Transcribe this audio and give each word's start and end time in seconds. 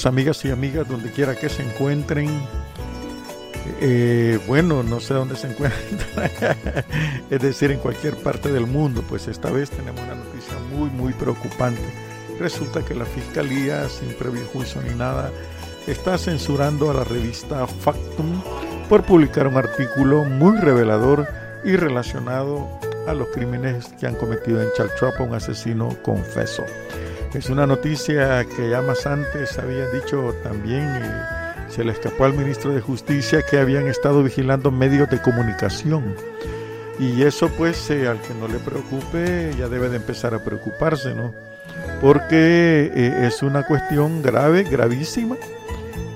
Bienvenidos 0.00 0.06
amigas 0.06 0.44
y 0.46 0.50
amigas 0.50 0.88
donde 0.88 1.10
quiera 1.10 1.34
que 1.34 1.50
se 1.50 1.62
encuentren. 1.62 2.30
Eh, 3.82 4.38
bueno, 4.46 4.82
no 4.82 4.98
sé 4.98 5.12
dónde 5.12 5.36
se 5.36 5.48
encuentran, 5.48 6.30
es 7.30 7.42
decir, 7.42 7.70
en 7.70 7.80
cualquier 7.80 8.16
parte 8.16 8.50
del 8.50 8.66
mundo, 8.66 9.04
pues 9.06 9.28
esta 9.28 9.50
vez 9.50 9.68
tenemos 9.68 10.00
una 10.00 10.14
noticia 10.14 10.54
muy, 10.74 10.88
muy 10.88 11.12
preocupante. 11.12 11.82
Resulta 12.38 12.82
que 12.82 12.94
la 12.94 13.04
Fiscalía, 13.04 13.90
sin 13.90 14.14
previo 14.14 14.42
juicio 14.46 14.80
ni 14.80 14.94
nada, 14.94 15.30
está 15.86 16.16
censurando 16.16 16.90
a 16.90 16.94
la 16.94 17.04
revista 17.04 17.66
Factum 17.66 18.42
por 18.88 19.02
publicar 19.02 19.48
un 19.48 19.58
artículo 19.58 20.24
muy 20.24 20.56
revelador 20.56 21.28
y 21.62 21.76
relacionado 21.76 22.70
a 23.06 23.12
los 23.12 23.28
crímenes 23.28 23.88
que 24.00 24.06
han 24.06 24.14
cometido 24.14 24.62
en 24.62 24.72
Chalchuapa 24.74 25.24
un 25.24 25.34
asesino 25.34 25.94
confeso. 26.02 26.64
Es 27.34 27.48
una 27.48 27.64
noticia 27.64 28.44
que 28.44 28.70
ya 28.70 28.82
más 28.82 29.06
antes 29.06 29.56
había 29.56 29.88
dicho 29.90 30.34
también, 30.42 30.82
eh, 30.82 31.24
se 31.68 31.84
le 31.84 31.92
escapó 31.92 32.24
al 32.24 32.34
ministro 32.34 32.72
de 32.72 32.80
Justicia 32.80 33.42
que 33.48 33.58
habían 33.58 33.86
estado 33.86 34.24
vigilando 34.24 34.72
medios 34.72 35.08
de 35.10 35.22
comunicación. 35.22 36.16
Y 36.98 37.22
eso 37.22 37.48
pues 37.56 37.88
eh, 37.90 38.08
al 38.08 38.20
que 38.20 38.34
no 38.34 38.48
le 38.48 38.58
preocupe 38.58 39.54
ya 39.56 39.68
debe 39.68 39.88
de 39.88 39.98
empezar 39.98 40.34
a 40.34 40.42
preocuparse, 40.42 41.14
¿no? 41.14 41.32
Porque 42.00 42.90
eh, 42.92 43.26
es 43.28 43.42
una 43.42 43.64
cuestión 43.64 44.22
grave, 44.22 44.64
gravísima, 44.64 45.36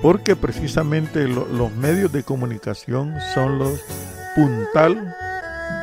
porque 0.02 0.34
precisamente 0.34 1.28
los 1.28 1.72
medios 1.77 2.11
de 2.11 2.24
comunicación 2.24 3.14
son 3.33 3.61
los 3.61 3.80
puntal, 4.34 5.17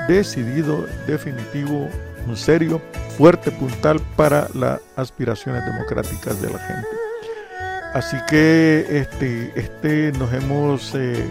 decidido, 0.09 0.85
definitivo, 1.07 1.89
serio 2.35 2.81
fuerte 3.17 3.51
puntal 3.51 3.99
para 4.15 4.47
las 4.53 4.79
aspiraciones 4.95 5.63
democráticas 5.65 6.41
de 6.41 6.49
la 6.49 6.59
gente. 6.59 6.87
Así 7.93 8.17
que 8.29 8.85
este, 8.89 9.51
este 9.59 10.11
nos 10.13 10.33
hemos 10.33 10.95
eh, 10.95 11.27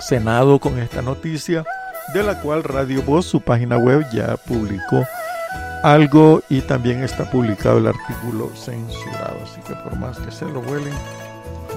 cenado 0.00 0.58
con 0.58 0.78
esta 0.78 1.02
noticia, 1.02 1.64
de 2.12 2.22
la 2.22 2.40
cual 2.40 2.62
Radio 2.62 3.02
Voz, 3.02 3.26
su 3.26 3.40
página 3.40 3.76
web, 3.76 4.06
ya 4.12 4.36
publicó 4.36 5.04
algo 5.82 6.42
y 6.48 6.60
también 6.60 7.02
está 7.02 7.30
publicado 7.30 7.78
el 7.78 7.88
artículo 7.88 8.50
censurado. 8.54 9.38
Así 9.42 9.60
que 9.62 9.74
por 9.74 9.96
más 9.96 10.18
que 10.18 10.30
se 10.30 10.44
lo 10.46 10.62
vuelen, 10.62 10.94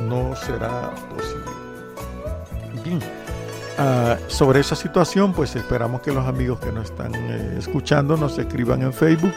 no 0.07 0.35
será 0.35 0.91
posible. 1.09 1.51
Bien. 2.83 3.26
Ah, 3.79 4.17
sobre 4.27 4.59
esa 4.59 4.75
situación, 4.75 5.33
pues 5.33 5.55
esperamos 5.55 6.01
que 6.01 6.11
los 6.11 6.25
amigos 6.25 6.59
que 6.59 6.71
nos 6.71 6.85
están 6.85 7.13
eh, 7.13 7.55
escuchando 7.59 8.17
nos 8.17 8.37
escriban 8.39 8.81
en 8.81 8.91
Facebook 8.91 9.33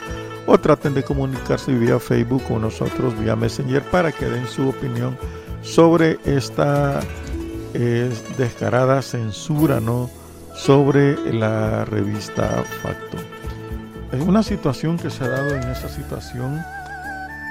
o 0.46 0.56
traten 0.58 0.94
de 0.94 1.02
comunicarse 1.02 1.72
vía 1.72 2.00
Facebook 2.00 2.42
con 2.44 2.62
nosotros 2.62 3.18
vía 3.20 3.36
Messenger 3.36 3.82
para 3.90 4.12
que 4.12 4.24
den 4.24 4.46
su 4.46 4.70
opinión 4.70 5.18
sobre 5.60 6.18
esta 6.24 7.00
eh, 7.74 8.10
descarada 8.38 9.02
censura 9.02 9.78
¿no? 9.78 10.08
sobre 10.54 11.16
la 11.34 11.84
revista 11.84 12.64
Facto. 12.82 13.18
Una 14.26 14.42
situación 14.42 14.98
que 14.98 15.10
se 15.10 15.22
ha 15.22 15.28
dado 15.28 15.54
en 15.54 15.62
esa 15.64 15.88
situación 15.88 16.58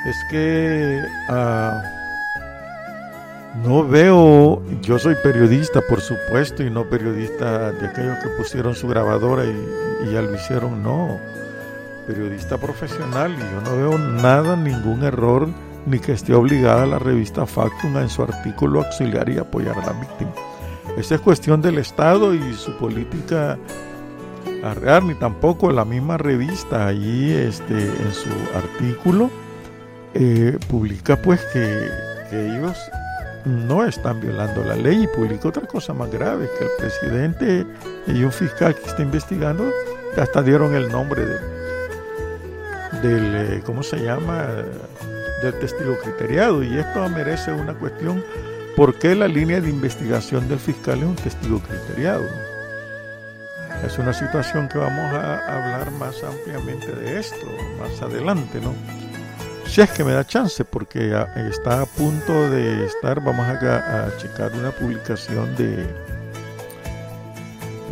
es 0.07 0.15
que 0.31 1.01
uh, 1.29 1.98
no 3.55 3.87
veo, 3.87 4.61
yo 4.81 4.99
soy 4.99 5.15
periodista 5.15 5.81
por 5.81 6.01
supuesto 6.01 6.63
y 6.63 6.69
no 6.69 6.85
periodista 6.85 7.71
de 7.71 7.87
aquellos 7.87 8.17
que 8.19 8.29
pusieron 8.37 8.75
su 8.75 8.87
grabadora 8.87 9.43
y, 9.45 10.11
ya 10.11 10.21
lo 10.21 10.33
hicieron, 10.33 10.81
no, 10.83 11.17
periodista 12.07 12.57
profesional 12.57 13.33
y 13.33 13.39
yo 13.39 13.61
no 13.61 13.77
veo 13.77 13.97
nada, 13.97 14.55
ningún 14.55 15.03
error 15.03 15.47
ni 15.85 15.99
que 15.99 16.13
esté 16.13 16.33
obligada 16.33 16.85
la 16.85 16.99
revista 16.99 17.45
Factum 17.45 17.97
en 17.97 18.09
su 18.09 18.23
artículo 18.23 18.81
auxiliar 18.81 19.29
y 19.29 19.39
apoyar 19.39 19.77
a 19.77 19.85
la 19.87 19.93
víctima. 19.93 20.31
Esa 20.97 21.15
es 21.15 21.21
cuestión 21.21 21.61
del 21.61 21.79
Estado 21.79 22.33
y 22.33 22.53
su 22.53 22.75
política 22.77 23.57
real, 24.81 25.07
ni 25.07 25.15
tampoco 25.15 25.71
la 25.71 25.85
misma 25.85 26.17
revista 26.17 26.87
allí 26.87 27.31
este, 27.31 27.73
en 27.73 28.13
su 28.13 28.29
artículo 28.55 29.29
eh, 30.13 30.57
publica 30.67 31.15
pues 31.21 31.41
que, 31.53 31.87
que 32.29 32.45
ellos 32.45 32.77
no 33.49 33.85
están 33.85 34.21
violando 34.21 34.63
la 34.63 34.75
ley 34.75 35.03
y 35.03 35.07
publica 35.07 35.49
otra 35.49 35.67
cosa 35.67 35.93
más 35.93 36.09
grave, 36.11 36.49
que 36.57 36.65
el 36.65 36.71
presidente 36.77 37.65
y 38.07 38.23
un 38.23 38.31
fiscal 38.31 38.75
que 38.75 38.87
está 38.87 39.01
investigando 39.01 39.71
hasta 40.17 40.41
dieron 40.41 40.75
el 40.75 40.89
nombre 40.89 41.25
de, 41.25 41.39
del, 43.01 43.35
eh, 43.35 43.61
¿cómo 43.65 43.83
se 43.83 43.97
llama?, 43.97 44.47
del 45.41 45.53
testigo 45.59 45.97
criteriado. 46.03 46.63
Y 46.63 46.77
esto 46.77 47.07
merece 47.09 47.51
una 47.51 47.73
cuestión, 47.73 48.23
¿por 48.75 48.95
qué 48.95 49.15
la 49.15 49.27
línea 49.27 49.61
de 49.61 49.69
investigación 49.69 50.47
del 50.47 50.59
fiscal 50.59 50.99
es 50.99 51.05
un 51.05 51.15
testigo 51.15 51.59
criteriado? 51.59 52.25
Es 53.85 53.97
una 53.97 54.13
situación 54.13 54.67
que 54.67 54.77
vamos 54.77 55.13
a 55.13 55.37
hablar 55.37 55.91
más 55.91 56.21
ampliamente 56.23 56.91
de 56.91 57.19
esto 57.19 57.47
más 57.79 58.01
adelante, 58.01 58.59
¿no? 58.59 58.73
Si 59.69 59.81
es 59.81 59.91
que 59.91 60.03
me 60.03 60.13
da 60.13 60.25
chance, 60.25 60.65
porque 60.65 61.15
está 61.35 61.81
a 61.81 61.85
punto 61.85 62.49
de 62.49 62.85
estar, 62.85 63.23
vamos 63.23 63.47
a, 63.47 64.05
a 64.05 64.17
checar 64.17 64.51
una 64.53 64.71
publicación 64.71 65.55
de, 65.55 65.87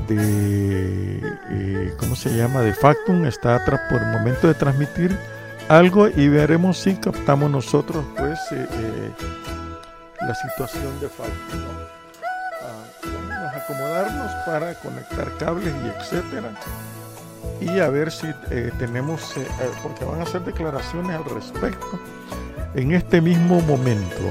de 0.07 1.21
eh, 1.49 1.93
¿cómo 1.99 2.15
se 2.15 2.35
llama? 2.35 2.61
De 2.61 2.73
Factum, 2.73 3.25
está 3.25 3.63
por 3.65 4.01
el 4.01 4.07
momento 4.07 4.47
de 4.47 4.53
transmitir 4.55 5.17
algo 5.67 6.07
y 6.07 6.29
veremos 6.29 6.79
si 6.79 6.95
captamos 6.95 7.51
nosotros 7.51 8.03
pues 8.15 8.39
eh, 8.51 8.65
eh, 8.69 9.11
la 10.21 10.33
situación 10.33 10.99
de 10.99 11.09
Factum. 11.09 11.59
¿no? 11.59 11.87
a 13.33 13.51
acomodarnos 13.55 14.31
para 14.45 14.73
conectar 14.75 15.31
cables 15.37 15.73
y 15.83 15.87
etcétera 15.89 16.49
y 17.59 17.79
a 17.79 17.89
ver 17.89 18.11
si 18.11 18.27
eh, 18.51 18.71
tenemos, 18.77 19.35
eh, 19.37 19.41
eh, 19.41 19.69
porque 19.81 20.05
van 20.05 20.19
a 20.19 20.23
hacer 20.23 20.43
declaraciones 20.43 21.15
al 21.15 21.25
respecto 21.25 21.99
en 22.75 22.93
este 22.93 23.21
mismo 23.21 23.61
momento. 23.61 24.23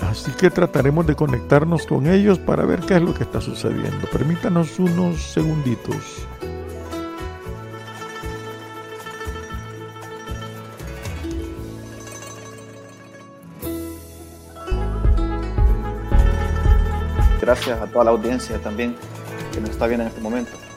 así 0.00 0.30
que 0.32 0.50
trataremos 0.50 1.06
de 1.06 1.14
conectarnos 1.14 1.86
con 1.86 2.06
ellos 2.06 2.38
para 2.38 2.64
ver 2.64 2.80
qué 2.80 2.96
es 2.96 3.02
lo 3.02 3.14
que 3.14 3.22
está 3.24 3.40
sucediendo. 3.40 4.08
Permítanos 4.10 4.78
unos 4.78 5.22
segunditos. 5.22 6.26
Gracias 17.40 17.80
a 17.80 17.86
toda 17.86 18.04
la 18.04 18.10
audiencia 18.12 18.58
también 18.58 18.94
que 19.52 19.60
nos 19.60 19.70
está 19.70 19.86
viendo 19.86 20.04
en 20.04 20.08
este 20.08 20.20
momento 20.20 20.71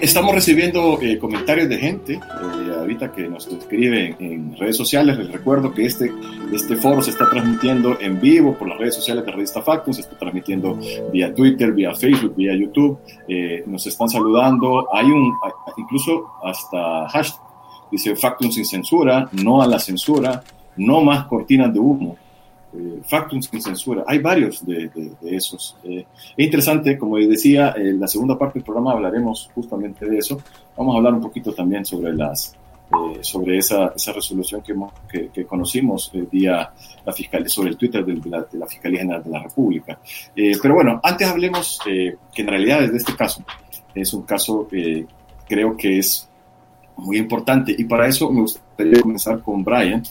estamos 0.00 0.34
recibiendo 0.34 1.00
eh, 1.02 1.18
comentarios 1.18 1.68
de 1.68 1.78
gente 1.78 2.14
eh, 2.14 2.74
ahorita 2.78 3.12
que 3.12 3.28
nos 3.28 3.46
escribe 3.48 4.14
en, 4.18 4.56
redes 4.56 4.76
sociales. 4.76 5.18
Les 5.18 5.32
recuerdo 5.32 5.72
que 5.74 5.84
este, 5.84 6.12
este 6.52 6.76
foro 6.76 7.02
se 7.02 7.10
está 7.10 7.28
transmitiendo 7.28 7.98
en 8.00 8.20
vivo 8.20 8.54
por 8.54 8.68
las 8.68 8.78
redes 8.78 8.94
sociales 8.94 9.26
de 9.26 9.32
Revista 9.32 9.62
Factum, 9.62 9.92
se 9.92 10.02
está 10.02 10.16
transmitiendo 10.16 10.78
vía 11.12 11.34
Twitter, 11.34 11.72
vía 11.72 11.92
Facebook, 11.94 12.34
vía 12.36 12.54
YouTube. 12.54 12.98
Eh, 13.26 13.64
nos 13.66 13.84
están 13.86 14.08
saludando. 14.08 14.88
Hay 14.94 15.06
un, 15.06 15.32
incluso 15.76 16.24
hasta 16.44 17.08
hashtag, 17.08 17.40
dice 17.90 18.14
Factum 18.14 18.52
sin 18.52 18.64
censura, 18.64 19.28
no 19.32 19.60
a 19.60 19.66
la 19.66 19.80
censura, 19.80 20.42
no 20.76 21.02
más 21.02 21.26
cortinas 21.26 21.72
de 21.72 21.80
humo 21.80 22.16
eh, 22.76 23.00
Factum 23.04 23.40
sin 23.40 23.62
censura. 23.62 24.04
Hay 24.06 24.18
varios 24.18 24.64
de, 24.66 24.90
esos. 25.22 25.76
Eh, 25.84 26.04
es 26.36 26.44
interesante, 26.44 26.98
como 26.98 27.18
decía, 27.18 27.74
en 27.76 28.00
la 28.00 28.08
segunda 28.08 28.36
parte 28.36 28.58
del 28.58 28.64
programa 28.64 28.92
hablaremos 28.92 29.50
justamente 29.54 30.06
de 30.06 30.18
eso. 30.18 30.40
Vamos 30.76 30.94
a 30.94 30.98
hablar 30.98 31.14
un 31.14 31.20
poquito 31.20 31.52
también 31.52 31.84
sobre 31.84 32.12
las 32.12 32.56
eh, 32.90 33.18
sobre 33.22 33.58
esa, 33.58 33.92
esa, 33.94 34.12
resolución 34.12 34.62
que, 35.08 35.28
que, 35.28 35.46
conocimos 35.46 36.10
el 36.14 36.28
día 36.28 36.70
la 37.04 37.12
fiscal, 37.12 37.48
sobre 37.48 37.70
el 37.70 37.76
Twitter 37.76 38.04
de 38.04 38.14
la, 38.28 38.42
de 38.42 38.58
la, 38.58 38.66
Fiscalía 38.66 39.00
General 39.00 39.22
de 39.22 39.30
la 39.30 39.42
República. 39.42 39.98
pero 40.34 40.74
bueno, 40.74 41.00
antes 41.02 41.26
hablemos 41.28 41.78
que 41.84 42.16
en 42.36 42.46
realidad 42.46 42.80
desde 42.80 42.98
este 42.98 43.16
caso 43.16 43.42
es 43.94 44.12
un 44.12 44.22
caso 44.22 44.68
que 44.68 45.06
creo 45.48 45.76
que 45.76 45.98
es 45.98 46.28
muy 46.96 47.16
importante 47.16 47.74
y 47.76 47.84
para 47.84 48.06
eso 48.06 48.30
me 48.30 48.42
gustaría 48.42 49.00
comenzar 49.00 49.40
con 49.40 49.64
Brian. 49.64 50.02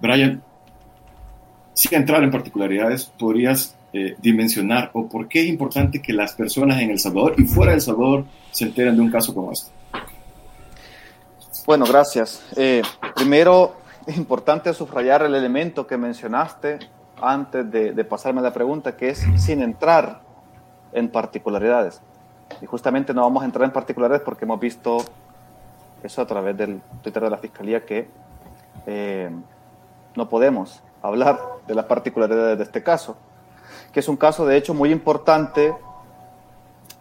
Brian, 0.00 0.42
sin 1.74 1.94
entrar 1.94 2.22
en 2.22 2.30
particularidades, 2.30 3.04
podrías 3.04 3.76
eh, 3.92 4.16
dimensionar 4.18 4.90
o 4.92 5.08
por 5.08 5.28
qué 5.28 5.42
es 5.42 5.48
importante 5.48 6.00
que 6.00 6.12
las 6.12 6.32
personas 6.32 6.80
en 6.80 6.90
El 6.90 6.98
Salvador 6.98 7.34
y 7.38 7.44
fuera 7.44 7.72
de 7.72 7.76
El 7.76 7.82
Salvador 7.82 8.24
se 8.50 8.64
enteren 8.64 8.96
de 8.96 9.02
un 9.02 9.10
caso 9.10 9.34
como 9.34 9.52
este. 9.52 9.70
Bueno, 11.66 11.84
gracias. 11.86 12.44
Eh, 12.56 12.82
primero, 13.14 13.76
es 14.06 14.16
importante 14.16 14.72
subrayar 14.74 15.22
el 15.22 15.34
elemento 15.34 15.86
que 15.86 15.96
mencionaste 15.96 16.78
antes 17.20 17.70
de, 17.70 17.92
de, 17.92 18.04
pasarme 18.04 18.42
la 18.42 18.52
pregunta, 18.52 18.96
que 18.96 19.10
es 19.10 19.24
sin 19.36 19.62
entrar 19.62 20.20
en 20.92 21.08
particularidades. 21.08 22.00
Y 22.60 22.66
justamente 22.66 23.14
no 23.14 23.22
vamos 23.22 23.42
a 23.42 23.46
entrar 23.46 23.64
en 23.64 23.72
particularidades 23.72 24.22
porque 24.24 24.44
hemos 24.44 24.60
visto 24.60 24.98
eso 26.02 26.20
a 26.20 26.26
través 26.26 26.56
del 26.56 26.80
Twitter 27.02 27.22
de 27.22 27.30
la 27.30 27.38
Fiscalía 27.38 27.84
que 27.84 28.08
eh, 28.86 29.30
no 30.14 30.28
podemos 30.28 30.82
hablar 31.08 31.40
de 31.66 31.74
las 31.74 31.84
particularidades 31.84 32.58
de 32.58 32.64
este 32.64 32.82
caso, 32.82 33.16
que 33.92 34.00
es 34.00 34.08
un 34.08 34.16
caso 34.16 34.46
de 34.46 34.56
hecho 34.56 34.74
muy 34.74 34.90
importante, 34.90 35.74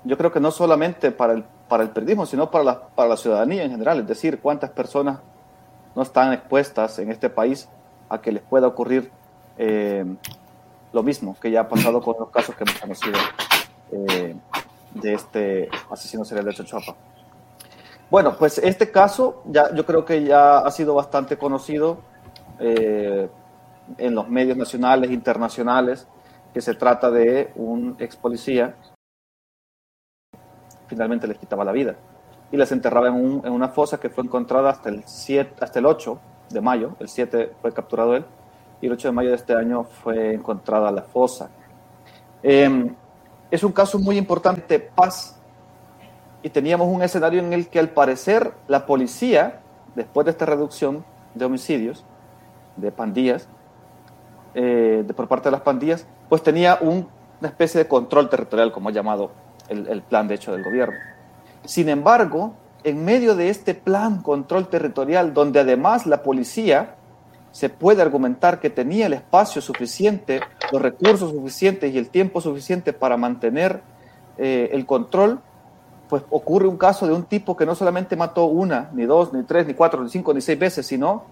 yo 0.04 0.18
creo 0.18 0.32
que 0.32 0.40
no 0.40 0.52
solamente 0.52 1.12
para 1.12 1.34
el, 1.34 1.44
para 1.70 1.84
el 1.84 1.90
periodismo, 1.90 2.26
sino 2.26 2.52
para 2.52 2.64
la, 2.64 2.82
para 2.88 3.10
la 3.10 3.18
ciudadanía 3.18 3.64
en 3.64 3.72
general, 3.72 4.00
es 4.00 4.08
decir, 4.08 4.40
cuántas 4.42 4.72
personas 4.72 5.20
no 5.96 6.02
están 6.02 6.34
expuestas 6.34 7.00
en 7.00 7.12
este 7.12 7.30
país 7.30 7.70
a 8.10 8.20
que 8.20 8.32
les 8.32 8.44
pueda 8.44 8.68
ocurrir 8.68 9.10
eh, 9.58 10.06
lo 10.92 11.04
mismo 11.04 11.38
que 11.40 11.50
ya 11.50 11.62
ha 11.62 11.70
pasado 11.70 12.02
con 12.02 12.16
los 12.20 12.30
casos 12.30 12.56
que 12.56 12.64
hemos 12.64 12.80
conocido 12.80 13.18
eh, 13.92 14.36
de 14.94 15.14
este 15.14 15.70
asesino 15.90 16.26
serial 16.26 16.46
de 16.46 16.54
Chochoapa. 16.54 16.96
Bueno, 18.12 18.36
pues 18.38 18.58
este 18.58 18.92
caso 18.92 19.42
ya 19.46 19.74
yo 19.74 19.86
creo 19.86 20.04
que 20.06 20.24
ya 20.24 20.60
ha 20.60 20.72
sido 20.72 20.94
bastante 20.94 21.38
conocido 21.38 22.00
eh, 22.60 23.30
en 23.98 24.16
los 24.16 24.30
medios 24.30 24.58
nacionales 24.58 25.12
internacionales, 25.12 26.08
que 26.54 26.62
se 26.62 26.76
trata 26.76 27.10
de 27.10 27.52
un 27.56 27.96
ex 28.00 28.16
policía 28.16 28.76
finalmente 30.94 31.28
les 31.28 31.38
quitaba 31.38 31.66
la 31.66 31.72
vida 31.72 31.96
y 32.52 32.58
les 32.58 32.72
enterraba 32.72 33.08
en, 33.08 33.42
en, 33.44 33.52
una 33.52 33.70
fosa 33.70 34.00
que 34.00 34.10
fue 34.10 34.24
encontrada 34.24 34.70
hasta 34.70 34.90
el, 34.90 35.04
7, 35.06 35.56
hasta 35.60 35.80
el 35.80 35.88
8 35.88 36.20
de 36.52 36.62
mayo, 36.62 36.96
el 37.00 37.10
7 37.10 37.54
fue 37.62 37.74
capturado 37.74 38.16
él, 38.16 38.26
y 38.80 38.86
el 38.86 38.92
8 38.92 39.08
de 39.08 39.12
mayo 39.12 39.30
de 39.30 39.36
este 39.36 39.56
año 39.56 39.86
fue 39.86 40.36
encontrada 40.36 40.92
la 40.92 41.02
fosa. 41.02 41.50
Eh, 42.44 42.92
es 43.50 43.64
un 43.64 43.72
caso 43.72 43.98
muy 43.98 44.18
importante, 44.18 44.80
paz, 44.80 45.40
y 46.44 46.50
teníamos 46.50 46.88
un 46.88 47.02
escenario 47.02 47.40
en 47.40 47.54
el 47.54 47.70
que 47.70 47.80
al 47.80 47.90
parecer 47.90 48.54
la 48.68 48.86
policía, 48.86 49.62
después 49.96 50.26
de 50.26 50.32
esta 50.32 50.46
reducción 50.46 51.04
de 51.34 51.46
homicidios, 51.46 52.06
de 52.76 52.92
pandillas, 52.92 53.48
eh, 54.54 55.04
de, 55.06 55.14
por 55.14 55.28
parte 55.28 55.50
de 55.50 55.52
las 55.52 55.62
pandillas, 55.62 56.06
pues 56.30 56.44
tenía 56.44 56.78
un, 56.82 57.08
una 57.40 57.50
especie 57.50 57.80
de 57.80 57.88
control 57.88 58.30
territorial, 58.30 58.72
como 58.72 58.90
ha 58.90 58.92
llamado 58.92 59.32
el, 59.70 59.88
el 59.88 60.02
plan 60.02 60.28
de 60.28 60.36
hecho 60.36 60.52
del 60.52 60.64
gobierno. 60.64 60.96
Sin 61.66 61.90
embargo, 61.90 62.54
en 62.84 63.06
medio 63.06 63.36
de 63.36 63.50
este 63.50 63.74
plan 63.76 64.22
control 64.22 64.68
territorial, 64.68 65.34
donde 65.34 65.60
además 65.60 66.06
la 66.06 66.22
policía 66.22 66.96
se 67.52 67.70
puede 67.70 68.02
argumentar 68.02 68.60
que 68.60 68.70
tenía 68.70 69.06
el 69.06 69.14
espacio 69.14 69.62
suficiente, 69.62 70.42
los 70.72 70.82
recursos 70.82 71.32
suficientes 71.32 71.94
y 71.94 71.98
el 71.98 72.10
tiempo 72.10 72.42
suficiente 72.42 72.94
para 72.94 73.16
mantener 73.16 73.82
eh, 74.38 74.72
el 74.74 74.86
control, 74.86 75.40
pues 76.10 76.24
ocurre 76.32 76.68
un 76.68 76.78
caso 76.78 77.08
de 77.08 77.14
un 77.14 77.24
tipo 77.24 77.56
que 77.56 77.66
no 77.66 77.76
solamente 77.76 78.16
mató 78.16 78.46
una, 78.46 78.90
ni 78.94 79.06
dos, 79.06 79.32
ni 79.34 79.44
tres, 79.44 79.68
ni 79.68 79.76
cuatro, 79.76 80.04
ni 80.04 80.10
cinco, 80.10 80.34
ni 80.34 80.42
seis 80.42 80.58
veces, 80.58 80.86
sino 80.86 81.24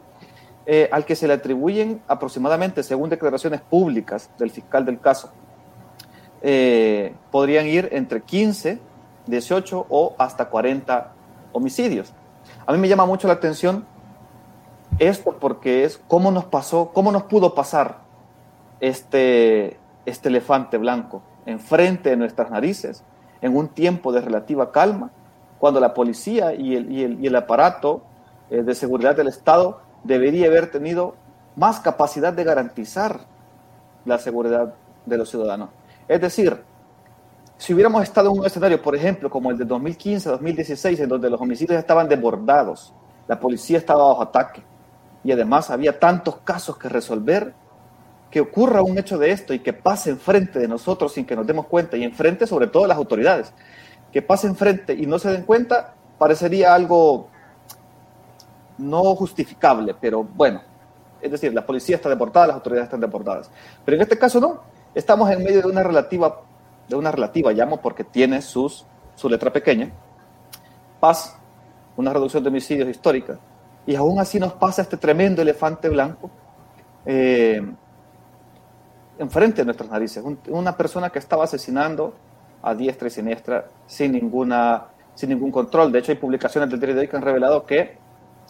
eh, 0.65 0.89
al 0.91 1.05
que 1.05 1.15
se 1.15 1.27
le 1.27 1.33
atribuyen 1.33 2.01
aproximadamente, 2.07 2.83
según 2.83 3.09
declaraciones 3.09 3.61
públicas 3.61 4.29
del 4.37 4.51
fiscal 4.51 4.85
del 4.85 4.99
caso, 4.99 5.31
eh, 6.41 7.13
podrían 7.31 7.65
ir 7.67 7.89
entre 7.91 8.21
15, 8.21 8.79
18 9.27 9.85
o 9.89 10.15
hasta 10.17 10.45
40 10.49 11.13
homicidios. 11.51 12.13
A 12.65 12.71
mí 12.71 12.77
me 12.77 12.87
llama 12.87 13.05
mucho 13.05 13.27
la 13.27 13.33
atención 13.33 13.85
esto 14.99 15.37
porque 15.39 15.83
es 15.83 15.99
cómo 16.07 16.31
nos 16.31 16.45
pasó, 16.45 16.91
cómo 16.93 17.11
nos 17.11 17.23
pudo 17.23 17.55
pasar 17.55 17.99
este, 18.79 19.79
este 20.05 20.29
elefante 20.29 20.77
blanco 20.77 21.23
enfrente 21.45 22.11
de 22.11 22.17
nuestras 22.17 22.51
narices 22.51 23.03
en 23.41 23.55
un 23.55 23.67
tiempo 23.69 24.11
de 24.11 24.21
relativa 24.21 24.71
calma, 24.71 25.11
cuando 25.57 25.79
la 25.79 25.93
policía 25.93 26.53
y 26.53 26.75
el, 26.75 26.91
y 26.91 27.03
el, 27.03 27.23
y 27.23 27.27
el 27.27 27.35
aparato 27.35 28.03
eh, 28.49 28.63
de 28.63 28.75
seguridad 28.75 29.15
del 29.15 29.27
Estado 29.27 29.81
debería 30.03 30.48
haber 30.48 30.71
tenido 30.71 31.15
más 31.56 31.80
capacidad 31.80 32.33
de 32.33 32.44
garantizar 32.44 33.21
la 34.06 34.18
seguridad 34.18 34.74
de 35.06 35.18
los 35.18 35.30
ciudadanos. 35.30 35.69
Es 36.07 36.21
decir, 36.21 36.57
si 37.57 37.74
hubiéramos 37.74 38.03
estado 38.03 38.31
en 38.31 38.39
un 38.39 38.45
escenario, 38.45 38.81
por 38.81 38.95
ejemplo, 38.95 39.30
como 39.30 39.51
el 39.51 39.57
de 39.57 39.68
2015-2016, 39.68 41.00
en 41.00 41.09
donde 41.09 41.30
los 41.30 41.39
homicidios 41.39 41.77
estaban 41.77 42.09
desbordados, 42.09 42.94
la 43.27 43.39
policía 43.39 43.77
estaba 43.77 44.07
bajo 44.07 44.24
ataque, 44.24 44.63
y 45.24 45.31
además 45.31 45.69
había 45.69 46.00
tantos 46.00 46.38
casos 46.38 46.77
que 46.77 46.89
resolver, 46.89 47.54
que 48.31 48.42
ocurra 48.42 48.81
un 48.81 48.97
hecho 48.97 49.18
de 49.18 49.31
esto 49.31 49.54
y 49.54 49.59
que 49.59 49.74
pase 49.74 50.09
enfrente 50.09 50.57
de 50.57 50.68
nosotros 50.68 51.13
sin 51.13 51.25
que 51.25 51.36
nos 51.36 51.45
demos 51.45 51.68
cuenta, 51.68 51.97
y 51.97 52.04
enfrente 52.04 52.47
sobre 52.47 52.68
todo 52.68 52.83
de 52.83 52.89
las 52.89 52.97
autoridades, 52.97 53.54
que 54.12 54.21
pase 54.21 54.47
enfrente 54.47 54.94
y 54.94 55.06
no 55.06 55.19
se 55.19 55.31
den 55.31 55.44
cuenta, 55.44 55.94
parecería 56.18 56.74
algo 56.74 57.30
no 58.81 59.16
justificable, 59.16 59.95
pero 60.00 60.24
bueno, 60.24 60.62
es 61.22 61.31
decir, 61.31 61.54
la 61.54 61.66
policía 61.66 61.95
está 61.95 62.10
deportada, 62.10 62.48
las 62.48 62.56
autoridades 62.56 62.88
están 62.88 63.00
deportadas. 63.00 63.51
Pero 63.86 63.95
en 63.95 64.01
este 64.01 64.18
caso 64.18 64.39
no, 64.39 64.62
estamos 64.95 65.30
en 65.30 65.44
medio 65.44 65.62
de 65.62 65.68
una 65.68 65.83
relativa, 65.83 66.42
de 66.88 66.95
una 66.95 67.12
relativa, 67.12 67.51
llamo 67.51 67.78
porque 67.78 68.04
tiene 68.04 68.42
sus, 68.42 68.86
su 69.16 69.30
letra 69.30 69.51
pequeña, 69.51 69.92
paz, 71.00 71.38
una 71.95 72.12
reducción 72.12 72.44
de 72.44 72.50
homicidios 72.50 72.89
histórica, 72.89 73.39
y 73.86 73.95
aún 73.95 74.19
así 74.19 74.39
nos 74.39 74.54
pasa 74.54 74.81
este 74.81 74.98
tremendo 74.98 75.42
elefante 75.42 75.89
blanco 75.89 76.30
eh, 77.06 77.62
enfrente 79.18 79.62
de 79.62 79.66
nuestras 79.66 79.89
narices. 79.89 80.24
Un, 80.24 80.39
una 80.50 80.75
persona 80.75 81.10
que 81.10 81.19
estaba 81.19 81.44
asesinando 81.44 82.13
a 82.62 82.75
diestra 82.75 83.07
y 83.07 83.12
siniestra 83.12 83.66
sin, 83.88 84.12
ninguna, 84.12 84.88
sin 85.16 85.30
ningún 85.30 85.51
control. 85.51 85.92
De 85.92 86.00
hecho, 86.00 86.12
hay 86.12 86.18
publicaciones 86.18 86.69
del 86.69 86.80
diario 86.80 86.95
de 86.95 87.01
hoy 87.01 87.07
que 87.07 87.16
han 87.16 87.24
revelado 87.24 87.66
que, 87.66 87.98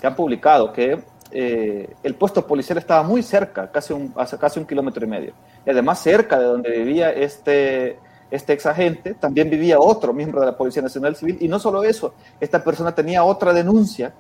que 0.02 0.08
han 0.08 0.16
publicado 0.16 0.74
que 0.74 1.00
eh, 1.32 1.94
el 2.04 2.16
puesto 2.16 2.46
policial 2.46 2.78
estaba 2.80 3.04
muy 3.04 3.22
cerca, 3.22 3.72
casi 3.72 3.94
un, 3.94 4.10
casi 4.10 4.60
un 4.60 4.66
kilómetro 4.66 5.06
y 5.06 5.08
medio. 5.08 5.34
Y 5.66 5.70
además, 5.70 6.00
cerca 6.00 6.40
de 6.40 6.46
donde 6.46 6.72
vivía 6.72 7.12
este, 7.12 8.00
este 8.32 8.54
ex 8.54 8.66
agente, 8.66 9.14
también 9.14 9.50
vivía 9.50 9.80
otro 9.80 10.12
miembro 10.12 10.42
de 10.42 10.48
la 10.48 10.58
Policía 10.58 10.82
Nacional 10.82 11.16
Civil. 11.16 11.38
Y 11.40 11.48
no 11.48 11.60
solo 11.60 11.84
eso, 11.84 12.16
esta 12.40 12.64
persona 12.64 12.94
tenía 12.94 13.24
otra 13.24 13.54
denuncia 13.54 14.14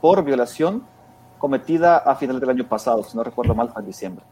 por 0.00 0.22
violación 0.22 0.84
cometida 1.38 1.96
a 1.96 2.14
finales 2.14 2.40
del 2.40 2.50
año 2.50 2.68
pasado, 2.68 3.02
si 3.02 3.16
no 3.16 3.24
recuerdo 3.24 3.54
mal, 3.54 3.72
en 3.76 3.86
diciembre. 3.86 4.24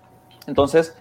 Entonces, 0.46 0.94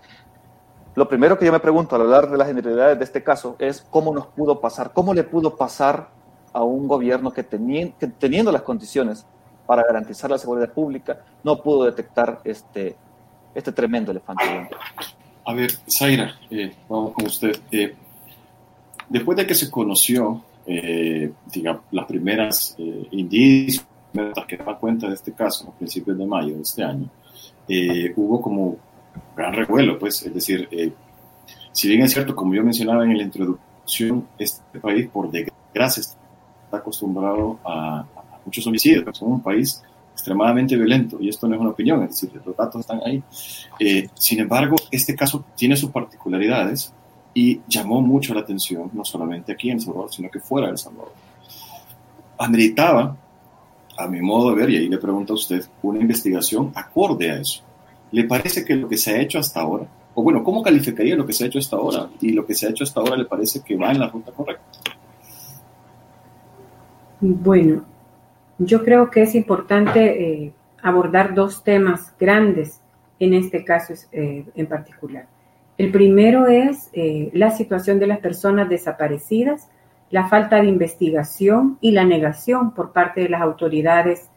lo 0.96 1.08
primero 1.08 1.38
que 1.38 1.46
yo 1.46 1.52
me 1.52 1.60
pregunto 1.60 1.96
al 1.96 2.02
hablar 2.02 2.30
de 2.30 2.38
las 2.38 2.48
generalidades 2.48 2.98
de 2.98 3.04
este 3.04 3.24
caso 3.24 3.56
es 3.60 3.86
cómo 3.90 4.14
nos 4.14 4.28
pudo 4.28 4.60
pasar, 4.60 4.92
cómo 4.94 5.14
le 5.14 5.24
pudo 5.24 5.56
pasar 5.56 6.10
a 6.54 6.64
un 6.64 6.88
gobierno 6.88 7.32
que, 7.32 7.46
que 7.46 8.08
teniendo 8.08 8.52
las 8.52 8.64
condiciones 8.64 9.26
para 9.66 9.84
garantizar 9.84 10.30
la 10.30 10.38
seguridad 10.38 10.72
pública, 10.72 11.24
no 11.44 11.62
pudo 11.62 11.86
detectar 11.86 12.42
este, 12.44 12.96
este 13.54 13.72
tremendo 13.72 14.12
elefante 14.12 14.44
blanco. 14.44 14.76
A 15.46 15.54
ver, 15.54 15.72
Zaira, 15.90 16.36
eh, 16.50 16.74
vamos 16.88 17.14
con 17.14 17.26
usted. 17.26 17.58
Eh, 17.72 17.96
después 19.10 19.38
de 19.38 19.48
que 19.48 19.56
se 19.56 19.70
conoció, 19.70 20.44
eh, 20.66 21.32
digamos, 21.52 21.84
las 21.92 22.06
primeras 22.06 22.76
eh, 22.78 23.08
indicios 23.12 23.86
que 24.48 24.58
daban 24.58 24.76
cuenta 24.76 25.08
de 25.08 25.16
este 25.16 25.32
caso 25.34 25.70
a 25.70 25.72
principios 25.72 26.18
de 26.18 26.26
mayo 26.26 26.56
de 26.56 26.62
este 26.62 26.84
año, 26.84 27.10
eh, 27.68 28.14
hubo 28.16 28.42
como 28.42 28.78
gran 29.36 29.54
revuelo, 29.54 29.98
pues, 29.98 30.24
es 30.26 30.34
decir, 30.34 30.68
eh, 30.72 30.92
si 31.72 31.88
bien 31.88 32.02
es 32.02 32.12
cierto, 32.12 32.36
como 32.36 32.54
yo 32.54 32.64
mencionaba 32.64 33.06
en 33.06 33.18
la 33.18 33.24
introducción, 33.24 34.28
este 34.38 34.80
país, 34.80 35.08
por 35.10 35.32
desgracia, 35.32 36.02
está 36.02 36.78
acostumbrado 36.78 37.60
a 37.64 38.06
muchos 38.46 38.66
homicidios, 38.68 39.04
somos 39.18 39.36
un 39.36 39.44
país 39.44 39.82
extremadamente 40.14 40.76
violento, 40.76 41.18
y 41.20 41.30
esto 41.30 41.48
no 41.48 41.56
es 41.56 41.62
una 41.62 41.72
opinión, 41.72 42.04
es 42.04 42.10
decir, 42.10 42.42
los 42.46 42.56
datos 42.56 42.82
están 42.82 43.02
ahí. 43.06 43.24
Eh, 43.80 44.08
sin 44.14 44.40
embargo, 44.40 44.76
este 44.92 45.16
caso 45.16 45.46
tiene 45.56 45.76
sus 45.76 45.90
particularidades 45.90 46.94
y 47.34 47.62
llamó 47.68 48.02
mucho 48.02 48.34
la 48.34 48.42
atención, 48.42 48.90
no 48.94 49.04
solamente 49.04 49.52
aquí 49.52 49.70
en 49.70 49.78
El 49.78 49.82
Salvador, 49.82 50.14
sino 50.14 50.30
que 50.30 50.40
fuera 50.40 50.68
de 50.68 50.74
El 50.74 50.78
Salvador. 50.78 51.14
Ameritaba 52.38 53.16
a 53.98 54.08
mi 54.08 54.22
modo 54.22 54.50
de 54.50 54.56
ver, 54.56 54.70
y 54.70 54.78
ahí 54.78 54.90
le 54.90 54.98
pregunto 54.98 55.34
a 55.34 55.36
usted, 55.36 55.64
una 55.82 56.00
investigación 56.00 56.72
acorde 56.76 57.32
a 57.32 57.40
eso. 57.40 57.62
¿Le 58.12 58.26
parece 58.26 58.66
que 58.66 58.76
lo 58.76 58.88
que 58.88 58.98
se 58.98 59.12
ha 59.12 59.22
hecho 59.22 59.40
hasta 59.40 59.62
ahora, 59.62 59.86
o 60.14 60.24
bueno, 60.24 60.44
¿cómo 60.44 60.62
calificaría 60.62 61.16
lo 61.16 61.26
que 61.26 61.34
se 61.34 61.44
ha 61.44 61.48
hecho 61.48 61.60
hasta 61.60 61.78
ahora? 61.78 62.10
Y 62.20 62.32
lo 62.32 62.46
que 62.46 62.54
se 62.54 62.68
ha 62.68 62.70
hecho 62.70 62.84
hasta 62.84 63.00
ahora 63.00 63.16
le 63.16 63.26
parece 63.26 63.62
que 63.62 63.76
va 63.76 63.92
en 63.92 64.00
la 64.00 64.08
ruta 64.08 64.32
correcta. 64.32 64.80
Bueno, 67.22 67.84
yo 68.64 68.84
creo 68.84 69.10
que 69.10 69.24
es 69.24 69.34
importante 69.34 70.24
eh, 70.24 70.54
abordar 70.84 71.34
dos 71.34 71.64
temas 71.64 72.14
grandes 72.20 72.80
en 73.20 73.34
este 73.34 73.66
caso 73.66 73.94
eh, 74.12 74.46
en 74.56 74.68
particular. 74.68 75.26
El 75.78 75.92
primero 75.92 76.46
es 76.48 76.90
eh, 76.94 77.32
la 77.34 77.50
situación 77.50 77.98
de 77.98 78.08
las 78.08 78.20
personas 78.20 78.70
desaparecidas 78.70 79.68
la 80.12 80.28
falta 80.28 80.62
de 80.62 80.68
investigación 80.68 81.78
y 81.80 81.92
la 81.92 82.04
negación 82.04 82.74
por 82.74 82.92
parte 82.92 83.22
de 83.22 83.30
las 83.30 83.42
autoridades 83.42 84.28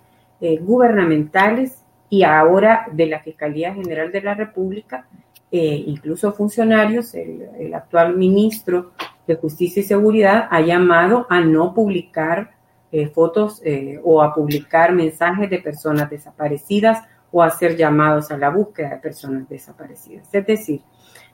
gubernamentales 0.60 1.82
y 2.08 2.22
ahora 2.22 2.86
de 2.92 3.06
la 3.06 3.18
Fiscalía 3.18 3.74
General 3.74 4.12
de 4.12 4.20
la 4.20 4.34
República, 4.34 5.08
incluso 5.50 6.32
funcionarios, 6.32 7.14
el, 7.14 7.74
actual 7.74 8.16
ministro 8.16 8.92
de 9.26 9.34
Justicia 9.34 9.80
y 9.80 9.84
Seguridad 9.84 10.46
ha 10.48 10.60
llamado 10.60 11.26
a 11.28 11.40
no 11.40 11.74
publicar 11.74 12.53
eh, 12.94 13.08
fotos 13.08 13.60
o 14.04 14.22
a 14.22 14.32
publicar 14.32 14.92
mensajes 14.92 15.50
de 15.50 15.58
personas 15.58 16.08
desaparecidas 16.08 17.02
o 17.32 17.42
hacer 17.42 17.76
llamados 17.76 18.30
a 18.30 18.38
la 18.38 18.48
búsqueda 18.48 18.90
de 18.90 18.96
personas 18.98 19.48
desaparecidas. 19.48 20.28
Es 20.32 20.46
decir, 20.46 20.82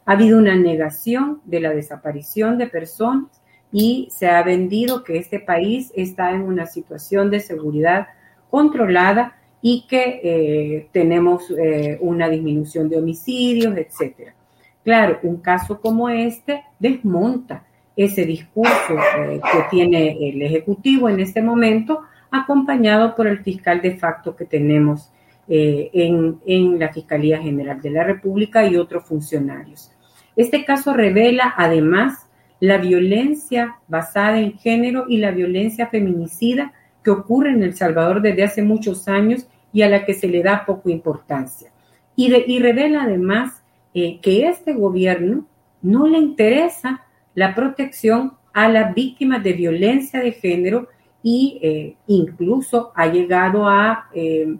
ha 0.06 0.12
habido 0.12 0.38
una 0.38 0.56
negación 0.56 1.42
de 1.44 1.60
la 1.60 1.70
desaparición 1.70 2.56
de 2.56 2.68
personas 2.68 3.42
y 3.70 4.08
se 4.10 4.28
ha 4.28 4.42
vendido 4.42 5.04
que 5.04 5.18
este 5.18 5.40
país 5.40 5.92
está 5.94 6.30
en 6.32 6.40
una 6.40 6.64
situación 6.64 7.30
de 7.30 7.40
seguridad 7.40 8.08
controlada 8.48 9.36
y 9.60 9.86
que 9.86 10.20
eh, 10.22 10.88
tenemos 10.90 11.50
eh, 11.50 11.98
una 12.00 12.30
disminución 12.30 12.88
de 12.88 12.96
homicidios, 12.96 13.76
etcétera. 13.76 14.34
Claro, 14.82 15.18
un 15.22 15.36
caso 15.36 15.80
como 15.82 16.08
este 16.08 16.64
desmonta 16.78 17.66
ese 18.04 18.24
discurso 18.24 18.94
eh, 19.18 19.40
que 19.52 19.58
tiene 19.70 20.16
el 20.28 20.42
Ejecutivo 20.42 21.08
en 21.08 21.20
este 21.20 21.42
momento, 21.42 22.02
acompañado 22.30 23.14
por 23.14 23.26
el 23.26 23.40
fiscal 23.40 23.80
de 23.80 23.96
facto 23.96 24.36
que 24.36 24.44
tenemos 24.44 25.10
en, 25.52 26.38
en 26.46 26.78
la 26.78 26.92
Fiscalía 26.92 27.42
General 27.42 27.82
de 27.82 27.90
la 27.90 28.04
República 28.04 28.64
y 28.68 28.76
otros 28.76 29.04
funcionarios. 29.04 29.90
Este 30.36 30.64
caso 30.64 30.94
revela 30.94 31.54
además 31.56 32.30
la 32.60 32.78
violencia 32.78 33.76
basada 33.88 34.38
en 34.38 34.58
género 34.58 35.06
y 35.08 35.16
la 35.16 35.32
violencia 35.32 35.88
feminicida 35.88 36.72
que 37.02 37.10
ocurre 37.10 37.50
en 37.50 37.62
El 37.62 37.74
Salvador 37.74 38.20
desde 38.20 38.44
hace 38.44 38.62
muchos 38.62 39.08
años 39.08 39.46
y 39.72 39.82
a 39.82 39.88
la 39.88 40.04
que 40.04 40.14
se 40.14 40.28
le 40.28 40.42
da 40.42 40.64
poca 40.66 40.90
importancia. 40.90 41.70
Y, 42.16 42.28
revela 42.58 43.04
además 43.04 43.62
eh, 43.94 44.20
que 44.20 44.46
este 44.46 44.74
gobierno 44.74 45.46
no 45.80 46.06
le 46.06 46.18
interesa 46.18 47.02
la 47.34 47.54
protección 47.54 48.34
a 48.52 48.68
las 48.68 48.94
víctimas 48.94 49.42
de 49.42 49.52
violencia 49.52 50.20
de 50.20 50.32
género 50.32 50.88
y 51.22 51.58
eh, 51.62 51.96
incluso 52.06 52.92
ha 52.94 53.06
llegado 53.06 53.68
a 53.68 54.08
eh, 54.14 54.56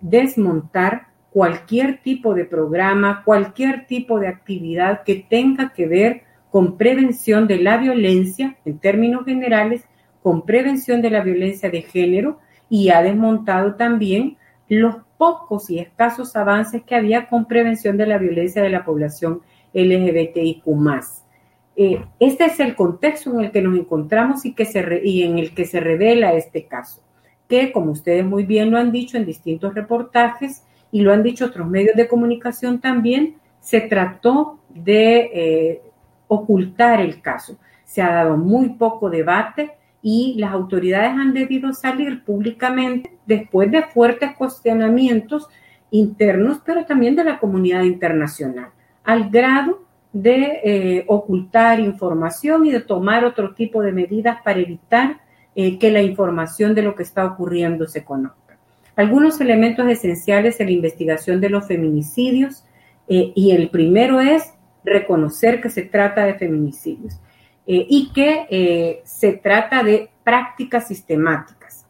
desmontar 0.00 1.08
cualquier 1.30 2.02
tipo 2.02 2.34
de 2.34 2.44
programa, 2.44 3.22
cualquier 3.24 3.86
tipo 3.86 4.18
de 4.18 4.28
actividad 4.28 5.04
que 5.04 5.26
tenga 5.28 5.72
que 5.72 5.86
ver 5.86 6.22
con 6.50 6.76
prevención 6.76 7.46
de 7.46 7.58
la 7.58 7.76
violencia 7.76 8.56
en 8.64 8.78
términos 8.78 9.24
generales 9.24 9.84
con 10.22 10.44
prevención 10.44 11.00
de 11.00 11.10
la 11.10 11.22
violencia 11.22 11.70
de 11.70 11.82
género 11.82 12.40
y 12.68 12.90
ha 12.90 13.02
desmontado 13.02 13.76
también 13.76 14.36
los 14.68 14.96
pocos 15.16 15.70
y 15.70 15.78
escasos 15.78 16.36
avances 16.36 16.82
que 16.82 16.94
había 16.94 17.28
con 17.28 17.46
prevención 17.46 17.96
de 17.96 18.06
la 18.06 18.18
violencia 18.18 18.62
de 18.62 18.70
la 18.70 18.84
población 18.84 19.40
LGBTIQ. 19.72 20.64
Eh, 21.76 22.04
este 22.18 22.46
es 22.46 22.60
el 22.60 22.74
contexto 22.74 23.32
en 23.32 23.44
el 23.46 23.52
que 23.52 23.62
nos 23.62 23.78
encontramos 23.78 24.44
y, 24.44 24.54
que 24.54 24.64
se 24.64 25.00
y 25.04 25.22
en 25.22 25.38
el 25.38 25.54
que 25.54 25.64
se 25.64 25.80
revela 25.80 26.34
este 26.34 26.66
caso, 26.66 27.02
que 27.48 27.72
como 27.72 27.92
ustedes 27.92 28.24
muy 28.24 28.44
bien 28.44 28.70
lo 28.70 28.78
han 28.78 28.92
dicho 28.92 29.16
en 29.16 29.24
distintos 29.24 29.74
reportajes 29.74 30.64
y 30.92 31.02
lo 31.02 31.12
han 31.12 31.22
dicho 31.22 31.46
otros 31.46 31.68
medios 31.68 31.96
de 31.96 32.08
comunicación 32.08 32.80
también, 32.80 33.36
se 33.60 33.80
trató 33.82 34.58
de 34.68 35.30
eh, 35.32 35.82
ocultar 36.28 37.00
el 37.00 37.20
caso. 37.20 37.58
Se 37.84 38.02
ha 38.02 38.12
dado 38.12 38.36
muy 38.36 38.70
poco 38.70 39.10
debate 39.10 39.72
y 40.02 40.34
las 40.38 40.52
autoridades 40.52 41.10
han 41.10 41.34
debido 41.34 41.72
salir 41.72 42.24
públicamente 42.24 43.16
después 43.26 43.70
de 43.70 43.82
fuertes 43.82 44.34
cuestionamientos 44.36 45.48
internos, 45.90 46.60
pero 46.64 46.84
también 46.86 47.16
de 47.16 47.24
la 47.24 47.38
comunidad 47.38 47.82
internacional, 47.82 48.70
al 49.04 49.28
grado 49.30 49.89
de 50.12 50.60
eh, 50.64 51.04
ocultar 51.06 51.78
información 51.78 52.66
y 52.66 52.72
de 52.72 52.80
tomar 52.80 53.24
otro 53.24 53.54
tipo 53.54 53.82
de 53.82 53.92
medidas 53.92 54.38
para 54.42 54.58
evitar 54.58 55.20
eh, 55.54 55.78
que 55.78 55.90
la 55.90 56.02
información 56.02 56.74
de 56.74 56.82
lo 56.82 56.94
que 56.94 57.04
está 57.04 57.24
ocurriendo 57.24 57.86
se 57.86 58.04
conozca. 58.04 58.58
Algunos 58.96 59.40
elementos 59.40 59.88
esenciales 59.88 60.60
en 60.60 60.66
la 60.66 60.72
investigación 60.72 61.40
de 61.40 61.50
los 61.50 61.66
feminicidios, 61.66 62.64
eh, 63.08 63.32
y 63.34 63.52
el 63.52 63.70
primero 63.70 64.20
es 64.20 64.52
reconocer 64.84 65.60
que 65.60 65.70
se 65.70 65.82
trata 65.82 66.24
de 66.24 66.34
feminicidios. 66.34 67.20
Y 67.72 68.10
que 68.12 69.00
se 69.04 69.34
trata 69.34 69.84
de 69.84 70.10
prácticas 70.24 70.88
sistemáticas. 70.88 71.86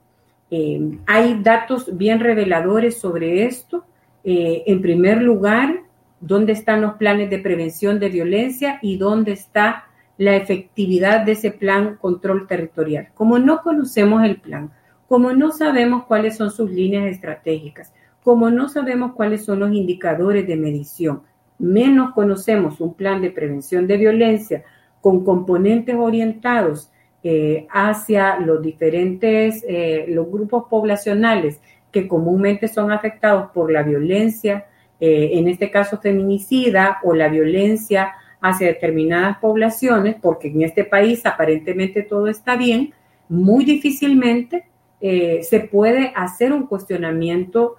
Hay 1.06 1.40
datos 1.42 1.96
bien 1.96 2.20
reveladores 2.20 2.98
sobre 2.98 3.46
esto. 3.46 3.86
en 4.22 4.82
primer 4.82 5.22
lugar, 5.22 5.84
dónde 6.20 6.52
están 6.52 6.82
los 6.82 6.94
planes 6.94 7.30
de 7.30 7.38
prevención 7.38 7.98
de 7.98 8.08
violencia 8.08 8.78
y 8.82 8.96
dónde 8.98 9.32
está 9.32 9.84
la 10.18 10.36
efectividad 10.36 11.24
de 11.24 11.32
ese 11.32 11.50
plan 11.50 11.96
control 11.96 12.46
territorial. 12.46 13.08
Como 13.14 13.38
no 13.38 13.62
conocemos 13.62 14.22
el 14.22 14.40
plan, 14.40 14.70
como 15.08 15.32
no 15.32 15.50
sabemos 15.50 16.04
cuáles 16.04 16.36
son 16.36 16.50
sus 16.50 16.70
líneas 16.70 17.06
estratégicas, 17.06 17.92
como 18.22 18.50
no 18.50 18.68
sabemos 18.68 19.12
cuáles 19.14 19.44
son 19.44 19.60
los 19.60 19.72
indicadores 19.72 20.46
de 20.46 20.56
medición, 20.56 21.22
menos 21.58 22.12
conocemos 22.12 22.80
un 22.80 22.94
plan 22.94 23.20
de 23.22 23.30
prevención 23.30 23.86
de 23.86 23.96
violencia 23.96 24.64
con 25.00 25.24
componentes 25.24 25.96
orientados 25.96 26.90
eh, 27.22 27.66
hacia 27.70 28.38
los 28.40 28.62
diferentes, 28.62 29.64
eh, 29.66 30.06
los 30.08 30.30
grupos 30.30 30.64
poblacionales 30.70 31.60
que 31.90 32.06
comúnmente 32.06 32.68
son 32.68 32.92
afectados 32.92 33.50
por 33.52 33.70
la 33.72 33.82
violencia, 33.82 34.66
eh, 35.00 35.30
en 35.35 35.49
este 35.49 35.71
caso 35.71 35.99
feminicida, 35.99 36.99
o 37.02 37.14
la 37.14 37.28
violencia 37.28 38.12
hacia 38.40 38.69
determinadas 38.69 39.38
poblaciones, 39.38 40.16
porque 40.21 40.49
en 40.49 40.62
este 40.62 40.85
país 40.85 41.25
aparentemente 41.26 42.02
todo 42.02 42.28
está 42.28 42.57
bien, 42.57 42.95
muy 43.28 43.64
difícilmente 43.64 44.64
se 45.00 45.69
puede 45.71 46.12
hacer 46.14 46.52
un 46.52 46.66
cuestionamiento 46.66 47.76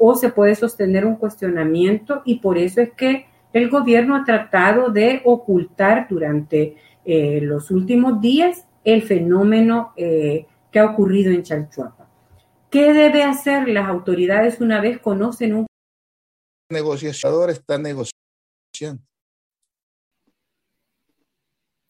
o 0.00 0.14
se 0.14 0.28
puede 0.28 0.54
sostener 0.54 1.06
un 1.06 1.16
cuestionamiento 1.16 2.20
y 2.26 2.40
por 2.40 2.58
eso 2.58 2.82
es 2.82 2.90
que 2.90 3.24
el 3.52 3.68
gobierno 3.68 4.16
ha 4.16 4.24
tratado 4.24 4.90
de 4.90 5.20
ocultar 5.24 6.06
durante 6.08 6.76
eh, 7.04 7.40
los 7.42 7.70
últimos 7.70 8.20
días 8.20 8.66
el 8.84 9.02
fenómeno 9.02 9.92
eh, 9.96 10.46
que 10.70 10.78
ha 10.78 10.86
ocurrido 10.86 11.30
en 11.32 11.42
Chalchuapa. 11.42 12.08
¿Qué 12.70 12.92
debe 12.92 13.22
hacer 13.22 13.68
las 13.68 13.88
autoridades 13.88 14.60
una 14.60 14.80
vez 14.80 14.98
conocen 14.98 15.54
un 15.54 15.66
negociador 16.72 17.50
está 17.50 17.78
negociando? 17.78 19.02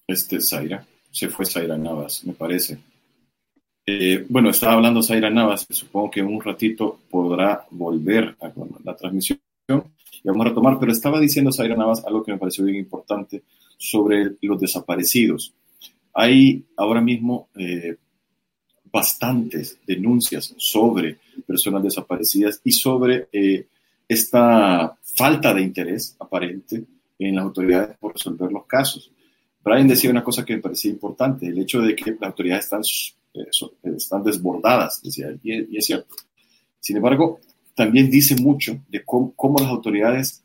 Este 0.06 0.40
Zaira, 0.40 0.86
se 1.10 1.28
fue 1.28 1.46
Zaira 1.46 1.78
Navas, 1.78 2.24
me 2.24 2.34
parece. 2.34 2.78
Eh, 3.86 4.26
bueno, 4.28 4.50
estaba 4.50 4.74
hablando 4.74 5.02
Zaira 5.02 5.30
Navas, 5.30 5.66
supongo 5.70 6.10
que 6.10 6.20
en 6.20 6.26
un 6.26 6.40
ratito 6.40 7.00
podrá 7.10 7.66
volver 7.70 8.36
a 8.40 8.52
la 8.84 8.94
transmisión 8.94 9.40
y 9.68 10.28
vamos 10.28 10.46
a 10.46 10.48
retomar, 10.50 10.78
pero 10.78 10.92
estaba 10.92 11.18
diciendo 11.18 11.52
Zaira 11.52 11.76
Navas 11.76 12.04
algo 12.04 12.22
que 12.22 12.32
me 12.32 12.38
pareció 12.38 12.64
bien 12.64 12.76
importante 12.76 13.42
sobre 13.76 14.36
los 14.42 14.60
desaparecidos. 14.60 15.52
Hay 16.14 16.64
ahora 16.76 17.00
mismo 17.00 17.48
eh, 17.56 17.96
bastantes 18.92 19.78
denuncias 19.86 20.54
sobre 20.58 21.18
personas 21.46 21.82
desaparecidas 21.82 22.60
y 22.62 22.72
sobre 22.72 23.28
eh, 23.32 23.66
esta 24.08 24.96
falta 25.02 25.54
de 25.54 25.62
interés 25.62 26.16
aparente 26.18 26.84
en 27.18 27.36
las 27.36 27.44
autoridades 27.44 27.96
por 27.98 28.12
resolver 28.14 28.50
los 28.50 28.66
casos. 28.66 29.10
Brian 29.64 29.86
decía 29.86 30.10
una 30.10 30.24
cosa 30.24 30.44
que 30.44 30.56
me 30.56 30.62
parecía 30.62 30.90
importante, 30.90 31.46
el 31.46 31.58
hecho 31.58 31.80
de 31.80 31.94
que 31.94 32.12
las 32.12 32.22
autoridades 32.22 32.64
están, 32.64 32.82
eh, 33.34 33.96
están 33.96 34.24
desbordadas, 34.24 35.00
y, 35.02 35.76
es 35.76 35.86
cierto. 35.86 36.16
Sin 36.80 36.96
embargo, 36.96 37.40
también 37.74 38.10
dice 38.10 38.34
mucho 38.36 38.80
de 38.88 39.04
cómo, 39.04 39.56
las 39.60 39.68
autoridades 39.68 40.42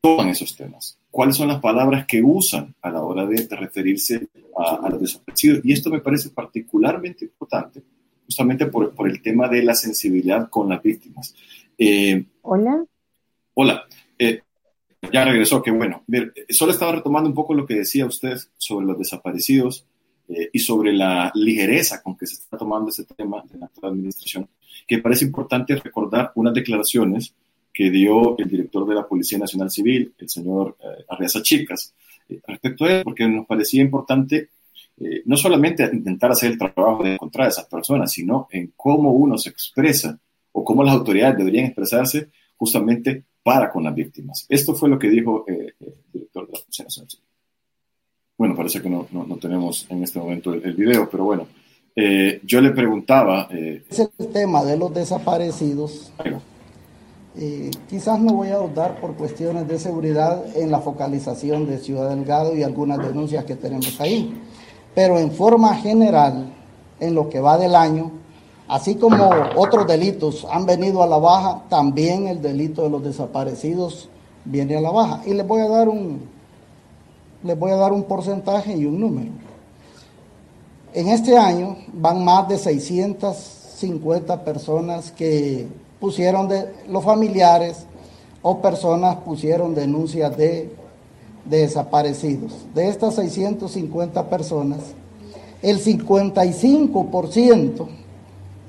toman 0.00 0.28
esos 0.28 0.56
temas, 0.56 0.98
cuáles 1.10 1.36
son 1.36 1.48
las 1.48 1.60
palabras 1.60 2.06
que 2.06 2.20
usan 2.20 2.74
a 2.82 2.90
la 2.90 3.02
hora 3.02 3.24
de, 3.24 3.46
referirse 3.50 4.28
a, 4.56 4.88
los 4.90 5.00
desaparecidos. 5.00 5.60
Y 5.64 5.72
esto 5.72 5.90
me 5.90 6.00
parece 6.00 6.30
particularmente 6.30 7.24
importante, 7.24 7.80
justamente 8.26 8.66
por 8.66 9.08
el 9.08 9.22
tema 9.22 9.48
de 9.48 9.62
la 9.62 9.74
sensibilidad 9.74 10.50
con 10.50 10.68
las 10.68 10.82
víctimas. 10.82 11.32
Eh, 11.78 12.24
hola. 12.42 12.84
Hola. 13.54 13.84
Eh, 14.18 14.42
ya 15.12 15.24
regresó, 15.24 15.62
qué 15.62 15.70
bueno. 15.70 16.04
Solo 16.48 16.72
estaba 16.72 16.92
retomando 16.92 17.28
un 17.28 17.34
poco 17.34 17.54
lo 17.54 17.66
que 17.66 17.74
decía 17.74 18.06
usted 18.06 18.38
sobre 18.56 18.86
los 18.86 18.98
desaparecidos 18.98 19.86
eh, 20.28 20.50
y 20.52 20.58
sobre 20.60 20.92
la 20.92 21.30
ligereza 21.34 22.02
con 22.02 22.16
que 22.16 22.26
se 22.26 22.34
está 22.34 22.56
tomando 22.56 22.90
ese 22.90 23.04
tema 23.04 23.42
de 23.50 23.58
la 23.58 23.66
actual 23.66 23.92
administración 23.92 24.48
que 24.86 24.98
parece 24.98 25.24
importante 25.24 25.76
recordar 25.76 26.32
unas 26.34 26.54
declaraciones 26.54 27.34
que 27.72 27.90
dio 27.90 28.36
el 28.38 28.48
director 28.48 28.86
de 28.86 28.94
la 28.94 29.06
Policía 29.06 29.38
Nacional 29.38 29.70
Civil, 29.70 30.14
el 30.18 30.28
señor 30.28 30.76
Arreaza 31.08 31.42
Chicas, 31.42 31.94
respecto 32.46 32.84
a 32.84 32.92
él, 32.92 33.02
porque 33.02 33.26
nos 33.26 33.46
parecía 33.46 33.82
importante 33.82 34.50
eh, 34.98 35.22
no 35.24 35.36
solamente 35.36 35.88
intentar 35.92 36.30
hacer 36.30 36.52
el 36.52 36.58
trabajo 36.58 37.02
de 37.02 37.14
encontrar 37.14 37.46
a 37.46 37.50
esas 37.50 37.66
personas, 37.66 38.12
sino 38.12 38.48
en 38.50 38.72
cómo 38.76 39.12
uno 39.12 39.38
se 39.38 39.50
expresa 39.50 40.18
o 40.52 40.64
cómo 40.64 40.84
las 40.84 40.94
autoridades 40.94 41.38
deberían 41.38 41.66
expresarse 41.66 42.30
justamente 42.56 43.24
para 43.42 43.70
con 43.70 43.84
las 43.84 43.94
víctimas. 43.94 44.46
Esto 44.48 44.74
fue 44.74 44.88
lo 44.88 44.98
que 44.98 45.08
dijo 45.08 45.44
el 45.46 45.74
director 46.12 46.46
de 46.46 46.52
la 46.52 46.58
Policía 46.60 46.84
Nacional 46.84 47.10
Civil. 47.10 47.26
Bueno, 48.38 48.56
parece 48.56 48.80
que 48.80 48.88
no, 48.88 49.06
no, 49.10 49.36
tenemos 49.36 49.86
en 49.90 50.02
este 50.02 50.18
momento 50.18 50.52
el, 50.54 50.64
el 50.64 50.74
video, 50.74 51.08
pero 51.08 51.24
bueno, 51.24 51.46
eh, 51.94 52.40
yo 52.44 52.60
le 52.60 52.70
preguntaba... 52.70 53.48
Eh, 53.50 53.84
es 53.88 53.98
el 54.18 54.28
tema 54.28 54.64
de 54.64 54.76
los 54.76 54.94
desaparecidos. 54.94 56.12
Eh, 57.36 57.70
quizás 57.88 58.20
no 58.20 58.34
voy 58.34 58.48
a 58.48 58.58
dudar 58.58 59.00
por 59.00 59.14
cuestiones 59.14 59.66
de 59.66 59.78
seguridad 59.78 60.44
en 60.56 60.70
la 60.70 60.80
focalización 60.80 61.66
de 61.66 61.78
Ciudad 61.78 62.10
Delgado 62.10 62.56
y 62.56 62.62
algunas 62.62 62.98
denuncias 62.98 63.44
que 63.44 63.56
tenemos 63.56 64.00
ahí. 64.00 64.34
Pero 64.94 65.18
en 65.18 65.32
forma 65.32 65.74
general, 65.76 66.52
en 67.00 67.14
lo 67.14 67.28
que 67.28 67.40
va 67.40 67.58
del 67.58 67.74
año, 67.74 68.12
así 68.68 68.96
como 68.96 69.30
otros 69.56 69.86
delitos 69.86 70.46
han 70.50 70.66
venido 70.66 71.02
a 71.02 71.06
la 71.06 71.18
baja, 71.18 71.62
también 71.68 72.26
el 72.26 72.40
delito 72.40 72.82
de 72.82 72.90
los 72.90 73.02
desaparecidos 73.02 74.08
viene 74.44 74.76
a 74.76 74.80
la 74.80 74.90
baja. 74.90 75.22
Y 75.26 75.34
les 75.34 75.46
voy 75.46 75.60
a 75.60 75.68
dar 75.68 75.88
un, 75.88 76.22
les 77.42 77.58
voy 77.58 77.70
a 77.70 77.76
dar 77.76 77.92
un 77.92 78.04
porcentaje 78.04 78.76
y 78.76 78.86
un 78.86 79.00
número. 79.00 79.30
En 80.94 81.08
este 81.08 81.36
año 81.36 81.76
van 81.92 82.24
más 82.24 82.48
de 82.48 82.58
650 82.58 84.44
personas 84.44 85.10
que 85.10 85.66
pusieron 86.00 86.48
de 86.48 86.72
los 86.88 87.04
familiares 87.04 87.86
o 88.42 88.60
personas 88.60 89.16
pusieron 89.16 89.74
denuncias 89.74 90.36
de, 90.36 90.70
desaparecidos. 91.44 92.52
De 92.74 92.88
estas 92.88 93.14
650 93.16 94.28
personas, 94.28 94.80
el 95.62 95.82
55%, 95.82 97.86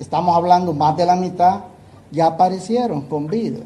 estamos 0.03 0.36
hablando 0.36 0.74
más 0.74 0.95
de 0.95 1.05
la 1.05 1.15
mitad, 1.15 1.62
ya 2.12 2.27
aparecieron 2.27 3.01
con 3.07 3.27
vida. 3.27 3.63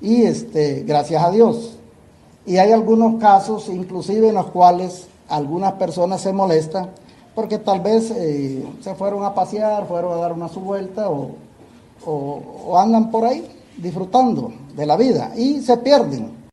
Y 0.00 0.24
este, 0.24 0.82
gracias 0.82 1.22
a 1.22 1.30
Dios. 1.30 1.76
Y 2.46 2.58
hay 2.58 2.72
algunos 2.72 3.20
casos, 3.20 3.68
inclusive 3.68 4.28
en 4.28 4.34
los 4.34 4.46
cuales 4.46 5.08
algunas 5.28 5.72
personas 5.74 6.20
se 6.20 6.32
molestan 6.32 6.90
porque 7.34 7.58
tal 7.58 7.80
vez 7.80 8.10
eh, 8.10 8.64
se 8.80 8.94
fueron 8.94 9.24
a 9.24 9.34
pasear, 9.34 9.88
fueron 9.88 10.12
a 10.12 10.16
dar 10.16 10.32
una 10.32 10.48
su 10.48 10.60
vuelta 10.60 11.08
o 11.08 11.36
o, 12.06 12.78
andan 12.78 13.10
por 13.10 13.24
ahí 13.24 13.46
disfrutando 13.76 14.52
de 14.74 14.86
la 14.86 14.96
vida 14.96 15.32
y 15.36 15.60
se 15.60 15.76
pierden. 15.78 16.44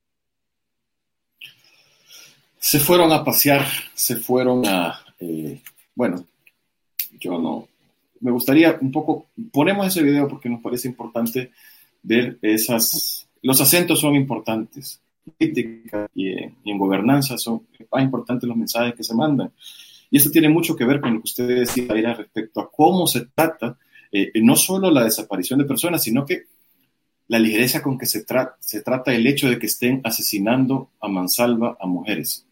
Se 2.59 2.79
fueron 2.79 3.11
a 3.11 3.23
pasear, 3.23 3.65
se 3.93 4.15
fueron 4.15 4.65
a, 4.65 4.99
eh, 5.19 5.61
bueno, 5.95 6.23
yo 7.19 7.39
no, 7.39 7.67
me 8.21 8.31
gustaría 8.31 8.77
un 8.79 8.91
poco, 8.91 9.27
ponemos 9.51 9.87
ese 9.87 10.03
video 10.03 10.27
porque 10.27 10.49
nos 10.49 10.61
parece 10.61 10.87
importante 10.87 11.51
ver 12.03 12.37
esas, 12.41 13.27
los 13.41 13.59
acentos 13.59 13.99
son 13.99 14.15
importantes, 14.15 15.01
política 15.37 16.09
y, 16.15 16.29
en 16.31 16.77
gobernanza 16.77 17.37
son 17.37 17.63
más 17.91 18.03
importantes 18.03 18.47
los 18.47 18.57
mensajes 18.57 18.95
que 18.95 19.03
se 19.03 19.15
mandan. 19.15 19.51
Y 20.09 20.17
esto 20.17 20.29
tiene 20.29 20.49
mucho 20.49 20.75
que 20.75 20.85
ver 20.85 20.99
con 20.99 21.13
lo 21.13 21.19
que 21.19 21.25
usted 21.25 21.47
decía 21.47 22.13
respecto 22.13 22.59
a 22.59 22.69
cómo 22.69 23.07
se 23.07 23.27
trata 23.27 23.77
eh, 24.11 24.31
no 24.41 24.55
solo 24.55 24.91
la 24.91 25.03
desaparición 25.03 25.59
de 25.59 25.65
personas, 25.65 26.03
sino 26.03 26.25
que 26.25 26.43
la 27.29 27.39
ligereza 27.39 27.81
con 27.81 27.97
que 27.97 28.05
se, 28.05 28.25
se 28.59 28.81
trata 28.81 29.13
el 29.13 29.25
hecho 29.25 29.49
de 29.49 29.57
que 29.57 29.67
estén 29.67 30.01
asesinando 30.03 30.89
a 30.99 31.07
mansalva 31.07 31.77
a 31.79 31.87
mujeres. 31.87 32.45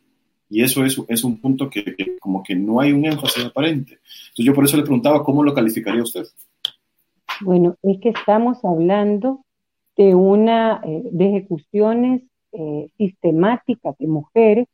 Y 0.49 0.63
eso 0.63 0.83
es, 0.83 0.99
es 1.07 1.23
un 1.23 1.39
punto 1.39 1.69
que, 1.69 2.17
como 2.19 2.43
que 2.43 2.55
no 2.55 2.79
hay 2.79 2.91
un 2.91 3.05
énfasis 3.05 3.45
aparente. 3.45 3.93
Entonces 3.93 4.45
yo 4.45 4.53
por 4.53 4.65
eso 4.65 4.77
le 4.77 4.83
preguntaba 4.83 5.23
cómo 5.23 5.43
lo 5.43 5.53
calificaría 5.53 6.03
usted. 6.03 6.23
Bueno, 7.41 7.75
es 7.83 7.99
que 7.99 8.09
estamos 8.09 8.63
hablando 8.65 9.45
de 9.95 10.15
una 10.15 10.81
eh, 10.83 11.03
de 11.11 11.27
ejecuciones 11.27 12.23
eh, 12.51 12.89
sistemáticas 12.97 13.95
de 13.97 14.07
mujeres 14.07 14.67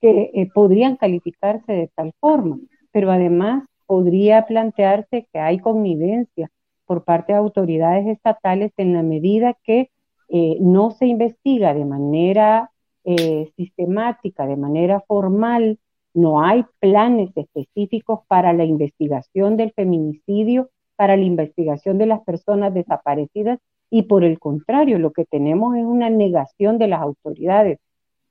que 0.00 0.48
podrían 0.54 0.94
calificarse 0.94 1.72
de 1.72 1.90
tal 1.92 2.12
forma, 2.20 2.60
pero 2.92 3.10
además 3.10 3.64
podría 3.86 4.46
plantearse 4.46 5.26
que 5.32 5.38
hay 5.40 5.58
connivencia 5.58 6.50
por 6.86 7.04
parte 7.04 7.32
de 7.32 7.38
autoridades 7.38 8.06
estatales 8.06 8.72
en 8.76 8.94
la 8.94 9.02
medida 9.02 9.56
que 9.64 9.90
eh, 10.28 10.56
no 10.60 10.90
se 10.90 11.06
investiga 11.06 11.74
de 11.74 11.84
manera 11.84 12.70
eh, 13.04 13.50
sistemática, 13.56 14.46
de 14.46 14.56
manera 14.56 15.00
formal, 15.06 15.78
no 16.14 16.42
hay 16.42 16.64
planes 16.80 17.30
específicos 17.36 18.20
para 18.28 18.52
la 18.52 18.64
investigación 18.64 19.56
del 19.56 19.72
feminicidio, 19.72 20.70
para 20.96 21.16
la 21.16 21.24
investigación 21.24 21.98
de 21.98 22.06
las 22.06 22.20
personas 22.22 22.74
desaparecidas 22.74 23.60
y 23.90 24.02
por 24.02 24.24
el 24.24 24.38
contrario, 24.38 24.98
lo 24.98 25.12
que 25.12 25.24
tenemos 25.24 25.76
es 25.76 25.84
una 25.84 26.10
negación 26.10 26.78
de 26.78 26.88
las 26.88 27.00
autoridades. 27.00 27.78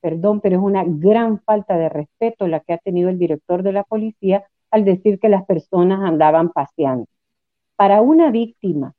Perdón, 0.02 0.42
pero 0.42 0.58
es 0.58 0.62
una 0.62 0.84
gran 0.86 1.40
falta 1.42 1.78
de 1.78 1.90
respeto 1.90 2.48
la 2.48 2.60
que 2.60 2.74
ha 2.74 2.78
tenido 2.78 3.10
el 3.10 3.18
director 3.18 3.64
de 3.64 3.72
la 3.72 3.84
policía 3.84 4.44
al 4.70 4.86
decir 4.86 5.20
que 5.20 5.30
las 5.30 5.46
personas 5.46 6.02
andaban 6.02 6.50
paseando. 6.50 7.08
Para 7.76 8.02
una 8.02 8.32
víctima 8.32 8.94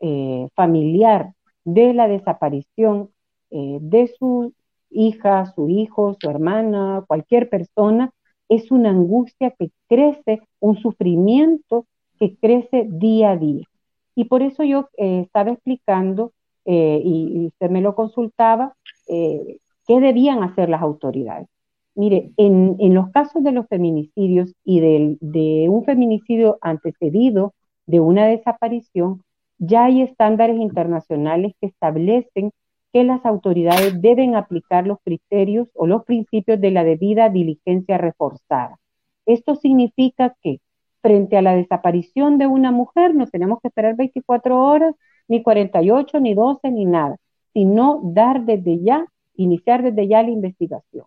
eh, 0.00 0.48
familiar 0.54 1.32
de 1.64 1.92
la 1.92 2.08
desaparición 2.08 3.10
eh, 3.50 3.78
de 3.80 4.08
su 4.18 4.54
hija, 4.90 5.46
su 5.54 5.68
hijo, 5.68 6.16
su 6.20 6.30
hermana, 6.30 7.04
cualquier 7.06 7.48
persona, 7.48 8.10
es 8.48 8.70
una 8.70 8.90
angustia 8.90 9.52
que 9.58 9.70
crece, 9.88 10.40
un 10.60 10.76
sufrimiento 10.78 11.86
que 12.18 12.36
crece 12.36 12.86
día 12.88 13.32
a 13.32 13.36
día. 13.36 13.66
Y 14.14 14.24
por 14.24 14.42
eso 14.42 14.64
yo 14.64 14.88
eh, 14.96 15.20
estaba 15.24 15.50
explicando, 15.50 16.32
y, 16.64 17.46
usted 17.46 17.70
me 17.70 17.80
lo 17.80 17.94
consultaba, 17.94 18.74
qué 19.06 20.00
debían 20.00 20.42
hacer 20.42 20.68
las 20.68 20.82
autoridades. 20.82 21.48
Mire, 21.94 22.32
en, 22.36 22.76
los 22.94 23.10
casos 23.10 23.42
de 23.42 23.52
los 23.52 23.66
feminicidios 23.68 24.54
y 24.64 24.80
de 24.80 25.66
un 25.70 25.84
feminicidio 25.84 26.58
antecedido 26.60 27.54
de 27.86 28.00
una 28.00 28.26
desaparición, 28.26 29.22
ya 29.58 29.86
hay 29.86 30.02
estándares 30.02 30.58
internacionales 30.58 31.54
que 31.60 31.68
establecen 31.68 32.52
que 32.92 33.04
las 33.04 33.24
autoridades 33.26 34.00
deben 34.00 34.34
aplicar 34.34 34.86
los 34.86 34.98
criterios 35.04 35.68
o 35.74 35.86
los 35.86 36.04
principios 36.04 36.60
de 36.60 36.70
la 36.70 36.84
debida 36.84 37.28
diligencia 37.28 37.98
reforzada. 37.98 38.78
Esto 39.26 39.54
significa 39.56 40.34
que 40.42 40.60
frente 41.02 41.36
a 41.36 41.42
la 41.42 41.54
desaparición 41.54 42.38
de 42.38 42.46
una 42.46 42.72
mujer 42.72 43.14
no 43.14 43.26
tenemos 43.26 43.60
que 43.60 43.68
esperar 43.68 43.96
24 43.96 44.58
horas, 44.58 44.94
ni 45.28 45.42
48, 45.42 46.20
ni 46.20 46.34
12, 46.34 46.70
ni 46.70 46.86
nada, 46.86 47.16
sino 47.52 48.00
dar 48.02 48.44
desde 48.44 48.82
ya, 48.82 49.06
iniciar 49.34 49.82
desde 49.82 50.08
ya 50.08 50.22
la 50.22 50.30
investigación 50.30 51.04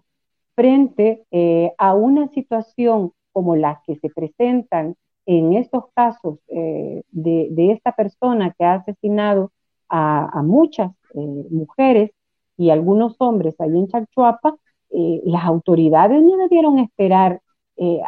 frente 0.56 1.26
eh, 1.32 1.74
a 1.78 1.94
una 1.96 2.28
situación 2.30 3.14
como 3.32 3.56
las 3.56 3.80
que 3.86 3.96
se 3.96 4.10
presentan 4.10 4.96
en 5.26 5.54
estos 5.54 5.86
casos 5.96 6.40
eh, 6.50 7.04
de, 7.10 7.72
esta 7.72 7.94
persona 7.94 8.54
que 8.58 8.66
ha 8.66 8.76
asesinado 8.76 9.52
a, 9.92 10.42
muchas 10.44 10.92
eh, 11.14 11.46
mujeres 11.52 12.12
y 12.58 12.70
algunos 12.70 13.16
hombres 13.20 13.60
ahí 13.60 13.78
en 13.78 13.88
Chalchuapa, 13.88 14.56
las 14.94 15.46
autoridades 15.46 16.22
no 16.22 16.36
debieron 16.36 16.78
esperar 16.80 17.40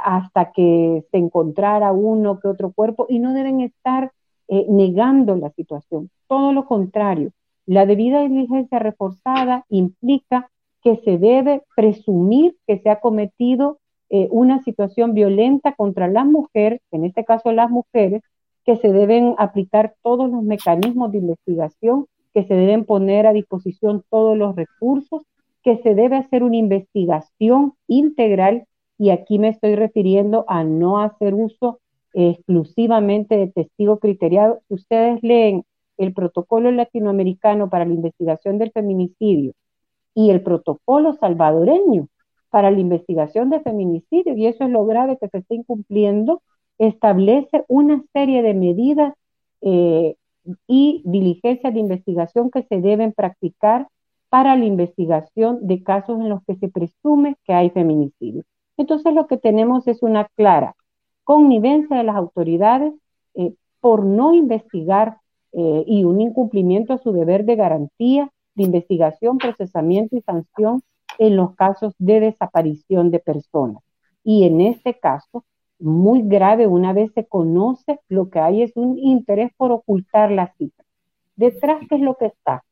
hasta 0.03 0.51
que 0.51 1.05
se 1.09 1.17
encontrara 1.17 1.93
uno 1.93 2.41
que 2.41 2.49
otro 2.49 2.73
cuerpo 2.73 3.05
y 3.07 3.19
no 3.19 3.33
deben 3.33 3.61
estar 3.61 4.11
negando 4.49 5.37
la 5.37 5.49
situación. 5.51 6.09
Todo 6.27 6.51
lo 6.51 6.65
contrario, 6.65 7.31
la 7.65 7.85
debida 7.85 8.21
diligencia 8.21 8.79
reforzada 8.79 9.65
implica 9.69 10.49
que 10.83 10.97
se 10.97 11.17
debe 11.17 11.63
presumir 11.75 12.57
que 12.67 12.79
se 12.79 12.89
ha 12.89 12.99
cometido 12.99 13.79
eh, 14.09 14.27
una 14.31 14.61
situación 14.63 15.13
violenta 15.13 15.73
contra 15.73 16.07
la 16.07 16.25
mujer, 16.25 16.81
en 16.91 17.05
este 17.05 17.23
caso 17.23 17.51
las 17.51 17.69
mujeres, 17.69 18.21
que 18.65 18.77
se 18.77 18.91
deben 18.91 19.35
aplicar 19.37 19.95
todos 20.01 20.29
los 20.29 20.43
mecanismos 20.43 21.11
de 21.11 21.19
investigación, 21.19 22.07
que 22.33 22.43
se 22.43 22.53
deben 22.53 22.85
poner 22.85 23.27
a 23.27 23.33
disposición 23.33 24.03
todos 24.09 24.37
los 24.37 24.55
recursos, 24.55 25.23
que 25.63 25.77
se 25.77 25.95
debe 25.95 26.17
hacer 26.17 26.43
una 26.43 26.57
investigación 26.57 27.73
integral 27.87 28.65
y 28.97 29.09
aquí 29.09 29.39
me 29.39 29.49
estoy 29.49 29.75
refiriendo 29.75 30.45
a 30.47 30.63
no 30.63 30.99
hacer 30.99 31.33
uso 31.33 31.79
exclusivamente 32.13 33.37
de 33.37 33.47
testigo 33.47 33.99
criteriado. 33.99 34.61
Si 34.67 34.75
ustedes 34.75 35.21
leen 35.23 35.63
el 35.97 36.13
protocolo 36.13 36.71
latinoamericano 36.71 37.69
para 37.69 37.85
la 37.85 37.93
investigación 37.93 38.57
del 38.57 38.71
feminicidio 38.71 39.53
y 40.13 40.29
el 40.29 40.41
protocolo 40.41 41.13
salvadoreño 41.13 42.07
para 42.49 42.69
la 42.69 42.79
investigación 42.79 43.49
de 43.49 43.61
feminicidio, 43.61 44.35
y 44.37 44.45
eso 44.45 44.63
es 44.63 44.69
lo 44.69 44.85
grave 44.85 45.17
que 45.19 45.27
se 45.27 45.39
está 45.39 45.55
incumpliendo, 45.55 46.41
establece 46.87 47.63
una 47.67 48.03
serie 48.13 48.41
de 48.41 48.53
medidas 48.53 49.13
eh, 49.61 50.15
y 50.67 51.01
diligencias 51.05 51.73
de 51.73 51.79
investigación 51.79 52.51
que 52.51 52.63
se 52.63 52.81
deben 52.81 53.13
practicar 53.13 53.87
para 54.29 54.55
la 54.55 54.65
investigación 54.65 55.59
de 55.61 55.83
casos 55.83 56.19
en 56.19 56.29
los 56.29 56.43
que 56.45 56.55
se 56.55 56.67
presume 56.67 57.35
que 57.45 57.53
hay 57.53 57.69
feminicidio. 57.69 58.43
Entonces 58.77 59.13
lo 59.13 59.27
que 59.27 59.37
tenemos 59.37 59.87
es 59.87 60.01
una 60.01 60.27
clara 60.35 60.75
connivencia 61.23 61.97
de 61.97 62.03
las 62.03 62.15
autoridades 62.15 62.93
eh, 63.35 63.53
por 63.79 64.05
no 64.05 64.33
investigar 64.33 65.17
eh, 65.53 65.83
y 65.87 66.03
un 66.03 66.19
incumplimiento 66.19 66.93
a 66.93 66.97
su 66.97 67.11
deber 67.11 67.45
de 67.45 67.55
garantía 67.55 68.29
de 68.55 68.63
investigación, 68.63 69.37
procesamiento 69.37 70.15
y 70.15 70.21
sanción 70.21 70.81
en 71.17 71.35
los 71.35 71.55
casos 71.55 71.93
de 71.97 72.19
desaparición 72.19 73.11
de 73.11 73.19
personas. 73.19 73.83
Y 74.23 74.45
en 74.45 74.61
este 74.61 74.97
caso, 74.97 75.43
muy 75.83 76.21
grave, 76.23 76.67
una 76.67 76.93
vez 76.93 77.11
se 77.13 77.25
conoce, 77.25 77.99
lo 78.09 78.29
que 78.29 78.39
hay 78.39 78.63
es 78.63 78.71
un 78.75 78.97
interés 78.97 79.51
por 79.57 79.71
ocultar 79.71 80.31
la 80.31 80.53
cifra. 80.57 80.85
Detrás, 81.35 81.81
¿qué 81.89 81.95
es 81.95 82.01
lo 82.01 82.15
que 82.15 82.27
está? 82.27 82.63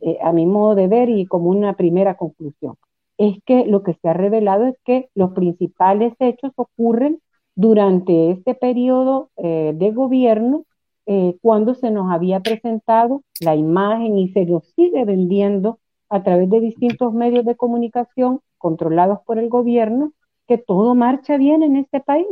eh, 0.00 0.18
a 0.22 0.32
mi 0.32 0.46
modo 0.46 0.74
de 0.74 0.88
ver 0.88 1.08
y 1.08 1.26
como 1.26 1.50
una 1.50 1.74
primera 1.74 2.16
conclusión, 2.16 2.76
es 3.18 3.36
que 3.44 3.66
lo 3.66 3.82
que 3.82 3.94
se 3.94 4.08
ha 4.08 4.14
revelado 4.14 4.66
es 4.66 4.76
que 4.84 5.10
los 5.14 5.32
principales 5.32 6.14
hechos 6.18 6.52
ocurren 6.56 7.20
durante 7.54 8.30
este 8.30 8.54
periodo 8.54 9.30
eh, 9.36 9.72
de 9.74 9.90
gobierno 9.90 10.64
eh, 11.06 11.36
cuando 11.42 11.74
se 11.74 11.90
nos 11.90 12.10
había 12.10 12.40
presentado 12.40 13.22
la 13.40 13.56
imagen 13.56 14.18
y 14.18 14.30
se 14.32 14.46
nos 14.46 14.66
sigue 14.74 15.04
vendiendo 15.04 15.78
a 16.08 16.22
través 16.22 16.48
de 16.48 16.60
distintos 16.60 17.12
medios 17.12 17.44
de 17.44 17.56
comunicación 17.56 18.40
controlados 18.58 19.20
por 19.26 19.38
el 19.38 19.48
gobierno 19.48 20.12
que 20.46 20.58
todo 20.58 20.94
marcha 20.94 21.36
bien 21.36 21.62
en 21.62 21.76
este 21.76 22.00
país 22.00 22.26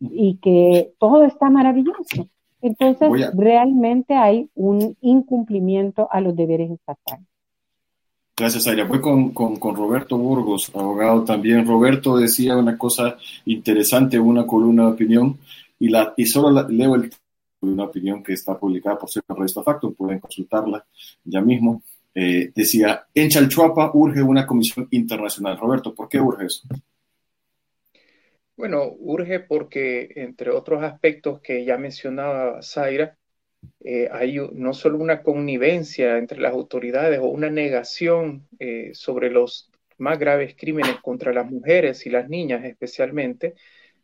y 0.00 0.38
que 0.38 0.92
todo 0.98 1.24
está 1.24 1.50
maravilloso. 1.50 2.28
Entonces, 2.62 3.10
realmente 3.34 4.14
hay 4.14 4.50
un 4.54 4.96
incumplimiento 5.00 6.08
a 6.10 6.20
los 6.20 6.34
deberes 6.34 6.70
estatales. 6.70 7.26
Gracias, 8.36 8.66
Aira. 8.66 8.86
Fue 8.86 9.00
con, 9.00 9.34
Roberto 9.74 10.18
Burgos, 10.18 10.70
abogado 10.74 11.24
también. 11.24 11.66
Roberto 11.66 12.16
decía 12.18 12.56
una 12.56 12.76
cosa 12.76 13.16
interesante, 13.46 14.18
una 14.18 14.46
columna 14.46 14.86
de 14.86 14.92
opinión, 14.92 15.38
y, 15.78 15.88
la, 15.88 16.12
y 16.16 16.26
solo 16.26 16.66
leo 16.68 16.94
el 16.96 17.10
una 17.60 17.84
opinión 17.84 18.22
que 18.22 18.32
está 18.32 18.58
publicada 18.58 18.98
por 18.98 19.10
cierto 19.10 19.34
Revista 19.34 19.62
Facto, 19.62 19.92
pueden 19.92 20.20
consultarla 20.20 20.84
ya 21.24 21.40
mismo. 21.40 21.82
Eh, 22.14 22.50
decía, 22.54 23.06
en 23.14 23.28
Chalchuapa 23.28 23.90
urge 23.94 24.22
una 24.22 24.46
comisión 24.46 24.88
internacional. 24.90 25.58
Roberto, 25.58 25.94
¿por 25.94 26.08
qué 26.08 26.20
urge 26.20 26.46
eso? 26.46 26.66
Bueno, 28.56 28.94
urge 28.98 29.40
porque, 29.40 30.08
entre 30.16 30.50
otros 30.50 30.82
aspectos 30.82 31.40
que 31.42 31.64
ya 31.64 31.76
mencionaba 31.76 32.62
Zaira, 32.62 33.18
eh, 33.80 34.08
hay 34.12 34.38
no 34.54 34.74
solo 34.74 34.98
una 34.98 35.22
connivencia 35.22 36.18
entre 36.18 36.40
las 36.40 36.52
autoridades 36.52 37.18
o 37.20 37.26
una 37.26 37.50
negación 37.50 38.48
eh, 38.58 38.92
sobre 38.94 39.30
los 39.30 39.70
más 39.98 40.18
graves 40.18 40.54
crímenes 40.56 40.96
contra 41.02 41.32
las 41.32 41.50
mujeres 41.50 42.06
y 42.06 42.10
las 42.10 42.28
niñas 42.28 42.64
especialmente, 42.64 43.54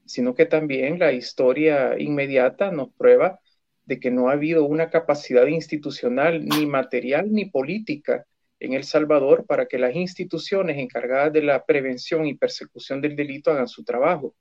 sino 0.06 0.34
que 0.34 0.46
también 0.46 0.98
la 0.98 1.12
historia 1.12 1.98
inmediata 1.98 2.70
nos 2.72 2.90
prueba 2.94 3.40
de 3.86 4.00
que 4.00 4.10
no 4.10 4.28
ha 4.28 4.32
habido 4.34 4.66
una 4.66 4.90
capacidad 4.90 5.46
institucional 5.46 6.44
ni 6.44 6.66
material 6.66 7.32
ni 7.32 7.46
política 7.46 8.26
en 8.62 8.74
El 8.74 8.84
Salvador 8.84 9.44
para 9.44 9.66
que 9.66 9.76
las 9.76 9.96
instituciones 9.96 10.78
encargadas 10.78 11.32
de 11.32 11.42
la 11.42 11.64
prevención 11.64 12.26
y 12.26 12.34
persecución 12.34 13.00
del 13.00 13.16
delito 13.16 13.50
hagan 13.50 13.66
su 13.66 13.82
trabajo. 13.82 14.36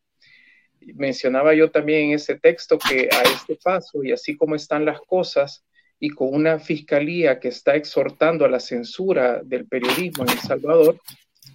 Mencionaba 0.94 1.56
yo 1.56 1.72
también 1.72 2.10
en 2.10 2.16
ese 2.16 2.38
texto 2.38 2.78
que 2.78 3.10
a 3.12 3.24
este 3.24 3.58
paso 3.64 4.04
y 4.04 4.12
así 4.12 4.38
como 4.38 4.56
están 4.56 4.86
las 4.86 5.02
cosas 5.02 5.66
y 6.00 6.10
con 6.10 6.34
una 6.34 6.60
fiscalía 6.60 7.40
que 7.40 7.48
está 7.48 7.76
exhortando 7.76 8.46
a 8.46 8.50
la 8.50 8.60
censura 8.60 9.42
del 9.44 9.68
periodismo 9.68 10.24
en 10.24 10.30
El 10.30 10.40
Salvador, 10.40 11.00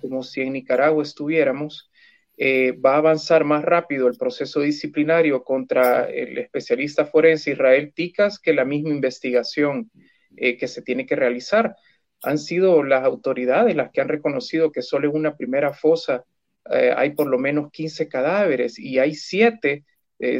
como 0.01 0.25
si 0.25 0.41
en 0.41 0.53
Nicaragua 0.53 1.05
estuviéramos, 1.05 1.89
eh, 2.37 2.73
va 2.73 2.95
a 2.95 2.99
avanzar 2.99 3.45
más 3.45 3.65
rápido 3.65 4.09
el 4.09 4.17
proceso 4.17 4.61
disciplinario 4.61 5.45
contra 5.45 6.11
el 6.11 6.37
especialista 6.39 7.07
forense 7.07 7.53
Israel 7.53 7.93
Ticas 7.95 8.41
que 8.41 8.53
la 8.53 8.65
misma 8.65 8.91
investigación 8.91 9.91
eh, 10.37 10.57
que 10.57 10.67
se 10.67 10.83
tiene 10.83 11.07
que 11.07 11.17
realizar. 11.17 11.77
Han 12.23 12.39
sido 12.39 12.83
las 12.83 13.05
autoridades 13.05 13.77
las 13.77 13.91
que 13.91 14.01
han 14.01 14.09
reconocido 14.09 14.73
que 14.73 14.83
solo 14.83 15.09
en 15.09 15.17
una 15.17 15.37
primera 15.37 15.73
fosa 15.73 16.25
eh, 16.71 16.93
hay 16.97 17.11
por 17.11 17.29
lo 17.29 17.39
menos 17.39 17.71
15 17.71 18.09
cadáveres 18.09 18.79
y 18.79 18.99
hay 18.99 19.15
7, 19.15 19.85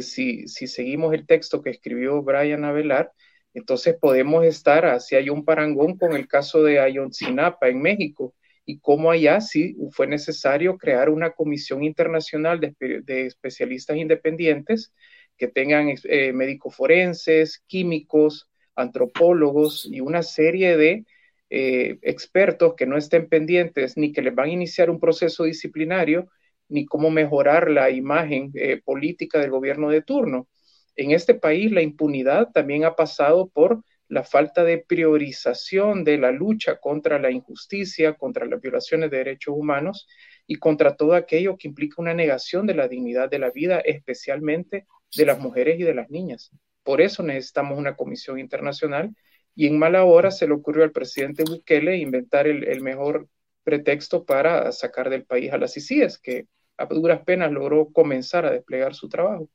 si, 0.01 0.47
si, 0.47 0.67
seguimos 0.67 1.13
el 1.13 1.27
texto 1.27 1.61
que 1.61 1.69
escribió 1.69 2.23
Brian 2.23 2.65
Avelar, 2.65 3.11
entonces 3.53 3.95
podemos 3.99 4.43
estar, 4.43 4.85
así 4.85 5.15
hay 5.15 5.29
un 5.29 5.45
parangón 5.45 5.97
con 5.97 6.13
el 6.13 6.27
caso 6.27 6.63
de 6.63 6.79
Ayotzinapa 6.79 7.69
en 7.69 7.81
México, 7.81 8.33
y 8.67 8.79
cómo 8.79 9.09
allá 9.09 9.39
sí 9.39 9.77
fue 9.91 10.07
necesario 10.07 10.77
crear 10.77 11.09
una 11.09 11.31
comisión 11.31 11.83
internacional 11.85 12.59
de, 12.59 13.25
especialistas 13.25 13.95
independientes 13.95 14.93
que 15.37 15.47
tengan 15.47 15.95
eh, 16.03 16.33
médicos 16.33 16.75
forenses, 16.75 17.63
químicos, 17.65 18.49
antropólogos 18.75 19.87
y 19.89 20.01
una 20.01 20.21
serie 20.21 20.75
de 20.75 21.05
eh, 21.49 21.97
expertos 22.01 22.73
que 22.75 22.85
no 22.85 22.97
estén 22.97 23.29
pendientes 23.29 23.97
ni 23.97 24.11
que 24.11 24.21
les 24.21 24.35
van 24.35 24.49
a 24.49 24.53
iniciar 24.53 24.89
un 24.89 24.99
proceso 24.99 25.43
disciplinario 25.45 26.29
ni 26.69 26.85
cómo 26.85 27.09
mejorar 27.09 27.69
la 27.69 27.89
imagen 27.89 28.51
eh, 28.55 28.81
política 28.83 29.39
del 29.39 29.51
gobierno 29.51 29.89
de 29.89 30.01
turno. 30.01 30.47
En 30.95 31.11
este 31.11 31.35
país 31.35 31.71
la 31.71 31.81
impunidad 31.81 32.51
también 32.51 32.83
ha 32.83 32.95
pasado 32.95 33.49
por 33.49 33.83
la 34.09 34.23
falta 34.23 34.63
de 34.63 34.77
priorización 34.77 36.03
de 36.03 36.17
la 36.17 36.31
lucha 36.31 36.79
contra 36.79 37.19
la 37.19 37.31
injusticia, 37.31 38.13
contra 38.13 38.45
las 38.45 38.61
violaciones 38.61 39.11
de 39.11 39.17
derechos 39.17 39.55
humanos 39.57 40.07
y 40.47 40.55
contra 40.55 40.95
todo 40.95 41.13
aquello 41.13 41.57
que 41.57 41.67
implica 41.67 42.01
una 42.01 42.13
negación 42.13 42.67
de 42.67 42.73
la 42.73 42.87
dignidad 42.87 43.29
de 43.29 43.39
la 43.39 43.51
vida, 43.51 43.79
especialmente 43.79 44.85
de 45.15 45.25
las 45.25 45.39
mujeres 45.39 45.79
y 45.79 45.83
de 45.83 45.93
las 45.93 46.09
niñas. 46.09 46.51
Por 46.83 47.01
eso 47.01 47.21
necesitamos 47.21 47.77
una 47.77 47.95
comisión 47.95 48.39
internacional 48.39 49.13
y 49.57 49.65
en 49.65 49.79
mala 49.79 50.05
hora 50.05 50.29
se 50.29 50.45
le 50.45 50.53
ocurrió 50.53 50.83
al 50.83 50.91
presidente 50.91 51.43
Bukele 51.43 51.97
inventar 51.97 52.45
el, 52.45 52.79
mejor 52.81 53.27
pretexto 53.63 54.23
para 54.23 54.71
sacar 54.71 55.09
del 55.09 55.23
país 55.23 55.51
a 55.51 55.57
las 55.57 55.75
ICIES, 55.75 56.19
que 56.19 56.45
a 56.77 56.85
duras 56.85 57.21
penas 57.25 57.51
logró 57.51 57.87
comenzar 57.87 58.45
a 58.45 58.51
desplegar 58.51 58.93
su 58.93 59.09
trabajo. 59.09 59.49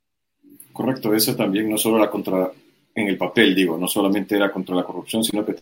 Correcto, 0.72 1.14
eso 1.14 1.36
también 1.36 1.70
no 1.70 1.78
solo 1.78 1.98
la 1.98 2.10
contra, 2.10 2.50
en 2.96 3.06
el 3.06 3.16
papel, 3.16 3.54
digo, 3.54 3.78
no 3.78 3.86
solamente 3.86 4.34
era 4.34 4.50
contra 4.50 4.74
la 4.74 4.82
corrupción, 4.82 5.22
sino 5.22 5.46
que 5.46 5.54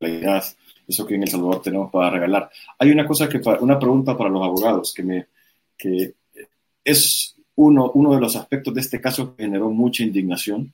la 0.00 0.08
idea, 0.08 0.42
eso 0.88 1.06
que 1.06 1.14
en 1.14 1.22
El 1.22 1.28
Salvador 1.28 1.62
tenemos 1.62 1.92
para 1.92 2.10
regalar. 2.10 2.50
Hay 2.80 2.90
una 2.90 3.06
cosa 3.06 3.28
que, 3.28 3.40
una 3.60 3.78
pregunta 3.78 4.16
para 4.16 4.28
los 4.28 4.42
abogados 4.42 4.92
que 4.92 5.04
me, 5.04 5.26
que 5.76 6.14
es 6.82 7.36
uno, 7.54 7.92
uno 7.94 8.12
de 8.12 8.20
los 8.20 8.34
aspectos 8.34 8.74
de 8.74 8.80
este 8.80 9.00
caso 9.00 9.36
que 9.36 9.44
generó 9.44 9.70
mucha 9.70 10.02
indignación. 10.02 10.72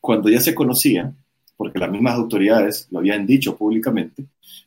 Cuando 0.00 0.30
ya 0.30 0.40
se 0.40 0.54
conocía, 0.54 1.12
porque 1.58 1.78
las 1.78 1.90
mismas 1.90 2.14
autoridades 2.14 2.88
lo 2.90 3.00
habían 3.00 3.26
dicho 3.26 3.54
públicamente, 3.54 4.24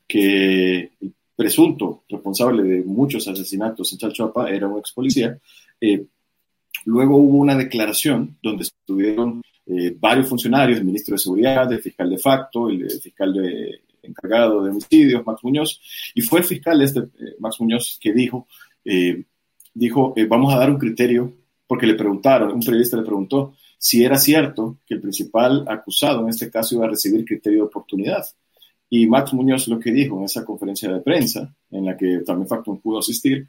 que 0.07 0.91
el 1.01 1.13
presunto 1.35 2.03
responsable 2.07 2.61
de 2.61 2.83
muchos 2.83 3.27
asesinatos 3.27 3.91
en 3.91 3.97
Chalchuapa 3.97 4.51
era 4.51 4.67
un 4.67 4.77
ex 4.77 4.91
policía, 4.91 5.39
eh, 5.79 6.05
luego 6.85 7.17
hubo 7.17 7.37
una 7.39 7.55
declaración 7.55 8.37
donde 8.43 8.63
estuvieron 8.63 9.41
eh, 9.65 9.95
varios 9.97 10.27
funcionarios, 10.27 10.79
el 10.79 10.85
ministro 10.85 11.13
de 11.13 11.19
Seguridad, 11.19 11.71
el 11.71 11.81
fiscal 11.81 12.09
de 12.09 12.17
facto, 12.19 12.69
el, 12.69 12.87
fiscal 12.89 13.33
encargado 14.03 14.63
de 14.63 14.71
homicidios, 14.71 15.25
Max 15.25 15.43
Muñoz, 15.43 15.81
y 16.13 16.21
fue 16.21 16.39
el 16.39 16.45
fiscal 16.45 16.81
este, 16.81 16.99
eh, 16.99 17.35
Max 17.39 17.57
Muñoz, 17.59 17.97
que 18.01 18.13
dijo, 18.13 18.47
eh, 18.83 19.23
dijo, 19.73 20.13
vamos 20.27 20.53
a 20.53 20.57
dar 20.57 20.69
un 20.69 20.77
criterio, 20.77 21.33
porque 21.67 21.87
le 21.87 21.95
preguntaron, 21.95 22.51
un 22.51 22.61
periodista 22.61 22.97
le 22.97 23.03
preguntó 23.03 23.55
si 23.83 24.03
era 24.03 24.19
cierto 24.19 24.77
que 24.85 24.93
el 24.93 25.01
principal 25.01 25.65
acusado 25.67 26.21
en 26.21 26.29
este 26.29 26.51
caso 26.51 26.75
iba 26.75 26.85
a 26.85 26.89
recibir 26.89 27.25
criterio 27.25 27.59
de 27.59 27.65
oportunidad. 27.65 28.23
Y 28.87 29.07
Max 29.07 29.33
Muñoz 29.33 29.67
lo 29.67 29.79
que 29.79 29.91
dijo 29.91 30.19
en 30.19 30.25
esa 30.25 30.45
conferencia 30.45 30.91
de 30.91 30.99
prensa, 30.99 31.51
en 31.71 31.85
la 31.85 31.97
que 31.97 32.19
también 32.19 32.47
Factum 32.47 32.79
pudo 32.79 32.99
asistir, 32.99 33.47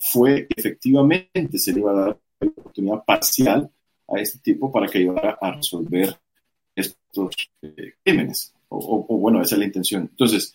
fue 0.00 0.46
efectivamente 0.54 1.58
se 1.58 1.72
le 1.72 1.80
iba 1.80 1.92
a 1.92 1.94
dar 1.94 2.18
oportunidad 2.40 3.02
parcial 3.06 3.70
a 4.08 4.20
este 4.20 4.38
tipo 4.40 4.70
para 4.70 4.86
que 4.86 4.98
ayudara 4.98 5.38
a 5.40 5.52
resolver 5.52 6.14
estos 6.76 7.34
eh, 7.62 7.94
crímenes. 8.04 8.52
O, 8.68 9.18
bueno, 9.18 9.40
esa 9.40 9.54
es 9.54 9.58
la 9.60 9.66
intención. 9.66 10.02
Entonces, 10.10 10.52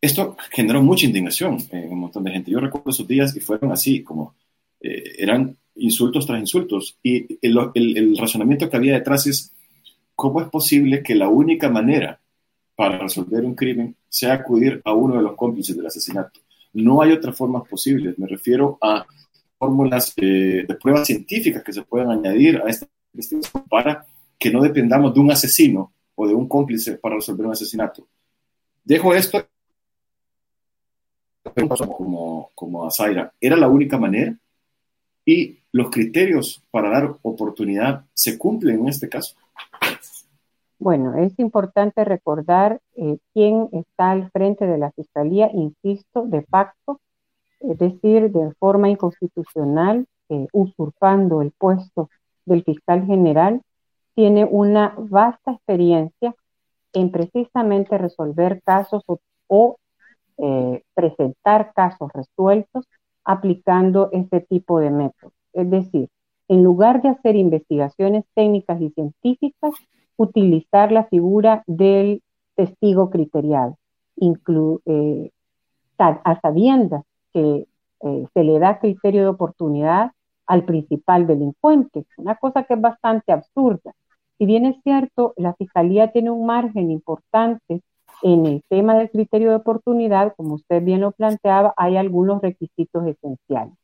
esto 0.00 0.36
generó 0.50 0.82
mucha 0.82 1.06
indignación 1.06 1.58
en 1.70 1.92
un 1.92 2.00
montón 2.00 2.24
de 2.24 2.32
gente. 2.32 2.50
Yo 2.50 2.58
recuerdo 2.58 2.90
esos 2.90 3.06
días 3.06 3.36
y 3.36 3.40
fueron 3.40 3.70
así, 3.70 4.02
como 4.02 4.34
eh, 4.80 5.14
eran 5.18 5.56
insultos 5.76 6.26
tras 6.26 6.40
insultos. 6.40 6.98
Y 7.02 7.38
el, 7.40 7.58
el, 7.74 8.16
razonamiento 8.16 8.68
que 8.68 8.76
había 8.76 8.94
detrás 8.94 9.26
es, 9.26 9.52
¿cómo 10.14 10.40
es 10.40 10.48
posible 10.48 11.02
que 11.02 11.14
la 11.14 11.28
única 11.28 11.68
manera 11.68 12.20
para 12.74 12.98
resolver 12.98 13.44
un 13.44 13.54
crimen 13.54 13.96
sea 14.08 14.34
acudir 14.34 14.80
a 14.84 14.92
uno 14.92 15.16
de 15.16 15.22
los 15.22 15.36
cómplices 15.36 15.76
del 15.76 15.86
asesinato? 15.86 16.40
No 16.74 17.02
hay 17.02 17.12
otras 17.12 17.36
formas 17.36 17.68
posibles. 17.68 18.18
Me 18.18 18.26
refiero 18.26 18.78
a 18.80 19.04
fórmulas 19.58 20.12
eh, 20.16 20.64
de 20.66 20.74
pruebas 20.74 21.06
científicas 21.06 21.62
que 21.62 21.72
se 21.72 21.82
puedan 21.82 22.10
añadir 22.10 22.60
a 22.64 22.68
esta 22.68 22.86
investigación 23.12 23.64
para 23.68 24.04
que 24.38 24.50
no 24.50 24.62
dependamos 24.62 25.14
de 25.14 25.20
un 25.20 25.30
asesino 25.30 25.92
o 26.14 26.26
de 26.26 26.34
un 26.34 26.48
cómplice 26.48 26.96
para 26.96 27.16
resolver 27.16 27.46
un 27.46 27.52
asesinato. 27.52 28.06
Dejo 28.84 29.14
esto 29.14 29.46
como, 31.96 32.50
como 32.54 32.86
a 32.86 32.90
Zaira. 32.90 33.32
Era 33.40 33.56
la 33.56 33.68
única 33.68 33.98
manera 33.98 34.36
y 35.24 35.61
los 35.72 35.90
criterios 35.90 36.62
para 36.70 36.90
dar 36.90 37.16
oportunidad 37.22 38.04
se 38.14 38.38
cumplen 38.38 38.80
en 38.80 38.88
este 38.88 39.08
caso. 39.08 39.34
Bueno, 40.78 41.14
es 41.16 41.38
importante 41.38 42.04
recordar 42.04 42.80
eh, 42.96 43.18
quién 43.32 43.68
está 43.72 44.10
al 44.10 44.30
frente 44.30 44.66
de 44.66 44.78
la 44.78 44.90
Fiscalía, 44.92 45.48
insisto, 45.52 46.26
de 46.26 46.42
facto, 46.42 47.00
es 47.60 47.78
decir, 47.78 48.32
de 48.32 48.52
forma 48.58 48.88
inconstitucional, 48.88 50.06
eh, 50.28 50.48
usurpando 50.52 51.40
el 51.40 51.52
puesto 51.52 52.10
del 52.44 52.64
fiscal 52.64 53.06
general, 53.06 53.62
tiene 54.14 54.44
una 54.44 54.94
vasta 54.98 55.52
experiencia 55.52 56.34
en 56.92 57.10
precisamente 57.10 57.96
resolver 57.96 58.60
casos 58.62 59.04
o, 59.46 59.76
eh, 60.38 60.82
presentar 60.94 61.72
casos 61.74 62.10
resueltos 62.12 62.86
aplicando 63.24 64.08
este 64.12 64.40
tipo 64.40 64.80
de 64.80 64.90
métodos. 64.90 65.32
Es 65.52 65.70
decir, 65.70 66.08
en 66.48 66.62
lugar 66.62 67.02
de 67.02 67.08
hacer 67.08 67.36
investigaciones 67.36 68.24
técnicas 68.34 68.80
y 68.80 68.90
científicas, 68.90 69.74
utilizar 70.16 70.92
la 70.92 71.04
figura 71.04 71.62
del 71.66 72.22
testigo 72.54 73.10
criteriado, 73.10 73.76
eh, 74.20 75.30
a 75.98 76.40
sabiendas 76.40 77.04
que 77.32 77.66
eh, 78.00 78.26
se 78.34 78.44
le 78.44 78.58
da 78.58 78.78
criterio 78.78 79.22
de 79.22 79.28
oportunidad 79.28 80.12
al 80.46 80.64
principal 80.64 81.26
delincuente, 81.26 82.04
una 82.16 82.34
cosa 82.36 82.64
que 82.64 82.74
es 82.74 82.80
bastante 82.80 83.32
absurda. 83.32 83.92
Si 84.38 84.46
bien 84.46 84.66
es 84.66 84.76
cierto, 84.82 85.34
la 85.36 85.54
Fiscalía 85.54 86.10
tiene 86.10 86.30
un 86.30 86.46
margen 86.46 86.90
importante 86.90 87.80
en 88.22 88.46
el 88.46 88.62
tema 88.68 88.96
del 88.96 89.10
criterio 89.10 89.50
de 89.50 89.56
oportunidad, 89.56 90.34
como 90.36 90.54
usted 90.54 90.82
bien 90.82 91.00
lo 91.00 91.12
planteaba, 91.12 91.74
hay 91.76 91.96
algunos 91.96 92.42
requisitos 92.42 93.06
esenciales. 93.06 93.74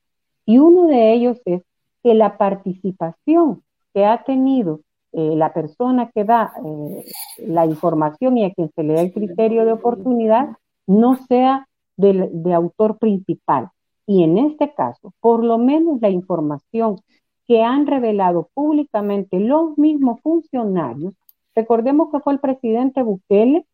Y 0.49 0.57
uno 0.57 0.87
de 0.87 1.13
ellos 1.13 1.39
es 1.45 1.63
que 2.03 2.15
la 2.15 2.39
participación 2.39 3.63
que 3.93 4.07
ha 4.07 4.25
tenido 4.25 4.81
eh, 5.13 5.37
la 5.37 5.53
persona 5.53 6.11
que 6.15 6.25
da 6.25 6.55
eh, 6.65 7.05
la 7.47 7.67
información 7.67 8.39
y 8.39 8.47
a 8.47 8.55
quien 8.55 8.71
se 8.75 8.83
le 8.83 8.95
da 8.95 9.03
el 9.03 9.13
criterio 9.13 9.67
de 9.67 9.73
oportunidad 9.73 10.57
no 10.87 11.17
sea 11.27 11.69
de 11.99 12.55
autor 12.55 12.97
principal. 12.97 13.69
Y 14.07 14.23
en 14.23 14.39
este 14.39 14.73
caso, 14.73 15.13
por 15.21 15.45
lo 15.45 15.59
menos 15.59 16.01
la 16.01 16.09
información 16.09 16.97
que 17.47 17.63
han 17.63 17.87
revelado 17.87 18.49
públicamente 18.55 19.41
los 19.41 19.77
mismos 19.77 20.19
funcionarios, 20.23 21.13
recordemos 21.55 22.09
que 22.11 22.21
fue 22.21 22.33
el 22.33 22.41
presidente 22.41 23.03
Bukele 23.03 23.67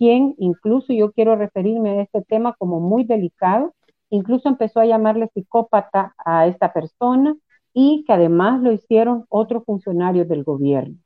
quien 0.00 0.34
incluso 0.38 0.94
yo 0.94 1.12
quiero 1.12 1.34
referirme 1.36 1.90
a 1.90 2.02
este 2.02 2.22
tema 2.22 2.54
como 2.56 2.78
muy 2.80 3.04
delicado, 3.04 3.74
incluso 4.10 4.48
empezó 4.48 4.80
a 4.80 4.86
llamarle 4.86 5.30
psicópata 5.32 6.14
a 6.18 6.46
esta 6.46 6.72
persona 6.72 7.36
y 7.72 8.04
que 8.06 8.12
además 8.12 8.60
lo 8.60 8.72
hicieron 8.72 9.24
otros 9.28 9.64
funcionarios 9.64 10.28
del 10.28 10.44
gobierno. 10.44 10.96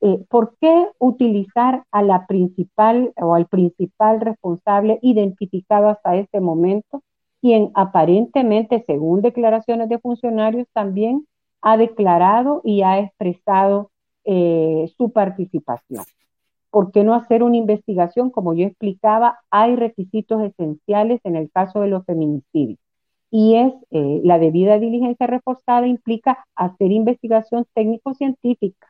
Eh, 0.00 0.22
¿Por 0.28 0.56
qué 0.60 0.88
utilizar 0.98 1.84
a 1.90 2.02
la 2.02 2.26
principal 2.26 3.12
o 3.16 3.34
al 3.34 3.46
principal 3.46 4.20
responsable 4.20 4.98
identificado 5.00 5.88
hasta 5.88 6.16
este 6.16 6.40
momento, 6.40 7.02
quien 7.40 7.70
aparentemente, 7.74 8.84
según 8.86 9.22
declaraciones 9.22 9.88
de 9.88 9.98
funcionarios, 9.98 10.66
también 10.74 11.26
ha 11.62 11.78
declarado 11.78 12.60
y 12.64 12.82
ha 12.82 12.98
expresado 12.98 13.90
eh, 14.24 14.92
su 14.98 15.10
participación? 15.10 16.04
¿Por 16.74 16.90
qué 16.90 17.04
no 17.04 17.14
hacer 17.14 17.44
una 17.44 17.56
investigación? 17.56 18.30
Como 18.30 18.52
yo 18.52 18.66
explicaba, 18.66 19.38
hay 19.48 19.76
requisitos 19.76 20.42
esenciales 20.42 21.20
en 21.22 21.36
el 21.36 21.48
caso 21.48 21.80
de 21.80 21.86
los 21.86 22.04
feminicidios 22.04 22.80
y 23.30 23.54
es 23.54 23.72
eh, 23.92 24.20
la 24.24 24.40
debida 24.40 24.80
diligencia 24.80 25.28
reforzada 25.28 25.86
implica 25.86 26.44
hacer 26.56 26.90
investigación 26.90 27.64
técnico-científica. 27.74 28.88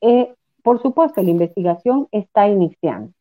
Eh, 0.00 0.32
por 0.62 0.80
supuesto, 0.80 1.20
la 1.20 1.30
investigación 1.30 2.06
está 2.12 2.48
iniciando, 2.48 3.12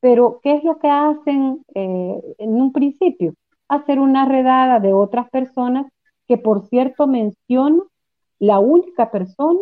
pero 0.00 0.40
¿qué 0.42 0.54
es 0.54 0.64
lo 0.64 0.78
que 0.78 0.88
hacen 0.88 1.66
eh, 1.74 2.22
en 2.38 2.50
un 2.54 2.72
principio? 2.72 3.34
Hacer 3.68 3.98
una 3.98 4.24
redada 4.24 4.80
de 4.80 4.94
otras 4.94 5.28
personas 5.28 5.86
que, 6.26 6.38
por 6.38 6.66
cierto, 6.68 7.06
menciono 7.06 7.88
la 8.38 8.58
única 8.58 9.10
persona 9.10 9.60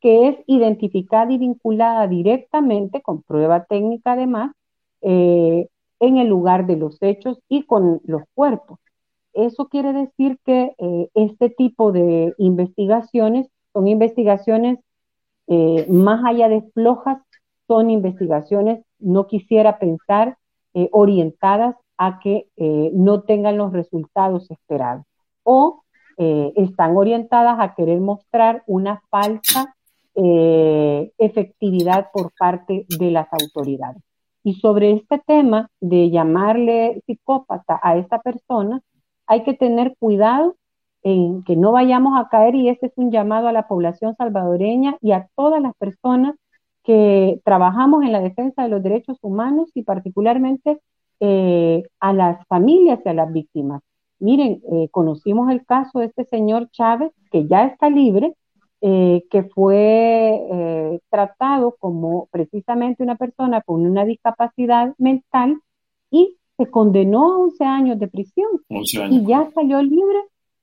que 0.00 0.28
es 0.28 0.36
identificada 0.46 1.32
y 1.32 1.38
vinculada 1.38 2.06
directamente, 2.06 3.02
con 3.02 3.22
prueba 3.22 3.64
técnica 3.64 4.12
además, 4.12 4.52
en 6.00 6.16
el 6.16 6.26
lugar 6.26 6.66
de 6.66 6.76
los 6.76 7.00
hechos 7.02 7.38
y 7.48 7.64
con 7.64 8.00
los 8.04 8.22
cuerpos. 8.34 8.78
Eso 9.32 9.68
quiere 9.68 9.92
decir 9.92 10.38
que 10.44 10.74
eh, 10.78 11.08
este 11.14 11.50
tipo 11.50 11.92
de 11.92 12.34
investigaciones 12.38 13.48
son 13.72 13.86
investigaciones 13.86 14.78
eh, 15.46 15.86
más 15.88 16.24
allá 16.24 16.48
de 16.48 16.62
flojas, 16.74 17.18
son 17.68 17.90
investigaciones, 17.90 18.84
no 18.98 19.26
quisiera 19.26 19.78
pensar, 19.78 20.36
eh, 20.74 20.88
orientadas 20.92 21.76
a 21.96 22.18
que 22.20 22.46
no 22.94 23.22
tengan 23.24 23.58
los 23.58 23.74
resultados 23.74 24.50
esperados 24.50 25.04
o 25.42 25.82
están 26.16 26.96
orientadas 26.96 27.56
a 27.60 27.74
querer 27.74 28.00
mostrar 28.00 28.62
una 28.66 29.02
falsa 29.10 29.76
efectividad 31.18 32.08
por 32.12 32.32
parte 32.38 32.86
de 32.98 33.10
las 33.10 33.28
autoridades. 33.32 34.02
Y 34.42 34.54
sobre 34.54 34.92
este 34.92 35.18
tema 35.26 35.68
de 35.80 36.10
llamarle 36.10 37.02
psicópata 37.06 37.78
a 37.82 37.96
esta 37.96 38.20
persona, 38.20 38.80
hay 39.26 39.44
que 39.44 39.54
tener 39.54 39.94
cuidado 39.98 40.56
en 41.02 41.42
que 41.44 41.56
no 41.56 41.72
vayamos 41.72 42.18
a 42.18 42.28
caer 42.28 42.54
y 42.54 42.68
este 42.68 42.86
es 42.86 42.92
un 42.96 43.10
llamado 43.10 43.48
a 43.48 43.52
la 43.52 43.68
población 43.68 44.14
salvadoreña 44.16 44.96
y 45.00 45.12
a 45.12 45.28
todas 45.34 45.62
las 45.62 45.74
personas 45.76 46.36
que 46.84 47.40
trabajamos 47.44 48.02
en 48.02 48.12
la 48.12 48.20
defensa 48.20 48.62
de 48.62 48.68
los 48.68 48.82
derechos 48.82 49.18
humanos 49.22 49.70
y 49.74 49.82
particularmente 49.82 50.80
eh, 51.20 51.82
a 52.00 52.12
las 52.12 52.46
familias 52.48 53.00
y 53.04 53.08
a 53.08 53.14
las 53.14 53.32
víctimas. 53.32 53.82
Miren, 54.18 54.62
eh, 54.72 54.88
conocimos 54.90 55.50
el 55.50 55.64
caso 55.64 56.00
de 56.00 56.06
este 56.06 56.24
señor 56.24 56.70
Chávez, 56.70 57.12
que 57.30 57.46
ya 57.46 57.64
está 57.66 57.88
libre, 57.88 58.34
eh, 58.82 59.24
que 59.30 59.42
fue 59.44 61.00
tratado 61.10 61.76
como 61.78 62.28
precisamente 62.30 63.02
una 63.02 63.16
persona 63.16 63.60
con 63.60 63.86
una 63.86 64.04
discapacidad 64.04 64.94
mental 64.98 65.60
y 66.10 66.36
se 66.56 66.70
condenó 66.70 67.32
a 67.32 67.38
11 67.38 67.64
años 67.64 67.98
de 67.98 68.08
prisión 68.08 68.48
y 68.68 69.24
ya 69.24 69.50
salió 69.54 69.82
libre 69.82 70.18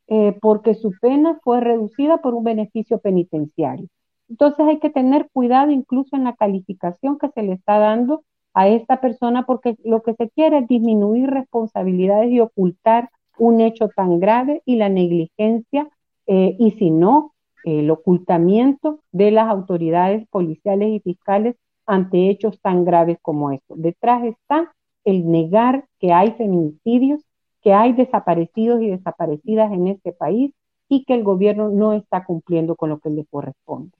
eh, 0.09 0.37
porque 0.41 0.75
su 0.75 0.93
pena 1.01 1.39
fue 1.43 1.59
reducida 1.59 2.21
por 2.21 2.33
un 2.33 2.43
beneficio 2.43 2.99
penitenciario. 2.99 3.87
Entonces 4.29 4.65
hay 4.67 4.79
que 4.79 4.89
tener 4.89 5.27
cuidado 5.33 5.71
incluso 5.71 6.15
en 6.15 6.23
la 6.23 6.35
calificación 6.35 7.17
que 7.17 7.29
se 7.29 7.41
le 7.41 7.53
está 7.53 7.79
dando 7.79 8.23
a 8.53 8.67
esta 8.67 9.01
persona 9.01 9.45
porque 9.45 9.75
lo 9.83 10.03
que 10.03 10.13
se 10.13 10.29
quiere 10.29 10.59
es 10.59 10.67
disminuir 10.67 11.29
responsabilidades 11.29 12.31
y 12.31 12.41
ocultar 12.41 13.09
un 13.37 13.59
hecho 13.59 13.89
tan 13.89 14.19
grave 14.19 14.61
y 14.65 14.75
la 14.75 14.89
negligencia 14.89 15.89
eh, 16.27 16.55
y 16.59 16.71
si 16.71 16.89
no, 16.89 17.33
el 17.67 17.91
ocultamiento 17.91 18.99
de 19.11 19.31
las 19.31 19.49
autoridades 19.49 20.25
policiales 20.29 20.89
y 20.89 20.99
fiscales 21.01 21.55
ante 21.85 22.29
hechos 22.29 22.59
tan 22.61 22.85
graves 22.85 23.17
como 23.21 23.51
estos. 23.51 23.81
Detrás 23.81 24.23
está 24.23 24.73
el 25.03 25.29
negar 25.29 25.85
que 25.99 26.13
hay 26.13 26.31
feminicidios, 26.31 27.21
que 27.61 27.73
hay 27.73 27.91
desaparecidos 27.91 28.81
y 28.81 28.87
desaparecidas 28.87 29.71
en 29.73 29.87
este 29.87 30.13
país 30.13 30.53
y 30.87 31.03
que 31.03 31.13
el 31.13 31.23
gobierno 31.23 31.69
no 31.69 31.91
está 31.91 32.23
cumpliendo 32.23 32.75
con 32.75 32.89
lo 32.89 32.99
que 32.99 33.09
le 33.09 33.25
corresponde. 33.25 33.91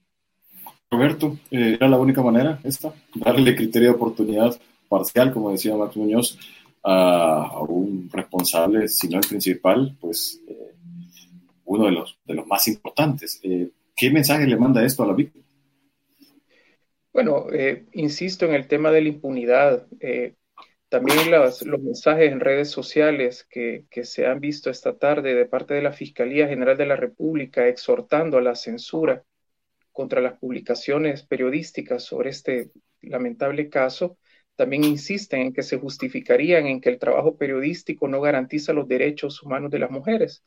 Roberto, 0.90 1.36
eh, 1.50 1.74
¿era 1.74 1.88
la 1.88 1.98
única 1.98 2.22
manera 2.22 2.58
esta? 2.64 2.94
Darle 3.14 3.54
criterio 3.54 3.90
de 3.90 3.94
oportunidad 3.96 4.58
parcial, 4.88 5.30
como 5.30 5.50
decía 5.50 5.76
Max 5.76 5.94
Muñoz, 5.94 6.38
a, 6.82 7.60
un 7.68 8.08
responsable, 8.10 8.88
si 8.88 9.08
no 9.08 9.18
el 9.18 9.28
principal, 9.28 9.94
pues 10.00 10.40
eh, 10.48 10.74
uno 11.68 11.86
de 11.86 11.92
los, 11.92 12.18
de 12.24 12.34
los 12.34 12.46
más 12.46 12.66
importantes. 12.68 13.40
Eh, 13.42 13.70
¿Qué 13.96 14.10
mensaje 14.10 14.46
le 14.46 14.56
manda 14.56 14.84
esto 14.84 15.02
a 15.02 15.06
la 15.06 15.14
víctima? 15.14 15.44
Bueno, 17.12 17.46
insisto 17.94 18.46
en 18.46 18.54
el 18.54 18.68
tema 18.68 18.92
de 18.92 19.02
la 19.02 19.08
impunidad. 19.08 19.86
También 20.88 21.30
los, 21.30 21.66
mensajes 21.66 22.32
en 22.32 22.40
redes 22.40 22.70
sociales 22.70 23.46
que, 23.50 23.84
se 24.04 24.26
han 24.26 24.40
visto 24.40 24.70
esta 24.70 24.96
tarde 24.96 25.34
de 25.34 25.44
parte 25.44 25.74
de 25.74 25.82
la 25.82 25.92
Fiscalía 25.92 26.48
General 26.48 26.78
de 26.78 26.86
la 26.86 26.96
República 26.96 27.68
exhortando 27.68 28.38
a 28.38 28.42
la 28.42 28.54
censura 28.54 29.22
contra 29.92 30.22
las 30.22 30.38
publicaciones 30.38 31.24
periodísticas 31.24 32.04
sobre 32.04 32.30
este 32.30 32.70
lamentable 33.02 33.68
caso, 33.68 34.16
también 34.56 34.82
insisten 34.84 35.40
en 35.40 35.52
que 35.52 35.62
se 35.62 35.78
justificarían 35.78 36.66
en 36.66 36.80
que 36.80 36.88
el 36.88 36.98
trabajo 36.98 37.36
periodístico 37.36 38.08
no 38.08 38.20
garantiza 38.22 38.72
los 38.72 38.88
derechos 38.88 39.42
humanos 39.42 39.70
de 39.70 39.80
las 39.80 39.90
mujeres. 39.90 40.42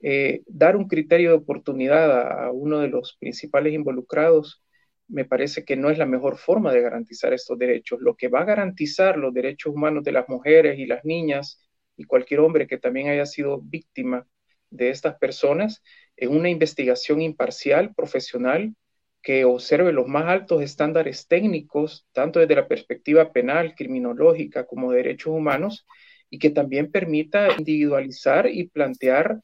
Eh, 0.00 0.42
dar 0.46 0.76
un 0.76 0.86
criterio 0.88 1.30
de 1.30 1.36
oportunidad 1.36 2.44
a 2.44 2.52
uno 2.52 2.80
de 2.80 2.88
los 2.88 3.16
principales 3.18 3.72
involucrados 3.72 4.62
me 5.08 5.24
parece 5.24 5.64
que 5.64 5.76
no 5.76 5.90
es 5.90 5.98
la 5.98 6.06
mejor 6.06 6.36
forma 6.38 6.72
de 6.72 6.80
garantizar 6.80 7.32
estos 7.32 7.58
derechos. 7.58 8.00
Lo 8.00 8.16
que 8.16 8.28
va 8.28 8.40
a 8.40 8.44
garantizar 8.44 9.16
los 9.18 9.34
derechos 9.34 9.74
humanos 9.74 10.04
de 10.04 10.12
las 10.12 10.28
mujeres 10.28 10.78
y 10.78 10.86
las 10.86 11.04
niñas 11.04 11.62
y 11.96 12.04
cualquier 12.04 12.40
hombre 12.40 12.66
que 12.66 12.78
también 12.78 13.08
haya 13.08 13.26
sido 13.26 13.60
víctima 13.60 14.26
de 14.70 14.90
estas 14.90 15.16
personas 15.16 15.82
es 16.16 16.28
una 16.28 16.48
investigación 16.48 17.20
imparcial, 17.20 17.94
profesional, 17.94 18.74
que 19.22 19.44
observe 19.44 19.92
los 19.92 20.06
más 20.06 20.26
altos 20.26 20.62
estándares 20.62 21.26
técnicos, 21.26 22.06
tanto 22.12 22.40
desde 22.40 22.56
la 22.56 22.68
perspectiva 22.68 23.32
penal, 23.32 23.74
criminológica, 23.74 24.66
como 24.66 24.90
de 24.90 24.98
derechos 24.98 25.32
humanos, 25.32 25.86
y 26.28 26.38
que 26.38 26.50
también 26.50 26.90
permita 26.90 27.48
individualizar 27.56 28.46
y 28.48 28.68
plantear 28.68 29.40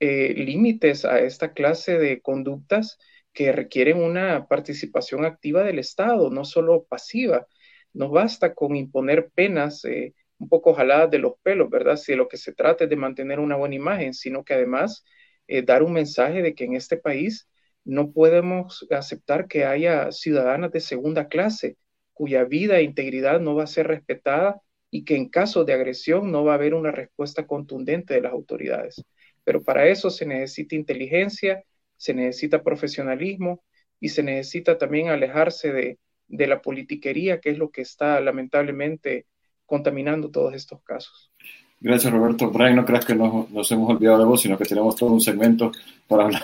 eh, 0.00 0.34
límites 0.36 1.04
a 1.04 1.20
esta 1.20 1.52
clase 1.52 1.98
de 1.98 2.20
conductas 2.20 2.98
que 3.32 3.52
requieren 3.52 3.98
una 4.02 4.46
participación 4.48 5.24
activa 5.24 5.62
del 5.62 5.78
Estado, 5.78 6.30
no 6.30 6.44
solo 6.44 6.84
pasiva. 6.84 7.46
No 7.92 8.10
basta 8.10 8.54
con 8.54 8.76
imponer 8.76 9.30
penas 9.34 9.84
eh, 9.84 10.14
un 10.38 10.48
poco 10.48 10.74
jaladas 10.74 11.10
de 11.10 11.18
los 11.18 11.34
pelos, 11.42 11.70
¿verdad? 11.70 11.96
Si 11.96 12.14
lo 12.14 12.28
que 12.28 12.36
se 12.36 12.52
trata 12.54 12.84
es 12.84 12.90
de 12.90 12.96
mantener 12.96 13.40
una 13.40 13.56
buena 13.56 13.74
imagen, 13.74 14.14
sino 14.14 14.44
que 14.44 14.54
además 14.54 15.04
eh, 15.48 15.62
dar 15.62 15.82
un 15.82 15.92
mensaje 15.92 16.42
de 16.42 16.54
que 16.54 16.64
en 16.64 16.74
este 16.76 16.96
país 16.96 17.48
no 17.84 18.12
podemos 18.12 18.86
aceptar 18.90 19.46
que 19.48 19.64
haya 19.64 20.10
ciudadanas 20.12 20.72
de 20.72 20.80
segunda 20.80 21.28
clase 21.28 21.76
cuya 22.12 22.44
vida 22.44 22.78
e 22.78 22.82
integridad 22.82 23.40
no 23.40 23.54
va 23.54 23.64
a 23.64 23.66
ser 23.66 23.86
respetada 23.88 24.60
y 24.90 25.04
que 25.04 25.16
en 25.16 25.28
caso 25.28 25.64
de 25.64 25.74
agresión 25.74 26.32
no 26.32 26.44
va 26.44 26.52
a 26.52 26.54
haber 26.56 26.74
una 26.74 26.90
respuesta 26.90 27.46
contundente 27.46 28.14
de 28.14 28.22
las 28.22 28.32
autoridades. 28.32 29.04
Pero 29.46 29.62
para 29.62 29.86
eso 29.86 30.10
se 30.10 30.26
necesita 30.26 30.74
inteligencia, 30.74 31.62
se 31.96 32.12
necesita 32.12 32.64
profesionalismo 32.64 33.62
y 34.00 34.08
se 34.08 34.24
necesita 34.24 34.76
también 34.76 35.08
alejarse 35.08 35.72
de, 35.72 36.00
de 36.26 36.46
la 36.48 36.60
politiquería, 36.60 37.38
que 37.40 37.50
es 37.50 37.58
lo 37.58 37.70
que 37.70 37.82
está 37.82 38.20
lamentablemente 38.20 39.26
contaminando 39.64 40.32
todos 40.32 40.52
estos 40.52 40.82
casos. 40.82 41.30
Gracias, 41.78 42.12
Roberto. 42.12 42.50
Brian, 42.50 42.74
no 42.74 42.84
creas 42.84 43.04
que 43.04 43.14
nos, 43.14 43.48
nos, 43.50 43.70
hemos 43.70 43.88
olvidado 43.88 44.18
de 44.18 44.24
vos, 44.24 44.40
sino 44.40 44.58
que 44.58 44.64
tenemos 44.64 44.96
todo 44.96 45.12
un 45.12 45.20
segmento 45.20 45.70
para 46.08 46.24
hablar 46.24 46.42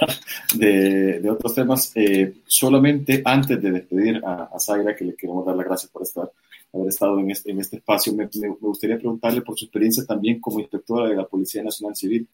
de, 0.54 1.18
de 1.18 1.28
otros 1.28 1.56
temas. 1.56 1.90
Eh, 1.96 2.34
solamente 2.46 3.20
antes 3.24 3.60
de 3.60 3.72
despedir 3.72 4.22
a, 4.24 4.44
a 4.44 4.60
Zaira, 4.60 4.94
que 4.94 5.06
le 5.06 5.16
queremos 5.16 5.44
dar 5.44 5.56
las 5.56 5.66
gracias 5.66 5.90
por 5.90 6.02
estar, 6.02 6.30
haber 6.72 6.86
estado 6.86 7.18
en 7.18 7.32
este, 7.32 7.50
en 7.50 7.58
este 7.58 7.78
espacio, 7.78 8.12
me, 8.12 8.28
me, 8.40 8.48
gustaría 8.60 8.96
preguntarle 8.96 9.40
por 9.42 9.58
su 9.58 9.64
experiencia 9.64 10.04
también 10.06 10.40
como 10.40 10.60
inspectora 10.60 11.08
de 11.08 11.16
la 11.16 11.26
Policía 11.26 11.64
Nacional 11.64 11.96
Civil. 11.96 12.28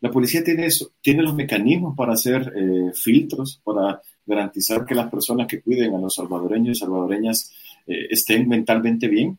La 0.00 0.10
policía 0.10 0.44
tiene, 0.44 0.66
eso, 0.66 0.92
tiene 1.00 1.22
los 1.22 1.34
mecanismos 1.34 1.96
para 1.96 2.12
hacer 2.12 2.52
eh, 2.56 2.92
filtros, 2.94 3.60
para 3.64 4.00
garantizar 4.24 4.84
que 4.84 4.94
las 4.94 5.10
personas 5.10 5.46
que 5.46 5.60
cuiden 5.60 5.94
a 5.94 5.98
los 5.98 6.14
salvadoreños 6.14 6.76
y 6.76 6.80
salvadoreñas 6.80 7.52
eh, 7.86 8.06
estén 8.10 8.48
mentalmente 8.48 9.08
bien. 9.08 9.38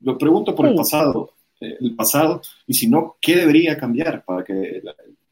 Lo 0.00 0.16
pregunto 0.18 0.54
por 0.54 0.66
sí. 0.66 0.70
el 0.70 0.76
pasado 0.76 1.32
el 1.62 1.94
pasado 1.94 2.42
y 2.66 2.74
si 2.74 2.88
no, 2.88 3.16
¿qué 3.20 3.36
debería 3.36 3.76
cambiar 3.76 4.24
para 4.24 4.44
que... 4.44 4.82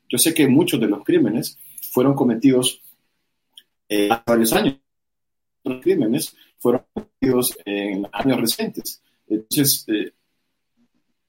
Yo 0.09 0.18
sé 0.18 0.35
que 0.35 0.48
muchos 0.48 0.80
de 0.80 0.88
los 0.88 1.04
crímenes 1.04 1.59
fueron 1.92 2.14
cometidos 2.14 2.80
eh, 3.88 4.09
hace 4.11 4.22
varios 4.26 4.52
años. 4.52 4.76
Los 5.64 5.80
crímenes 5.80 6.35
fueron 6.59 6.83
cometidos 6.92 7.56
en 7.64 8.06
años 8.12 8.40
recientes. 8.40 9.02
Entonces, 9.28 9.85
eh, 9.88 10.12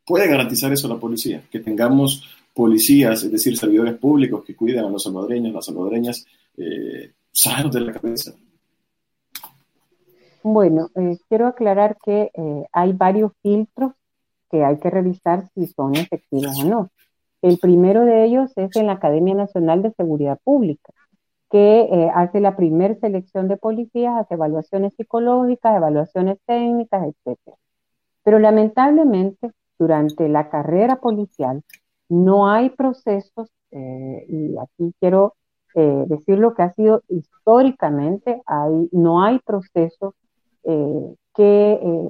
¿puede 0.06 0.28
garantizar 0.28 0.72
eso 0.74 0.88
la 0.88 1.00
policía? 1.00 1.44
Que 1.52 1.60
tengamos 1.60 2.24
policías, 2.54 3.24
es 3.24 3.32
decir, 3.32 3.58
servidores 3.58 3.96
públicos 3.96 4.44
que 4.44 4.56
cuiden 4.56 4.86
a 4.86 4.90
los 4.90 5.04
salvadoreños, 5.04 5.54
las 5.54 5.66
salvadoreñas, 5.66 6.26
eh, 6.58 7.14
sanos 7.32 7.74
de 7.74 7.82
la 7.82 7.94
cabeza. 7.94 8.34
Bueno, 10.44 10.90
eh, 10.96 11.18
quiero 11.30 11.48
aclarar 11.48 11.98
que 12.04 12.32
eh, 12.34 12.66
hay 12.72 12.94
varios 12.94 13.32
filtros 13.44 13.94
que 14.50 14.64
hay 14.64 14.78
que 14.80 14.90
revisar 14.90 15.50
si 15.56 15.68
son 15.68 15.96
efectivos 15.96 16.60
o 16.64 16.66
no. 16.66 16.90
El 17.42 17.58
primero 17.58 18.06
de 18.06 18.26
ellos 18.26 18.52
es 18.56 18.76
en 18.76 18.88
la 18.88 18.94
Academia 18.94 19.34
Nacional 19.34 19.82
de 19.82 19.94
Seguridad 19.94 20.40
Pública, 20.44 20.94
que 21.50 21.82
eh, 21.82 22.12
hace 22.14 22.40
la 22.40 22.56
primer 22.56 23.00
selección 23.00 23.48
de 23.48 23.58
policías, 23.58 24.16
hace 24.16 24.36
evaluaciones 24.36 24.94
psicológicas, 24.96 25.76
evaluaciones 25.76 26.38
técnicas, 26.46 27.08
etc. 27.26 27.40
Pero 28.24 28.40
lamentablemente, 28.40 29.52
durante 29.78 30.30
la 30.30 30.50
carrera 30.50 30.98
policial, 30.98 31.64
no 32.12 32.50
hay 32.50 32.70
procesos, 32.72 33.50
eh, 33.72 34.26
y 34.28 34.58
aquí 34.58 34.94
quiero 35.00 35.36
eh, 35.76 36.04
decir 36.08 36.38
lo 36.38 36.54
que 36.54 36.64
ha 36.64 36.74
sido 36.74 37.02
históricamente, 37.08 38.42
hay, 38.46 38.90
no 38.92 39.24
hay 39.24 39.40
procesos 39.40 40.14
eh, 40.64 41.16
que 41.34 41.80
eh, 41.82 42.10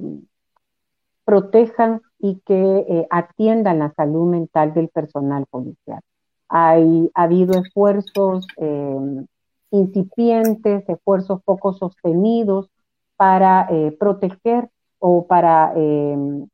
protejan 1.24 2.00
y 2.18 2.40
que 2.44 3.06
atiendan 3.10 3.78
la 3.78 3.92
salud 3.94 4.28
mental 4.28 4.74
del 4.74 4.88
personal 4.88 5.46
policial. 5.48 6.00
Hay, 6.48 7.08
ha 7.14 7.22
habido 7.22 7.60
esfuerzos 7.60 8.46
eh, 8.56 9.24
incipientes, 9.70 10.88
esfuerzos 10.88 11.40
poco 11.44 11.72
sostenidos 11.74 12.68
para 13.16 13.68
proteger 14.00 14.68
o 14.98 15.26
para, 15.26 15.72
em, 15.76 16.48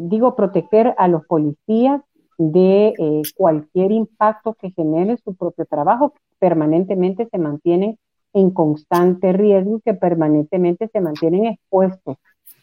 digo, 0.00 0.34
proteger 0.34 0.94
a 0.98 1.06
los 1.06 1.24
policías 1.26 2.02
de 2.38 2.94
eh, 2.98 3.22
cualquier 3.36 3.92
impacto 3.92 4.54
que 4.54 4.70
genere 4.70 5.18
su 5.18 5.34
propio 5.34 5.66
trabajo. 5.66 6.14
Permanentemente 6.38 7.28
se 7.30 7.38
mantienen 7.38 7.98
en 8.32 8.50
constante 8.50 9.32
riesgo 9.32 9.78
y 9.78 9.80
que 9.80 9.94
permanentemente 9.94 10.88
se 10.88 11.00
mantienen 11.00 11.46
expuestos 11.46 12.16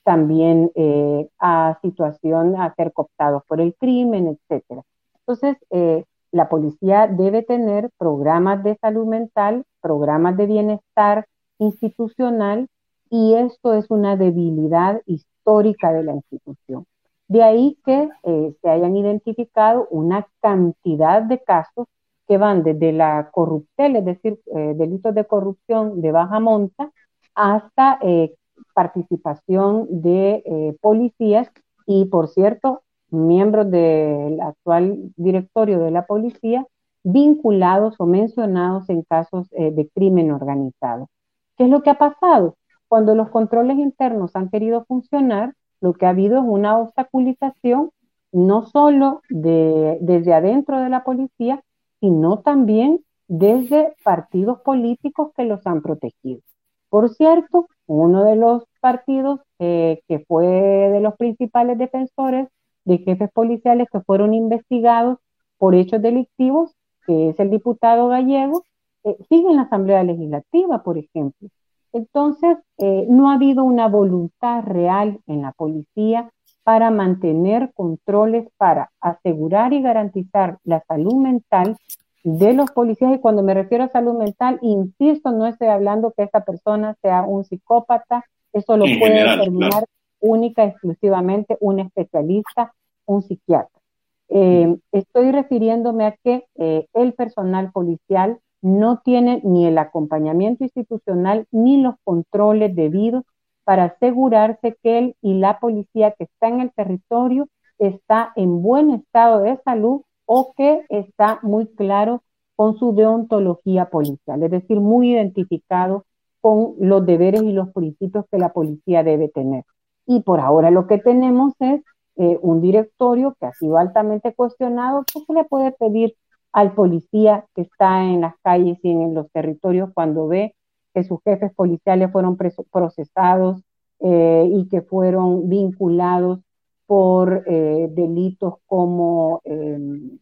también 0.04 0.72
eh, 0.76 1.28
a 1.40 1.78
situación, 1.82 2.56
a 2.56 2.74
ser 2.76 2.94
cooptados 2.94 3.44
por 3.48 3.60
el 3.60 3.76
crimen, 3.76 4.28
etcétera. 4.28 4.84
Entonces, 5.20 5.58
eh, 5.72 6.06
la 6.32 6.48
policía 6.48 7.08
debe 7.08 7.42
tener 7.42 7.90
programas 7.98 8.64
de 8.64 8.78
salud 8.78 9.08
mental, 9.08 9.64
programas 9.82 10.38
de 10.38 10.46
bienestar 10.46 11.26
institucional, 11.58 12.68
y 13.10 13.34
esto 13.34 13.74
es 13.74 13.90
una 13.90 14.16
debilidad 14.16 15.02
histórica 15.06 15.92
de 15.92 16.04
la 16.04 16.14
institución. 16.14 16.86
De 17.28 17.42
ahí 17.42 17.78
que 17.84 18.10
eh, 18.24 18.56
se 18.62 18.70
hayan 18.70 18.96
identificado 18.96 19.88
una 19.90 20.28
cantidad 20.42 21.24
de 21.24 21.42
casos 21.42 21.88
que 22.28 22.38
van 22.38 22.64
desde 22.64 22.92
la 22.92 23.30
corrupción, 23.32 23.96
es 23.96 24.06
decir, 24.06 24.40
eh, 24.56 24.74
delitos 24.76 25.14
de 25.16 25.26
corrupción 25.26 26.02
de 26.02 26.12
baja 26.12 26.40
monta, 26.40 26.92
hasta 27.34 28.00
eh, 28.02 28.36
participación 28.74 29.88
de 29.90 30.78
policías 30.82 31.50
y, 31.86 32.06
por 32.06 32.30
cierto, 32.30 32.84
miembros 33.10 33.70
del 33.70 34.40
actual 34.42 35.12
directorio 35.18 35.80
de 35.80 35.92
la 35.92 36.06
policía 36.06 36.66
vinculados 37.04 37.96
o 38.00 38.06
mencionados 38.06 38.90
en 38.90 39.04
casos 39.04 39.50
de 39.50 39.90
crimen 39.94 40.32
organizado. 40.32 41.10
¿Qué 41.58 41.66
es 41.66 41.70
lo 41.70 41.84
que 41.84 41.90
ha 41.90 41.98
pasado? 41.98 42.56
Cuando 42.88 43.16
los 43.16 43.30
controles 43.30 43.78
internos 43.78 44.36
han 44.36 44.50
querido 44.50 44.86
funcionar, 44.86 45.54
lo 45.86 45.94
que 45.94 46.08
ha 46.08 46.10
habido 46.10 46.40
es 46.40 46.44
una 46.48 46.80
obstaculización 46.80 47.92
no 48.32 48.66
solo 48.66 49.22
de, 49.30 50.00
desde 50.02 50.34
adentro 50.34 50.80
de 50.80 50.90
la 50.90 51.04
policía, 51.04 51.62
sino 52.00 52.40
también 52.40 53.02
desde 53.28 53.96
partidos 54.04 54.62
políticos 54.62 55.30
que 55.38 55.46
los 55.46 55.66
han 55.68 55.84
protegido. 55.84 56.42
Por 56.90 57.10
cierto, 57.10 57.68
uno 57.86 58.24
de 58.24 58.36
los 58.36 58.64
partidos 58.82 59.42
eh, 59.60 60.02
que 60.08 60.26
fue 60.28 60.48
de 60.48 61.00
los 61.02 61.16
principales 61.18 61.78
defensores 61.78 62.48
de 62.84 62.98
jefes 62.98 63.30
policiales 63.32 63.88
que 63.92 64.02
fueron 64.02 64.34
investigados 64.34 65.20
por 65.60 65.76
hechos 65.76 66.02
delictivos, 66.02 66.72
que 67.06 67.30
es 67.30 67.40
el 67.40 67.52
diputado 67.52 68.08
gallego, 68.08 68.66
eh, 69.04 69.18
sigue 69.30 69.50
en 69.50 69.58
la 69.58 69.64
Asamblea 69.64 70.04
Legislativa, 70.04 70.82
por 70.82 70.98
ejemplo. 70.98 71.48
Entonces, 71.96 72.58
eh, 72.78 73.06
no 73.10 73.32
ha 73.32 73.36
habido 73.36 73.64
una 73.64 73.88
voluntad 73.88 74.64
real 74.64 75.22
en 75.28 75.44
la 75.44 75.54
policía 75.54 76.30
para 76.64 76.92
mantener 76.92 77.72
controles, 77.74 78.50
para 78.58 78.92
asegurar 79.00 79.72
y 79.72 79.82
garantizar 79.82 80.58
la 80.66 80.84
salud 80.90 81.16
mental 81.16 81.78
de 82.26 82.52
los 82.52 82.72
policías 82.72 83.16
y 83.16 83.20
cuando 83.20 83.44
me 83.44 83.54
refiero 83.54 83.86
a 83.86 83.88
salud 83.88 84.16
mental, 84.16 84.60
insisto, 84.62 85.32
no 85.32 85.48
estoy 85.48 85.70
hablando 85.70 86.12
que 86.12 86.24
esta 86.24 86.44
persona 86.44 86.98
sea 87.02 87.24
un 87.24 87.46
psicópata, 87.46 88.26
eso 88.52 88.76
lo 88.76 88.86
en 88.86 89.00
puede 89.00 89.14
general, 89.14 89.38
determinar 89.38 89.70
claro. 89.70 89.86
única, 90.20 90.66
exclusivamente 90.66 91.56
un 91.62 91.80
especialista, 91.80 92.74
un 93.06 93.22
psiquiatra. 93.22 93.80
Eh, 94.28 94.76
estoy 94.92 95.32
refiriéndome 95.32 96.08
a 96.08 96.18
que 96.22 96.44
eh, 96.56 96.88
el 96.94 97.14
personal 97.14 97.72
policial 97.72 98.40
no 98.66 99.00
tiene 99.06 99.42
ni 99.44 99.68
el 99.68 99.78
acompañamiento 99.78 100.64
institucional 100.64 101.46
ni 101.52 101.80
los 101.82 101.96
controles 102.04 102.76
debidos 102.76 103.24
para 103.64 103.86
asegurarse 103.86 104.76
que 104.82 104.98
él 104.98 105.16
y 105.22 105.36
la 105.36 105.60
policía 105.60 106.16
que 106.18 106.24
está 106.24 106.48
en 106.48 106.62
el 106.62 106.72
territorio 106.74 107.48
está 107.78 108.34
en 108.36 108.64
buen 108.64 108.90
estado 108.90 109.42
de 109.42 109.60
salud 109.64 110.02
o 110.26 110.54
que 110.58 110.84
está 110.90 111.38
muy 111.44 111.68
claro 111.76 112.24
con 112.56 112.76
su 112.78 112.96
deontología 112.96 113.92
policial, 113.92 114.42
es 114.42 114.50
decir, 114.50 114.80
muy 114.80 115.12
identificado 115.12 116.06
con 116.42 116.74
los 116.80 117.06
deberes 117.06 117.44
y 117.44 117.52
los 117.52 117.70
principios 117.72 118.26
que 118.32 118.40
la 118.40 118.52
policía 118.52 119.04
debe 119.04 119.30
tener. 119.30 119.64
Y 120.08 120.22
por 120.22 120.40
ahora 120.40 120.72
lo 120.72 120.88
que 120.88 120.98
tenemos 120.98 121.54
es 121.60 121.82
eh, 122.16 122.40
un 122.42 122.62
directorio 122.62 123.36
que 123.40 123.46
ha 123.46 123.54
sido 123.54 123.78
altamente 123.78 124.34
cuestionado, 124.34 125.04
¿qué 125.14 125.20
se 125.20 125.34
le 125.34 125.44
puede 125.44 125.72
pedir 125.72 126.16
al 126.56 126.72
policía 126.74 127.46
que 127.54 127.64
está 127.64 128.06
en 128.06 128.22
las 128.22 128.36
calles 128.42 128.80
y 128.82 128.90
en 128.90 129.14
los 129.14 129.30
territorios 129.32 129.90
cuando 129.94 130.30
ve 130.30 130.56
que 130.94 131.04
sus 131.04 131.20
jefes 131.22 131.54
policiales 131.54 132.10
fueron 132.14 132.38
procesados 132.38 133.62
eh, 134.00 134.50
y 134.50 134.70
que 134.70 134.82
fueron 134.82 135.50
vinculados 135.50 136.40
por 136.88 137.44
eh, 137.46 137.90
delitos 137.92 138.54
como 138.68 139.42
em, 139.44 140.18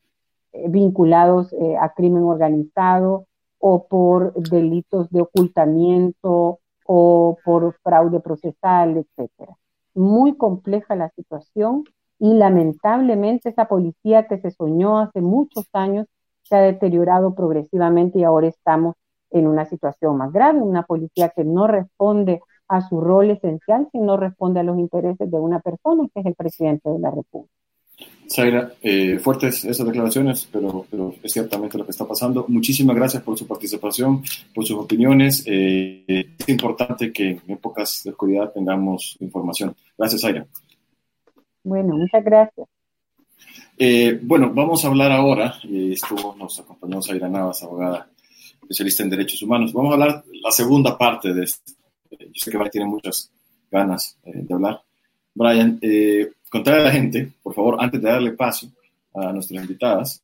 eh, 0.53 0.69
vinculados 0.69 1.53
a 1.79 1.93
crimen 1.93 2.23
organizado 2.23 3.27
o 3.59 3.87
por 3.87 4.33
delitos 4.33 5.11
de 5.11 5.21
ocultamiento 5.21 6.57
o 6.87 7.37
por 7.45 7.75
fraude 7.83 8.19
procesal, 8.21 8.97
etcétera. 8.97 9.55
Muy 9.93 10.35
compleja 10.35 10.95
la 10.95 11.09
situación 11.11 11.83
y 12.17 12.33
lamentablemente 12.33 13.49
esa 13.49 13.67
policía 13.67 14.27
que 14.27 14.39
se 14.39 14.49
soñó 14.49 14.97
hace 14.97 15.21
muchos 15.21 15.69
años 15.73 16.07
se 16.43 16.55
ha 16.55 16.61
deteriorado 16.61 17.33
progresivamente 17.33 18.19
y 18.19 18.23
ahora 18.23 18.47
estamos 18.47 18.95
en 19.31 19.47
una 19.47 19.65
situación 19.65 20.17
más 20.17 20.31
grave, 20.31 20.61
una 20.61 20.83
policía 20.83 21.29
que 21.35 21.43
no 21.43 21.67
responde 21.67 22.41
a 22.67 22.81
su 22.87 23.01
rol 23.01 23.31
esencial, 23.31 23.87
sino 23.91 24.17
responde 24.17 24.59
a 24.59 24.63
los 24.63 24.77
intereses 24.77 25.29
de 25.29 25.37
una 25.37 25.59
persona 25.59 26.07
que 26.13 26.19
es 26.21 26.25
el 26.25 26.35
presidente 26.35 26.89
de 26.89 26.99
la 26.99 27.11
República. 27.11 27.53
Zaira, 28.29 28.73
eh, 28.81 29.19
fuertes 29.19 29.65
esas 29.65 29.85
declaraciones, 29.85 30.49
pero, 30.51 30.85
pero, 30.89 31.13
es 31.21 31.31
ciertamente 31.31 31.77
lo 31.77 31.85
que 31.85 31.91
está 31.91 32.05
pasando. 32.05 32.45
Muchísimas 32.47 32.95
gracias 32.95 33.21
por 33.21 33.37
su 33.37 33.47
participación, 33.47 34.23
por 34.53 34.65
sus 34.65 34.77
opiniones. 34.77 35.43
Eh, 35.45 36.35
es 36.37 36.49
importante 36.49 37.11
que 37.11 37.31
en 37.31 37.41
épocas 37.47 38.01
de 38.03 38.11
oscuridad 38.11 38.51
tengamos 38.51 39.17
información. 39.19 39.75
Gracias, 39.97 40.21
Zaira. 40.21 40.45
Bueno, 41.63 41.95
muchas 41.95 42.23
gracias. 42.23 42.67
Eh, 43.77 44.19
bueno, 44.21 44.51
vamos 44.53 44.83
a 44.83 44.87
hablar 44.87 45.11
ahora, 45.11 45.59
estuvo, 45.63 46.35
nos 46.37 46.59
acompañó 46.59 47.01
Zaira 47.01 47.27
Navas, 47.27 47.63
abogada 47.63 48.07
especialista 48.61 49.03
en 49.03 49.09
derechos 49.09 49.41
humanos. 49.41 49.73
Vamos 49.73 49.91
a 49.91 49.93
hablar 49.93 50.23
la 50.41 50.51
segunda 50.51 50.97
parte 50.97 51.33
de 51.33 51.43
esto. 51.43 51.73
Yo 52.11 52.27
sé 52.33 52.51
que 52.51 52.57
Brian 52.57 52.71
tiene 52.71 52.87
muchas 52.87 53.31
ganas 53.69 54.17
de 54.23 54.53
hablar. 54.53 54.81
Brian, 55.33 55.79
eh, 55.81 56.31
contarle 56.49 56.81
a 56.81 56.85
la 56.85 56.91
gente, 56.91 57.33
por 57.41 57.53
favor, 57.53 57.77
antes 57.79 58.01
de 58.01 58.09
darle 58.09 58.31
paso 58.31 58.71
a 59.13 59.31
nuestras 59.33 59.61
invitadas, 59.61 60.21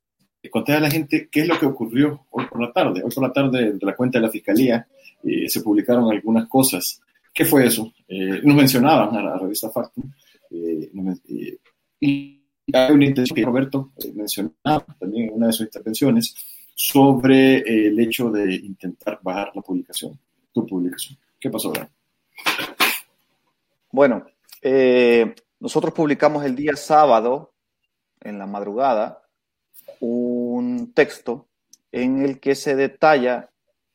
contarle 0.49 0.85
a 0.85 0.87
la 0.87 0.91
gente 0.91 1.27
qué 1.29 1.41
es 1.41 1.47
lo 1.47 1.59
que 1.59 1.65
ocurrió 1.65 2.25
hoy 2.29 2.45
por 2.45 2.61
la 2.61 2.71
tarde. 2.71 3.01
Hoy 3.03 3.11
por 3.11 3.23
la 3.23 3.33
tarde, 3.33 3.73
de 3.73 3.85
la 3.85 3.95
cuenta 3.95 4.19
de 4.19 4.25
la 4.25 4.31
Fiscalía, 4.31 4.87
eh, 5.23 5.49
se 5.49 5.61
publicaron 5.61 6.09
algunas 6.11 6.47
cosas. 6.47 7.01
¿Qué 7.33 7.45
fue 7.45 7.65
eso? 7.65 7.91
Eh, 8.07 8.41
nos 8.43 8.55
mencionaban 8.55 9.15
a 9.15 9.21
la 9.21 9.37
revista 9.37 9.69
Factum, 9.69 10.11
eh, 10.51 10.89
eh, 11.29 11.57
y 11.99 12.38
hay 12.73 12.91
una 12.91 13.05
intención 13.05 13.35
que 13.35 13.45
Roberto 13.45 13.91
mencionaba 14.13 14.85
también 14.99 15.29
en 15.29 15.35
una 15.35 15.47
de 15.47 15.53
sus 15.53 15.65
intervenciones 15.65 16.35
sobre 16.75 17.57
el 17.57 17.99
hecho 17.99 18.31
de 18.31 18.55
intentar 18.55 19.19
bajar 19.21 19.51
la 19.53 19.61
publicación, 19.61 20.17
tu 20.53 20.65
publicación. 20.65 21.17
¿Qué 21.39 21.49
pasó? 21.49 21.73
Bueno, 23.91 24.25
eh, 24.61 25.35
nosotros 25.59 25.93
publicamos 25.93 26.45
el 26.45 26.55
día 26.55 26.75
sábado, 26.75 27.53
en 28.21 28.37
la 28.37 28.45
madrugada, 28.45 29.23
un 29.99 30.93
texto 30.93 31.47
en 31.91 32.21
el 32.23 32.39
que 32.39 32.55
se 32.55 32.75
detalla 32.75 33.49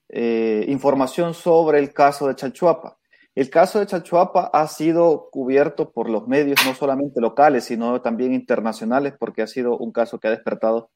eh, 0.09 0.64
información 0.68 1.35
sobre 1.35 1.79
el 1.79 1.93
caso 1.93 2.29
de 2.29 2.37
Chalchuapa. 2.37 2.99
El 3.35 3.51
caso 3.51 3.80
de 3.80 3.87
Chalchuapa 3.87 4.51
ha 4.53 4.68
sido 4.68 5.28
cubierto 5.30 5.91
por 5.91 6.09
los 6.09 6.28
medios, 6.28 6.59
no 6.64 6.74
solamente 6.74 7.20
locales, 7.20 7.64
sino 7.64 8.01
también 8.01 8.32
internacionales, 8.32 9.14
porque 9.18 9.43
ha 9.43 9.47
sido 9.47 9.76
un 9.76 9.93
caso 9.93 10.20
que 10.20 10.28
ha 10.28 10.30
despertado 10.30 10.91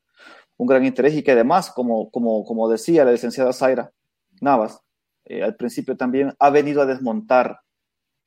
un 0.57 0.66
gran 0.66 0.84
interés 0.84 1.14
y 1.14 1.22
que 1.22 1.32
además, 1.32 1.70
como, 1.70 2.11
como, 2.11 2.45
como 2.45 2.68
decía 2.68 3.05
la 3.05 3.12
licenciada 3.12 3.53
Zaira 3.53 3.93
Navas, 4.41 4.80
eh, 5.24 5.43
al 5.43 5.57
principio 5.57 5.97
también 5.97 6.34
ha 6.39 6.51
venido 6.51 6.82
a 6.82 6.86
desmontar 6.86 7.61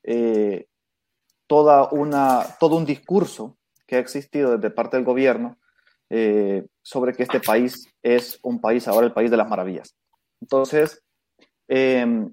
eh, 0.03 0.67
toda 1.47 1.89
una, 1.91 2.45
todo 2.59 2.77
un 2.77 2.85
discurso 2.85 3.57
que 3.87 3.97
ha 3.97 3.99
existido 3.99 4.57
desde 4.57 4.73
parte 4.73 4.97
del 4.97 5.05
gobierno 5.05 5.57
eh, 6.09 6.65
sobre 6.81 7.13
que 7.13 7.23
este 7.23 7.39
país 7.39 7.87
es 8.01 8.39
un 8.43 8.59
país 8.59 8.87
ahora 8.87 9.07
el 9.07 9.13
país 9.13 9.31
de 9.31 9.37
las 9.37 9.49
maravillas. 9.49 9.95
Entonces, 10.41 11.03
eh, 11.67 12.27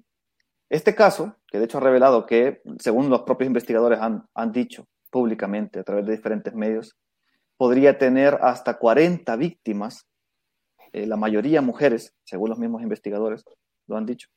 este 0.68 0.94
caso, 0.94 1.36
que 1.50 1.58
de 1.58 1.64
hecho 1.64 1.78
ha 1.78 1.80
revelado 1.80 2.26
que, 2.26 2.60
según 2.78 3.08
los 3.10 3.22
propios 3.22 3.46
investigadores 3.48 4.00
han, 4.00 4.26
han 4.34 4.52
dicho 4.52 4.86
públicamente 5.10 5.80
a 5.80 5.84
través 5.84 6.06
de 6.06 6.12
diferentes 6.12 6.54
medios, 6.54 6.96
podría 7.56 7.98
tener 7.98 8.38
hasta 8.42 8.78
40 8.78 9.34
víctimas, 9.36 10.06
eh, 10.92 11.06
la 11.06 11.16
mayoría 11.16 11.60
mujeres, 11.60 12.14
según 12.24 12.50
los 12.50 12.58
mismos 12.58 12.82
investigadores 12.82 13.44
lo 13.86 13.96
han 13.96 14.06
dicho. 14.06 14.28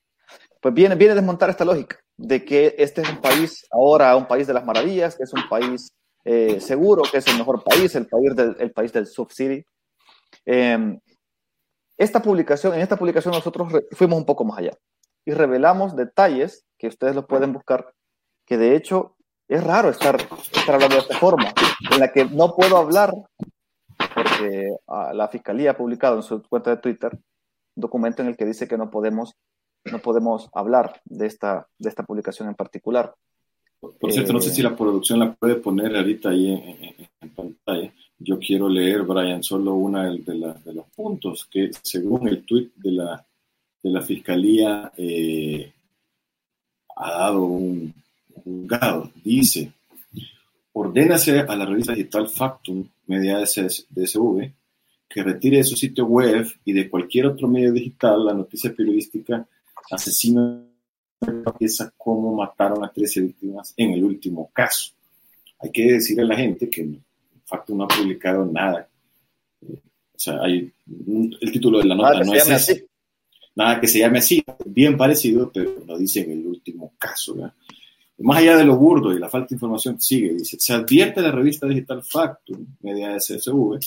Pues 0.62 0.74
viene, 0.74 0.96
viene 0.96 1.12
a 1.12 1.16
desmontar 1.16 1.50
esta 1.50 1.66
lógica 1.66 2.00
de 2.18 2.46
que 2.46 2.76
este 2.78 3.02
es 3.02 3.10
un 3.10 3.20
país, 3.20 3.66
ahora 3.72 4.16
un 4.16 4.28
país 4.28 4.48
de 4.48 4.54
las 4.54 4.66
maravillas, 4.66 5.16
que 5.16 5.24
es 5.24 5.34
un 5.34 5.48
país 5.50 5.94
eh, 6.24 6.60
seguro, 6.62 7.04
que 7.10 7.18
es 7.18 7.28
el 7.28 7.38
mejor 7.38 7.64
país, 7.64 7.94
el 7.96 8.08
país 8.08 8.36
del, 8.36 8.56
el 8.60 8.72
país 8.72 8.94
del 8.94 9.08
subsidy. 9.08 9.64
Eh, 10.46 10.98
esta 11.98 12.22
publicación, 12.22 12.74
en 12.74 12.82
esta 12.82 12.98
publicación 12.98 13.34
nosotros 13.34 13.74
fuimos 13.92 14.18
un 14.18 14.26
poco 14.26 14.46
más 14.46 14.58
allá 14.60 14.72
y 15.26 15.32
revelamos 15.32 15.96
detalles 15.96 16.66
que 16.82 16.88
ustedes 16.88 17.14
lo 17.14 17.28
pueden 17.28 17.54
buscar, 17.54 17.94
que 18.44 18.58
de 18.58 18.76
hecho 18.76 19.16
es 19.48 19.64
raro 19.64 19.90
estar, 19.90 20.16
estar 20.16 20.74
hablando 20.74 20.96
de 20.96 21.02
esta 21.04 21.20
forma, 21.20 21.54
en 21.92 22.00
la 22.00 22.12
que 22.12 22.26
no 22.26 22.56
puedo 22.56 22.76
hablar, 22.76 23.14
porque 24.16 24.72
uh, 24.88 25.14
la 25.14 25.28
Fiscalía 25.28 25.72
ha 25.72 25.78
publicado 25.78 26.16
en 26.16 26.24
su 26.24 26.42
cuenta 26.42 26.72
de 26.72 26.78
Twitter 26.78 27.12
un 27.14 27.82
documento 27.82 28.24
en 28.24 28.30
el 28.30 28.36
que 28.36 28.46
dice 28.46 28.68
que 28.68 28.80
no 28.80 28.90
podemos 28.90 29.36
no 29.86 30.00
podemos 30.00 30.50
hablar 30.54 31.02
de 31.06 31.28
esta, 31.28 31.68
de 31.78 31.90
esta 31.90 32.04
publicación 32.04 32.48
en 32.48 32.56
particular. 32.56 33.14
Por 33.80 34.12
cierto, 34.12 34.32
eh, 34.32 34.34
no 34.34 34.42
sé 34.42 34.52
si 34.52 34.62
la 34.62 34.76
producción 34.76 35.20
la 35.20 35.34
puede 35.34 35.56
poner 35.56 35.96
ahorita 35.96 36.30
ahí 36.30 36.52
en, 36.52 36.86
en, 36.86 37.10
en 37.20 37.30
pantalla. 37.30 37.92
Yo 38.20 38.38
quiero 38.38 38.70
leer, 38.70 39.02
Brian, 39.04 39.42
solo 39.42 39.74
una 39.74 40.04
de, 40.12 40.36
la, 40.36 40.54
de, 40.54 40.74
los 40.74 40.86
puntos 40.96 41.48
que, 41.50 41.72
según 41.82 42.28
el 42.28 42.46
tweet 42.46 42.70
de 42.76 42.92
la, 42.92 43.26
de 43.82 43.90
la 43.90 44.02
Fiscalía, 44.02 44.92
eh, 44.96 45.74
ha 47.02 47.12
dado 47.20 47.44
un 47.44 47.94
juzgado. 48.44 49.12
Dice, 49.24 49.72
ordénase 50.74 51.40
a 51.40 51.56
la 51.56 51.66
revista 51.66 51.94
digital 51.94 52.28
Factum, 52.30 52.88
media 53.08 53.40
DSV, 53.40 54.52
que 55.10 55.24
retire 55.24 55.58
de 55.58 55.64
su 55.64 55.76
sitio 55.76 56.06
web 56.06 56.48
y 56.64 56.74
de 56.74 56.90
cualquier 56.90 57.26
otro 57.26 57.48
medio 57.48 57.74
digital 57.74 58.26
la 58.26 58.34
noticia 58.34 58.74
periodística 58.74 59.46
asesino 59.90 60.64
piensa 61.58 61.94
cómo 61.98 62.36
mataron 62.36 62.84
a 62.84 62.92
13 62.92 63.22
víctimas 63.22 63.74
en 63.78 63.92
el 63.92 64.04
último 64.04 64.50
caso. 64.54 64.92
Hay 65.60 65.72
que 65.72 65.94
decirle 65.94 66.24
a 66.24 66.28
la 66.28 66.38
gente 66.38 66.70
que 66.70 67.00
facto 67.46 67.76
no 67.76 67.84
ha 67.84 67.88
publicado 67.88 68.46
nada. 68.46 68.88
Eh, 69.62 69.80
o 70.16 70.20
sea, 70.20 70.42
hay, 70.42 70.72
el 71.42 71.52
título 71.52 71.80
de 71.80 71.86
la 71.86 71.96
nota 71.96 72.24
no 72.24 72.34
es 72.34 72.50
ese. 72.50 72.88
Nada 73.56 73.82
que 73.82 73.88
se 73.88 74.00
llame 74.00 74.20
así, 74.20 74.44
bien 74.66 74.98
parecido, 74.98 75.52
pero 75.54 75.84
lo 75.86 75.98
dice 75.98 76.22
en 76.22 76.32
el 76.32 76.48
último 76.48 76.94
caso. 76.98 77.36
¿verdad? 77.36 77.54
Más 78.20 78.38
allá 78.38 78.58
de 78.58 78.66
lo 78.66 78.78
burdo 78.78 79.14
y 79.14 79.20
la 79.20 79.30
falta 79.30 79.50
de 79.50 79.56
información, 79.56 80.00
sigue, 80.00 80.34
dice, 80.34 80.58
se 80.60 80.74
advierte 80.74 81.20
a 81.20 81.24
la 81.24 81.32
revista 81.32 81.68
digital 81.68 82.04
Factum, 82.04 82.66
media 82.82 83.20
SSV, 83.20 83.80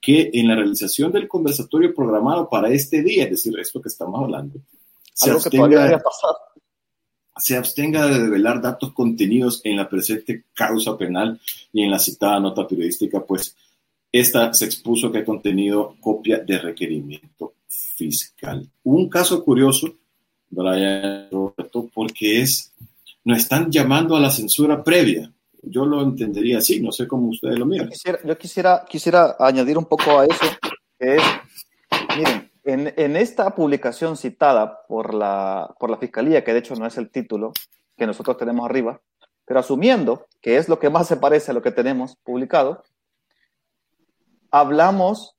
que 0.00 0.30
en 0.32 0.46
la 0.46 0.54
realización 0.54 1.10
del 1.10 1.26
conversatorio 1.26 1.94
programado 1.94 2.48
para 2.48 2.68
este 2.70 3.02
día, 3.02 3.24
es 3.24 3.30
decir, 3.30 3.58
esto 3.58 3.80
que 3.80 3.88
estamos 3.88 4.20
hablando, 4.22 4.60
se 5.12 5.30
Algo 5.30 5.38
abstenga, 5.38 5.68
que 5.68 5.74
todavía 5.74 5.98
pasar. 5.98 6.30
se 7.38 7.56
abstenga 7.56 8.06
de 8.06 8.22
develar 8.22 8.60
datos 8.60 8.92
contenidos 8.92 9.60
en 9.64 9.76
la 9.76 9.88
presente 9.88 10.44
causa 10.54 10.96
penal 10.96 11.40
y 11.72 11.82
en 11.82 11.90
la 11.90 11.98
citada 11.98 12.38
nota 12.38 12.68
periodística, 12.68 13.24
pues 13.24 13.56
esta 14.12 14.54
se 14.54 14.66
expuso 14.66 15.10
que 15.10 15.18
ha 15.18 15.24
contenido 15.24 15.96
copia 16.00 16.38
de 16.38 16.58
requerimiento 16.58 17.54
fiscal. 17.68 18.68
Un 18.84 19.08
caso 19.08 19.44
curioso, 19.44 19.94
Brian 20.50 21.28
Roberto, 21.30 21.88
porque 21.92 22.40
es, 22.42 22.72
nos 23.24 23.38
están 23.38 23.70
llamando 23.70 24.16
a 24.16 24.20
la 24.20 24.30
censura 24.30 24.82
previa. 24.82 25.30
Yo 25.62 25.84
lo 25.84 26.02
entendería 26.02 26.58
así, 26.58 26.80
no 26.80 26.92
sé 26.92 27.06
cómo 27.06 27.28
ustedes 27.28 27.58
lo 27.58 27.66
miran. 27.66 27.90
Yo 28.24 28.38
quisiera, 28.38 28.84
quisiera 28.88 29.36
añadir 29.38 29.76
un 29.76 29.84
poco 29.84 30.18
a 30.18 30.24
eso, 30.24 30.46
que 30.98 31.16
es, 31.16 31.22
miren, 32.16 32.50
en, 32.64 32.94
en, 32.96 33.16
esta 33.16 33.54
publicación 33.54 34.16
citada 34.16 34.86
por 34.86 35.14
la, 35.14 35.74
por 35.78 35.90
la 35.90 35.98
Fiscalía, 35.98 36.44
que 36.44 36.52
de 36.52 36.60
hecho 36.60 36.74
no 36.76 36.86
es 36.86 36.96
el 36.96 37.10
título 37.10 37.52
que 37.96 38.06
nosotros 38.06 38.36
tenemos 38.36 38.64
arriba, 38.64 39.00
pero 39.44 39.60
asumiendo 39.60 40.26
que 40.40 40.56
es 40.56 40.68
lo 40.68 40.78
que 40.78 40.90
más 40.90 41.08
se 41.08 41.16
parece 41.16 41.50
a 41.50 41.54
lo 41.54 41.62
que 41.62 41.72
tenemos 41.72 42.16
publicado, 42.22 42.84
hablamos 44.50 45.37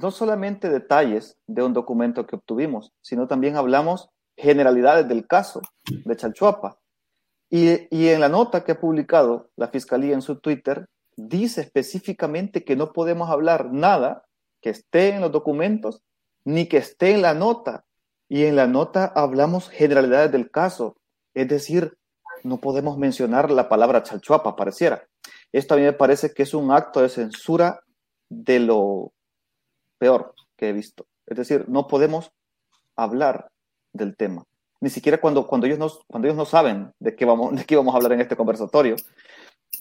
no 0.00 0.10
solamente 0.10 0.68
detalles 0.68 1.38
de 1.46 1.62
un 1.62 1.72
documento 1.72 2.26
que 2.26 2.36
obtuvimos, 2.36 2.92
sino 3.00 3.26
también 3.26 3.56
hablamos 3.56 4.10
generalidades 4.36 5.08
del 5.08 5.26
caso 5.26 5.62
de 5.84 6.16
Chalchuapa. 6.16 6.78
Y, 7.48 7.88
y 7.96 8.08
en 8.08 8.20
la 8.20 8.28
nota 8.28 8.64
que 8.64 8.72
ha 8.72 8.80
publicado 8.80 9.50
la 9.56 9.68
Fiscalía 9.68 10.14
en 10.14 10.22
su 10.22 10.40
Twitter, 10.40 10.86
dice 11.16 11.62
específicamente 11.62 12.64
que 12.64 12.76
no 12.76 12.92
podemos 12.92 13.30
hablar 13.30 13.72
nada 13.72 14.24
que 14.60 14.70
esté 14.70 15.10
en 15.10 15.20
los 15.20 15.32
documentos 15.32 16.02
ni 16.44 16.66
que 16.66 16.78
esté 16.78 17.12
en 17.12 17.22
la 17.22 17.34
nota. 17.34 17.84
Y 18.28 18.44
en 18.44 18.56
la 18.56 18.66
nota 18.66 19.12
hablamos 19.14 19.68
generalidades 19.68 20.32
del 20.32 20.50
caso. 20.50 20.96
Es 21.34 21.48
decir, 21.48 21.96
no 22.42 22.60
podemos 22.60 22.98
mencionar 22.98 23.50
la 23.50 23.68
palabra 23.68 24.02
chalchuapa, 24.02 24.56
pareciera. 24.56 25.06
Esto 25.52 25.74
a 25.74 25.76
mí 25.76 25.84
me 25.84 25.92
parece 25.92 26.32
que 26.32 26.42
es 26.42 26.54
un 26.54 26.72
acto 26.72 27.00
de 27.00 27.08
censura 27.08 27.80
de 28.28 28.58
lo 28.60 29.12
peor 29.98 30.34
que 30.56 30.68
he 30.68 30.72
visto. 30.72 31.06
Es 31.26 31.36
decir, 31.36 31.68
no 31.68 31.86
podemos 31.86 32.32
hablar 32.96 33.50
del 33.92 34.16
tema. 34.16 34.44
ni 34.80 34.90
siquiera 34.90 35.18
cuando, 35.18 35.46
cuando, 35.46 35.66
ellos, 35.66 35.78
no, 35.78 35.88
cuando 36.06 36.28
ellos 36.28 36.36
no 36.36 36.44
saben 36.44 36.92
de 36.98 37.16
qué, 37.16 37.24
vamos, 37.24 37.54
de 37.56 37.64
qué 37.64 37.76
vamos 37.76 37.94
a 37.94 37.96
hablar 37.96 38.12
en 38.12 38.20
este 38.20 38.36
conversatorio. 38.36 38.96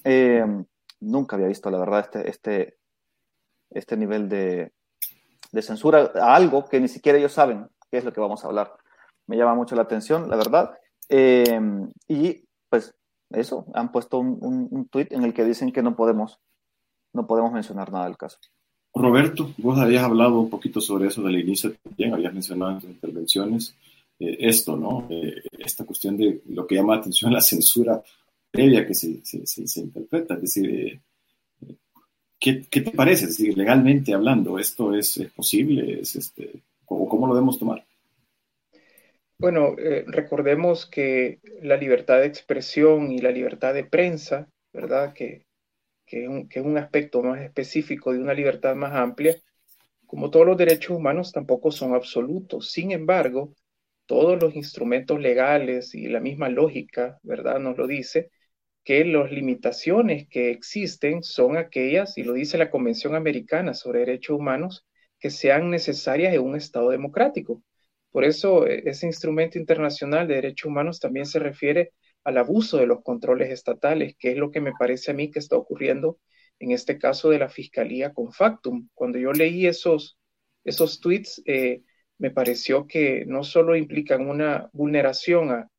Eh, 0.04 0.46
nunca 1.02 1.36
había 1.36 1.48
visto, 1.48 1.70
la 1.70 1.80
verdad, 1.80 2.00
este, 2.00 2.30
este, 2.30 2.78
este 3.70 3.98
nivel 3.98 4.30
de, 4.30 4.72
de 5.52 5.62
censura 5.62 6.12
a 6.16 6.36
algo 6.36 6.66
que 6.66 6.80
ni 6.80 6.88
siquiera 6.88 7.18
ellos 7.18 7.34
saben 7.34 7.68
qué 7.92 7.98
es 7.98 8.06
lo 8.06 8.14
que 8.14 8.22
vamos 8.22 8.44
a 8.44 8.48
hablar. 8.48 8.74
Me 9.28 9.38
llama 9.38 9.56
mucho 9.56 9.76
la 9.76 9.84
atención, 9.84 10.30
la 10.30 10.38
verdad. 10.38 10.78
Eh, 11.10 11.60
y 12.08 12.46
pues 12.70 12.96
eso, 13.32 13.66
han 13.74 13.92
puesto 13.92 14.18
un, 14.18 14.38
un, 14.42 14.68
un 14.72 14.88
tuit 14.88 15.12
en 15.12 15.24
el 15.24 15.34
que 15.34 15.44
dicen 15.44 15.72
que 15.72 15.84
no 15.84 15.96
podemos, 15.96 16.40
no 17.14 17.28
podemos 17.28 17.52
mencionar 17.52 17.92
nada 17.92 18.06
del 18.06 18.18
caso. 18.18 18.38
Roberto, 18.96 19.54
vos 19.58 19.78
habías 19.78 20.04
hablado 20.04 20.40
un 20.40 20.50
poquito 20.50 20.80
sobre 20.80 21.08
eso 21.08 21.22
del 21.22 21.40
inicio 21.40 21.74
también, 21.84 22.14
habías 22.14 22.34
mencionado 22.34 22.72
en 22.72 22.80
tus 22.80 22.90
intervenciones 22.90 23.76
eh, 24.20 24.38
esto, 24.40 24.78
¿no? 24.78 25.06
Eh, 25.10 25.44
esta 25.60 25.84
cuestión 25.84 26.16
de 26.16 26.42
lo 26.48 26.66
que 26.66 26.76
llama 26.76 26.96
la 26.96 27.02
atención 27.02 27.34
la 27.34 27.42
censura 27.42 28.02
previa 28.50 28.88
que 28.88 28.94
se, 28.94 29.20
interpreta, 29.82 30.36
es 30.36 30.42
decir, 30.42 30.70
eh, 30.70 31.76
¿qué, 32.40 32.66
¿qué, 32.70 32.82
te 32.82 32.92
parece? 32.92 33.26
Es 33.26 33.38
decir, 33.38 33.58
legalmente 33.58 34.14
hablando, 34.14 34.58
¿esto 34.58 34.96
es, 34.96 35.22
posible? 35.36 36.00
¿Es 36.00 36.16
este, 36.16 36.64
¿cómo, 36.86 37.10
¿Cómo 37.10 37.28
lo 37.28 37.34
debemos 37.34 37.60
tomar? 37.60 37.86
Bueno, 39.38 39.76
recordemos 40.08 40.86
que 40.86 41.40
la 41.62 41.76
libertad 41.76 42.22
de 42.22 42.28
expresión 42.28 43.12
y 43.12 43.20
la 43.20 43.32
libertad 43.32 43.74
de 43.74 43.84
prensa, 43.84 44.48
¿verdad? 44.72 45.12
Que, 45.12 45.44
que, 46.06 46.24
es 46.24 46.30
un, 46.30 46.48
que, 46.50 46.60
es 46.60 46.66
un, 46.66 46.78
aspecto 46.78 47.22
más 47.24 47.42
específico 47.42 48.14
de 48.14 48.20
una 48.20 48.34
libertad 48.34 48.76
más 48.76 48.94
amplia, 48.94 49.36
como 50.06 50.30
todos 50.32 50.46
los 50.46 50.58
derechos 50.58 50.98
humanos 50.98 51.32
tampoco 51.32 51.72
son 51.72 51.96
absolutos. 51.96 52.72
Sin 52.72 52.92
embargo, 52.92 53.54
todos 54.06 54.42
los 54.42 54.56
instrumentos 54.56 55.20
legales 55.20 55.96
y 55.96 56.08
la 56.08 56.20
misma 56.20 56.50
lógica, 56.50 57.20
¿verdad? 57.24 57.60
Nos 57.60 57.78
lo 57.78 57.88
dice, 57.88 58.32
que 58.86 59.04
las 59.04 59.32
limitaciones 59.32 60.28
que 60.30 60.52
existen 60.52 61.24
son 61.24 61.58
aquellas, 61.58 62.18
y 62.18 62.24
lo 62.24 62.34
dice 62.34 62.58
la 62.58 62.70
Convención 62.70 63.16
Americana 63.16 63.74
sobre 63.74 64.00
Derechos 64.02 64.38
Humanos, 64.40 64.86
que 65.20 65.32
sean 65.32 65.72
necesarias 65.72 66.34
en 66.36 66.42
un 66.42 66.56
Estado 66.56 66.92
democrático. 66.92 67.64
Por 68.12 68.24
eso 68.26 68.68
e, 68.68 68.84
ese 68.86 69.08
instrumento 69.08 69.58
internacional 69.58 70.28
de 70.28 70.36
derechos 70.36 70.70
humanos 70.70 71.00
también 71.00 71.26
se 71.26 71.40
refiere 71.40 71.94
al 72.26 72.38
abuso 72.38 72.78
de 72.78 72.88
los 72.88 73.02
controles 73.04 73.52
estatales, 73.52 74.16
que 74.20 74.32
es 74.32 74.38
lo 74.38 74.52
que 74.52 74.62
me 74.62 74.74
parece 74.78 75.12
a 75.12 75.14
mí 75.14 75.32
que 75.32 75.40
está 75.40 75.56
ocurriendo 75.56 76.20
en 76.60 76.72
este 76.72 76.98
caso 76.98 77.30
de 77.30 77.40
la 77.40 77.50
Fiscalía 77.50 78.14
con 78.14 78.34
Factum. 78.34 78.90
Cuando 78.94 79.18
yo 79.20 79.32
leí 79.32 79.68
esos, 79.68 80.18
esos 80.64 81.00
tweets, 81.00 81.42
eh, 81.46 81.84
me 82.18 82.32
pareció 82.32 82.88
que 82.88 83.26
no 83.26 83.44
solo 83.44 83.76
implican 83.76 84.28
una 84.28 84.70
vulneración 84.74 85.52
a, 85.52 85.70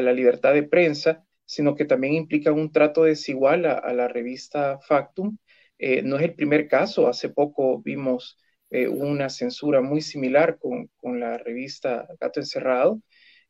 la 0.00 0.12
libertad 0.12 0.52
de 0.54 0.64
prensa, 0.64 1.24
sino 1.44 1.74
que 1.74 1.84
también 1.84 2.14
implican 2.14 2.54
un 2.54 2.72
trato 2.72 3.04
desigual 3.04 3.66
a, 3.66 3.74
a 3.74 3.92
la 3.92 4.08
revista 4.08 4.78
Factum. 4.80 5.38
Eh, 5.78 6.02
no 6.02 6.16
es 6.16 6.22
el 6.22 6.34
primer 6.34 6.68
caso, 6.68 7.08
hace 7.08 7.28
poco 7.28 7.80
vimos 7.82 8.38
eh, 8.70 8.88
una 8.88 9.28
censura 9.30 9.80
muy 9.80 10.00
similar 10.00 10.58
con, 10.58 10.90
con, 10.96 11.20
la 11.20 11.38
revista 11.38 12.08
Gato 12.20 12.40
Encerrado, 12.40 13.00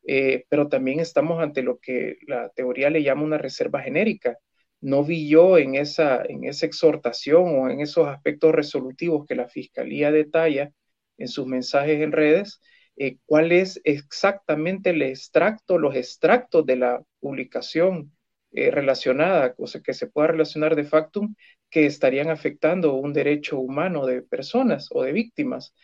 eh, 0.06 0.44
pero 0.48 0.68
también 0.68 1.00
estamos 1.00 1.42
ante 1.42 1.62
lo 1.62 1.78
que 1.78 2.16
la 2.26 2.50
teoría 2.50 2.90
le 2.90 3.02
llama 3.02 3.24
una 3.24 3.38
reserva 3.38 3.82
genérica. 3.82 4.38
No 4.80 5.04
vi 5.04 5.28
yo 5.28 5.58
en 5.58 5.74
esa, 5.74 6.22
en 6.24 6.44
esa 6.44 6.66
exhortación 6.66 7.60
o 7.60 7.70
en 7.70 7.80
esos 7.80 8.06
aspectos 8.08 8.52
resolutivos 8.54 9.26
que 9.26 9.34
la 9.34 9.48
Fiscalía 9.48 10.12
detalla 10.12 10.70
en 11.18 11.28
sus 11.28 11.46
mensajes 11.46 12.00
en 12.00 12.12
redes, 12.12 12.60
eh, 12.96 13.18
cuál 13.26 13.52
es 13.52 13.80
exactamente 13.84 14.90
el 14.90 15.02
extracto, 15.02 15.78
los 15.78 15.94
extractos 15.96 16.64
de 16.66 16.76
la 16.76 17.02
publicación 17.20 18.12
eh, 18.52 18.70
relacionada, 18.70 19.54
o 19.58 19.66
sea, 19.66 19.82
que 19.82 19.92
se 19.94 20.06
pueda 20.06 20.28
relacionar 20.28 20.76
de 20.76 20.84
facto 20.84 21.28
que 21.70 21.86
estarían 21.86 22.30
afectando 22.30 22.94
un 22.94 23.12
derecho 23.12 23.58
humano 23.58 24.06
de 24.06 24.22
personas 24.22 24.88
o 24.92 25.02
de 25.02 25.12
víctimas. 25.12 25.74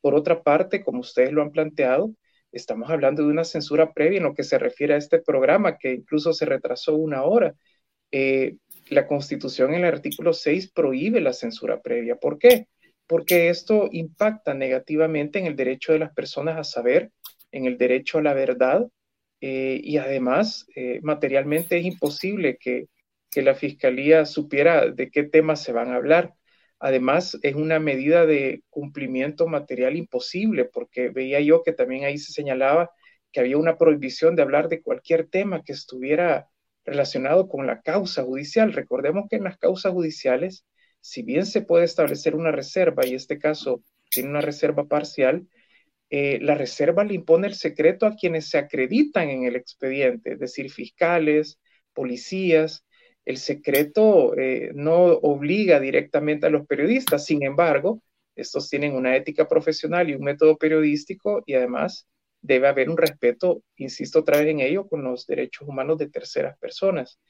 Por 0.00 0.14
otra 0.14 0.42
parte, 0.42 0.82
como 0.84 1.00
ustedes 1.00 1.32
lo 1.32 1.42
han 1.42 1.52
planteado, 1.52 2.14
estamos 2.52 2.90
hablando 2.90 3.22
de 3.22 3.30
una 3.30 3.44
censura 3.44 3.92
previa 3.92 4.18
en 4.18 4.24
lo 4.24 4.34
que 4.34 4.44
se 4.44 4.58
refiere 4.58 4.94
a 4.94 4.98
este 4.98 5.20
programa, 5.20 5.78
que 5.78 5.92
incluso 5.92 6.32
se 6.32 6.46
retrasó 6.46 6.96
una 6.96 7.24
hora. 7.24 7.54
Eh, 8.10 8.56
la 8.90 9.06
Constitución 9.06 9.74
en 9.74 9.84
el 9.84 9.94
artículo 9.94 10.32
6 10.32 10.70
prohíbe 10.72 11.20
la 11.20 11.32
censura 11.32 11.80
previa. 11.80 12.16
¿Por 12.16 12.38
qué? 12.38 12.68
Porque 13.06 13.48
esto 13.48 13.88
impacta 13.90 14.54
negativamente 14.54 15.38
en 15.38 15.46
el 15.46 15.56
derecho 15.56 15.92
de 15.92 15.98
las 16.00 16.12
personas 16.12 16.58
a 16.58 16.64
saber, 16.64 17.10
en 17.50 17.66
el 17.66 17.78
derecho 17.78 18.18
a 18.18 18.22
la 18.22 18.34
verdad, 18.34 18.86
eh, 19.40 19.80
y 19.82 19.96
además 19.96 20.66
eh, 20.76 21.00
materialmente 21.02 21.78
es 21.78 21.84
imposible 21.84 22.56
que 22.58 22.86
que 23.32 23.42
la 23.42 23.54
fiscalía 23.54 24.26
supiera 24.26 24.90
de 24.90 25.10
qué 25.10 25.24
temas 25.24 25.62
se 25.62 25.72
van 25.72 25.90
a 25.90 25.96
hablar. 25.96 26.34
Además, 26.84 27.38
es 27.42 27.54
una 27.54 27.78
medida 27.78 28.26
de 28.26 28.64
cumplimiento 28.68 29.46
material 29.46 29.96
imposible, 29.96 30.64
porque 30.64 31.10
veía 31.10 31.40
yo 31.40 31.62
que 31.62 31.72
también 31.72 32.04
ahí 32.04 32.18
se 32.18 32.32
señalaba 32.32 32.90
que 33.30 33.38
había 33.38 33.56
una 33.56 33.78
prohibición 33.78 34.34
de 34.34 34.42
hablar 34.42 34.68
de 34.68 34.82
cualquier 34.82 35.28
tema 35.28 35.62
que 35.62 35.72
estuviera 35.72 36.48
relacionado 36.84 37.48
con 37.48 37.68
la 37.68 37.82
causa 37.82 38.24
judicial. 38.24 38.72
Recordemos 38.72 39.26
que 39.30 39.36
en 39.36 39.44
las 39.44 39.58
causas 39.58 39.92
judiciales, 39.92 40.66
si 41.00 41.22
bien 41.22 41.46
se 41.46 41.62
puede 41.62 41.84
establecer 41.84 42.34
una 42.34 42.50
reserva, 42.50 43.06
y 43.06 43.14
este 43.14 43.38
caso 43.38 43.84
tiene 44.10 44.30
una 44.30 44.40
reserva 44.40 44.88
parcial, 44.88 45.46
eh, 46.10 46.40
la 46.42 46.56
reserva 46.56 47.04
le 47.04 47.14
impone 47.14 47.46
el 47.46 47.54
secreto 47.54 48.06
a 48.06 48.16
quienes 48.16 48.48
se 48.50 48.58
acreditan 48.58 49.30
en 49.30 49.44
el 49.44 49.54
expediente, 49.54 50.32
es 50.32 50.40
decir, 50.40 50.68
fiscales, 50.68 51.60
policías, 51.92 52.84
el 53.24 53.36
secreto 53.36 54.36
eh, 54.36 54.72
no 54.74 54.94
obliga 55.04 55.80
directamente 55.80 56.46
a 56.46 56.50
los 56.50 56.66
periodistas, 56.66 57.24
sin 57.24 57.42
embargo, 57.44 58.02
estos 58.34 58.68
tienen 58.68 58.94
una 58.94 59.16
ética 59.16 59.48
profesional 59.48 60.08
y 60.10 60.14
un 60.14 60.24
método 60.24 60.56
periodístico 60.56 61.42
y 61.46 61.54
además 61.54 62.08
debe 62.40 62.68
haber 62.68 62.90
un 62.90 62.96
respeto, 62.96 63.62
insisto 63.76 64.20
otra 64.20 64.38
vez 64.38 64.48
en 64.48 64.60
ello, 64.60 64.88
con 64.88 65.04
los 65.04 65.26
derechos 65.26 65.68
humanos 65.68 65.98
de 65.98 66.08
terceras 66.08 66.58
personas. 66.58 67.20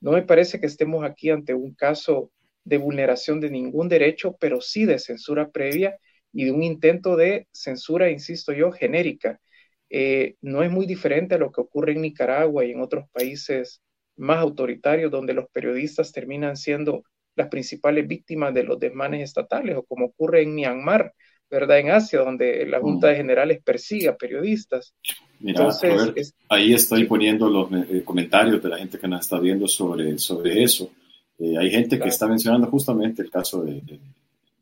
No 0.00 0.12
me 0.12 0.22
parece 0.22 0.60
que 0.60 0.66
estemos 0.66 1.04
aquí 1.04 1.30
ante 1.30 1.54
un 1.54 1.74
caso 1.74 2.30
de 2.64 2.78
vulneración 2.78 3.40
de 3.40 3.50
ningún 3.50 3.88
derecho, 3.88 4.36
pero 4.38 4.60
sí 4.60 4.84
de 4.84 4.98
censura 4.98 5.50
previa 5.50 5.98
y 6.32 6.44
de 6.44 6.52
un 6.52 6.62
intento 6.62 7.16
de 7.16 7.48
censura, 7.52 8.10
insisto 8.10 8.52
yo, 8.52 8.70
genérica. 8.70 9.40
Eh, 9.88 10.36
no 10.40 10.62
es 10.62 10.70
muy 10.70 10.86
diferente 10.86 11.34
a 11.34 11.38
lo 11.38 11.50
que 11.50 11.60
ocurre 11.60 11.92
en 11.92 12.02
Nicaragua 12.02 12.64
y 12.64 12.70
en 12.70 12.80
otros 12.80 13.08
países 13.10 13.82
más 14.20 14.38
autoritarios, 14.38 15.10
donde 15.10 15.34
los 15.34 15.48
periodistas 15.50 16.12
terminan 16.12 16.56
siendo 16.56 17.04
las 17.36 17.48
principales 17.48 18.06
víctimas 18.06 18.52
de 18.52 18.64
los 18.64 18.78
desmanes 18.78 19.22
estatales, 19.22 19.76
o 19.76 19.82
como 19.82 20.06
ocurre 20.06 20.42
en 20.42 20.54
Myanmar, 20.54 21.12
¿verdad? 21.50 21.78
En 21.78 21.90
Asia, 21.90 22.20
donde 22.20 22.64
la 22.66 22.80
Junta 22.80 23.08
de 23.08 23.16
Generales 23.16 23.60
persigue 23.64 24.08
a 24.08 24.16
periodistas. 24.16 24.94
Mira, 25.40 25.58
Entonces, 25.58 26.12
es, 26.14 26.34
ahí 26.48 26.74
estoy 26.74 27.04
poniendo 27.04 27.48
los 27.48 27.72
eh, 27.72 28.02
comentarios 28.04 28.62
de 28.62 28.68
la 28.68 28.78
gente 28.78 28.98
que 28.98 29.08
nos 29.08 29.20
está 29.20 29.40
viendo 29.40 29.66
sobre, 29.66 30.18
sobre 30.18 30.62
eso. 30.62 30.90
Eh, 31.38 31.56
hay 31.58 31.70
gente 31.70 31.96
claro. 31.96 32.04
que 32.04 32.08
está 32.10 32.26
mencionando 32.26 32.66
justamente 32.68 33.22
el 33.22 33.30
caso 33.30 33.64
de, 33.64 33.80
de, 33.80 33.98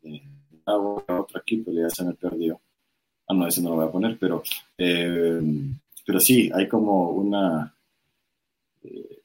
de, 0.03 0.11
de 0.11 0.61
otro 0.65 1.39
aquí, 1.39 1.57
pero 1.57 1.81
ya 1.81 1.89
se 1.89 2.05
me 2.05 2.13
perdió. 2.13 2.59
Ah, 3.27 3.33
no, 3.33 3.45
ese 3.45 3.61
no 3.61 3.69
lo 3.69 3.75
voy 3.75 3.87
a 3.87 3.91
poner, 3.91 4.17
pero, 4.17 4.41
eh, 4.77 5.41
pero 6.05 6.19
sí, 6.19 6.49
hay 6.53 6.67
como 6.67 7.11
una... 7.11 7.71
Eh, 8.83 9.18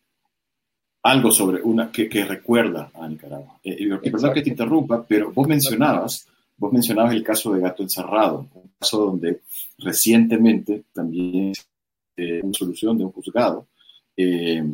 algo 1.05 1.31
sobre 1.31 1.63
una 1.63 1.93
que, 1.93 2.09
que 2.09 2.25
recuerda 2.25 2.91
a 2.95 3.07
Nicaragua. 3.07 3.59
Eh, 3.63 3.77
y 3.79 4.11
perdón 4.11 4.33
que 4.33 4.43
te 4.43 4.51
interrumpa, 4.51 5.05
pero 5.07 5.33
vos 5.33 5.47
mencionabas, 5.47 6.27
vos 6.57 6.73
mencionabas 6.73 7.13
el 7.13 7.23
caso 7.23 7.53
de 7.53 7.61
Gato 7.61 7.83
Encerrado, 7.83 8.47
un 8.55 8.71
caso 8.79 9.07
donde 9.07 9.43
recientemente 9.79 10.85
también 10.93 11.53
eh, 12.17 12.41
una 12.43 12.55
solución 12.55 12.97
de 12.97 13.05
un 13.05 13.13
juzgado 13.13 13.67
eh, 14.17 14.65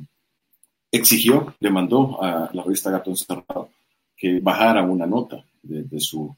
exigió, 0.93 1.55
demandó 1.59 2.22
a 2.22 2.49
la 2.53 2.62
revista 2.62 2.91
Gato 2.91 3.11
Encerrado 3.11 3.70
que 4.16 4.39
bajara 4.39 4.83
una 4.85 5.07
nota 5.07 5.45
de, 5.62 5.83
de, 5.83 5.99
su, 5.99 6.33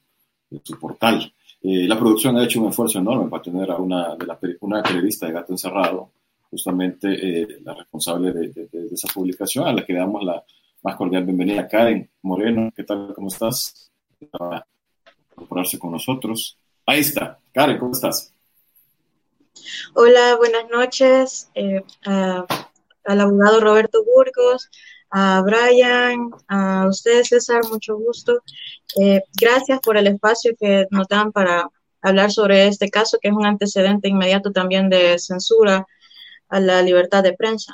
de 0.49 0.59
su, 0.63 0.79
portal. 0.79 1.31
Eh, 1.61 1.87
la 1.87 1.99
producción 1.99 2.35
ha 2.37 2.43
hecho 2.43 2.61
un 2.61 2.69
esfuerzo 2.69 2.97
enorme 2.97 3.29
para 3.29 3.43
tener 3.43 3.69
a 3.69 3.75
una, 3.75 4.15
de 4.15 4.25
la, 4.25 4.39
una 4.61 4.81
periodista 4.81 5.27
de 5.27 5.33
Gato 5.33 5.53
Encerrado 5.53 6.09
justamente 6.53 7.07
eh, 7.09 7.47
la 7.63 7.73
responsable 7.73 8.31
de, 8.31 8.69
esa 8.91 9.07
publicación, 9.11 9.67
a 9.67 9.73
la 9.73 9.83
que 9.83 9.95
damos 9.95 10.23
la 10.23 10.43
más 10.83 10.95
cordial 10.95 11.23
bienvenida. 11.23 11.67
Karen 11.67 12.07
Moreno, 12.21 12.69
¿qué 12.75 12.83
tal? 12.83 13.11
¿Cómo 13.15 13.29
estás? 13.29 13.91
Para 14.29 14.63
incorporarse 15.31 15.79
con 15.79 15.93
nosotros. 15.93 16.59
Ahí 16.85 16.99
está. 16.99 17.39
Karen, 17.51 17.79
¿cómo 17.79 17.93
estás? 17.93 18.35
Hola, 19.95 20.35
buenas 20.37 20.69
noches. 20.69 21.49
Eh, 21.55 21.81
al 22.03 23.19
abogado 23.19 23.59
Roberto 23.59 24.03
Burgos, 24.05 24.69
a 25.09 25.41
Brian, 25.41 26.29
a 26.49 26.85
usted, 26.87 27.23
César, 27.23 27.61
mucho 27.71 27.97
gusto. 27.97 28.43
Eh, 29.01 29.23
gracias 29.41 29.79
por 29.79 29.97
el 29.97 30.05
espacio 30.05 30.53
que 30.59 30.85
nos 30.91 31.07
dan 31.07 31.31
para 31.31 31.67
hablar 32.03 32.31
sobre 32.31 32.67
este 32.67 32.91
caso, 32.91 33.17
que 33.19 33.29
es 33.29 33.33
un 33.33 33.47
antecedente 33.47 34.07
inmediato 34.07 34.51
también 34.51 34.87
de 34.91 35.17
censura 35.17 35.87
a 36.53 36.59
la 36.59 36.83
libertad 36.83 37.23
de 37.23 37.33
prensa. 37.33 37.73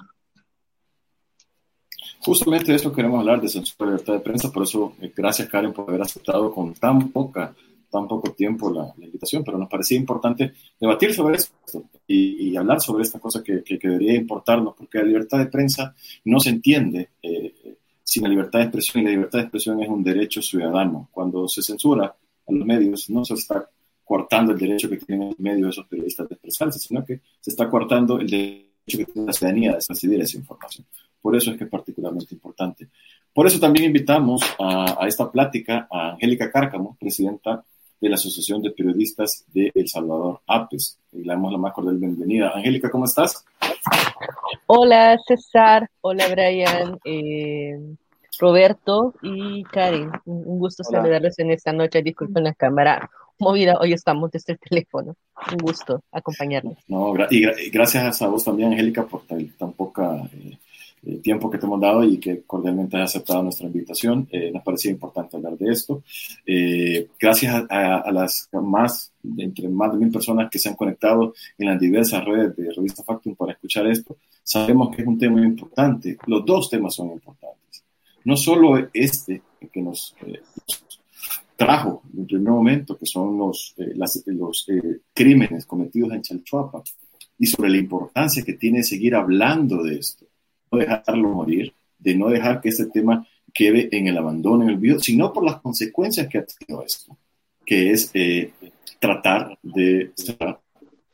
Justamente 2.21 2.71
de 2.71 2.77
eso 2.77 2.93
queremos 2.93 3.19
hablar, 3.19 3.41
de 3.41 3.49
censura 3.49 3.91
de 3.91 3.97
libertad 3.97 4.13
de 4.13 4.19
prensa, 4.21 4.51
por 4.53 4.63
eso 4.63 4.93
eh, 5.01 5.11
gracias 5.13 5.49
Karen 5.49 5.73
por 5.73 5.89
haber 5.89 6.01
aceptado 6.01 6.53
con 6.53 6.73
tan 6.73 7.09
poca, 7.09 7.53
tan 7.91 8.07
poco 8.07 8.31
tiempo 8.31 8.71
la, 8.71 8.93
invitación, 8.97 9.43
pero 9.43 9.57
nos 9.57 9.67
parecía 9.67 9.97
importante 9.97 10.53
debatir 10.79 11.13
sobre 11.13 11.35
esto 11.35 11.83
y, 12.07 12.55
hablar 12.55 12.79
sobre 12.79 13.03
esta 13.03 13.19
cosa 13.19 13.43
que, 13.43 13.63
que, 13.63 13.77
debería 13.81 14.15
importarnos, 14.15 14.75
porque 14.75 14.99
la 14.99 15.05
libertad 15.05 15.39
de 15.39 15.47
prensa 15.47 15.93
no 16.25 16.39
se 16.39 16.49
entiende 16.49 17.09
eh, 17.21 17.75
sin 18.01 18.23
la 18.23 18.29
libertad 18.29 18.59
de 18.59 18.65
expresión 18.65 19.01
y 19.01 19.05
la 19.05 19.11
libertad 19.11 19.39
de 19.39 19.43
expresión 19.43 19.83
es 19.83 19.89
un 19.89 20.03
derecho 20.03 20.41
ciudadano. 20.41 21.09
Cuando 21.11 21.47
se 21.47 21.61
censura 21.61 22.05
a 22.05 22.51
los 22.51 22.65
medios, 22.65 23.09
no 23.09 23.23
se 23.23 23.35
está 23.35 23.69
cortando 24.03 24.53
el 24.53 24.57
derecho 24.57 24.89
que 24.89 24.97
tienen 24.97 25.29
los 25.29 25.39
medios 25.39 25.69
esos 25.69 25.85
periodistas 25.85 26.27
de 26.27 26.33
expresarse, 26.33 26.79
sino 26.79 27.05
que 27.05 27.21
se 27.39 27.51
está 27.51 27.69
cortando 27.69 28.19
el 28.19 28.27
derecho 28.27 28.68
que 28.97 29.05
tiene 29.05 29.27
la 29.27 29.33
ciudadanía 29.33 29.71
de 29.71 29.79
recibir 29.87 30.21
esa 30.21 30.37
información. 30.37 30.85
Por 31.21 31.35
eso 31.35 31.51
es 31.51 31.57
que 31.57 31.65
es 31.65 31.69
particularmente 31.69 32.33
importante. 32.33 32.87
Por 33.33 33.45
eso 33.47 33.59
también 33.59 33.85
invitamos 33.85 34.41
a, 34.59 35.05
esta 35.07 35.31
plática 35.31 35.87
a 35.91 36.11
Angélica 36.11 36.51
Cárcamo, 36.51 36.97
presidenta 36.99 37.63
de 37.99 38.09
la 38.09 38.15
Asociación 38.15 38.61
de 38.61 38.71
Periodistas 38.71 39.45
de 39.53 39.71
El 39.75 39.87
Salvador, 39.87 40.41
APES. 40.47 40.97
Y 41.11 41.23
le 41.23 41.33
damos 41.33 41.51
la 41.51 41.57
más 41.57 41.73
cordial 41.73 41.97
bienvenida. 41.97 42.51
Angélica, 42.55 42.89
¿cómo 42.89 43.05
estás? 43.05 43.45
Hola, 44.67 45.17
César. 45.27 45.89
Hola, 46.01 46.27
Brian. 46.29 46.97
Eh, 47.03 47.77
Roberto 48.39 49.13
y 49.21 49.63
Karen. 49.63 50.11
Un 50.25 50.59
gusto 50.59 50.83
saludarles 50.83 51.37
en 51.39 51.51
esta 51.51 51.73
noche. 51.73 52.01
Disculpen 52.01 52.45
la 52.45 52.53
cámara 52.53 53.09
movida. 53.39 53.77
Hoy 53.79 53.93
estamos 53.93 54.31
desde 54.31 54.53
el 54.53 54.59
teléfono. 54.59 55.15
Un 55.51 55.57
gusto 55.57 56.03
acompañarles. 56.11 56.77
No, 56.87 57.13
y, 57.29 57.69
gracias 57.69 58.21
a 58.21 58.27
vos 58.27 58.43
también, 58.43 58.71
Angélica, 58.71 59.05
por 59.05 59.23
tan, 59.23 59.73
poca 59.73 60.29
eh, 60.33 60.57
eh, 61.03 61.15
tiempo 61.17 61.49
que 61.49 61.57
te 61.57 61.65
hemos 61.65 61.79
dado 61.79 62.03
y 62.03 62.17
que 62.17 62.41
cordialmente 62.41 62.97
has 62.97 63.15
aceptado 63.15 63.43
nuestra 63.43 63.67
invitación. 63.67 64.27
Eh, 64.31 64.51
nos 64.51 64.63
parecía 64.63 64.91
importante 64.91 65.37
hablar 65.37 65.57
de 65.57 65.71
esto. 65.71 66.03
Eh, 66.45 67.07
gracias 67.19 67.65
a, 67.69 68.11
las 68.11 68.49
más, 68.51 69.13
entre 69.37 69.69
más 69.69 69.93
de 69.93 69.99
mil 69.99 70.11
personas 70.11 70.49
que 70.51 70.59
se 70.59 70.67
han 70.67 70.75
conectado 70.75 71.33
en 71.57 71.67
las 71.67 71.79
diversas 71.79 72.23
redes 72.25 72.55
de 72.57 72.73
Revista 72.73 73.03
Factum 73.03 73.35
para 73.35 73.53
escuchar 73.53 73.87
esto, 73.87 74.17
sabemos 74.43 74.93
que 74.93 75.01
es 75.01 75.07
un 75.07 75.17
tema 75.17 75.41
importante. 75.41 76.17
Los 76.27 76.45
dos 76.45 76.69
temas 76.69 76.93
son 76.93 77.11
importantes. 77.11 77.83
No 78.25 78.35
solo 78.35 78.89
este 78.93 79.41
que 79.71 79.81
nos, 79.81 80.15
trajo 81.59 82.03
en 82.17 82.25
primer 82.25 82.53
momento, 82.53 82.97
que 82.97 83.05
son 83.05 83.37
los, 83.37 83.75
los 84.25 84.65
crímenes 85.13 85.65
cometidos 85.65 86.13
en 86.13 86.21
Chalchuapa, 86.21 86.81
y 87.37 87.45
sobre 87.47 87.69
la 87.69 87.77
importancia 87.77 88.43
que 88.43 88.53
tiene 88.53 88.81
seguir 88.81 89.13
hablando 89.13 89.83
de 89.83 89.97
esto 89.97 90.25
no 90.71 90.79
dejarlo 90.79 91.29
morir, 91.29 91.73
de 91.97 92.15
no 92.15 92.29
dejar 92.29 92.61
que 92.61 92.69
este 92.69 92.85
tema 92.85 93.27
quede 93.53 93.89
en 93.91 94.07
el 94.07 94.17
abandono, 94.17 94.63
en 94.63 94.69
el 94.69 94.75
olvido, 94.75 94.99
sino 94.99 95.33
por 95.33 95.43
las 95.43 95.59
consecuencias 95.61 96.27
que 96.27 96.37
ha 96.37 96.45
tenido 96.45 96.85
esto, 96.85 97.17
que 97.65 97.91
es 97.91 98.11
eh, 98.13 98.53
tratar 98.99 99.57
de 99.63 100.11
cerrar 100.15 100.61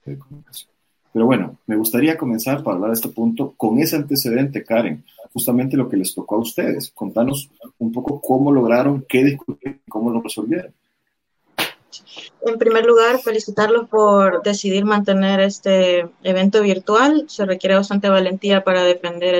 de 0.05 0.17
comunicación. 0.19 0.74
Pero 1.15 1.27
bueno, 1.27 1.57
me 1.65 1.77
gustaría 1.77 2.17
comenzar 2.17 2.61
para 2.61 2.75
hablar 2.75 2.89
de 2.89 2.95
este 2.95 3.07
punto 3.07 3.53
con 3.55 3.79
ese 3.79 3.95
antecedente, 3.95 4.65
Karen, 4.65 5.05
justamente 5.31 5.77
lo 5.77 5.87
que 5.87 5.95
les 5.95 6.13
tocó 6.13 6.35
a 6.35 6.39
ustedes. 6.39 6.91
Contanos 6.93 7.49
un 7.77 7.93
poco 7.93 8.19
cómo 8.19 8.51
lograron, 8.51 9.05
qué 9.07 9.23
discutir, 9.23 9.79
cómo 9.87 10.11
lo 10.11 10.21
resolvieron. 10.21 10.73
En 12.45 12.57
primer 12.57 12.85
lugar, 12.85 13.21
felicitarlos 13.21 13.87
por 13.87 14.43
decidir 14.43 14.83
mantener 14.83 15.39
este 15.39 16.05
evento 16.21 16.61
virtual. 16.61 17.23
Se 17.29 17.45
requiere 17.45 17.75
bastante 17.75 18.09
valentía 18.09 18.65
para 18.65 18.83
defender 18.83 19.35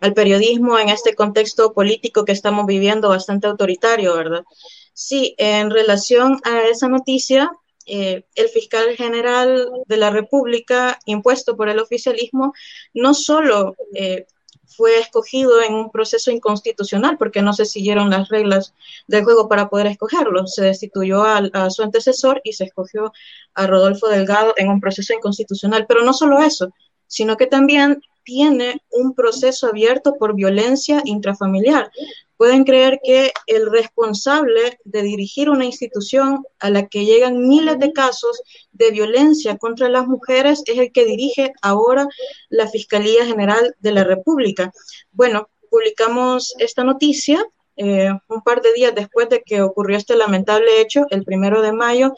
el, 0.00 0.14
periodismo 0.14 0.78
en 0.78 0.90
este 0.90 1.16
contexto 1.16 1.72
político 1.72 2.24
que 2.24 2.30
estamos 2.30 2.66
viviendo 2.66 3.08
bastante 3.08 3.48
autoritario, 3.48 4.14
¿verdad? 4.14 4.44
Sí, 4.92 5.34
en 5.38 5.70
relación 5.70 6.40
a 6.44 6.68
esa 6.68 6.86
noticia, 6.86 7.50
eh, 7.86 8.24
el 8.34 8.48
fiscal 8.48 8.96
general 8.96 9.70
de 9.86 9.96
la 9.96 10.10
República, 10.10 10.98
impuesto 11.04 11.56
por 11.56 11.68
el 11.68 11.78
oficialismo, 11.78 12.52
no 12.92 13.14
solo 13.14 13.76
eh, 13.94 14.26
fue 14.66 14.98
escogido 14.98 15.62
en 15.62 15.74
un 15.74 15.90
proceso 15.90 16.30
inconstitucional 16.30 17.16
porque 17.16 17.42
no 17.42 17.52
se 17.52 17.64
siguieron 17.64 18.10
las 18.10 18.28
reglas 18.28 18.74
del 19.06 19.24
juego 19.24 19.48
para 19.48 19.68
poder 19.68 19.86
escogerlo. 19.86 20.46
Se 20.46 20.64
destituyó 20.64 21.22
a, 21.22 21.70
su 21.70 21.82
antecesor 21.82 22.40
y 22.44 22.52
se 22.52 22.64
escogió 22.64 23.12
a 23.54 23.66
Rodolfo 23.66 24.08
Delgado 24.08 24.54
en 24.56 24.68
un 24.68 24.80
proceso 24.80 25.14
inconstitucional. 25.14 25.86
Pero 25.86 26.02
no 26.02 26.12
solo 26.12 26.40
eso, 26.40 26.72
sino 27.06 27.36
que 27.36 27.46
también 27.46 28.02
tiene 28.24 28.82
un 28.90 29.14
proceso 29.14 29.68
abierto 29.68 30.16
por 30.18 30.34
violencia 30.34 31.00
intrafamiliar. 31.04 31.90
Pueden 32.36 32.64
creer 32.64 33.00
que 33.02 33.32
el 33.46 33.70
responsable 33.70 34.78
de 34.84 35.02
dirigir 35.02 35.48
una 35.48 35.64
institución 35.64 36.44
a 36.58 36.70
la 36.70 36.86
que 36.86 37.04
llegan 37.04 37.48
miles 37.48 37.78
de 37.78 37.92
casos 37.92 38.42
de 38.72 38.90
violencia 38.90 39.56
contra 39.56 39.88
las 39.88 40.06
mujeres 40.06 40.62
es 40.66 40.78
el 40.78 40.92
que 40.92 41.04
dirige 41.04 41.52
ahora 41.62 42.06
la 42.48 42.68
Fiscalía 42.68 43.24
General 43.24 43.74
de 43.80 43.92
la 43.92 44.04
República. 44.04 44.72
Bueno, 45.12 45.48
publicamos 45.70 46.54
esta 46.58 46.84
noticia 46.84 47.42
eh, 47.76 48.10
un 48.28 48.42
par 48.42 48.62
de 48.62 48.72
días 48.72 48.94
después 48.94 49.28
de 49.28 49.42
que 49.42 49.60
ocurrió 49.60 49.98
este 49.98 50.16
lamentable 50.16 50.80
hecho, 50.80 51.06
el 51.10 51.24
primero 51.24 51.60
de 51.60 51.72
mayo, 51.72 52.14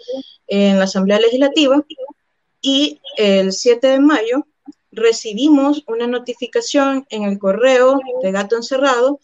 en 0.46 0.78
la 0.78 0.84
Asamblea 0.84 1.18
Legislativa, 1.18 1.84
y 2.60 3.00
el 3.16 3.52
7 3.52 3.86
de 3.86 4.00
mayo 4.00 4.46
recibimos 4.90 5.84
una 5.86 6.06
notificación 6.06 7.06
en 7.10 7.24
el 7.24 7.38
correo 7.38 8.00
de 8.22 8.32
gato 8.32 8.56
encerrado 8.56 9.20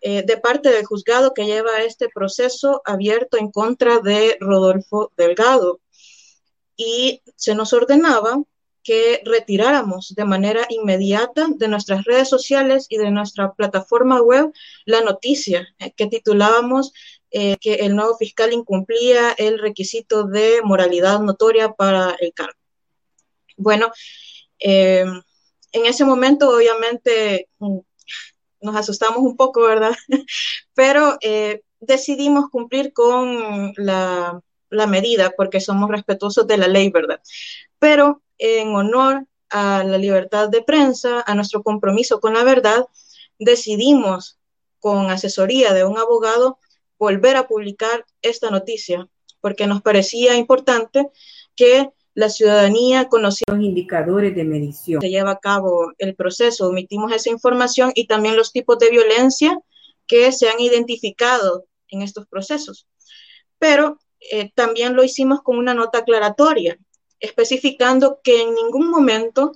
eh, 0.00 0.22
de 0.24 0.36
parte 0.36 0.70
del 0.70 0.86
juzgado 0.86 1.34
que 1.34 1.44
lleva 1.44 1.82
este 1.82 2.08
proceso 2.08 2.82
abierto 2.84 3.36
en 3.36 3.50
contra 3.50 3.98
de 3.98 4.36
Rodolfo 4.40 5.12
Delgado. 5.16 5.80
Y 6.76 7.22
se 7.36 7.54
nos 7.54 7.72
ordenaba 7.72 8.42
que 8.84 9.20
retiráramos 9.24 10.14
de 10.14 10.24
manera 10.24 10.66
inmediata 10.68 11.48
de 11.50 11.68
nuestras 11.68 12.04
redes 12.04 12.28
sociales 12.28 12.86
y 12.88 12.96
de 12.96 13.10
nuestra 13.10 13.52
plataforma 13.54 14.22
web 14.22 14.52
la 14.84 15.00
noticia 15.00 15.68
eh, 15.78 15.92
que 15.96 16.06
titulábamos 16.06 16.92
eh, 17.30 17.56
que 17.60 17.74
el 17.74 17.96
nuevo 17.96 18.16
fiscal 18.16 18.52
incumplía 18.52 19.32
el 19.32 19.58
requisito 19.58 20.24
de 20.24 20.60
moralidad 20.62 21.20
notoria 21.20 21.72
para 21.72 22.16
el 22.20 22.32
cargo. 22.32 22.58
Bueno, 23.56 23.90
en 24.60 25.22
ese 25.72 26.04
momento, 26.04 26.50
obviamente, 26.56 27.48
mm, 27.58 27.78
nos 28.60 28.76
asustamos 28.76 29.18
un 29.18 29.36
poco, 29.36 29.62
¿verdad? 29.62 29.92
Pero 30.74 31.18
eh, 31.20 31.62
decidimos 31.80 32.50
cumplir 32.50 32.92
con 32.92 33.72
la, 33.76 34.42
medida 34.70 35.32
porque 35.36 35.60
somos 35.60 35.90
respetuosos 35.90 36.46
de 36.46 36.58
la 36.58 36.68
ley, 36.68 36.90
¿verdad? 36.90 37.20
Pero 37.78 38.22
en 38.38 38.74
honor 38.74 39.26
a 39.50 39.82
la 39.84 39.98
libertad 39.98 40.48
de 40.48 40.62
prensa, 40.62 41.24
a 41.26 41.34
nuestro 41.34 41.62
compromiso 41.62 42.20
con 42.20 42.34
la 42.34 42.44
verdad, 42.44 42.86
decidimos, 43.38 44.38
con 44.78 45.10
asesoría 45.10 45.72
de 45.72 45.84
un 45.84 45.98
abogado, 45.98 46.58
volver 46.98 47.36
a 47.36 47.48
publicar 47.48 48.04
esta 48.22 48.50
noticia, 48.50 49.08
porque 49.40 49.66
nos 49.66 49.82
parecía 49.82 50.36
importante 50.36 51.10
que 51.56 51.90
la 52.18 52.30
ciudadanía 52.30 53.08
conoció 53.08 53.44
los 53.46 53.60
indicadores 53.60 54.34
de 54.34 54.42
medición. 54.42 55.00
Se 55.00 55.08
lleva 55.08 55.30
a 55.30 55.38
cabo 55.38 55.92
el 55.98 56.16
proceso, 56.16 56.66
omitimos 56.66 57.12
esa 57.12 57.30
información 57.30 57.92
y 57.94 58.08
también 58.08 58.36
los 58.36 58.50
tipos 58.50 58.76
de 58.80 58.90
violencia 58.90 59.56
que 60.04 60.32
se 60.32 60.48
han 60.48 60.58
identificado 60.58 61.66
en 61.86 62.02
estos 62.02 62.26
procesos. 62.26 62.88
Pero 63.60 64.00
eh, 64.32 64.50
también 64.56 64.96
lo 64.96 65.04
hicimos 65.04 65.42
con 65.42 65.58
una 65.58 65.74
nota 65.74 65.98
aclaratoria, 65.98 66.76
especificando 67.20 68.18
que 68.24 68.42
en 68.42 68.52
ningún 68.52 68.90
momento 68.90 69.52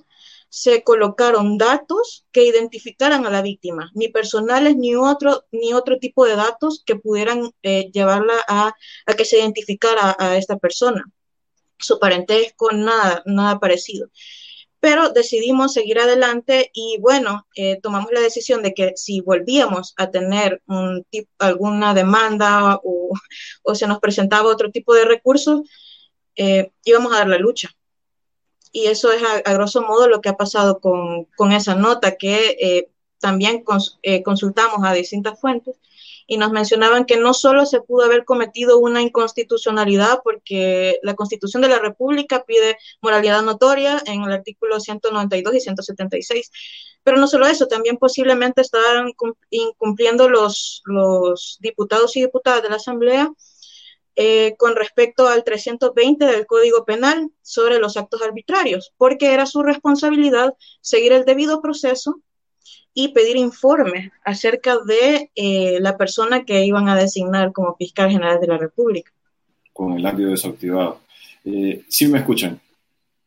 se 0.47 0.83
colocaron 0.83 1.57
datos 1.57 2.25
que 2.31 2.45
identificaran 2.45 3.25
a 3.25 3.29
la 3.29 3.41
víctima, 3.41 3.91
ni 3.93 4.07
personales 4.07 4.77
ni 4.77 4.95
otro, 4.95 5.43
ni 5.51 5.73
otro 5.73 5.99
tipo 5.99 6.25
de 6.25 6.37
datos 6.37 6.81
que 6.85 6.95
pudieran 6.95 7.51
eh, 7.61 7.91
llevarla 7.91 8.35
a, 8.47 8.73
que 9.17 9.25
se 9.25 9.39
identificara 9.39 10.15
a 10.17 10.37
esta 10.37 10.55
persona 10.55 11.03
su 11.83 11.99
parentesco, 11.99 12.71
nada, 12.71 13.21
nada 13.25 13.59
parecido. 13.59 14.09
Pero 14.79 15.09
decidimos 15.09 15.73
seguir 15.73 15.99
adelante 15.99 16.69
y 16.73 16.97
bueno, 16.99 17.47
eh, 17.55 17.79
tomamos 17.81 18.11
la 18.11 18.19
decisión 18.19 18.63
de 18.63 18.73
que 18.73 18.93
si 18.95 19.21
volvíamos 19.21 19.93
a 19.97 20.11
tener 20.11 20.61
un 20.67 21.05
alguna 21.39 21.93
demanda 21.93 22.79
o, 22.83 23.75
se 23.75 23.87
nos 23.87 23.99
presentaba 23.99 24.49
otro 24.49 24.71
tipo 24.71 24.93
de 24.93 25.05
recursos, 25.05 25.61
eh, 26.35 26.71
íbamos 26.83 27.13
a 27.13 27.19
dar 27.19 27.27
la 27.29 27.37
lucha. 27.37 27.69
Y 28.73 28.87
eso 28.87 29.11
es 29.11 29.21
a, 29.23 29.53
grosso 29.53 29.83
modo 29.83 30.07
lo 30.07 30.19
que 30.19 30.29
ha 30.29 30.35
pasado 30.35 30.79
con, 30.79 31.51
esa 31.51 31.75
nota, 31.75 32.17
que 32.17 32.57
eh, 32.59 32.89
también 33.19 33.63
eh, 34.01 34.23
consultamos 34.23 34.79
a 34.83 34.93
distintas 34.93 35.39
fuentes 35.39 35.75
y 36.27 36.37
nos 36.37 36.51
mencionaban 36.51 37.05
que 37.05 37.17
no 37.17 37.33
solo 37.33 37.65
se 37.65 37.81
pudo 37.81 38.05
haber 38.05 38.25
cometido 38.25 38.79
una 38.79 39.01
inconstitucionalidad 39.01 40.21
porque 40.23 40.99
la 41.03 41.15
Constitución 41.15 41.61
de 41.61 41.69
la 41.69 41.79
República 41.79 42.43
pide 42.45 42.77
moralidad 43.01 43.41
notoria 43.41 44.01
en 44.05 44.23
el 44.23 44.31
artículo 44.31 44.79
192 44.79 45.55
y 45.55 45.59
176, 45.59 46.51
pero 47.03 47.17
no 47.17 47.27
solo 47.27 47.47
eso, 47.47 47.67
también 47.67 47.97
posiblemente 47.97 48.61
estaban 48.61 49.11
incumpliendo 49.49 50.29
los, 50.29 50.81
los 50.85 51.57
diputados 51.61 52.15
y 52.15 52.21
diputadas 52.21 52.63
de 52.63 52.69
la 52.69 52.75
Asamblea 52.77 53.31
eh, 54.15 54.55
con 54.57 54.75
respecto 54.75 55.27
al 55.27 55.43
320 55.43 56.25
del 56.25 56.45
Código 56.45 56.85
Penal 56.85 57.31
sobre 57.41 57.79
los 57.79 57.97
actos 57.97 58.21
arbitrarios, 58.21 58.93
porque 58.97 59.33
era 59.33 59.47
su 59.47 59.63
responsabilidad 59.63 60.53
seguir 60.81 61.13
el 61.13 61.25
debido 61.25 61.61
proceso 61.61 62.21
y 62.93 63.09
pedir 63.09 63.37
informes 63.37 64.11
acerca 64.23 64.77
de 64.85 65.31
eh, 65.35 65.79
la 65.79 65.97
persona 65.97 66.45
que 66.45 66.65
iban 66.65 66.89
a 66.89 66.95
designar 66.95 67.51
como 67.51 67.75
fiscal 67.75 68.11
general 68.11 68.39
de 68.39 68.47
la 68.47 68.57
República. 68.57 69.11
Con 69.71 69.93
el 69.93 70.05
audio 70.05 70.29
desactivado. 70.29 70.99
Eh, 71.45 71.83
¿Sí 71.87 72.07
me 72.07 72.19
escuchan? 72.19 72.59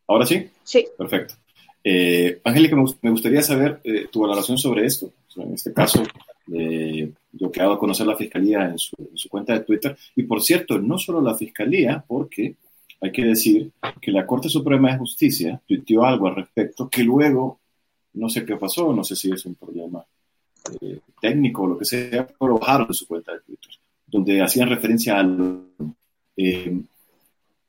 ¿Ahora 0.07 0.24
sí? 0.24 0.49
Sí. 0.62 0.87
Perfecto. 0.97 1.34
Eh, 1.82 2.41
Angélica, 2.45 2.76
me 3.03 3.11
gustaría 3.11 3.43
saber 3.43 3.80
tu 4.11 4.20
valoración 4.20 4.59
sobre 4.59 4.87
esto. 4.87 5.11
en 5.37 5.55
este 5.55 5.72
caso, 5.72 6.03
lo 6.47 7.51
que 7.51 7.61
ha 7.61 7.64
dado 7.64 7.74
a 7.74 7.78
conocer 7.78 8.07
la 8.07 8.16
Fiscalía 8.16 8.66
en 8.66 8.78
su, 8.78 8.95
en 8.99 9.16
su, 9.16 9.28
cuenta 9.28 9.53
de 9.53 9.61
Twitter. 9.61 9.97
Y 10.14 10.22
por 10.22 10.43
cierto, 10.43 10.78
no 10.78 10.99
solo 10.99 11.20
la 11.20 11.34
Fiscalía, 11.34 12.05
porque 12.07 12.55
hay 13.01 13.12
que 13.12 13.24
decir 13.24 13.70
que 14.01 14.11
la 14.11 14.26
Corte 14.26 14.49
Suprema 14.49 14.93
de 14.93 14.99
Justicia 14.99 15.61
tuiteó 15.66 16.05
algo 16.05 16.28
al 16.28 16.37
respecto 16.37 16.89
que 16.89 17.03
luego 17.03 17.59
no 18.17 18.29
sé 18.29 18.45
qué 18.45 18.57
pasó, 18.57 18.93
no 18.93 19.05
sé 19.05 19.14
si 19.14 19.31
es 19.31 19.45
un 19.47 19.55
problema 19.55 20.05
eh, 20.81 21.01
técnico 21.21 21.62
o 21.62 21.67
lo 21.69 21.79
que 21.79 21.85
sea, 21.85 22.27
pero 22.27 22.59
bajaron 22.59 22.93
su 22.93 23.07
cuenta 23.07 23.33
de 23.33 23.41
Twitter, 23.41 23.71
donde 24.07 24.43
hacían 24.43 24.69
referencia 24.69 25.19
al... 25.19 25.62
Eh, 26.37 26.81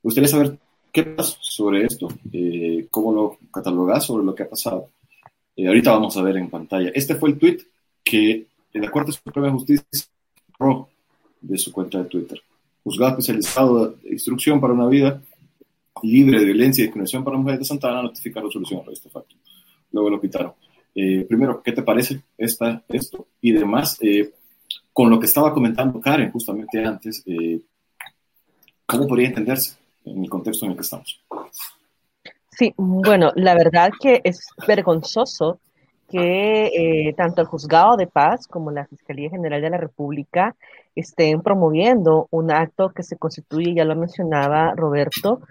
gustaría 0.02 0.30
saber 0.30 0.58
qué 0.92 1.04
pasa 1.04 1.38
sobre 1.42 1.86
esto, 1.86 2.08
eh, 2.32 2.88
cómo 2.90 3.12
lo 3.12 3.38
catalogás 3.52 4.06
sobre 4.06 4.26
lo 4.26 4.34
que 4.34 4.44
ha 4.44 4.50
pasado. 4.50 4.90
ahorita 5.58 5.92
vamos 5.92 6.16
a 6.18 6.22
ver 6.22 6.38
en 6.38 6.50
pantalla. 6.50 6.92
Este 6.96 7.16
fue 7.16 7.30
el 7.30 7.38
tweet 7.38 7.60
que 8.04 8.48
la 8.74 8.90
Corte 8.90 9.12
Suprema 9.12 9.48
de 9.48 9.54
Justicia 9.54 9.86
borró 10.58 10.90
de 11.42 11.58
su 11.58 11.72
cuenta 11.72 12.00
de 12.00 12.06
Twitter. 12.06 12.42
Juzgado 12.84 13.12
especializado 13.12 13.88
de 13.88 14.10
instrucción 14.12 14.62
para 14.62 14.74
una 14.74 14.88
vida 14.88 15.22
libre 16.04 16.40
de 16.40 16.46
violencia 16.46 16.82
y 16.82 16.86
discriminación 16.86 17.24
para 17.24 17.38
mujeres 17.38 17.60
de 17.60 17.66
Santana 17.66 18.02
notifica 18.02 18.40
resolución 18.40 18.86
de 18.86 18.94
este 18.94 19.10
facto 19.10 19.36
luego 19.92 20.10
lo 20.10 20.22
quitaron. 20.22 20.54
Eh, 21.00 21.26
primero, 21.30 21.62
¿qué 21.62 21.74
te 21.74 21.84
parece 21.84 22.24
esta, 22.40 22.84
esto? 22.90 23.28
Y 23.40 23.52
demás, 23.52 23.98
eh, 24.02 24.32
con 24.92 25.12
lo 25.12 25.20
que 25.20 25.28
estaba 25.28 25.54
comentando 25.54 26.02
Karen 26.02 26.32
justamente 26.32 26.84
antes, 26.84 27.24
eh, 27.28 27.62
¿cómo 28.84 29.06
podría 29.06 29.28
entenderse 29.28 29.78
en 30.06 30.24
el 30.24 30.30
contexto 30.30 30.66
en 30.66 30.72
el 30.72 30.78
que 30.78 30.82
estamos? 30.82 31.22
Sí, 32.50 32.74
bueno, 32.78 33.32
la 33.36 33.54
verdad 33.54 33.92
que 34.00 34.22
es 34.24 34.48
vergonzoso 34.68 35.60
que 36.10 37.14
tanto 37.16 37.42
el 37.42 37.48
juzgado 37.48 37.96
de 37.96 38.08
paz 38.08 38.48
como 38.48 38.72
la 38.72 38.88
Fiscalía 38.88 39.30
General 39.30 39.62
de 39.62 39.70
la 39.70 39.78
República 39.78 40.56
estén 40.96 41.44
promoviendo 41.44 42.28
un 42.32 42.50
acto 42.50 42.90
que 42.90 43.04
se 43.04 43.18
constituye, 43.18 43.76
ya 43.76 43.86
lo 43.86 43.96
mencionaba 43.96 44.74
Roberto, 44.74 45.42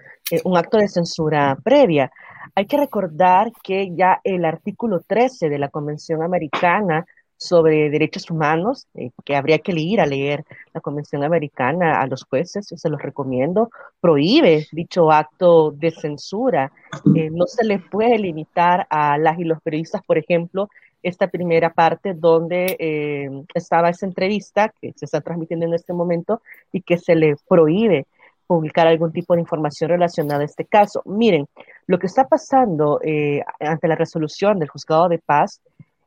un 0.43 0.57
acto 0.57 0.79
de 0.79 0.89
censura 0.89 1.57
previa. 1.63 2.11
Hay 2.55 2.67
que 2.67 2.77
recordar 2.77 3.53
que 3.63 3.93
ya 3.95 4.21
el 4.25 4.45
artículo 4.45 5.01
13 5.01 5.49
de 5.49 5.59
la 5.59 5.69
Convención 5.69 6.23
Americana 6.23 7.07
sobre 7.37 7.91
Derechos 7.91 8.31
Humanos, 8.31 8.87
eh, 8.95 9.11
que 9.25 9.37
habría 9.37 9.59
que 9.59 9.73
ir 9.73 10.01
a 10.01 10.07
leer 10.07 10.45
la 10.73 10.81
Convención 10.81 11.23
Americana 11.23 12.01
a 12.01 12.07
los 12.07 12.25
jueces, 12.25 12.67
se 12.67 12.91
los 12.91 13.03
recomiendo, 13.03 13.71
prohíbe 14.01 14.67
dicho 14.73 15.13
acto 15.13 15.71
de 15.71 15.91
censura. 15.91 16.73
Eh, 17.15 17.31
no 17.31 17.47
se 17.47 17.65
le 17.65 17.79
puede 17.79 18.19
limitar 18.19 18.87
a 18.91 19.19
las 19.19 19.39
y 19.39 19.45
los 19.45 19.61
periodistas, 19.61 20.03
por 20.05 20.17
ejemplo, 20.17 20.71
esta 21.03 21.29
primera 21.29 21.73
parte 21.73 22.15
donde 22.15 22.77
eh, 22.81 23.31
estaba 23.55 23.91
esa 23.91 24.07
entrevista 24.07 24.73
que 24.81 24.93
se 24.97 25.05
está 25.05 25.21
transmitiendo 25.21 25.67
en 25.67 25.75
este 25.75 25.93
momento 25.93 26.41
y 26.73 26.81
que 26.81 26.99
se 26.99 27.15
le 27.15 27.37
prohíbe 27.49 28.07
publicar 28.47 28.87
algún 28.87 29.13
tipo 29.13 29.35
de 29.35 29.41
información 29.41 29.91
relacionada 29.91 30.43
a 30.43 30.47
este 30.47 30.65
caso. 30.65 31.03
Miren, 31.05 31.47
lo 31.87 31.99
que 31.99 32.07
está 32.07 32.25
pasando 32.25 33.01
eh, 33.03 33.43
ante 33.61 33.89
la 33.89 33.95
resolución 33.95 34.59
del 34.59 34.69
juzgado 34.69 35.09
de 35.09 35.19
paz, 35.19 35.61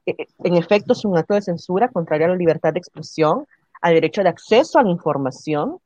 eh, 0.05 0.15
eh, 0.17 0.27
en 0.43 0.55
efecto, 0.55 0.93
es 0.93 1.05
un 1.05 1.17
acto 1.17 1.35
de 1.35 1.41
censura 1.41 1.87
contrario 1.89 2.27
a 2.27 2.29
la 2.29 2.35
libertad 2.35 2.73
de 2.73 2.79
expresión, 2.79 3.45
al 3.81 3.93
derecho 3.93 4.23
de 4.23 4.29
acceso 4.29 4.79
a 4.79 4.83
la 4.83 4.89
información 4.89 5.77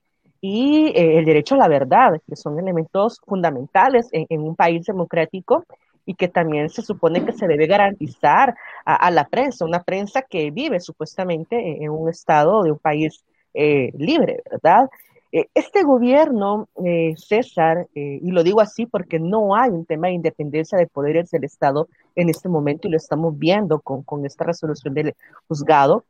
y 0.41 0.91
el 0.95 1.23
derecho 1.23 1.55
a 1.55 1.59
la 1.59 1.69
verdad, 1.69 2.19
que 2.27 2.35
son 2.35 2.59
elementos 2.59 3.21
fundamentales 3.25 4.09
en, 4.11 4.41
un 4.41 4.57
país 4.57 4.85
democrático 4.85 5.63
y 6.05 6.15
que 6.15 6.27
también 6.27 6.69
se 6.69 6.81
supone 6.81 7.23
que 7.23 7.31
se 7.31 7.47
debe 7.47 7.65
garantizar 7.65 8.53
a, 8.83 9.09
la 9.09 9.25
prensa, 9.29 9.63
una 9.63 9.83
prensa 9.83 10.21
que 10.21 10.51
vive 10.51 10.81
supuestamente 10.81 11.81
en, 11.81 11.89
un 11.89 12.09
estado 12.09 12.63
de 12.63 12.71
un 12.71 12.79
país 12.79 13.23
libre, 13.53 14.43
¿verdad? 14.51 14.89
Eh, 15.35 15.49
este 15.55 15.81
gobierno, 15.81 16.69
eh, 16.85 17.15
César, 17.17 17.87
eh, 17.95 18.19
y 18.21 18.29
lo 18.29 18.43
digo 18.43 18.61
así 18.61 18.85
porque 18.85 19.19
no 19.19 19.55
hay 19.55 19.71
un 19.71 19.83
tema 19.83 20.07
de 20.07 20.13
independencia 20.13 20.77
de 20.77 20.85
poderes 20.85 21.31
del 21.31 21.43
Estado 21.43 21.87
en 22.15 22.29
este 22.29 22.49
momento 22.49 22.87
y 22.87 22.91
lo 22.91 22.97
estamos 22.97 23.35
viendo 23.39 23.79
con, 23.79 24.25
esta 24.27 24.43
resolución 24.43 24.93
del 24.93 25.15
juzgado, 25.47 26.05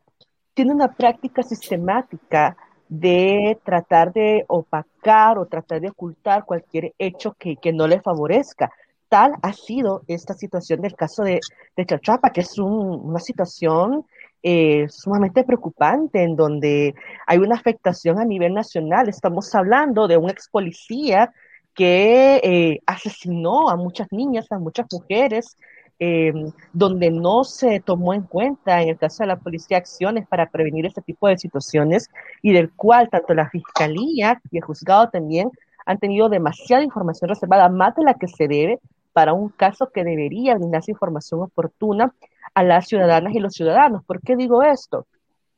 tiene 0.53 0.73
una 0.73 0.91
práctica 0.91 1.41
sistemática 1.41 2.57
de 2.89 3.57
tratar 3.63 4.11
de 4.11 4.43
opacar 4.49 5.39
o 5.39 5.45
tratar 5.45 5.79
de 5.79 5.91
ocultar 5.91 6.43
cualquier 6.43 6.93
hecho 6.99 7.33
que, 7.39 7.57
no 7.71 7.87
le 7.87 8.01
favorezca. 8.01 8.73
Tal 9.07 9.35
ha 9.41 9.53
sido 9.53 10.03
esta 10.07 10.33
situación 10.33 10.81
del 10.81 10.97
caso 10.97 11.23
de, 11.23 11.39
de 11.77 11.85
Chachapa, 11.85 12.31
que 12.31 12.41
es 12.41 12.59
una 12.59 13.19
situación 13.19 14.05
eh, 14.43 14.87
sumamente 14.89 15.45
preocupante 15.45 16.21
en 16.21 16.35
donde 16.35 16.95
hay 17.25 17.37
una 17.37 17.55
afectación 17.55 18.19
a 18.19 18.25
nivel 18.25 18.53
nacional. 18.53 19.07
Estamos 19.07 19.55
hablando 19.55 20.07
de 20.07 20.17
un 20.17 20.29
ex 20.29 20.49
policía 20.49 21.31
que 21.73 22.41
eh, 22.43 22.79
asesinó 22.85 23.69
a 23.69 23.77
muchas 23.77 24.11
niñas, 24.11 24.51
a 24.51 24.59
muchas 24.59 24.87
mujeres, 24.91 25.57
em, 25.97 26.51
donde 26.73 27.09
no 27.09 27.45
se 27.45 27.79
tomó 27.79 28.13
en 28.13 28.23
cuenta 28.23 28.81
en 28.81 28.89
el 28.89 28.97
caso 28.97 29.23
de 29.23 29.27
la 29.27 29.37
policía 29.37 29.77
acciones 29.77 30.27
para 30.27 30.49
prevenir 30.49 30.85
este 30.85 31.01
tipo 31.01 31.27
de 31.29 31.37
situaciones 31.37 32.09
y 32.41 32.51
del 32.51 32.71
cual 32.73 33.09
tanto 33.09 33.33
la 33.33 33.49
fiscalía 33.49 34.41
y 34.51 34.57
el 34.57 34.63
juzgado 34.63 35.09
también 35.09 35.51
han 35.85 35.99
tenido 35.99 36.29
demasiada 36.29 36.83
información 36.83 37.29
reservada, 37.29 37.69
más 37.69 37.95
de 37.95 38.03
la 38.03 38.15
que 38.15 38.27
se 38.27 38.47
debe 38.47 38.79
para 39.13 39.33
un 39.33 39.49
caso 39.49 39.89
que 39.93 40.03
debería 40.03 40.55
brindarse 40.55 40.91
información 40.91 41.41
oportuna 41.41 42.13
a 42.53 42.63
las 42.63 42.87
ciudadanas 42.87 43.33
y 43.35 43.39
los 43.39 43.53
ciudadanos. 43.53 44.03
¿Por 44.05 44.21
qué 44.21 44.35
digo 44.35 44.63
esto? 44.63 45.05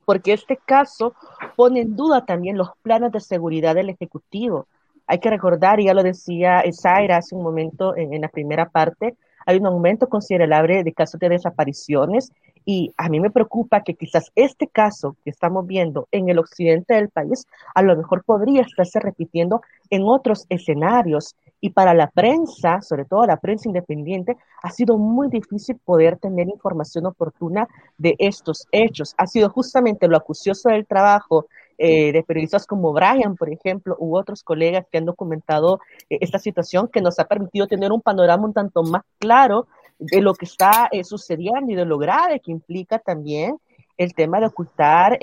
Porque 0.06 0.34
este 0.34 0.58
caso 0.58 1.14
pone 1.56 1.82
en 1.82 1.96
duda 1.96 2.26
también 2.26 2.58
los 2.58 2.70
planes 2.82 3.12
de 3.12 3.20
seguridad 3.20 3.76
del 3.76 3.90
Ejecutivo. 3.90 4.68
Hay 5.08 5.20
que 5.20 5.30
recordar, 5.30 5.80
ya 5.80 5.94
lo 5.94 6.04
decía 6.04 6.64
Zaira 6.72 7.18
hace 7.18 7.36
un 7.36 7.44
momento 7.44 7.96
en, 7.96 8.14
en 8.14 8.22
la 8.22 8.30
primera 8.30 8.70
parte, 8.70 9.16
hay 9.46 9.58
un 9.58 9.68
aumento 9.68 10.08
considerable 10.08 10.84
de 10.84 10.94
casos 10.94 11.20
de 11.20 11.30
desapariciones 11.30 12.32
y 12.66 12.94
a 12.98 13.10
mí 13.10 13.20
me 13.20 13.30
preocupa 13.30 13.82
que 13.82 13.94
quizás 13.94 14.32
este 14.36 14.68
caso 14.68 15.16
que 15.24 15.30
estamos 15.30 15.68
viendo 15.68 16.08
en 16.12 16.30
el 16.30 16.40
occidente 16.40 16.96
del 16.96 17.10
país 17.10 17.46
a 17.76 17.84
lo 17.84 17.96
mejor 17.96 18.24
podría 18.24 18.64
estarse 18.64 19.00
repitiendo 19.00 19.62
en 19.92 20.04
otros 20.04 20.46
escenarios. 20.50 21.36
Y 21.62 21.72
para 21.72 21.94
la 21.94 22.10
prensa, 22.10 22.82
sobre 22.82 23.06
todo 23.06 23.26
la 23.26 23.38
prensa 23.38 23.68
independiente, 23.68 24.38
ha 24.62 24.72
sido 24.72 24.98
muy 24.98 25.30
difícil 25.30 25.78
poder 25.84 26.18
tener 26.18 26.48
información 26.48 27.06
oportuna 27.06 27.68
de 27.98 28.16
estos 28.20 28.68
hechos. 28.72 29.16
Ha 29.18 29.28
sido 29.28 29.50
justamente 29.50 30.08
lo 30.08 30.18
acucioso 30.18 30.70
del 30.70 30.86
trabajo 30.86 31.48
eh, 31.78 32.14
de 32.14 32.24
periodistas 32.24 32.66
como 32.66 32.94
Brian, 32.94 33.36
por 33.36 33.52
ejemplo, 33.52 33.98
u 34.00 34.16
otros 34.16 34.44
colegas 34.44 34.86
que 34.90 34.98
han 34.98 35.06
documentado 35.06 35.82
eh, 36.10 36.20
esta 36.22 36.40
situación 36.40 36.88
que 36.88 37.02
nos 37.02 37.20
ha 37.20 37.26
permitido 37.26 37.68
tener 37.68 37.92
un 37.92 38.02
panorama 38.02 38.46
un 38.46 38.54
tanto 38.54 38.82
más 38.84 39.04
claro 39.20 39.68
de 40.00 40.22
lo 40.22 40.34
que 40.36 40.46
está 40.46 40.88
eh, 40.92 41.04
sucediendo 41.04 41.72
y 41.72 41.76
de 41.76 41.86
lo 41.86 41.98
grave 41.98 42.40
que 42.40 42.52
implica 42.52 43.00
también 43.00 43.58
el 43.98 44.14
tema 44.14 44.40
de 44.40 44.48
ocultar 44.48 45.18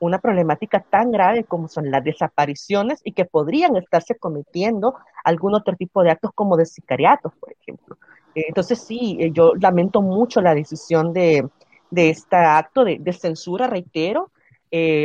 una 0.00 0.18
problemática 0.18 0.80
tan 0.80 1.12
grave 1.12 1.44
como 1.44 1.68
son 1.68 1.90
las 1.90 2.02
desapariciones 2.02 3.00
y 3.04 3.12
que 3.12 3.24
podrían 3.24 3.76
estarse 3.76 4.16
cometiendo 4.16 4.96
algún 5.24 5.54
otro 5.54 5.76
tipo 5.76 6.02
de 6.02 6.10
actos 6.10 6.32
como 6.34 6.56
de 6.56 6.66
sicariatos, 6.66 7.32
por 7.38 7.52
ejemplo. 7.52 7.96
Eh, 8.34 8.46
entonces 8.48 8.80
sí, 8.80 9.30
yo 9.32 9.54
lamento 9.54 10.02
mucho 10.02 10.40
la 10.40 10.54
decisión 10.54 11.12
de, 11.12 11.48
de 11.90 12.10
este 12.10 12.36
acto 12.36 12.84
de, 12.84 12.98
de 12.98 13.12
censura, 13.12 13.68
reitero. 13.68 14.32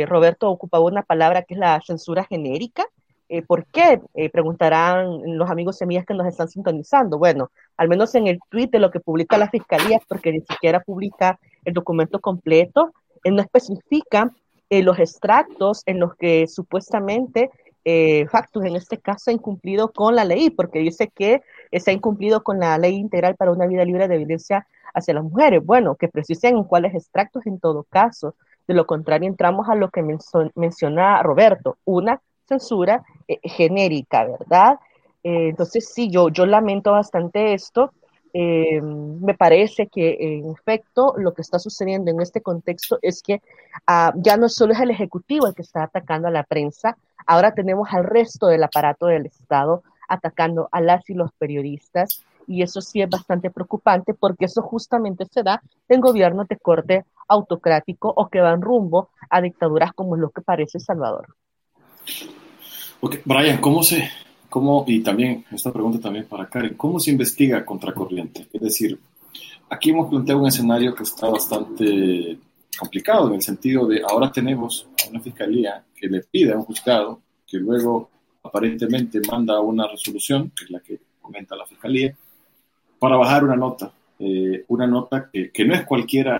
Roberto 0.06 0.48
ocupaba 0.48 0.84
una 0.84 1.02
palabra 1.02 1.42
que 1.42 1.54
es 1.54 1.60
la 1.60 1.80
censura 1.84 2.24
genérica, 2.24 2.84
eh, 3.28 3.42
¿Por 3.42 3.66
qué? 3.66 4.00
Eh, 4.14 4.30
preguntarán 4.30 5.36
los 5.36 5.50
amigos 5.50 5.76
semillas 5.78 6.06
que 6.06 6.14
nos 6.14 6.26
están 6.26 6.48
sintonizando. 6.48 7.18
Bueno, 7.18 7.50
al 7.76 7.88
menos 7.88 8.14
en 8.14 8.28
el 8.28 8.38
tweet 8.50 8.68
de 8.68 8.78
lo 8.78 8.90
que 8.90 9.00
publica 9.00 9.36
la 9.36 9.50
fiscalía, 9.50 10.00
porque 10.08 10.32
ni 10.32 10.40
siquiera 10.40 10.80
publica 10.80 11.38
el 11.64 11.74
documento 11.74 12.20
completo, 12.20 12.92
él 13.24 13.34
no 13.34 13.42
especifica 13.42 14.32
eh, 14.70 14.82
los 14.82 14.98
extractos 14.98 15.82
en 15.86 16.00
los 16.00 16.14
que 16.16 16.46
supuestamente 16.46 17.50
eh, 17.84 18.26
Factus 18.26 18.64
en 18.64 18.74
este 18.74 18.98
caso 18.98 19.30
ha 19.30 19.32
incumplido 19.32 19.92
con 19.92 20.16
la 20.16 20.24
ley, 20.24 20.50
porque 20.50 20.80
dice 20.80 21.08
que 21.08 21.42
se 21.72 21.90
ha 21.90 21.94
incumplido 21.94 22.42
con 22.42 22.58
la 22.58 22.76
ley 22.78 22.96
integral 22.96 23.36
para 23.36 23.52
una 23.52 23.66
vida 23.66 23.84
libre 23.84 24.08
de 24.08 24.18
violencia 24.18 24.66
hacia 24.92 25.14
las 25.14 25.22
mujeres. 25.22 25.64
Bueno, 25.64 25.94
que 25.94 26.08
precisen 26.08 26.56
en 26.56 26.64
cuáles 26.64 26.94
extractos 26.94 27.46
en 27.46 27.60
todo 27.60 27.84
caso. 27.84 28.34
De 28.66 28.74
lo 28.74 28.86
contrario, 28.86 29.28
entramos 29.28 29.68
a 29.68 29.76
lo 29.76 29.90
que 29.90 30.02
menciona 30.56 31.22
Roberto, 31.22 31.78
una 31.84 32.20
censura 32.48 33.04
eh, 33.28 33.38
genérica, 33.42 34.24
¿verdad? 34.24 34.80
Eh, 35.22 35.50
entonces, 35.50 35.92
sí, 35.92 36.10
yo, 36.10 36.28
yo 36.30 36.46
lamento 36.46 36.92
bastante 36.92 37.54
esto. 37.54 37.92
Eh, 38.38 38.82
me 38.82 39.32
parece 39.32 39.86
que, 39.86 40.14
en 40.20 40.50
efecto, 40.50 41.14
lo 41.16 41.32
que 41.32 41.40
está 41.40 41.58
sucediendo 41.58 42.10
en 42.10 42.20
este 42.20 42.42
contexto 42.42 42.98
es 43.00 43.22
que 43.22 43.40
ah, 43.86 44.12
ya 44.14 44.36
no 44.36 44.50
solo 44.50 44.74
es 44.74 44.80
el 44.80 44.90
Ejecutivo 44.90 45.46
el 45.46 45.54
que 45.54 45.62
está 45.62 45.84
atacando 45.84 46.28
a 46.28 46.30
la 46.30 46.42
prensa, 46.42 46.98
ahora 47.26 47.54
tenemos 47.54 47.88
al 47.92 48.04
resto 48.04 48.48
del 48.48 48.62
aparato 48.62 49.06
del 49.06 49.24
Estado 49.24 49.82
atacando 50.06 50.68
a 50.70 50.82
las 50.82 51.08
y 51.08 51.14
los 51.14 51.32
periodistas 51.32 52.24
y 52.46 52.60
eso 52.60 52.82
sí 52.82 53.00
es 53.00 53.08
bastante 53.08 53.50
preocupante 53.50 54.12
porque 54.12 54.44
eso 54.44 54.60
justamente 54.60 55.24
se 55.24 55.42
da 55.42 55.62
en 55.88 56.02
gobiernos 56.02 56.46
de 56.46 56.58
corte 56.58 57.06
autocrático 57.28 58.12
o 58.14 58.28
que 58.28 58.42
van 58.42 58.60
rumbo 58.60 59.08
a 59.30 59.40
dictaduras 59.40 59.94
como 59.94 60.14
lo 60.16 60.28
que 60.28 60.42
parece 60.42 60.78
Salvador. 60.78 61.34
Brian, 63.24 63.62
¿cómo 63.62 63.82
se, 63.82 64.10
cómo, 64.48 64.84
y 64.86 65.00
también 65.00 65.44
esta 65.50 65.72
pregunta 65.72 66.00
también 66.00 66.26
para 66.26 66.48
Karen, 66.48 66.74
¿cómo 66.74 66.98
se 67.00 67.10
investiga 67.10 67.64
contracorriente? 67.64 68.46
Es 68.52 68.60
decir, 68.60 68.98
aquí 69.68 69.90
hemos 69.90 70.08
planteado 70.08 70.40
un 70.40 70.48
escenario 70.48 70.94
que 70.94 71.02
está 71.02 71.28
bastante 71.28 72.38
complicado 72.78 73.28
en 73.28 73.34
el 73.34 73.42
sentido 73.42 73.86
de 73.86 74.02
ahora 74.02 74.30
tenemos 74.30 74.86
una 75.10 75.20
fiscalía 75.20 75.82
que 75.94 76.08
le 76.08 76.20
pide 76.20 76.52
a 76.52 76.56
un 76.56 76.64
juzgado 76.64 77.20
que 77.46 77.58
luego 77.58 78.10
aparentemente 78.42 79.20
manda 79.28 79.60
una 79.60 79.86
resolución, 79.86 80.52
que 80.56 80.64
es 80.64 80.70
la 80.70 80.80
que 80.80 81.00
comenta 81.20 81.56
la 81.56 81.66
fiscalía, 81.66 82.14
para 82.98 83.16
bajar 83.16 83.44
una 83.44 83.56
nota, 83.56 83.92
eh, 84.18 84.64
una 84.68 84.86
nota 84.86 85.30
que, 85.32 85.64
no 85.64 85.74
es 85.74 85.84
cualquiera 85.84 86.38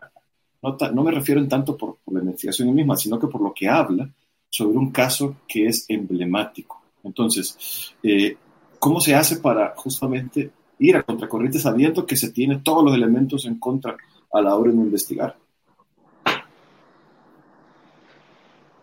nota, 0.63 0.91
no 0.91 1.03
me 1.03 1.13
refiero 1.13 1.41
en 1.41 1.49
tanto 1.49 1.77
por 1.77 1.99
la 2.07 2.21
investigación 2.21 2.75
misma, 2.75 2.97
sino 2.97 3.19
que 3.19 3.27
por 3.27 3.41
lo 3.41 3.53
que 3.53 3.69
habla 3.69 4.09
sobre 4.49 4.79
un 4.79 4.91
caso 4.91 5.37
que 5.47 5.67
es 5.67 5.85
emblemático. 5.89 6.83
Entonces, 7.07 7.95
eh, 8.03 8.37
¿cómo 8.79 9.01
se 9.01 9.15
hace 9.15 9.37
para 9.37 9.75
justamente 9.77 10.51
ir 10.79 10.97
a 10.97 11.03
contracorriente 11.03 11.59
sabiendo 11.59 12.05
que 12.05 12.17
se 12.17 12.31
tiene 12.31 12.59
todos 12.59 12.85
los 12.85 12.95
elementos 12.95 13.47
en 13.47 13.59
contra 13.59 13.97
a 14.33 14.41
la 14.41 14.55
hora 14.55 14.71
de 14.71 14.77
investigar? 14.77 15.37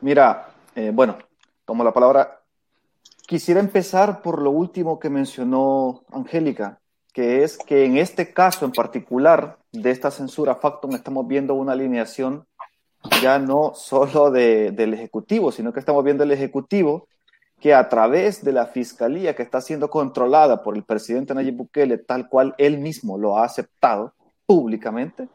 Mira, 0.01 0.53
eh, 0.75 0.91
bueno, 0.93 1.17
tomo 1.65 1.83
la 1.83 1.93
palabra. 1.93 2.41
Quisiera 3.25 3.59
empezar 3.59 4.21
por 4.21 4.41
lo 4.41 4.51
último 4.51 4.99
que 4.99 5.09
mencionó 5.09 6.03
Angélica, 6.11 6.79
que 7.13 7.43
es 7.43 7.57
que 7.57 7.85
en 7.85 7.97
este 7.97 8.33
caso 8.33 8.65
en 8.65 8.71
particular 8.71 9.59
de 9.71 9.91
esta 9.91 10.11
censura 10.11 10.55
factum 10.55 10.93
estamos 10.95 11.27
viendo 11.27 11.53
una 11.53 11.71
alineación 11.71 12.45
ya 13.21 13.39
no 13.39 13.73
solo 13.75 14.31
de, 14.31 14.71
del 14.71 14.93
Ejecutivo, 14.93 15.51
sino 15.51 15.71
que 15.73 15.79
estamos 15.79 16.03
viendo 16.03 16.23
el 16.23 16.31
Ejecutivo 16.31 17.07
que 17.63 17.73
a 17.73 17.87
través 17.87 18.43
de 18.43 18.51
la 18.51 18.65
Fiscalía 18.65 19.37
que 19.37 19.41
está 19.41 19.61
siendo 19.61 19.89
controlada 19.89 20.61
por 20.61 20.75
el 20.75 20.83
presidente 20.83 21.33
Nayib 21.33 21.55
Bukele, 21.55 21.97
tal 21.97 22.27
cual 22.27 22.53
él 22.57 22.77
mismo 22.77 23.17
lo 23.17 23.37
ha 23.37 23.45
aceptado 23.45 24.13
públicamente, 24.45 25.29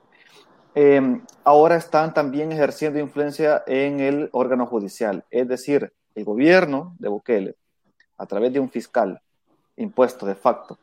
eh, 0.75 1.23
ahora 1.43 1.77
están 1.77 2.13
también 2.13 2.53
ejerciendo 2.53 2.99
influencia 2.99 3.63
en 3.67 4.01
el 4.01 4.29
órgano 4.33 4.67
judicial, 4.67 5.25
es 5.31 5.49
decir, 5.49 5.91
el 6.15 6.25
gobierno 6.27 6.95
de 6.99 7.09
Bukele, 7.09 7.57
a 8.19 8.27
través 8.27 8.53
de 8.53 8.61
un 8.61 8.69
fiscal 8.69 9.23
impuesto 9.79 10.27
de 10.27 10.35
facto, 10.35 10.77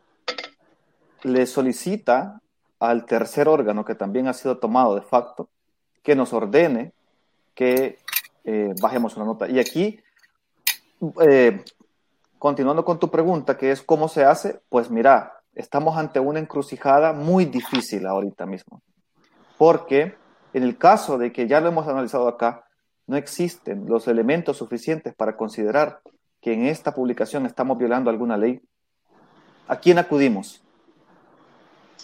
le 1.22 1.46
solicita 1.46 2.42
al 2.80 3.06
tercer 3.06 3.48
órgano 3.48 3.86
que 3.86 3.94
también 3.94 4.28
ha 4.28 4.34
sido 4.34 4.58
tomado 4.58 4.96
de 4.96 5.02
facto 5.02 5.48
que 6.02 6.16
nos 6.16 6.34
ordene 6.34 6.94
que 7.54 8.00
eh, 8.46 8.74
bajemos 8.82 9.16
una 9.16 9.26
nota. 9.26 9.48
Y 9.48 9.60
aquí, 9.60 10.00
eh, 11.22 11.64
continuando 12.40 12.86
con 12.86 13.00
tu 13.00 13.10
pregunta, 13.10 13.58
que 13.58 13.72
es 13.72 13.82
cómo 13.82 14.08
se 14.08 14.24
hace, 14.24 14.62
pues 14.70 14.90
mira, 14.90 15.42
estamos 15.54 15.98
ante 15.98 16.20
una 16.20 16.40
encrucijada 16.40 17.14
muy 17.14 17.46
difícil 17.46 18.06
ahorita 18.06 18.46
mismo. 18.46 18.82
Porque 19.58 20.16
en 20.54 20.64
el 20.64 20.78
caso 20.78 21.18
de 21.18 21.32
que 21.32 21.48
ya 21.48 21.60
lo 21.60 21.70
hemos 21.70 21.88
analizado 21.88 22.28
acá, 22.28 22.66
no 23.08 23.18
existen 23.18 23.86
los 23.88 24.08
elementos 24.08 24.58
suficientes 24.58 25.14
para 25.14 25.38
considerar 25.38 26.02
que 26.42 26.54
en 26.54 26.66
esta 26.66 26.94
publicación 26.94 27.46
estamos 27.46 27.78
violando 27.78 28.10
alguna 28.10 28.38
ley. 28.38 28.62
¿A 29.68 29.78
quién 29.78 29.98
acudimos? 29.98 30.62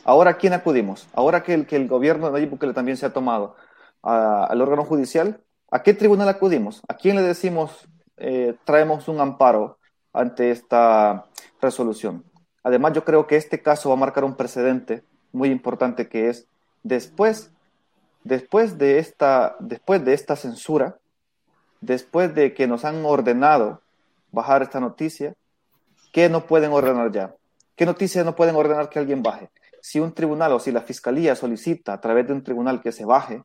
Ahora, 0.04 0.32
¿a 0.32 0.38
quién 0.38 0.54
acudimos? 0.54 1.08
Ahora 1.14 1.44
que 1.44 1.54
el, 1.54 1.68
que 1.68 1.76
el 1.76 1.88
gobierno 1.88 2.28
de 2.28 2.34
Nayib 2.34 2.50
Bukele 2.50 2.74
también 2.74 2.98
se 2.98 3.06
ha 3.06 3.14
tomado 3.14 3.56
al 4.02 4.60
órgano 4.62 4.84
judicial, 4.84 5.42
¿a 5.70 5.84
qué 5.84 5.94
tribunal 5.94 6.28
acudimos? 6.28 6.82
¿A 6.88 6.96
quién 6.96 7.16
le 7.16 7.22
decimos 7.22 7.88
eh, 8.22 8.55
traemos 8.63 9.07
un 9.07 9.19
amparo 9.19 9.78
ante 10.13 10.51
esta 10.51 11.26
resolución? 11.61 12.24
Además, 12.63 12.93
yo 12.93 13.03
creo 13.03 13.28
que 13.28 13.36
este 13.36 13.61
caso 13.61 13.89
va 13.89 13.95
a 13.95 13.99
marcar 13.99 14.24
un 14.24 14.36
precedente 14.36 15.03
muy 15.32 15.49
importante 15.49 16.07
que 16.07 16.30
es 16.30 16.47
después, 16.84 17.51
después, 18.24 18.78
de, 18.78 18.99
esta, 18.99 19.55
después 19.59 20.05
de 20.05 20.13
esta 20.13 20.36
censura, 20.36 20.97
después 21.80 22.36
de 22.36 22.53
que 22.53 22.67
nos 22.67 22.86
han 22.86 23.03
ordenado 23.05 23.82
bajar 24.32 24.61
esta 24.61 24.80
noticia, 24.80 25.34
¿qué 26.13 26.30
no 26.30 26.45
pueden 26.45 26.72
ordenar 26.72 27.11
ya? 27.11 27.34
¿Qué 27.76 27.86
noticias 27.86 28.24
no 28.24 28.36
pueden 28.36 28.55
ordenar 28.55 28.89
que 28.89 28.99
alguien 28.99 29.24
baje? 29.24 29.49
si 29.82 29.99
un 29.99 30.13
tribunal 30.13 30.53
o 30.53 30.59
si 30.59 30.72
la 30.72 30.82
fiscalía 30.82 31.36
solicita 31.36 31.93
a 31.93 31.99
través 31.99 32.28
de 32.28 32.34
un 32.34 32.43
tribunal 32.43 32.82
que 32.82 32.91
se 32.91 33.03
baje 33.03 33.43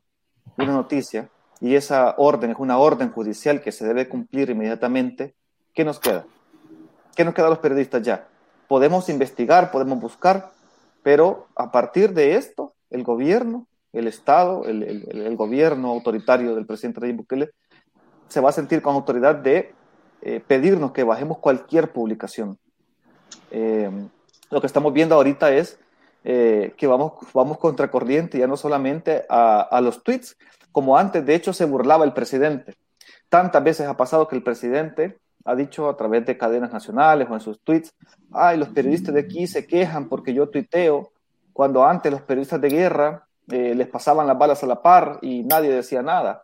una 0.57 0.71
noticia 0.71 1.29
y 1.59 1.75
esa 1.75 2.15
orden 2.17 2.51
es 2.51 2.57
una 2.59 2.77
orden 2.77 3.11
judicial 3.11 3.61
que 3.61 3.71
se 3.71 3.85
debe 3.85 4.07
cumplir 4.07 4.49
inmediatamente, 4.49 5.33
¿qué 5.73 5.83
nos 5.83 5.99
queda? 5.99 6.25
¿Qué 7.15 7.25
nos 7.25 7.33
queda 7.33 7.47
a 7.47 7.49
los 7.49 7.59
periodistas 7.59 8.03
ya? 8.03 8.27
Podemos 8.67 9.09
investigar, 9.09 9.71
podemos 9.71 9.99
buscar, 9.99 10.51
pero 11.03 11.47
a 11.55 11.71
partir 11.71 12.13
de 12.13 12.35
esto, 12.35 12.73
el 12.89 13.03
gobierno, 13.03 13.67
el 13.93 14.07
Estado, 14.07 14.65
el, 14.65 14.83
el, 14.83 15.35
gobierno 15.35 15.89
autoritario 15.89 16.53
del 16.53 16.65
presidente 16.65 16.99
Nayib 16.99 17.17
Bukele 17.17 17.51
se 18.27 18.41
va 18.41 18.49
a 18.49 18.53
sentir 18.53 18.81
con 18.81 18.93
autoridad 18.95 19.35
de 19.35 19.73
eh, 20.21 20.41
pedirnos 20.45 20.91
que 20.91 21.03
bajemos 21.03 21.39
cualquier 21.39 21.91
publicación. 21.91 22.57
Eh, 23.51 23.89
lo 24.49 24.61
que 24.61 24.67
estamos 24.67 24.93
viendo 24.93 25.15
ahorita 25.15 25.53
es 25.53 25.79
eh, 26.23 26.73
que 26.77 26.87
vamos, 26.87 27.13
vamos 27.33 27.57
contracorriente, 27.57 28.37
ya 28.37 28.47
no 28.47 28.57
solamente 28.57 29.25
a, 29.29 29.61
a, 29.61 29.81
los 29.81 30.03
tweets, 30.03 30.37
como 30.77 30.95
antes, 30.95 31.25
de 31.25 31.33
hecho, 31.33 31.53
se 31.53 31.65
burlaba 31.65 32.05
el 32.05 32.13
presidente. 32.13 32.75
Tantas 33.29 33.63
veces 33.63 33.87
ha 33.87 33.97
pasado 33.97 34.27
que 34.27 34.35
el 34.35 34.43
presidente 34.43 35.17
ha 35.43 35.55
dicho 35.55 35.89
a 35.89 35.97
través 35.97 36.23
de 36.27 36.37
cadenas 36.37 36.71
nacionales 36.71 37.27
o 37.27 37.33
en 37.33 37.39
sus 37.39 37.59
tweets, 37.63 37.95
ay, 38.31 38.59
los 38.59 38.69
periodistas 38.69 39.15
de 39.15 39.21
aquí 39.21 39.47
se 39.47 39.65
quejan 39.65 40.07
porque 40.07 40.35
yo 40.35 40.49
tuiteo, 40.49 41.09
cuando 41.51 41.83
antes 41.83 42.11
los 42.11 42.21
periodistas 42.21 42.61
de 42.61 42.69
guerra 42.69 43.27
eh, 43.49 43.73
les 43.73 43.87
pasaban 43.87 44.27
las 44.27 44.37
balas 44.37 44.61
a 44.61 44.67
la 44.67 44.83
par 44.83 45.17
y 45.23 45.41
nadie 45.41 45.71
decía 45.71 46.03
nada. 46.03 46.43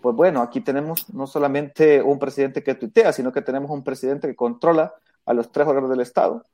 Pues 0.00 0.14
bueno, 0.14 0.42
aquí 0.42 0.60
tenemos 0.60 1.12
no 1.12 1.26
solamente 1.26 2.02
un 2.02 2.20
presidente 2.20 2.62
que 2.62 2.76
tuitea, 2.76 3.12
sino 3.12 3.32
que 3.32 3.42
tenemos 3.42 3.68
un 3.72 3.82
presidente 3.82 4.28
que 4.28 4.36
controla 4.36 4.94
a 5.26 5.34
los 5.34 5.50
tres 5.50 5.66
órganos 5.66 5.90
del 5.90 6.02
Estado 6.02 6.44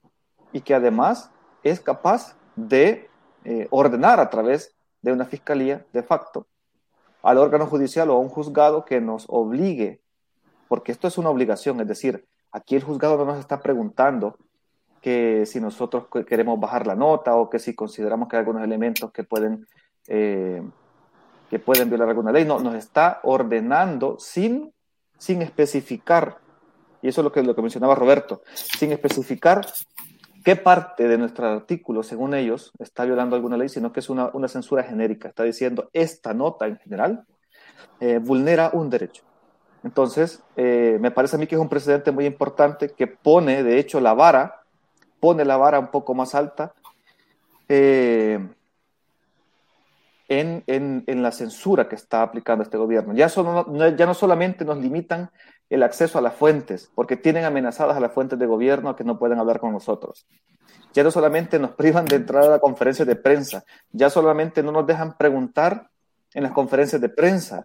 y 0.55 0.63
que 0.63 0.75
además 0.75 1.31
es 1.63 1.79
capaz 1.79 2.39
de 2.57 3.11
eh, 3.45 3.69
ordenar 3.71 4.19
a 4.19 4.31
través 4.31 4.75
de 5.03 5.13
una 5.13 5.27
fiscalía 5.27 5.85
de 5.93 6.03
facto 6.03 6.47
al 7.23 7.39
órgano 7.39 7.67
judicial 7.67 8.11
o 8.11 8.15
a 8.15 8.19
un 8.19 8.29
juzgado 8.29 8.85
que 8.85 9.01
nos 9.01 9.27
obligue, 9.29 10.01
porque 10.69 10.93
esto 10.93 11.09
es 11.09 11.19
una 11.19 11.31
obligación, 11.31 11.81
es 11.81 11.89
decir, 11.89 12.27
aquí 12.53 12.77
el 12.77 12.85
juzgado 12.85 13.17
no 13.19 13.25
nos 13.25 13.39
está 13.39 13.61
preguntando 13.61 14.37
que 15.01 15.47
si 15.47 15.61
nosotros 15.61 16.07
queremos 16.27 16.59
bajar 16.59 16.87
la 16.87 16.95
nota 16.95 17.37
o 17.37 17.49
que 17.49 17.59
si 17.59 17.75
consideramos 17.75 18.29
que 18.29 18.37
hay 18.37 18.41
algunos 18.41 18.63
elementos 18.63 19.13
que 19.13 19.25
pueden, 19.25 19.67
eh, 20.09 20.63
que 21.51 21.59
pueden 21.59 21.89
violar 21.89 22.09
alguna 22.09 22.33
ley, 22.33 22.45
no, 22.45 22.59
nos 22.59 22.75
está 22.75 23.21
ordenando 23.23 24.17
sin, 24.19 24.73
sin 25.17 25.43
especificar, 25.43 26.39
y 27.01 27.09
eso 27.09 27.21
es 27.21 27.25
lo 27.25 27.33
que, 27.33 27.43
lo 27.43 27.55
que 27.55 27.63
mencionaba 27.63 27.95
Roberto, 27.95 28.43
sin 28.55 28.93
especificar 28.93 29.67
qué 30.45 30.57
parte 30.57 31.09
de 31.09 31.19
nuestro 31.19 31.47
artículo, 31.47 32.03
según 32.03 32.35
ellos, 32.35 32.73
está 32.79 33.05
violando 33.05 33.37
alguna 33.37 33.57
ley, 33.57 33.69
sino 33.69 33.93
que 33.93 34.01
es 34.01 34.11
una, 34.11 34.31
censura 34.49 34.83
genérica. 34.83 35.29
Está 35.29 35.45
diciendo 35.45 35.91
esta 35.93 36.35
nota 36.35 36.67
en 36.67 36.79
general 36.79 37.25
eh, 38.01 38.19
vulnera 38.19 38.71
un 38.73 38.91
derecho. 38.91 39.23
Entonces, 39.85 40.43
eh, 40.57 40.99
me 41.01 41.11
parece 41.11 41.37
a 41.37 41.39
mí 41.39 41.47
que 41.47 41.55
es 41.55 41.61
un 41.61 41.69
precedente 41.69 42.11
muy 42.11 42.27
importante 42.27 42.91
que 42.91 43.07
pone, 43.07 43.63
de 43.63 43.79
hecho, 43.79 44.01
la 44.01 44.15
vara, 44.15 44.63
pone 45.21 45.45
la 45.45 45.57
vara 45.57 45.79
un 45.79 45.91
poco 45.91 46.15
más 46.15 46.35
alta. 46.35 46.75
Eh, 47.69 48.39
en, 50.29 50.63
en, 50.67 51.23
la 51.23 51.33
censura 51.33 51.89
que 51.89 51.95
está 51.95 52.23
aplicando 52.23 52.63
este 52.63 52.77
gobierno. 52.77 53.15
Ya, 53.15 53.29
ya 53.29 54.07
no 54.07 54.15
solamente 54.15 54.65
nos 54.65 54.79
limitan 54.79 55.31
el 55.71 55.83
acceso 55.83 56.19
a 56.19 56.23
las 56.23 56.35
fuentes, 56.35 56.91
porque 56.95 57.17
tienen 57.17 57.45
amenazadas 57.45 57.97
a 57.97 58.01
las 58.01 58.13
fuentes 58.13 58.39
de 58.39 58.47
gobierno 58.47 58.95
que 58.95 59.05
no 59.05 59.19
pueden 59.19 59.39
hablar 59.39 59.59
con 59.59 59.73
nosotros. 59.73 60.27
Ya 60.93 61.03
no 61.03 61.11
solamente 61.11 61.59
nos 61.59 61.73
privan 61.73 62.05
de 62.07 62.17
entrar 62.17 62.45
a 62.45 62.49
la 62.49 62.59
conferencia 62.59 63.05
de 63.05 63.17
prensa, 63.17 63.65
ya 63.93 64.11
solamente 64.11 64.63
no 64.63 64.73
nos 64.73 64.87
dejan 64.87 65.17
preguntar 65.17 65.91
en 66.35 66.43
las 66.43 66.53
conferencias 66.53 67.01
de 67.01 67.09
prensa, 67.09 67.65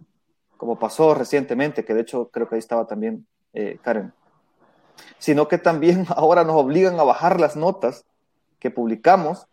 como 0.56 0.78
pasó 0.78 1.14
recientemente, 1.14 1.84
que 1.84 1.94
de 1.94 2.00
hecho 2.00 2.30
creo 2.30 2.48
que 2.48 2.56
ahí 2.56 2.58
estaba 2.58 2.86
también 2.86 3.26
eh, 3.52 3.78
Karen, 3.82 4.12
sino 5.18 5.48
que 5.48 5.58
también 5.58 6.06
ahora 6.16 6.44
nos 6.44 6.56
obligan 6.56 6.98
a 6.98 7.04
bajar 7.04 7.40
las 7.40 7.56
notas 7.56 8.04
que 8.58 8.70
publicamos 8.70 9.46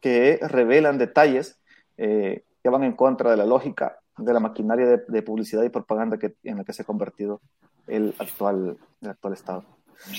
que 0.00 0.38
revelan 0.42 0.98
detalles 0.98 1.58
eh, 1.98 2.42
que 2.62 2.68
van 2.68 2.84
en 2.84 2.92
contra 2.92 3.30
de 3.30 3.36
la 3.36 3.46
lógica 3.46 3.98
de 4.24 4.32
la 4.32 4.40
maquinaria 4.40 5.02
de, 5.06 5.22
publicidad 5.22 5.62
y 5.62 5.68
propaganda 5.68 6.18
que, 6.18 6.34
en 6.44 6.58
la 6.58 6.64
que 6.64 6.72
se 6.72 6.82
ha 6.82 6.84
convertido 6.84 7.40
el 7.86 8.14
actual, 8.18 8.76
el 9.00 9.08
actual 9.08 9.32
Estado. 9.32 9.64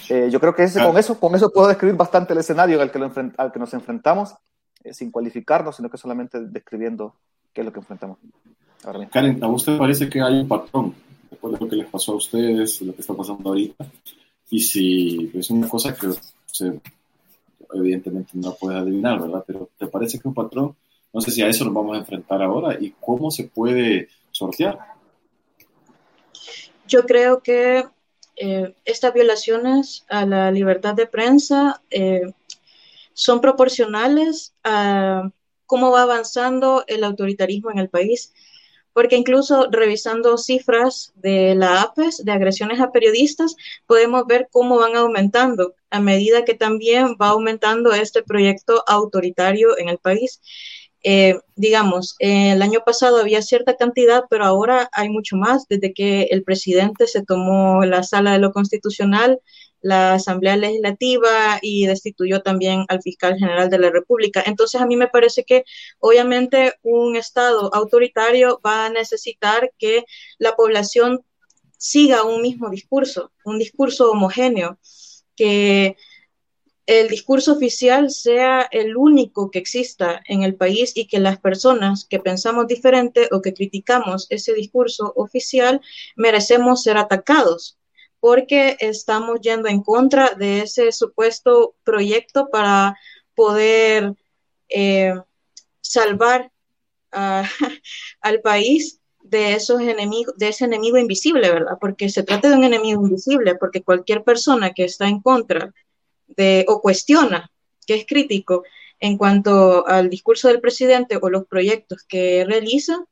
Eh, 0.09 0.29
yo 0.31 0.39
creo 0.39 0.53
que 0.53 0.63
ese, 0.63 0.83
con, 0.83 0.97
eso, 0.97 1.19
con 1.19 1.35
eso 1.35 1.51
puedo 1.51 1.67
describir 1.67 1.95
bastante 1.95 2.33
el 2.33 2.39
escenario 2.39 2.81
al 2.81 2.91
que, 2.91 3.31
al 3.37 3.51
que 3.51 3.59
nos 3.59 3.73
enfrentamos, 3.73 4.35
eh, 4.83 4.93
sin 4.93 5.11
cualificarnos, 5.11 5.75
sino 5.75 5.89
que 5.89 5.97
solamente 5.97 6.39
describiendo 6.39 7.15
qué 7.53 7.61
es 7.61 7.65
lo 7.65 7.73
que 7.73 7.79
enfrentamos. 7.79 8.17
Karen, 9.11 9.43
¿a 9.43 9.47
usted 9.47 9.77
parece 9.77 10.09
que 10.09 10.21
hay 10.21 10.39
un 10.39 10.47
patrón 10.47 10.95
después 11.29 11.53
de 11.53 11.59
lo 11.59 11.69
que 11.69 11.75
les 11.75 11.87
pasó 11.87 12.13
a 12.13 12.15
ustedes, 12.15 12.81
lo 12.81 12.93
que 12.93 13.01
está 13.01 13.13
pasando 13.13 13.49
ahorita? 13.49 13.85
Y 14.49 14.59
si 14.59 15.31
es 15.33 15.49
una 15.51 15.67
cosa 15.67 15.95
que 15.95 16.07
evidentemente 17.73 18.31
no 18.33 18.55
puedes 18.55 18.81
adivinar, 18.81 19.21
¿verdad? 19.21 19.43
Pero 19.45 19.69
¿te 19.77 19.87
parece 19.87 20.19
que 20.19 20.27
un 20.27 20.33
patrón? 20.33 20.75
No 21.13 21.21
sé 21.21 21.31
si 21.31 21.41
a 21.41 21.47
eso 21.47 21.65
nos 21.65 21.73
vamos 21.73 21.95
a 21.95 21.99
enfrentar 21.99 22.41
ahora 22.41 22.77
y 22.79 22.91
cómo 22.99 23.31
se 23.31 23.45
puede 23.45 24.09
sortear. 24.31 24.79
Yo 26.87 27.05
creo 27.05 27.41
que 27.41 27.85
eh, 28.35 28.73
estas 28.85 29.13
violaciones 29.13 30.05
a 30.09 30.25
la 30.25 30.51
libertad 30.51 30.95
de 30.95 31.07
prensa 31.07 31.81
eh, 31.89 32.33
son 33.13 33.41
proporcionales 33.41 34.53
a 34.63 35.29
cómo 35.65 35.91
va 35.91 36.03
avanzando 36.03 36.83
el 36.87 37.03
autoritarismo 37.03 37.71
en 37.71 37.79
el 37.79 37.89
país 37.89 38.33
porque 38.93 39.15
incluso 39.15 39.67
revisando 39.71 40.37
cifras 40.37 41.13
de 41.15 41.55
la 41.55 41.81
APES 41.81 42.25
de 42.25 42.31
agresiones 42.31 42.79
a 42.81 42.91
periodistas, 42.91 43.55
podemos 43.85 44.25
ver 44.27 44.49
cómo 44.51 44.77
van 44.77 44.95
aumentando 44.95 45.75
a 45.89 46.01
medida 46.01 46.43
que 46.43 46.55
también 46.55 47.15
va 47.21 47.29
aumentando 47.29 47.93
este 47.93 48.21
proyecto 48.21 48.83
autoritario 48.87 49.77
en 49.77 49.89
el 49.89 49.97
país. 49.97 50.41
Eh, 51.03 51.39
digamos, 51.55 52.15
el 52.19 52.61
año 52.61 52.81
pasado 52.85 53.17
había 53.19 53.41
cierta 53.41 53.75
cantidad, 53.75 54.23
pero 54.29 54.45
ahora 54.45 54.89
hay 54.93 55.09
mucho 55.09 55.35
más 55.35 55.67
desde 55.67 55.93
que 55.93 56.23
el 56.31 56.43
presidente 56.43 57.07
se 57.07 57.23
tomó 57.23 57.83
la 57.85 58.03
sala 58.03 58.33
de 58.33 58.39
lo 58.39 58.51
constitucional 58.51 59.39
la 59.81 60.13
Asamblea 60.13 60.55
Legislativa 60.57 61.59
y 61.61 61.85
destituyó 61.87 62.41
también 62.41 62.85
al 62.87 63.01
fiscal 63.01 63.37
general 63.37 63.69
de 63.69 63.79
la 63.79 63.89
República. 63.89 64.43
Entonces, 64.45 64.79
a 64.79 64.85
mí 64.85 64.95
me 64.95 65.07
parece 65.07 65.43
que 65.43 65.65
obviamente 65.99 66.73
un 66.83 67.15
Estado 67.15 67.73
autoritario 67.73 68.61
va 68.65 68.85
a 68.85 68.89
necesitar 68.89 69.71
que 69.77 70.05
la 70.37 70.55
población 70.55 71.21
siga 71.77 72.23
un 72.23 72.41
mismo 72.41 72.69
discurso, 72.69 73.31
un 73.43 73.57
discurso 73.57 74.11
homogéneo, 74.11 74.77
que 75.35 75.97
el 76.85 77.07
discurso 77.07 77.53
oficial 77.53 78.09
sea 78.09 78.67
el 78.71 78.97
único 78.97 79.51
que 79.51 79.59
exista 79.59 80.21
en 80.27 80.43
el 80.43 80.55
país 80.55 80.93
y 80.95 81.07
que 81.07 81.19
las 81.19 81.39
personas 81.39 82.05
que 82.05 82.19
pensamos 82.19 82.67
diferente 82.67 83.29
o 83.31 83.41
que 83.41 83.53
criticamos 83.53 84.27
ese 84.29 84.53
discurso 84.53 85.13
oficial 85.15 85.81
merecemos 86.15 86.83
ser 86.83 86.97
atacados 86.97 87.77
porque 88.19 88.77
estamos 88.79 89.41
yendo 89.41 89.67
en 89.67 89.81
contra 89.81 90.35
de 90.35 90.61
ese 90.61 90.91
supuesto 90.91 91.75
proyecto 91.83 92.49
para 92.49 92.95
poder 93.35 94.13
eh, 94.69 95.15
salvar 95.81 96.51
al 98.21 98.41
país 98.41 98.99
de 99.21 99.53
esos 99.53 99.81
enemigos, 99.81 100.35
de 100.37 100.49
ese 100.49 100.65
enemigo 100.65 100.97
invisible, 100.97 101.51
¿verdad? 101.51 101.77
Porque 101.79 102.09
se 102.09 102.23
trata 102.23 102.49
de 102.49 102.55
un 102.55 102.63
enemigo 102.63 103.05
invisible, 103.05 103.55
porque 103.55 103.83
cualquier 103.83 104.23
persona 104.23 104.71
que 104.71 104.85
está 104.85 105.07
en 105.07 105.21
contra 105.21 105.73
o 106.67 106.81
cuestiona, 106.81 107.51
que 107.85 107.95
es 107.95 108.05
crítico 108.05 108.63
en 108.99 109.17
cuanto 109.17 109.87
al 109.87 110.09
discurso 110.09 110.47
del 110.47 110.61
presidente 110.61 111.17
o 111.19 111.29
los 111.29 111.45
proyectos 111.47 112.03
que 112.07 112.45
realiza, 112.45 113.03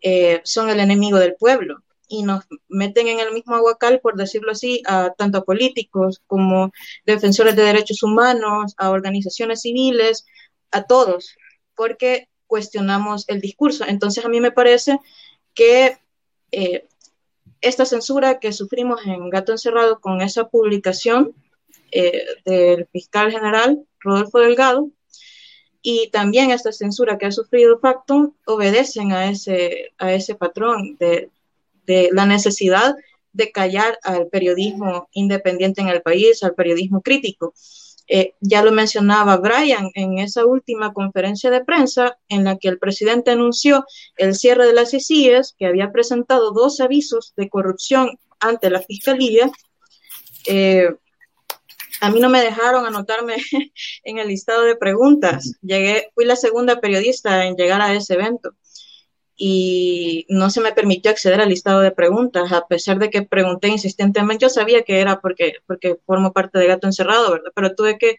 eh, 0.00 0.40
son 0.44 0.68
el 0.68 0.80
enemigo 0.80 1.18
del 1.18 1.36
pueblo 1.36 1.84
y 2.08 2.24
nos 2.24 2.44
meten 2.68 3.06
en 3.06 3.20
el 3.20 3.32
mismo 3.32 3.54
aguacal, 3.54 4.00
por 4.00 4.16
decirlo 4.16 4.50
así, 4.50 4.82
a 4.86 5.14
tanto 5.16 5.38
a 5.38 5.44
políticos 5.44 6.20
como 6.26 6.72
defensores 7.06 7.56
de 7.56 7.62
derechos 7.62 8.02
humanos, 8.02 8.74
a 8.76 8.90
organizaciones 8.90 9.62
civiles, 9.62 10.26
a 10.72 10.82
todos, 10.82 11.36
porque 11.76 12.28
cuestionamos 12.48 13.24
el 13.28 13.40
discurso. 13.40 13.84
Entonces 13.86 14.24
a 14.24 14.28
mí 14.28 14.40
me 14.40 14.50
parece 14.50 14.98
que 15.54 15.96
eh, 16.50 16.86
esta 17.60 17.86
censura 17.86 18.40
que 18.40 18.52
sufrimos 18.52 19.06
en 19.06 19.30
Gato 19.30 19.52
Encerrado 19.52 20.00
con 20.00 20.20
esa 20.20 20.48
publicación 20.48 21.34
eh, 21.92 22.24
del 22.44 22.86
fiscal 22.86 23.30
general 23.30 23.84
Rodolfo 24.00 24.40
Delgado, 24.40 24.90
y 25.82 26.10
también 26.10 26.50
esta 26.50 26.72
censura 26.72 27.18
que 27.18 27.26
ha 27.26 27.32
sufrido 27.32 27.78
Facto 27.80 28.34
obedecen 28.46 29.12
a 29.12 29.28
ese, 29.28 29.92
a 29.98 30.12
ese 30.12 30.34
patrón 30.36 30.96
de, 30.98 31.30
de 31.86 32.10
la 32.12 32.24
necesidad 32.24 32.94
de 33.32 33.50
callar 33.50 33.98
al 34.04 34.28
periodismo 34.28 35.08
independiente 35.12 35.80
en 35.80 35.88
el 35.88 36.02
país, 36.02 36.42
al 36.42 36.54
periodismo 36.54 37.00
crítico. 37.00 37.54
Eh, 38.08 38.34
ya 38.40 38.62
lo 38.62 38.72
mencionaba 38.72 39.38
Brian 39.38 39.90
en 39.94 40.18
esa 40.18 40.44
última 40.44 40.92
conferencia 40.92 41.50
de 41.50 41.64
prensa 41.64 42.18
en 42.28 42.44
la 42.44 42.58
que 42.58 42.68
el 42.68 42.78
presidente 42.78 43.30
anunció 43.30 43.84
el 44.16 44.34
cierre 44.34 44.66
de 44.66 44.74
las 44.74 44.92
ICIES, 44.92 45.54
que 45.58 45.66
había 45.66 45.92
presentado 45.92 46.52
dos 46.52 46.80
avisos 46.80 47.32
de 47.36 47.48
corrupción 47.48 48.18
ante 48.38 48.70
la 48.70 48.80
fiscalía. 48.80 49.50
Eh, 50.46 50.90
a 52.02 52.10
mí 52.10 52.18
no 52.18 52.28
me 52.28 52.42
dejaron 52.42 52.84
anotarme 52.84 53.36
en 54.02 54.18
el 54.18 54.26
listado 54.26 54.62
de 54.62 54.74
preguntas. 54.74 55.54
Llegué, 55.62 56.10
fui 56.14 56.24
la 56.24 56.34
segunda 56.34 56.80
periodista 56.80 57.46
en 57.46 57.54
llegar 57.54 57.80
a 57.80 57.94
ese 57.94 58.14
evento 58.14 58.56
y 59.36 60.26
no 60.28 60.50
se 60.50 60.60
me 60.60 60.72
permitió 60.72 61.12
acceder 61.12 61.40
al 61.40 61.48
listado 61.48 61.80
de 61.80 61.92
preguntas, 61.92 62.50
a 62.50 62.66
pesar 62.66 62.98
de 62.98 63.08
que 63.08 63.22
pregunté 63.22 63.68
insistentemente. 63.68 64.42
Yo 64.42 64.48
sabía 64.48 64.82
que 64.82 65.00
era 65.00 65.20
porque, 65.20 65.54
porque 65.64 65.96
formo 66.04 66.32
parte 66.32 66.58
de 66.58 66.66
Gato 66.66 66.88
Encerrado, 66.88 67.30
¿verdad? 67.30 67.52
Pero 67.54 67.74
tuve 67.76 67.98
que 67.98 68.16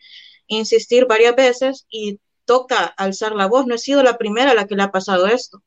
insistir 0.48 1.06
varias 1.06 1.36
veces 1.36 1.86
y 1.90 2.22
toca 2.46 2.86
alzar 2.86 3.36
la 3.36 3.48
voz. 3.48 3.68
No 3.68 3.76
he 3.76 3.80
sido 3.80 4.02
la 4.02 4.18
primera 4.18 4.52
a 4.52 4.56
la 4.56 4.66
que 4.66 4.76
le 4.76 4.84
ha 4.84 4.92
pasado 4.92 5.28
esto. 5.28 5.62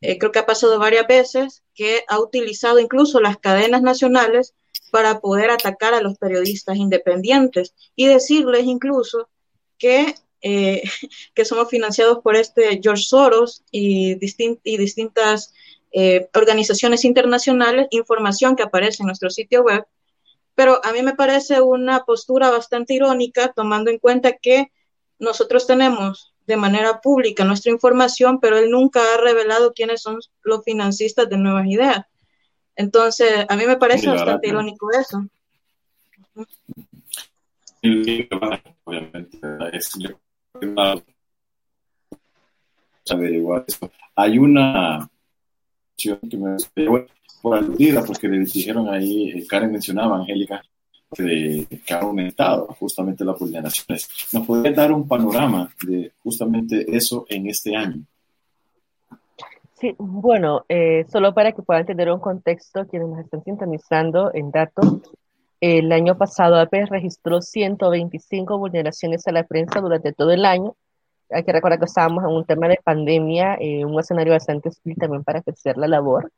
Eh, 0.00 0.16
creo 0.18 0.32
que 0.32 0.38
ha 0.38 0.46
pasado 0.46 0.78
varias 0.78 1.06
veces 1.06 1.62
que 1.74 2.04
ha 2.08 2.18
utilizado 2.18 2.78
incluso 2.78 3.20
las 3.20 3.36
cadenas 3.36 3.82
nacionales 3.82 4.54
para 4.94 5.18
poder 5.18 5.50
atacar 5.50 5.92
a 5.92 6.00
los 6.00 6.16
periodistas 6.18 6.76
independientes 6.76 7.74
y 7.96 8.06
decirles 8.06 8.62
incluso 8.62 9.28
que 9.76 10.14
eh, 10.40 10.84
que 11.34 11.44
somos 11.44 11.68
financiados 11.68 12.20
por 12.22 12.36
este 12.36 12.78
George 12.80 13.02
Soros 13.02 13.64
y, 13.72 14.12
y 14.12 14.76
distintas 14.76 15.52
eh, 15.90 16.28
organizaciones 16.32 17.04
internacionales, 17.04 17.88
información 17.90 18.54
que 18.54 18.62
aparece 18.62 19.02
en 19.02 19.08
nuestro 19.08 19.30
sitio 19.30 19.64
web. 19.64 19.84
Pero 20.54 20.80
a 20.84 20.92
mí 20.92 21.02
me 21.02 21.16
parece 21.16 21.60
una 21.60 22.04
postura 22.04 22.52
bastante 22.52 22.94
irónica, 22.94 23.52
tomando 23.52 23.90
en 23.90 23.98
cuenta 23.98 24.36
que 24.36 24.70
nosotros 25.18 25.66
tenemos 25.66 26.32
de 26.46 26.56
manera 26.56 27.00
pública 27.00 27.42
nuestra 27.42 27.72
información, 27.72 28.38
pero 28.38 28.58
él 28.58 28.70
nunca 28.70 29.00
ha 29.00 29.20
revelado 29.20 29.72
quiénes 29.72 30.02
son 30.02 30.20
los 30.44 30.62
financistas 30.62 31.28
de 31.28 31.38
Nuevas 31.38 31.66
Ideas. 31.66 32.06
Entonces, 32.76 33.46
a 33.48 33.56
mí 33.56 33.66
me 33.66 33.76
parece 33.76 34.08
bastante 34.08 34.48
irónico 34.48 34.88
eso. 34.92 35.26
Obviamente, 38.84 39.38
averiguar 43.10 43.64
eso. 43.66 43.90
Hay 44.16 44.38
una 44.38 45.08
que 45.96 46.18
me 46.36 46.56
por 47.44 47.54
aludida, 47.54 48.02
porque 48.04 48.26
le 48.26 48.38
dijeron 48.38 48.88
ahí, 48.88 49.30
eh, 49.30 49.46
Karen 49.46 49.70
mencionaba, 49.70 50.16
Angélica, 50.16 50.62
que 51.14 51.66
ha 51.90 51.98
aumentado 51.98 52.66
justamente 52.78 53.22
las 53.22 53.38
vulneraciones. 53.38 54.08
¿Nos 54.32 54.46
podría 54.46 54.72
dar 54.72 54.92
un 54.92 55.06
panorama 55.06 55.70
de 55.86 56.12
justamente 56.22 56.86
eso 56.96 57.26
en 57.28 57.48
este 57.48 57.76
año? 57.76 58.02
Sí, 59.74 59.94
bueno, 59.98 60.64
eh, 60.68 61.04
solo 61.08 61.34
para 61.34 61.52
que 61.52 61.62
puedan 61.62 61.84
tener 61.84 62.10
un 62.10 62.20
contexto, 62.20 62.86
quienes 62.86 63.08
nos 63.08 63.18
están 63.18 63.42
sintonizando 63.42 64.30
en 64.32 64.50
datos, 64.50 65.00
el 65.60 65.90
año 65.92 66.16
pasado 66.16 66.56
APES 66.60 66.90
registró 66.90 67.42
125 67.42 68.56
vulneraciones 68.56 69.26
a 69.26 69.32
la 69.32 69.44
prensa 69.44 69.80
durante 69.80 70.12
todo 70.12 70.30
el 70.30 70.44
año, 70.44 70.76
hay 71.30 71.42
que 71.42 71.52
recordar 71.52 71.78
que 71.78 71.86
estábamos 71.86 72.22
en 72.24 72.30
un 72.30 72.44
tema 72.44 72.68
de 72.68 72.78
pandemia, 72.84 73.56
eh, 73.60 73.84
un 73.84 73.98
escenario 73.98 74.32
bastante 74.32 74.68
hostil 74.68 74.96
también 74.96 75.24
para 75.24 75.40
ejercer 75.40 75.76
la 75.76 75.88
labor, 75.88 76.30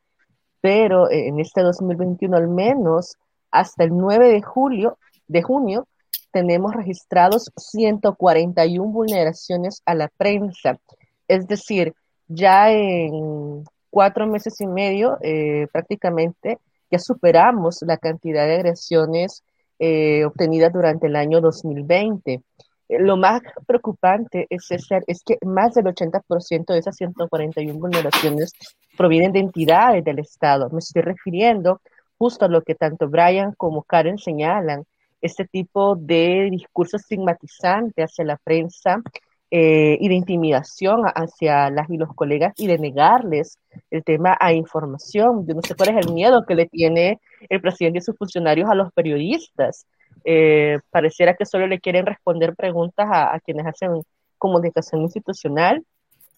pero 0.61 1.09
eh, 1.09 1.27
en 1.27 1.39
este 1.39 1.61
2021 1.61 2.35
al 2.35 2.47
menos 2.47 3.17
hasta 3.51 3.83
el 3.83 3.95
9 3.95 4.29
de 4.29 4.41
julio, 4.41 4.97
de 5.27 5.43
junio, 5.43 5.87
tenemos 6.31 6.73
registrados 6.73 7.51
141 7.55 8.91
vulneraciones 8.91 9.81
a 9.85 9.93
la 9.95 10.07
prensa. 10.07 10.79
Es 11.27 11.47
decir, 11.47 11.93
ya 12.27 12.71
en 12.71 13.63
cuatro 13.89 14.27
meses 14.27 14.59
y 14.61 14.67
medio 14.67 15.17
eh, 15.21 15.67
prácticamente 15.71 16.59
ya 16.91 16.99
superamos 16.99 17.81
la 17.81 17.97
cantidad 17.97 18.45
de 18.45 18.55
agresiones 18.55 19.43
eh, 19.79 20.25
obtenidas 20.25 20.71
durante 20.73 21.07
el 21.07 21.15
año 21.15 21.41
2020. 21.41 22.41
Lo 22.89 23.17
más 23.17 23.41
preocupante 23.65 24.47
es, 24.49 24.69
es 24.71 25.23
que 25.23 25.37
más 25.45 25.73
del 25.73 25.85
80% 25.85 26.65
de 26.67 26.79
esas 26.79 26.95
141 26.95 27.77
vulneraciones 27.77 28.53
provienen 28.97 29.33
de 29.33 29.39
entidades 29.39 30.03
del 30.05 30.19
Estado. 30.19 30.69
Me 30.69 30.79
estoy 30.79 31.01
refiriendo 31.01 31.81
justo 32.17 32.45
a 32.45 32.47
lo 32.47 32.61
que 32.61 32.75
tanto 32.75 33.09
Brian 33.09 33.53
como 33.57 33.83
Karen 33.83 34.17
señalan, 34.17 34.85
este 35.21 35.45
tipo 35.45 35.95
de 35.95 36.49
discurso 36.51 36.97
estigmatizante 36.97 38.03
hacia 38.03 38.25
la 38.25 38.37
prensa 38.37 39.01
eh, 39.49 39.97
y 40.01 40.09
de 40.09 40.15
intimidación 40.15 41.03
hacia 41.05 41.69
las 41.69 41.89
y 41.89 41.97
los 41.97 42.13
colegas 42.13 42.53
y 42.57 42.67
de 42.67 42.77
negarles 42.77 43.57
el 43.89 44.03
tema 44.03 44.37
a 44.39 44.51
información. 44.51 45.47
Yo 45.47 45.55
no 45.55 45.61
sé 45.61 45.73
cuál 45.75 45.89
es 45.97 46.05
el 46.05 46.13
miedo 46.13 46.45
que 46.45 46.55
le 46.55 46.65
tiene 46.65 47.21
el 47.49 47.61
presidente 47.61 47.99
y 47.99 48.01
sus 48.01 48.17
funcionarios 48.17 48.69
a 48.69 48.75
los 48.75 48.91
periodistas. 48.91 49.85
Eh, 50.25 50.79
pareciera 50.89 51.33
que 51.35 51.45
solo 51.45 51.65
le 51.65 51.79
quieren 51.79 52.05
responder 52.05 52.55
preguntas 52.55 53.07
a, 53.09 53.39
quienes 53.39 53.65
hacen 53.65 54.01
comunicación 54.37 55.03
institucional 55.03 55.85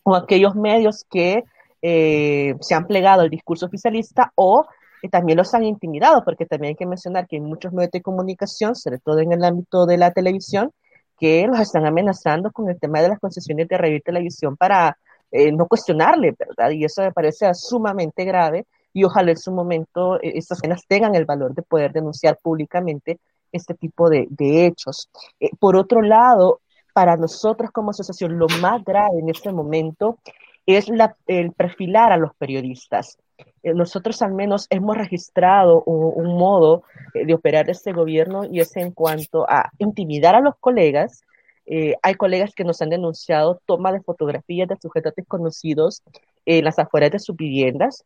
o 0.03 0.13
a 0.13 0.19
aquellos 0.19 0.55
medios 0.55 1.03
que 1.09 1.43
eh, 1.81 2.53
se 2.59 2.75
han 2.75 2.85
plegado 2.85 3.21
al 3.21 3.29
discurso 3.31 3.65
oficialista 3.65 4.31
o 4.35 4.67
también 5.09 5.37
los 5.37 5.53
han 5.53 5.63
intimidado, 5.63 6.23
porque 6.25 6.45
también 6.45 6.71
hay 6.71 6.75
que 6.75 6.85
mencionar 6.85 7.25
que 7.25 7.37
hay 7.37 7.41
muchos 7.41 7.71
medios 7.71 7.91
de 7.91 8.01
comunicación, 8.01 8.75
sobre 8.75 8.99
todo 8.99 9.19
en 9.19 9.31
el 9.31 9.43
ámbito 9.43 9.85
de 9.85 9.97
la 9.97 10.11
televisión, 10.11 10.71
que 11.19 11.45
los 11.47 11.59
están 11.59 11.85
amenazando 11.85 12.51
con 12.51 12.69
el 12.69 12.79
tema 12.79 13.01
de 13.01 13.09
las 13.09 13.19
concesiones 13.19 13.67
de 13.67 13.77
radio 13.77 13.97
y 13.97 14.01
televisión 14.01 14.55
para 14.57 14.97
eh, 15.31 15.51
no 15.51 15.67
cuestionarle, 15.67 16.35
¿verdad? 16.37 16.71
Y 16.71 16.85
eso 16.85 17.01
me 17.01 17.11
parece 17.11 17.53
sumamente 17.53 18.25
grave 18.25 18.65
y 18.93 19.03
ojalá 19.03 19.31
en 19.31 19.37
su 19.37 19.51
momento 19.51 20.15
eh, 20.17 20.33
estas 20.35 20.57
escenas 20.59 20.85
tengan 20.87 21.15
el 21.15 21.25
valor 21.25 21.53
de 21.53 21.61
poder 21.61 21.91
denunciar 21.91 22.37
públicamente 22.41 23.19
este 23.51 23.73
tipo 23.73 24.09
de, 24.09 24.27
hechos. 24.39 25.09
Eh, 25.39 25.49
por 25.59 25.75
otro 25.75 26.01
lado, 26.01 26.61
para 26.93 27.15
nosotros 27.17 27.71
como 27.71 27.91
asociación, 27.91 28.39
lo 28.39 28.47
más 28.61 28.83
grave 28.83 29.19
en 29.19 29.29
este 29.29 29.51
momento 29.51 30.19
es 30.65 30.87
el 31.27 31.51
perfilar 31.53 32.11
a 32.11 32.17
los 32.17 32.35
periodistas. 32.35 33.17
Eh, 33.63 33.73
nosotros 33.73 34.21
al 34.21 34.33
menos 34.33 34.67
hemos 34.69 34.97
registrado 34.97 35.83
un, 35.83 36.37
modo 36.37 36.83
eh, 37.13 37.25
de 37.25 37.33
operar 37.33 37.69
este 37.69 37.91
gobierno 37.91 38.43
y 38.49 38.59
es 38.59 38.75
en 38.77 38.91
cuanto 38.91 39.49
a 39.49 39.71
intimidar 39.77 40.35
a 40.35 40.41
los 40.41 40.55
colegas. 40.59 41.21
Eh, 41.65 41.95
hay 42.01 42.15
colegas 42.15 42.53
que 42.55 42.63
nos 42.63 42.81
han 42.81 42.89
denunciado 42.89 43.61
toma 43.65 43.91
de 43.91 44.01
fotografías 44.01 44.67
de 44.67 44.77
sujetos 44.81 45.13
desconocidos 45.15 46.01
en 46.45 46.65
las 46.65 46.79
afueras 46.79 47.11
de 47.11 47.19
sus 47.19 47.35
viviendas, 47.35 48.03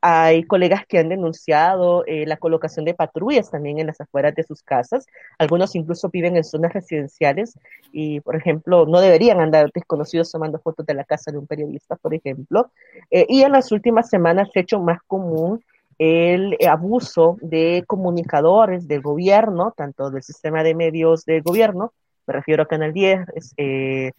hay 0.00 0.44
colegas 0.44 0.86
que 0.86 0.98
han 0.98 1.08
denunciado 1.08 2.04
eh, 2.06 2.26
la 2.26 2.36
colocación 2.36 2.84
de 2.84 2.94
patrullas 2.94 3.50
también 3.50 3.78
en 3.78 3.86
las 3.86 4.00
afueras 4.00 4.34
de 4.34 4.44
sus 4.44 4.62
casas. 4.62 5.06
Algunos 5.38 5.74
incluso 5.74 6.08
viven 6.08 6.36
en 6.36 6.44
zonas 6.44 6.72
residenciales 6.72 7.58
y, 7.92 8.20
por 8.20 8.36
ejemplo, 8.36 8.86
no 8.86 9.00
deberían 9.00 9.40
andar 9.40 9.70
desconocidos 9.72 10.30
tomando 10.30 10.58
fotos 10.58 10.86
de 10.86 10.94
la 10.94 11.04
casa 11.04 11.30
de 11.32 11.38
un 11.38 11.46
periodista, 11.46 11.96
por 11.96 12.14
ejemplo. 12.14 12.70
Eh, 13.10 13.26
y 13.28 13.42
en 13.42 13.52
las 13.52 13.72
últimas 13.72 14.08
semanas 14.08 14.48
se 14.52 14.60
ha 14.60 14.62
hecho 14.62 14.80
más 14.80 15.00
común 15.06 15.64
el 15.98 16.56
abuso 16.68 17.36
de 17.40 17.82
comunicadores 17.86 18.86
del 18.86 19.00
gobierno, 19.00 19.74
tanto 19.76 20.10
del 20.10 20.22
sistema 20.22 20.62
de 20.62 20.76
medios 20.76 21.24
del 21.24 21.42
gobierno, 21.42 21.92
me 22.28 22.34
refiero 22.34 22.62
a 22.62 22.66
Canal 22.66 22.92
10, 22.92 23.54
eh, 23.56 24.12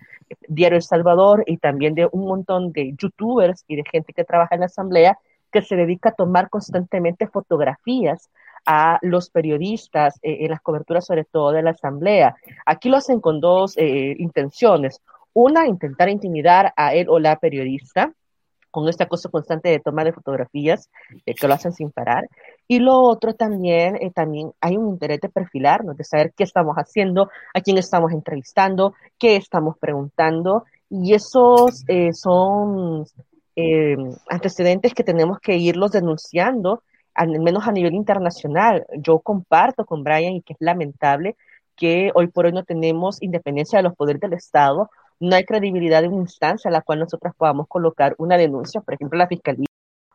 Diario 0.48 0.78
El 0.78 0.84
Salvador 0.84 1.44
y 1.46 1.58
también 1.58 1.94
de 1.94 2.10
un 2.12 2.26
montón 2.26 2.72
de 2.72 2.96
youtubers 2.98 3.64
y 3.68 3.76
de 3.76 3.84
gente 3.90 4.14
que 4.14 4.24
trabaja 4.24 4.56
en 4.56 4.62
la 4.62 4.66
asamblea 4.66 5.20
que 5.52 5.62
se 5.62 5.76
dedica 5.76 6.10
a 6.10 6.14
tomar 6.14 6.50
constantemente 6.50 7.28
fotografías 7.28 8.30
a 8.66 9.00
los 9.02 9.30
periodistas 9.30 10.20
eh, 10.22 10.38
en 10.42 10.52
las 10.52 10.62
coberturas, 10.62 11.06
sobre 11.06 11.26
todo 11.26 11.52
de 11.52 11.64
la 11.64 11.72
Asamblea. 11.72 12.36
Aquí 12.66 12.90
lo 12.90 12.98
hacen 12.98 13.20
con 13.20 13.40
dos 13.40 13.78
eh, 13.78 14.16
intenciones. 14.20 15.02
Una, 15.34 15.68
intentar 15.68 16.10
intimidar 16.10 16.74
a 16.76 16.94
él 16.94 17.08
o 17.10 17.20
la 17.20 17.38
periodista 17.38 18.14
con 18.72 18.88
este 18.88 19.04
acoso 19.04 19.32
constante 19.32 19.70
de 19.70 19.80
toma 19.80 20.04
de 20.04 20.14
fotografías, 20.14 20.92
eh, 21.26 21.34
que 21.34 21.48
lo 21.48 21.56
hacen 21.56 21.74
sin 21.74 21.90
parar. 21.90 22.30
Y 22.68 22.78
lo 22.78 23.02
otro 23.02 23.34
también, 23.34 23.98
también 24.14 24.52
hay 24.62 24.78
un 24.78 24.90
interés 24.90 25.20
de 25.22 25.30
perfilarnos, 25.30 25.98
de 25.98 26.04
saber 26.04 26.34
qué 26.38 26.44
estamos 26.44 26.76
haciendo, 26.76 27.30
a 27.56 27.62
quién 27.62 27.80
estamos 27.80 28.12
entrevistando, 28.12 28.94
qué 29.18 29.38
estamos 29.38 29.76
preguntando. 29.80 30.66
Y 30.92 31.16
esos 31.16 31.84
son 32.14 33.06
eh, 33.62 33.98
antecedentes 34.30 34.94
que 34.94 35.04
tenemos 35.04 35.40
que 35.40 35.58
irlos 35.58 35.92
denunciando, 35.92 36.82
al 37.14 37.38
menos 37.42 37.68
a 37.68 37.74
nivel 37.74 37.94
internacional. 37.94 38.86
Yo 38.98 39.20
comparto 39.20 39.86
con 39.86 40.02
Brian 40.02 40.36
y 40.36 40.42
que 40.42 40.54
es 40.54 40.60
lamentable 40.62 41.36
que 41.76 42.12
hoy 42.16 42.28
por 42.28 42.46
hoy 42.46 42.54
no 42.54 42.64
tenemos 42.64 43.22
independencia 43.22 43.80
de 43.80 43.84
los 43.84 43.96
poderes 43.98 44.22
del 44.22 44.32
Estado, 44.32 44.90
no 45.20 45.36
hay 45.36 45.44
credibilidad 45.44 46.02
de 46.02 46.08
una 46.08 46.22
instancia 46.22 46.70
a 46.70 46.72
la 46.72 46.82
cual 46.82 47.00
nosotros 47.00 47.34
podamos 47.38 47.68
colocar 47.68 48.16
una 48.18 48.38
denuncia, 48.38 48.80
por 48.80 48.94
ejemplo, 48.94 49.18
la 49.18 49.28
Fiscalía, 49.28 49.68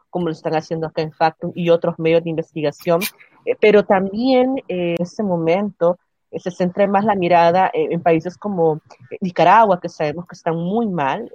como 0.09 0.27
lo 0.27 0.33
están 0.33 0.55
haciendo 0.55 0.87
acá 0.87 1.03
en 1.03 1.13
Factum 1.13 1.53
y 1.55 1.69
otros 1.69 1.99
medios 1.99 2.25
de 2.25 2.31
investigación, 2.31 3.01
eh, 3.45 3.57
pero 3.61 3.85
también 3.85 4.57
eh, 4.69 4.95
en 4.99 5.03
este 5.03 5.23
momento 5.23 5.99
se 6.33 6.51
centra 6.51 6.87
más 6.87 7.05
la 7.05 7.15
mirada 7.15 7.71
en 7.75 8.01
países 8.03 8.37
como 8.37 8.81
Nicaragua, 9.21 9.81
que 9.81 9.89
sabemos 9.91 10.27
que 10.27 10.35
están 10.35 10.57
muy 10.57 10.89
mal, 10.89 11.31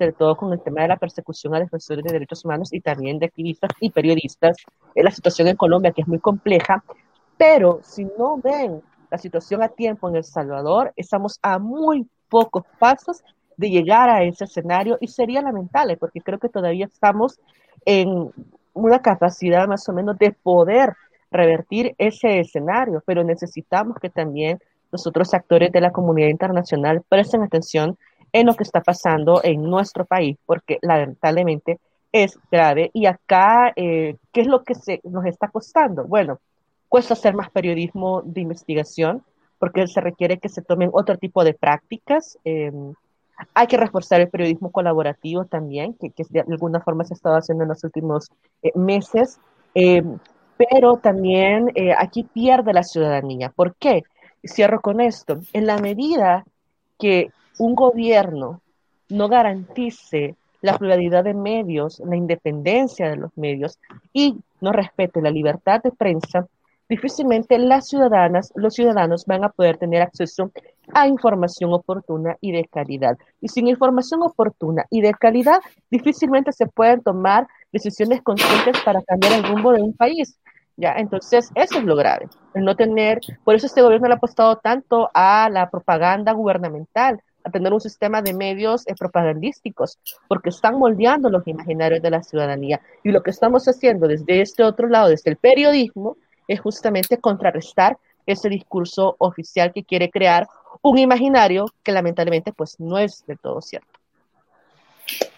sobre 0.00 0.12
todo 0.12 0.34
con 0.34 0.50
el 0.50 0.62
tema 0.62 0.80
de 0.80 0.88
la 0.88 0.96
persecución 0.96 1.54
a 1.54 1.60
defensores 1.60 2.02
de 2.02 2.10
derechos 2.10 2.42
humanos 2.46 2.72
y 2.72 2.80
también 2.80 3.18
de 3.18 3.26
activistas 3.26 3.70
y 3.80 3.90
periodistas, 3.90 4.56
en 4.94 5.04
la 5.04 5.10
situación 5.10 5.48
en 5.48 5.56
Colombia, 5.56 5.92
que 5.92 6.00
es 6.00 6.08
muy 6.08 6.18
compleja, 6.18 6.82
pero 7.36 7.80
si 7.82 8.06
no 8.18 8.38
ven 8.38 8.80
la 9.10 9.18
situación 9.18 9.62
a 9.62 9.68
tiempo 9.68 10.08
en 10.08 10.16
El 10.16 10.24
Salvador, 10.24 10.94
estamos 10.96 11.38
a 11.42 11.58
muy 11.58 12.08
pocos 12.30 12.64
pasos 12.78 13.22
de 13.58 13.68
llegar 13.68 14.08
a 14.08 14.22
ese 14.22 14.44
escenario 14.44 14.96
y 15.02 15.08
sería 15.08 15.42
lamentable 15.42 15.98
porque 15.98 16.22
creo 16.22 16.38
que 16.38 16.48
todavía 16.48 16.86
estamos 16.86 17.38
en 17.84 18.30
una 18.72 19.02
capacidad 19.02 19.68
más 19.68 19.86
o 19.86 19.92
menos 19.92 20.16
de 20.16 20.32
poder 20.32 20.94
revertir 21.30 21.94
ese 21.98 22.40
escenario, 22.40 23.02
pero 23.04 23.22
necesitamos 23.22 23.98
que 24.00 24.08
también 24.08 24.60
los 24.92 25.06
otros 25.06 25.34
actores 25.34 25.70
de 25.70 25.82
la 25.82 25.92
comunidad 25.92 26.28
internacional 26.28 27.02
presten 27.06 27.42
atención 27.42 27.98
en 28.32 28.46
lo 28.46 28.54
que 28.54 28.64
está 28.64 28.80
pasando 28.82 29.40
en 29.42 29.62
nuestro 29.62 30.04
país, 30.04 30.36
porque 30.46 30.78
lamentablemente 30.82 31.78
es 32.12 32.38
grave. 32.50 32.90
Y 32.92 33.06
acá, 33.06 33.72
eh, 33.76 34.16
¿qué 34.32 34.40
es 34.42 34.46
lo 34.46 34.64
que 34.64 34.74
se, 34.74 35.00
nos 35.04 35.26
está 35.26 35.48
costando? 35.48 36.04
Bueno, 36.04 36.38
cuesta 36.88 37.14
hacer 37.14 37.34
más 37.34 37.50
periodismo 37.50 38.22
de 38.24 38.40
investigación, 38.40 39.22
porque 39.58 39.86
se 39.86 40.00
requiere 40.00 40.38
que 40.38 40.48
se 40.48 40.62
tomen 40.62 40.90
otro 40.92 41.18
tipo 41.18 41.44
de 41.44 41.54
prácticas. 41.54 42.38
Em, 42.44 42.94
hay 43.54 43.66
que 43.66 43.76
reforzar 43.76 44.20
el 44.20 44.28
periodismo 44.28 44.70
colaborativo 44.72 45.44
también, 45.44 45.94
que, 45.94 46.12
de 46.28 46.40
alguna 46.40 46.80
forma 46.80 47.04
se 47.04 47.14
ha 47.14 47.16
estado 47.16 47.36
haciendo 47.36 47.64
en 47.64 47.68
los 47.68 47.84
últimos 47.84 48.30
eh, 48.62 48.72
meses. 48.74 49.38
Em, 49.74 50.18
pero 50.56 50.98
también 50.98 51.70
eh, 51.74 51.94
aquí 51.96 52.24
pierde 52.24 52.72
la 52.74 52.82
ciudadanía. 52.82 53.50
¿Por 53.50 53.76
qué? 53.76 54.02
Cierro 54.44 54.80
con 54.80 55.00
esto. 55.00 55.38
En 55.52 55.66
la 55.66 55.78
medida 55.78 56.44
que 56.98 57.30
un 57.60 57.74
gobierno 57.74 58.62
no 59.10 59.28
garantice 59.28 60.34
la 60.62 60.78
pluralidad 60.78 61.24
de 61.24 61.34
medios, 61.34 62.00
la 62.00 62.16
independencia 62.16 63.10
de 63.10 63.16
los 63.16 63.36
medios 63.36 63.78
y 64.14 64.38
no 64.62 64.72
respete 64.72 65.20
la 65.20 65.30
libertad 65.30 65.82
de 65.82 65.90
prensa, 65.90 66.46
difícilmente 66.88 67.58
las 67.58 67.86
ciudadanas, 67.88 68.50
los 68.54 68.74
ciudadanos 68.74 69.26
van 69.26 69.44
a 69.44 69.50
poder 69.50 69.76
tener 69.76 70.00
acceso 70.00 70.50
a 70.94 71.06
información 71.06 71.72
oportuna 71.74 72.36
y 72.40 72.52
de 72.52 72.64
calidad. 72.64 73.18
Y 73.42 73.48
sin 73.48 73.68
información 73.68 74.22
oportuna 74.22 74.86
y 74.90 75.02
de 75.02 75.12
calidad, 75.12 75.60
difícilmente 75.90 76.52
se 76.52 76.66
pueden 76.66 77.02
tomar 77.02 77.46
decisiones 77.72 78.22
conscientes 78.22 78.80
para 78.84 79.02
cambiar 79.02 79.34
el 79.34 79.44
rumbo 79.44 79.72
de 79.72 79.82
un 79.82 79.92
país. 79.92 80.38
¿ya? 80.78 80.94
Entonces, 80.94 81.50
eso 81.54 81.78
es 81.78 81.84
lo 81.84 81.94
grave, 81.94 82.26
el 82.54 82.64
no 82.64 82.74
tener, 82.74 83.20
por 83.44 83.54
eso 83.54 83.66
este 83.66 83.82
gobierno 83.82 84.08
le 84.08 84.14
ha 84.14 84.16
apostado 84.16 84.56
tanto 84.56 85.10
a 85.12 85.50
la 85.50 85.68
propaganda 85.68 86.32
gubernamental, 86.32 87.20
a 87.44 87.50
tener 87.50 87.72
un 87.72 87.80
sistema 87.80 88.22
de 88.22 88.34
medios 88.34 88.86
eh, 88.86 88.94
propagandísticos, 88.98 89.98
porque 90.28 90.50
están 90.50 90.78
moldeando 90.78 91.30
los 91.30 91.46
imaginarios 91.46 92.02
de 92.02 92.10
la 92.10 92.22
ciudadanía. 92.22 92.80
Y 93.02 93.10
lo 93.10 93.22
que 93.22 93.30
estamos 93.30 93.66
haciendo 93.66 94.08
desde 94.08 94.40
este 94.40 94.62
otro 94.62 94.88
lado, 94.88 95.08
desde 95.08 95.30
el 95.30 95.36
periodismo, 95.36 96.16
es 96.48 96.60
justamente 96.60 97.18
contrarrestar 97.18 97.96
ese 98.26 98.48
discurso 98.48 99.16
oficial 99.18 99.72
que 99.72 99.84
quiere 99.84 100.10
crear 100.10 100.48
un 100.82 100.98
imaginario 100.98 101.66
que 101.82 101.92
lamentablemente 101.92 102.52
pues 102.52 102.78
no 102.78 102.98
es 102.98 103.24
del 103.26 103.38
todo 103.38 103.60
cierto. 103.60 103.88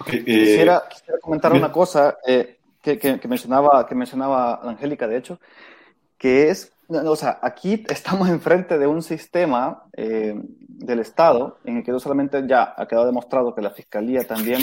Eh, 0.09 0.24
quisiera, 0.24 0.83
comentar 1.20 1.53
una 1.53 1.73
cosa 1.73 2.19
eh, 2.27 2.59
que, 2.83 2.99
que, 2.99 3.29
mencionaba, 3.29 3.87
que 3.87 3.95
mencionaba 3.95 4.61
Angélica, 4.62 5.07
de 5.07 5.16
hecho, 5.16 5.39
que 6.19 6.51
es, 6.51 6.73
o 6.93 7.16
sea, 7.16 7.39
aquí 7.43 7.85
estamos 7.90 8.28
enfrente 8.28 8.78
de 8.78 8.86
un 8.86 9.02
sistema 9.02 9.85
eh, 9.97 10.35
del 10.69 11.01
Estado 11.01 11.59
en 11.64 11.78
el 11.78 11.85
que 11.85 11.93
no 11.93 12.01
solamente 12.01 12.47
ya 12.47 12.74
ha 12.77 12.86
quedado 12.86 13.06
demostrado 13.06 13.55
que 13.55 13.62
la 13.62 13.70
Fiscalía 13.70 14.27
también 14.27 14.62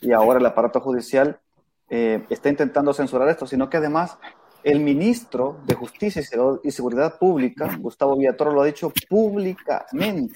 y 0.00 0.12
ahora 0.12 0.38
el 0.38 0.46
aparato 0.46 0.80
judicial 0.80 1.38
está 1.86 2.48
intentando 2.48 2.92
censurar 2.92 3.28
esto, 3.28 3.46
sino 3.46 3.70
que 3.70 3.76
además 3.76 4.18
el 4.64 4.80
ministro 4.80 5.58
de 5.66 5.74
Justicia 5.74 6.22
y 6.64 6.70
Seguridad 6.70 7.18
Pública, 7.18 7.76
Gustavo 7.78 8.16
Villatoro, 8.16 8.50
lo 8.50 8.62
ha 8.62 8.66
dicho 8.66 8.92
públicamente 9.08 10.34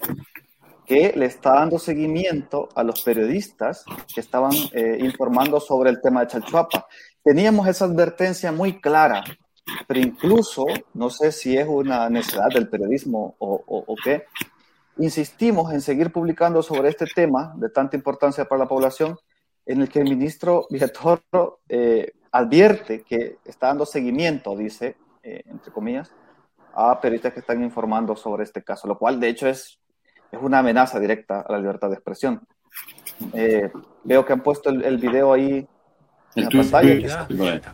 que 0.85 1.13
le 1.17 1.27
está 1.27 1.55
dando 1.55 1.79
seguimiento 1.79 2.69
a 2.75 2.83
los 2.83 3.03
periodistas 3.03 3.85
que 4.15 4.21
estaban 4.21 4.53
eh, 4.73 4.99
informando 5.01 5.61
sobre 5.61 5.91
el 5.91 6.01
tema 6.01 6.21
de 6.21 6.29
Chalchuapa. 6.29 6.87
Teníamos 7.23 7.69
esa 7.69 7.87
advertencia 7.87 8.53
muy 8.53 8.81
clara, 8.81 9.23
pero 9.87 10.01
incluso, 10.01 10.67
no 10.95 11.11
sé 11.11 11.33
si 11.33 11.57
es 11.57 11.67
una 11.67 12.09
necesidad 12.09 12.49
del 12.53 12.69
periodismo 12.69 13.37
o, 13.39 13.63
o, 13.67 13.95
qué, 14.03 14.25
insistimos 14.99 15.73
en 15.73 15.81
seguir 15.81 16.13
publicando 16.13 16.63
sobre 16.63 16.89
este 16.89 17.07
tema 17.07 17.53
de 17.57 17.71
tanta 17.71 17.97
importancia 17.97 18.45
para 18.47 18.61
la 18.61 18.69
población, 18.69 19.19
en 19.67 19.83
el 19.83 19.89
que 19.89 20.01
el 20.01 20.05
ministro 20.05 20.67
Villatoro 20.71 21.61
eh, 21.69 22.13
advierte 22.33 23.03
que 23.03 23.39
está 23.45 23.69
dando 23.69 23.87
seguimiento, 23.87 24.57
dice, 24.57 24.97
eh, 25.23 25.43
entre 25.47 25.73
comillas, 25.73 26.11
a 26.75 27.01
periodistas 27.01 27.33
que 27.35 27.41
están 27.41 27.63
informando 27.63 28.17
sobre 28.17 28.45
este 28.45 28.63
caso, 28.63 28.89
lo 28.89 28.99
cual 28.99 29.21
de 29.21 29.29
hecho 29.29 29.49
es 29.49 29.79
es 30.31 30.41
una 30.41 30.59
amenaza 30.59 31.01
directa 31.01 31.41
a 31.41 31.53
la 31.53 31.59
libertad 31.59 31.89
de 31.89 31.95
expresión. 31.95 32.41
Eh, 33.33 33.71
veo 34.05 34.25
que 34.25 34.33
han 34.33 34.43
puesto 34.43 34.71
el, 34.71 34.85
el 34.85 34.99
video 34.99 35.33
ahí 35.33 35.67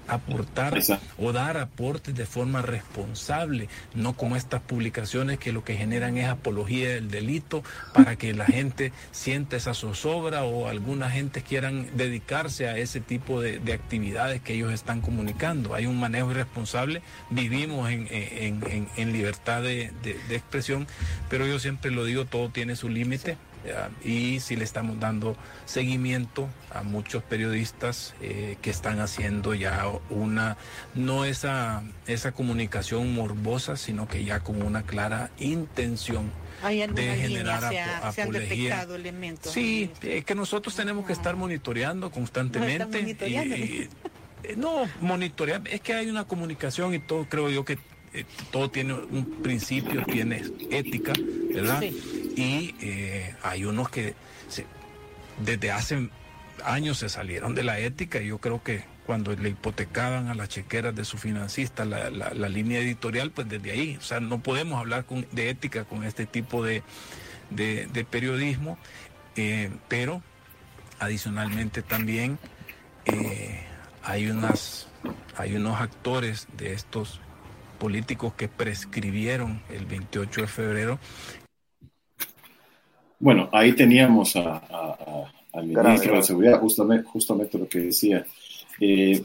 aportar 0.08 0.78
o 1.18 1.32
dar 1.32 1.56
aportes 1.56 2.14
de 2.14 2.26
forma 2.26 2.62
responsable, 2.62 3.68
no 3.94 4.14
como 4.14 4.36
estas 4.36 4.60
publicaciones 4.62 5.38
que 5.38 5.52
lo 5.52 5.64
que 5.64 5.74
generan 5.74 6.16
es 6.16 6.28
apología 6.28 6.90
del 6.90 7.10
delito 7.10 7.62
para 7.92 8.16
que 8.16 8.34
la 8.34 8.46
gente 8.46 8.92
sienta 9.12 9.56
esa 9.56 9.74
zozobra 9.74 10.44
o 10.44 10.68
alguna 10.68 11.10
gente 11.10 11.42
quieran 11.42 11.88
dedicarse 11.96 12.68
a 12.68 12.78
ese 12.78 13.00
tipo 13.00 13.40
de, 13.40 13.60
actividades 13.74 14.40
que 14.40 14.54
ellos 14.54 14.72
están 14.72 15.00
comunicando. 15.00 15.74
Hay 15.74 15.86
un 15.86 15.98
manejo 15.98 16.30
irresponsable, 16.30 17.02
vivimos 17.30 17.90
en, 17.90 18.06
en, 18.10 18.88
en, 18.96 19.12
libertad 19.12 19.62
de, 19.62 19.90
de 20.02 20.36
expresión, 20.36 20.86
pero 21.28 21.46
yo 21.46 21.58
siempre 21.58 21.90
lo 21.90 22.04
digo, 22.04 22.24
todo 22.24 22.50
tiene 22.50 22.76
su 22.76 22.88
límite 22.88 23.36
y 24.04 24.40
si 24.40 24.56
le 24.56 24.64
estamos 24.64 25.00
dando 25.00 25.36
seguimiento 25.64 26.48
a 26.72 26.82
muchos 26.82 27.22
periodistas 27.22 28.14
eh, 28.20 28.56
que 28.60 28.70
están 28.70 29.00
haciendo 29.00 29.54
ya 29.54 29.86
una, 30.10 30.56
no 30.94 31.24
esa, 31.24 31.82
esa 32.06 32.32
comunicación 32.32 33.14
morbosa, 33.14 33.76
sino 33.76 34.06
que 34.08 34.24
ya 34.24 34.40
con 34.40 34.62
una 34.62 34.82
clara 34.82 35.30
intención 35.38 36.30
de 36.62 37.16
generar 37.16 37.72
se 38.12 38.22
elementos. 38.94 39.52
Sí, 39.52 39.90
que 40.00 40.34
nosotros 40.34 40.74
tenemos 40.74 41.06
que 41.06 41.12
estar 41.12 41.36
monitoreando 41.36 42.10
constantemente. 42.10 43.88
No, 44.56 44.86
monitorear, 45.00 45.62
es 45.68 45.80
que 45.80 45.94
hay 45.94 46.10
una 46.10 46.24
comunicación 46.24 46.94
y 46.94 46.98
todo, 46.98 47.26
creo 47.30 47.48
yo 47.48 47.64
que 47.64 47.78
eh, 48.14 48.24
todo 48.52 48.70
tiene 48.70 48.94
un 48.94 49.42
principio, 49.42 50.04
tiene 50.04 50.44
ética, 50.70 51.12
¿verdad? 51.52 51.82
Y 51.82 52.72
eh, 52.80 53.34
hay 53.42 53.64
unos 53.64 53.88
que 53.88 54.14
desde 55.44 55.72
hace 55.72 56.08
años 56.64 56.98
se 56.98 57.08
salieron 57.08 57.56
de 57.56 57.64
la 57.64 57.80
ética. 57.80 58.22
Y 58.22 58.28
yo 58.28 58.38
creo 58.38 58.62
que 58.62 58.84
cuando 59.04 59.34
le 59.34 59.48
hipotecaban 59.48 60.28
a 60.28 60.34
las 60.34 60.48
chequeras 60.48 60.94
de 60.94 61.04
su 61.04 61.18
financista 61.18 61.84
la, 61.84 62.48
línea 62.48 62.78
editorial, 62.78 63.32
pues 63.32 63.48
desde 63.48 63.72
ahí, 63.72 63.96
o 63.96 64.02
sea, 64.02 64.20
no 64.20 64.40
podemos 64.40 64.78
hablar 64.78 65.04
de 65.32 65.50
ética 65.50 65.84
con 65.84 66.04
este 66.04 66.24
tipo 66.24 66.64
de, 66.64 66.84
periodismo, 68.10 68.78
eh, 69.34 69.70
pero 69.88 70.22
adicionalmente 71.00 71.82
también 71.82 72.38
hay, 74.04 74.30
unas, 74.30 74.86
hay 75.36 75.56
unos 75.56 75.80
actores 75.80 76.46
de 76.56 76.74
estos 76.74 77.20
políticos 77.84 78.32
que 78.32 78.48
prescribieron 78.48 79.60
el 79.68 79.84
28 79.84 80.40
de 80.40 80.46
febrero. 80.46 80.98
Bueno, 83.18 83.50
ahí 83.52 83.74
teníamos 83.74 84.34
al 84.36 85.66
ministro 85.66 86.16
de 86.16 86.22
Seguridad, 86.22 86.60
justamente, 86.60 87.06
justamente 87.06 87.58
lo 87.58 87.68
que 87.68 87.80
decía. 87.80 88.24
Eh, 88.80 89.22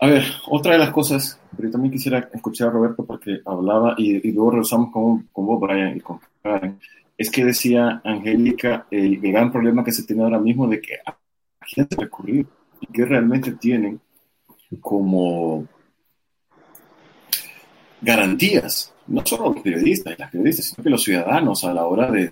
a 0.00 0.08
ver, 0.08 0.24
otra 0.48 0.72
de 0.72 0.78
las 0.78 0.90
cosas, 0.90 1.40
pero 1.56 1.70
también 1.70 1.92
quisiera 1.92 2.28
escuchar 2.34 2.66
a 2.66 2.72
Roberto 2.72 3.06
porque 3.06 3.42
hablaba, 3.44 3.94
y, 3.96 4.32
luego 4.32 4.50
regresamos 4.50 4.90
con, 4.90 5.28
con 5.32 5.46
vos, 5.46 5.60
Brian, 5.60 5.96
y 5.96 6.00
con 6.00 6.18
Karen, 6.42 6.80
es 7.16 7.30
que 7.30 7.44
decía 7.44 8.02
Angélica 8.02 8.88
el, 8.90 9.20
gran 9.20 9.52
problema 9.52 9.84
que 9.84 9.92
se 9.92 10.02
tiene 10.02 10.24
ahora 10.24 10.40
mismo 10.40 10.66
de 10.66 10.80
que 10.80 10.94
a 11.06 11.16
gente 11.64 11.94
recurrir 11.94 12.44
y 12.80 12.86
que 12.88 13.04
realmente 13.04 13.52
tienen 13.52 14.00
como 14.80 15.68
garantías 18.06 18.94
no 19.08 19.26
solo 19.26 19.52
los 19.52 19.62
periodistas 19.62 20.14
y 20.14 20.20
las 20.20 20.30
periodistas, 20.30 20.66
sino 20.66 20.84
que 20.84 20.90
los 20.90 21.02
ciudadanos 21.02 21.64
a 21.64 21.74
la 21.74 21.84
hora 21.84 22.10
de, 22.10 22.30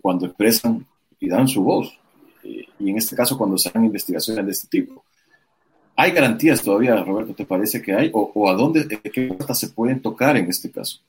cuando 0.00 0.26
expresan 0.26 0.86
y 1.20 1.28
dan 1.28 1.48
su 1.48 1.62
voz. 1.62 1.98
Eh, 2.42 2.66
y 2.80 2.90
en 2.90 2.98
este 2.98 3.16
caso, 3.16 3.38
cuando 3.38 3.56
se 3.56 3.68
hagan 3.68 3.84
investigaciones 3.84 4.44
de 4.44 4.52
este 4.52 4.68
tipo. 4.68 5.04
¿Hay 5.96 6.10
garantías 6.10 6.60
todavía, 6.62 6.96
Roberto, 6.96 7.34
te 7.34 7.46
parece 7.46 7.80
que 7.80 7.92
hay? 7.92 8.10
¿O, 8.12 8.50
a 8.50 8.54
dónde, 8.54 8.86
qué 8.88 9.28
puertas 9.28 9.58
se 9.60 9.68
pueden 9.68 10.02
tocar 10.02 10.36
en 10.36 10.48
este 10.48 10.70
caso? 10.70 11.00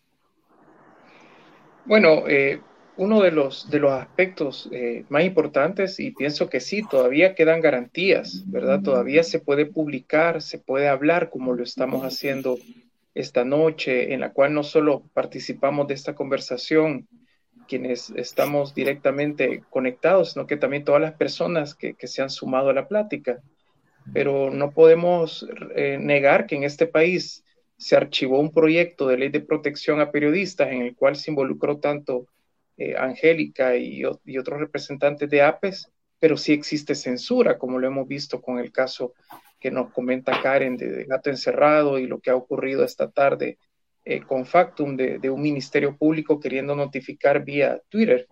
Bueno, 1.86 2.28
eh, 2.28 2.62
uno 2.98 3.22
de 3.22 3.32
los, 3.32 3.70
de 3.70 3.80
los 3.80 3.92
aspectos 3.92 4.70
eh, 4.72 5.04
más 5.10 5.24
importantes, 5.24 6.00
y 6.00 6.12
pienso 6.12 6.50
que 6.50 6.60
sí, 6.60 6.84
todavía 6.90 7.34
quedan 7.34 7.62
garantías, 7.62 8.44
¿verdad? 8.46 8.82
Todavía 8.84 9.24
se 9.24 9.40
puede 9.40 9.66
publicar, 9.66 10.44
se 10.44 10.60
puede 10.60 10.88
hablar 10.88 11.32
como 11.32 11.54
lo 11.54 11.64
estamos 11.64 12.04
haciendo 12.04 12.58
esta 13.16 13.46
noche, 13.46 14.14
en 14.14 14.20
la 14.20 14.34
cual 14.34 14.54
no 14.54 14.62
solo 14.62 15.04
participamos 15.14 15.88
de 15.88 15.94
esta 15.94 16.14
conversación, 16.14 17.08
quienes 17.68 18.12
estamos 18.12 18.76
directamente 18.76 19.64
conectados, 19.70 20.34
sino 20.34 20.46
que 20.46 20.58
también 20.58 20.84
todas 20.84 21.02
las 21.02 21.14
personas 21.14 21.74
que, 21.74 21.96
se 22.00 22.22
han 22.22 22.30
sumado 22.30 22.70
a 22.70 22.74
la 22.74 22.88
plática. 22.88 23.42
Pero 24.14 24.52
no 24.52 24.72
podemos 24.72 25.48
eh, 25.76 25.98
negar 26.00 26.46
que 26.46 26.56
en 26.56 26.64
este 26.64 26.86
país 26.86 27.44
se 27.78 27.96
archivó 27.96 28.40
un 28.40 28.52
proyecto 28.52 29.08
de 29.08 29.18
ley 29.18 29.30
de 29.30 29.40
protección 29.40 30.00
a 30.00 30.12
periodistas 30.12 30.72
en 30.72 30.84
el 30.84 30.96
cual 30.96 31.16
se 31.16 31.32
involucró 31.32 31.80
tanto 31.80 32.28
eh, 32.78 32.96
Angélica 32.98 33.76
y, 33.78 34.04
y, 34.26 34.38
otros 34.38 34.60
representantes 34.60 35.30
de 35.30 35.42
APES, 35.42 35.90
pero 36.20 36.38
sí 36.38 36.54
existe 36.54 36.94
censura, 36.94 37.58
como 37.58 37.80
lo 37.80 37.88
hemos 37.88 38.08
visto 38.08 38.42
con 38.42 38.60
el 38.60 38.72
caso 38.72 39.14
que 39.66 39.72
nos 39.72 39.92
comenta 39.92 40.44
Karen 40.44 40.78
de, 40.78 41.06
Gato 41.06 41.32
Encerrado 41.32 41.98
y 41.98 42.06
lo 42.06 42.20
que 42.20 42.30
ha 42.30 42.36
ocurrido 42.36 42.84
esta 42.84 43.10
tarde 43.10 43.58
eh, 44.04 44.22
con 44.22 44.46
Factum 44.46 44.96
de, 44.96 45.28
un 45.32 45.42
ministerio 45.42 45.98
público 45.98 46.40
queriendo 46.40 46.76
notificar 46.76 47.44
vía 47.44 47.82
Twitter. 47.90 48.28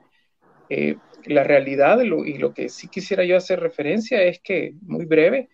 Eh, 0.69 0.95
la 1.25 1.43
realidad 1.43 1.99
y 2.01 2.37
lo 2.37 2.53
que 2.53 2.69
sí 2.69 2.87
quisiera 2.87 3.25
yo 3.25 3.35
hacer 3.35 3.59
referencia 3.61 4.21
es 4.21 4.41
que, 4.43 4.75
muy 4.83 5.05
breve, 5.05 5.49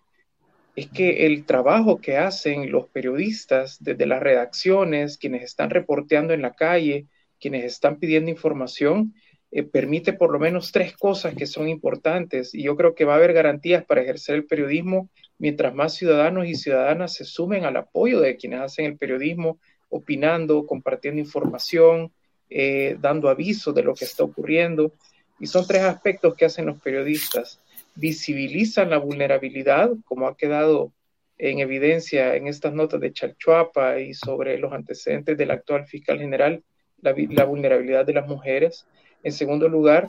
es 0.76 0.90
que 0.90 1.24
el 1.24 1.46
trabajo 1.46 1.98
que 1.98 2.18
hacen 2.18 2.70
los 2.70 2.86
periodistas 2.88 3.78
desde 3.80 4.04
las 4.04 4.20
redacciones, 4.20 5.16
quienes 5.16 5.44
están 5.44 5.70
reporteando 5.70 6.34
en 6.34 6.42
la 6.42 6.52
calle, 6.52 7.06
quienes 7.40 7.64
están 7.64 7.98
pidiendo 7.98 8.30
información, 8.30 9.14
eh, 9.50 9.62
permite 9.62 10.12
por 10.12 10.30
lo 10.30 10.38
menos 10.38 10.72
tres 10.72 10.94
cosas 10.94 11.34
que 11.34 11.46
son 11.46 11.70
importantes 11.70 12.54
y 12.54 12.64
yo 12.64 12.76
creo 12.76 12.94
que 12.94 13.06
va 13.06 13.14
a 13.14 13.16
haber 13.16 13.32
garantías 13.32 13.82
para 13.86 14.02
ejercer 14.02 14.34
el 14.34 14.44
periodismo 14.44 15.08
mientras 15.40 15.74
más 15.74 15.94
ciudadanos 15.94 16.46
y 16.46 16.54
ciudadanas 16.54 17.14
se 17.14 17.24
sumen 17.24 17.64
al 17.64 17.76
apoyo 17.78 18.20
de 18.20 18.36
quienes 18.36 18.60
hacen 18.60 18.84
el 18.84 18.98
periodismo, 18.98 19.58
opinando, 19.88 20.66
compartiendo 20.66 21.18
información, 21.18 22.12
eh, 22.50 22.96
dando 23.00 23.30
aviso 23.30 23.72
de 23.72 23.82
lo 23.82 23.94
que 23.94 24.04
está 24.04 24.22
ocurriendo. 24.22 24.92
Y 25.40 25.46
son 25.46 25.66
tres 25.66 25.82
aspectos 25.82 26.36
que 26.36 26.44
hacen 26.44 26.66
los 26.66 26.78
periodistas. 26.82 27.58
Visibilizan 27.94 28.90
la 28.90 28.98
vulnerabilidad, 28.98 29.90
como 30.04 30.28
ha 30.28 30.36
quedado 30.36 30.92
en 31.38 31.60
evidencia 31.60 32.36
en 32.36 32.46
estas 32.46 32.74
notas 32.74 33.00
de 33.00 33.14
Chalchuapa 33.14 33.98
y 33.98 34.12
sobre 34.12 34.58
los 34.58 34.74
antecedentes 34.74 35.38
del 35.38 35.52
actual 35.52 35.86
fiscal 35.86 36.18
general, 36.18 36.62
la, 37.00 37.44
vulnerabilidad 37.44 38.04
de 38.04 38.12
las 38.12 38.28
mujeres. 38.28 38.86
En 39.22 39.32
segundo 39.32 39.70
lugar, 39.70 40.06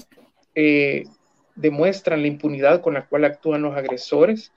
eh, 0.56 1.06
demuestran 1.56 2.22
la 2.22 2.28
impunidad 2.28 2.82
con 2.82 2.96
la 2.96 3.08
cual 3.08 3.24
actúan 3.24 3.62
los 3.62 3.78
agresores 3.78 4.52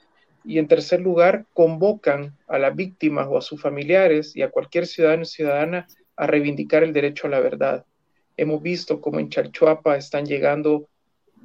y 0.44 0.58
en 0.58 0.68
tercer 0.68 1.00
lugar, 1.00 1.46
convocan 1.54 2.36
a 2.46 2.58
las 2.58 2.76
víctimas 2.76 3.26
o 3.28 3.38
a 3.38 3.42
sus 3.42 3.60
familiares 3.60 4.36
y 4.36 4.42
a 4.42 4.50
cualquier 4.50 4.86
ciudadano 4.86 5.22
y 5.22 5.26
ciudadana 5.26 5.86
a 6.16 6.26
reivindicar 6.26 6.82
el 6.84 6.92
derecho 6.92 7.26
a 7.26 7.30
la 7.30 7.40
verdad. 7.40 7.86
Hemos 8.36 8.62
visto 8.62 9.00
cómo 9.00 9.20
en 9.20 9.30
Chalchuapa 9.30 9.96
están 9.96 10.26
llegando 10.26 10.88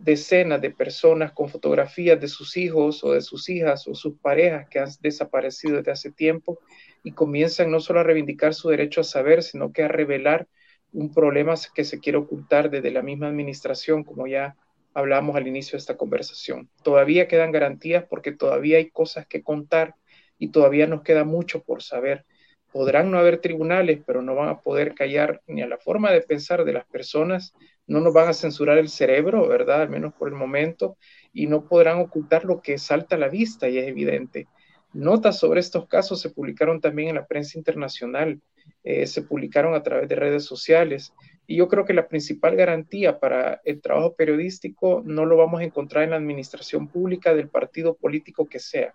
decenas 0.03 0.61
de 0.61 0.71
personas 0.71 1.31
con 1.33 1.49
fotografías 1.49 2.19
de 2.19 2.27
sus 2.27 2.57
hijos 2.57 3.03
o 3.03 3.13
de 3.13 3.21
sus 3.21 3.49
hijas 3.49 3.87
o 3.87 3.95
sus 3.95 4.17
parejas 4.19 4.67
que 4.69 4.79
han 4.79 4.89
desaparecido 5.01 5.77
desde 5.77 5.91
hace 5.91 6.11
tiempo 6.11 6.59
y 7.03 7.11
comienzan 7.11 7.71
no 7.71 7.79
solo 7.79 7.99
a 7.99 8.03
reivindicar 8.03 8.53
su 8.53 8.69
derecho 8.69 9.01
a 9.01 9.05
saber, 9.05 9.43
sino 9.43 9.71
que 9.71 9.83
a 9.83 9.87
revelar 9.87 10.47
un 10.91 11.13
problema 11.13 11.53
que 11.73 11.83
se 11.83 11.99
quiere 11.99 12.17
ocultar 12.17 12.69
desde 12.69 12.91
la 12.91 13.01
misma 13.01 13.27
administración, 13.27 14.03
como 14.03 14.27
ya 14.27 14.55
hablamos 14.99 15.35
al 15.35 15.47
inicio 15.47 15.73
de 15.73 15.79
esta 15.79 15.97
conversación. 15.97 16.69
Todavía 16.83 17.27
quedan 17.27 17.51
garantías 17.51 18.05
porque 18.09 18.31
todavía 18.31 18.77
hay 18.77 18.89
cosas 18.89 19.25
que 19.27 19.41
contar 19.41 19.95
y 20.37 20.49
todavía 20.49 20.87
nos 20.87 21.01
queda 21.01 21.23
mucho 21.23 21.63
por 21.63 21.83
saber. 21.83 22.25
Podrán 22.71 23.09
no 23.09 23.17
haber 23.17 23.39
tribunales, 23.39 23.99
pero 24.05 24.21
no 24.21 24.35
van 24.35 24.49
a 24.49 24.61
poder 24.61 24.93
callar 24.93 25.41
ni 25.47 25.61
a 25.61 25.67
la 25.67 25.77
forma 25.77 26.11
de 26.11 26.21
pensar 26.21 26.63
de 26.65 26.73
las 26.73 26.85
personas, 26.85 27.53
no 27.87 27.99
nos 27.99 28.13
van 28.13 28.29
a 28.29 28.33
censurar 28.33 28.77
el 28.77 28.89
cerebro, 28.89 29.47
¿verdad? 29.47 29.81
Al 29.81 29.89
menos 29.89 30.13
por 30.13 30.27
el 30.27 30.35
momento, 30.35 30.97
y 31.33 31.47
no 31.47 31.67
podrán 31.67 31.99
ocultar 31.99 32.45
lo 32.45 32.61
que 32.61 32.77
salta 32.77 33.15
a 33.15 33.19
la 33.19 33.27
vista 33.27 33.67
y 33.67 33.79
es 33.79 33.87
evidente. 33.87 34.47
Notas 34.93 35.39
sobre 35.39 35.59
estos 35.59 35.87
casos 35.87 36.21
se 36.21 36.29
publicaron 36.29 36.81
también 36.81 37.09
en 37.09 37.15
la 37.15 37.25
prensa 37.25 37.57
internacional, 37.57 38.39
eh, 38.83 39.07
se 39.07 39.23
publicaron 39.23 39.73
a 39.73 39.81
través 39.81 40.07
de 40.07 40.15
redes 40.15 40.45
sociales, 40.45 41.13
y 41.49 41.55
yo 41.55 41.67
creo 41.67 41.83
que 41.83 41.95
la 41.95 42.07
principal 42.07 42.55
garantía 42.55 43.19
para 43.19 43.59
el 43.65 43.81
trabajo 43.81 44.13
periodístico 44.13 45.01
no 45.03 45.25
lo 45.25 45.35
vamos 45.35 45.61
a 45.61 45.63
encontrar 45.63 46.03
en 46.03 46.11
la 46.11 46.17
administración 46.17 46.87
pública 46.87 47.33
del 47.33 47.49
partido 47.49 47.95
político 47.95 48.47
que 48.47 48.59
sea. 48.59 48.93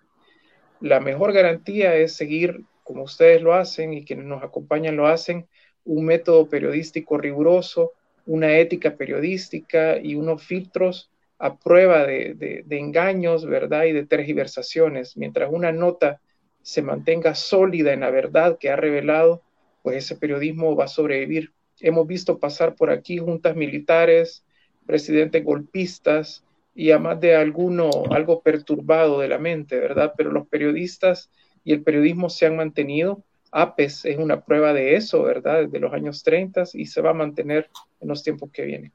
La 0.80 1.00
mejor 1.00 1.32
garantía 1.32 1.96
es 1.96 2.14
seguir, 2.14 2.60
como 2.84 3.02
ustedes 3.02 3.42
lo 3.42 3.54
hacen 3.54 3.92
y 3.92 4.04
quienes 4.04 4.26
nos 4.26 4.44
acompañan 4.44 4.94
lo 4.94 5.08
hacen, 5.08 5.48
un 5.84 6.04
método 6.04 6.48
periodístico 6.48 7.18
riguroso, 7.18 7.90
una 8.24 8.56
ética 8.56 8.96
periodística 8.96 9.98
y 9.98 10.14
unos 10.14 10.40
filtros 10.44 11.10
a 11.38 11.58
prueba 11.58 12.06
de, 12.06 12.64
engaños, 12.70 13.46
¿verdad? 13.46 13.86
Y 13.86 13.92
de 13.92 14.06
tergiversaciones. 14.06 15.16
Mientras 15.16 15.50
una 15.52 15.72
nota 15.72 16.20
se 16.62 16.82
mantenga 16.82 17.34
sólida 17.34 17.92
en 17.92 18.00
la 18.00 18.10
verdad 18.10 18.58
que 18.60 18.70
ha 18.70 18.76
revelado, 18.76 19.42
pues 19.82 19.96
ese 19.96 20.14
periodismo 20.14 20.76
va 20.76 20.84
a 20.84 20.88
sobrevivir. 20.88 21.52
Hemos 21.80 22.06
visto 22.06 22.38
pasar 22.38 22.74
por 22.74 22.90
aquí 22.90 23.18
juntas 23.18 23.56
militares, 23.56 24.44
presidentes 24.86 25.44
golpistas 25.44 26.44
y 26.74 26.90
además 26.90 27.20
de 27.20 27.36
alguno 27.36 27.90
algo 28.10 28.40
perturbado 28.40 29.20
de 29.20 29.28
la 29.28 29.38
mente, 29.38 29.78
¿verdad? 29.78 30.14
Pero 30.16 30.32
los 30.32 30.46
periodistas 30.46 31.30
y 31.64 31.72
el 31.72 31.82
periodismo 31.82 32.28
se 32.28 32.46
han 32.46 32.56
mantenido 32.56 33.22
APES 33.54 34.04
es 34.06 34.18
una 34.18 34.40
prueba 34.40 34.72
de 34.72 34.96
eso, 34.96 35.22
¿verdad? 35.22 35.62
Desde 35.62 35.78
los 35.78 35.92
años 35.92 36.24
30 36.24 36.64
y 36.74 36.86
se 36.86 37.00
va 37.00 37.10
a 37.10 37.14
mantener 37.14 37.70
en 38.00 38.08
los 38.08 38.22
tiempos 38.22 38.50
que 38.50 38.64
vienen. 38.64 38.92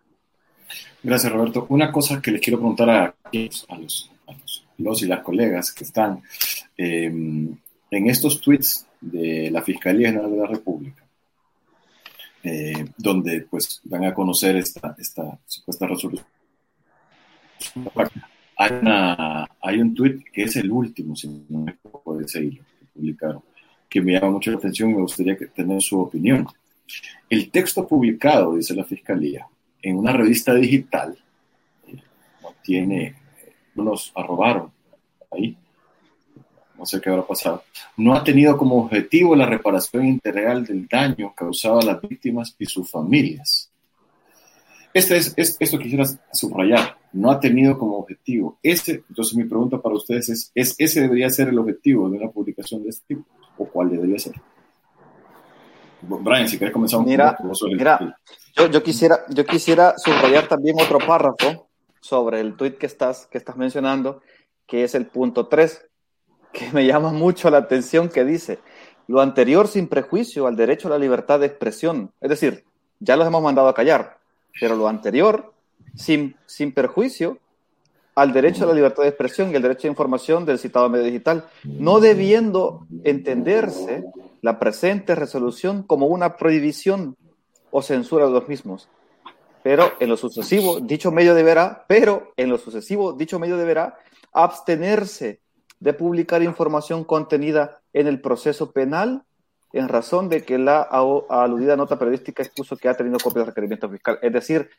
Gracias, 1.01 1.31
Roberto. 1.31 1.65
Una 1.69 1.91
cosa 1.91 2.21
que 2.21 2.31
les 2.31 2.41
quiero 2.41 2.59
preguntar 2.59 2.89
a, 2.89 3.15
los, 3.31 4.11
los, 4.77 5.01
y 5.01 5.05
las 5.05 5.21
colegas 5.21 5.71
que 5.71 5.85
están 5.85 6.21
eh, 6.77 7.05
en 7.05 8.09
estos 8.09 8.41
tweets 8.41 8.85
de 8.99 9.49
la 9.49 9.61
Fiscalía 9.61 10.09
General 10.09 10.29
de 10.29 10.37
la 10.37 10.47
República, 10.47 11.03
eh, 12.43 12.85
donde 12.97 13.41
pues 13.49 13.81
van 13.83 14.05
a 14.05 14.13
conocer 14.13 14.55
esta, 14.55 14.95
esta 14.97 15.39
supuesta 15.45 15.87
resolución. 15.87 16.25
Hay, 18.57 18.71
hay 19.61 19.79
un 19.79 19.93
tweet 19.93 20.23
que 20.31 20.43
es 20.43 20.55
el 20.55 20.71
último, 20.71 21.15
si 21.15 21.27
no 21.49 21.59
me 21.59 21.73
puede 21.73 22.27
seguirlo, 22.27 22.63
que 22.79 22.85
publicaron, 22.93 23.43
que 23.89 24.01
me 24.01 24.13
llama 24.13 24.31
mucho 24.31 24.51
la 24.51 24.57
atención 24.57 24.89
y 24.89 24.93
me 24.95 25.01
gustaría 25.01 25.37
tener 25.53 25.81
su 25.81 25.99
opinión. 25.99 26.47
El 27.29 27.51
texto 27.51 27.87
publicado, 27.87 28.55
dice 28.55 28.75
la 28.75 28.83
Fiscalía, 28.83 29.47
en 29.81 29.97
una 29.97 30.11
revista 30.11 30.53
digital, 30.53 31.17
eh, 31.87 31.97
tiene, 32.63 33.15
nos 33.75 34.11
arrobaron 34.15 34.71
ahí, 35.31 35.57
no 36.79 36.85
sé 36.85 37.01
qué 37.01 37.09
habrá 37.09 37.27
pasado, 37.27 37.63
no 37.97 38.15
ha 38.15 38.23
tenido 38.23 38.57
como 38.57 38.77
objetivo 38.77 39.35
la 39.35 39.45
reparación 39.45 40.05
integral 40.05 40.65
del 40.65 40.87
daño 40.87 41.33
causado 41.35 41.79
a 41.79 41.83
las 41.83 42.01
víctimas 42.01 42.55
y 42.57 42.65
sus 42.65 42.89
familias. 42.89 43.69
Este 44.93 45.17
es, 45.17 45.35
esto 45.59 45.77
quisiera 45.77 46.05
subrayar, 46.31 46.97
no 47.11 47.29
ha 47.29 47.39
tenido 47.39 47.77
como 47.77 47.97
objetivo. 47.97 48.57
Ese, 48.63 49.03
entonces 49.09 49.35
mi 49.35 49.43
pregunta 49.43 49.79
para 49.79 49.95
ustedes 49.95 50.29
es, 50.29 50.51
es, 50.55 50.75
¿ese 50.77 51.01
debería 51.01 51.29
ser 51.29 51.49
el 51.49 51.59
objetivo 51.59 52.09
de 52.09 52.17
una 52.17 52.31
publicación 52.31 52.81
de 52.83 52.89
este 52.89 53.15
tipo? 53.15 53.25
¿O 53.57 53.65
cuál 53.65 53.89
debería 53.89 54.17
ser? 54.17 54.33
Brian, 56.01 56.47
si 56.47 56.57
quieres 56.57 56.73
comenzar 56.73 56.99
un 56.99 57.05
mira, 57.05 57.37
Mira, 57.67 58.17
yo, 58.55 58.67
yo, 58.67 58.81
quisiera, 58.81 59.25
yo 59.29 59.45
quisiera 59.45 59.95
subrayar 59.97 60.47
también 60.47 60.77
otro 60.79 60.97
párrafo 60.97 61.67
sobre 61.99 62.39
el 62.39 62.55
tuit 62.55 62.77
que 62.77 62.85
estás, 62.85 63.27
que 63.27 63.37
estás 63.37 63.57
mencionando, 63.57 64.21
que 64.65 64.85
es 64.85 64.95
el 64.95 65.07
punto 65.07 65.47
3, 65.47 65.88
que 66.51 66.71
me 66.71 66.85
llama 66.85 67.11
mucho 67.11 67.49
la 67.49 67.59
atención, 67.59 68.09
que 68.09 68.25
dice, 68.25 68.59
lo 69.07 69.21
anterior 69.21 69.67
sin 69.67 69.87
prejuicio 69.87 70.47
al 70.47 70.55
derecho 70.55 70.87
a 70.87 70.91
la 70.91 70.99
libertad 70.99 71.39
de 71.39 71.47
expresión. 71.47 72.11
Es 72.21 72.29
decir, 72.29 72.63
ya 72.99 73.15
los 73.15 73.27
hemos 73.27 73.41
mandado 73.41 73.67
a 73.67 73.73
callar, 73.73 74.19
pero 74.59 74.75
lo 74.75 74.87
anterior 74.87 75.53
sin, 75.95 76.35
sin 76.45 76.73
perjuicio 76.73 77.39
al 78.15 78.33
derecho 78.33 78.65
a 78.65 78.67
la 78.67 78.73
libertad 78.73 79.03
de 79.03 79.09
expresión 79.09 79.51
y 79.51 79.55
el 79.55 79.61
derecho 79.61 79.87
a 79.87 79.91
información 79.91 80.45
del 80.45 80.59
citado 80.59 80.89
medio 80.89 81.05
digital, 81.05 81.47
no 81.63 81.99
debiendo 81.99 82.85
entenderse 83.03 84.03
la 84.41 84.59
presente 84.59 85.15
resolución 85.15 85.83
como 85.83 86.07
una 86.07 86.35
prohibición 86.35 87.15
o 87.71 87.81
censura 87.81 88.25
de 88.25 88.31
los 88.31 88.47
mismos. 88.49 88.89
Pero 89.63 89.91
en 89.99 90.09
lo 90.09 90.17
sucesivo, 90.17 90.79
dicho 90.79 91.11
medio 91.11 91.33
deberá, 91.33 91.85
pero 91.87 92.33
en 92.37 92.49
lo 92.49 92.57
sucesivo, 92.57 93.13
dicho 93.13 93.39
medio 93.39 93.57
deberá 93.57 93.97
abstenerse 94.33 95.39
de 95.79 95.93
publicar 95.93 96.43
información 96.43 97.03
contenida 97.03 97.81
en 97.93 98.07
el 98.07 98.21
proceso 98.21 98.71
penal 98.71 99.23
en 99.71 99.87
razón 99.87 100.29
de 100.29 100.43
que 100.43 100.57
la 100.57 100.81
aludida 100.81 101.75
nota 101.75 101.99
periodística 101.99 102.41
expuso 102.41 102.75
que 102.75 102.89
ha 102.89 102.95
tenido 102.95 103.19
copia 103.19 103.41
de 103.41 103.47
requerimiento 103.47 103.89
fiscal. 103.89 104.17
Es 104.21 104.33
decir, 104.33 104.69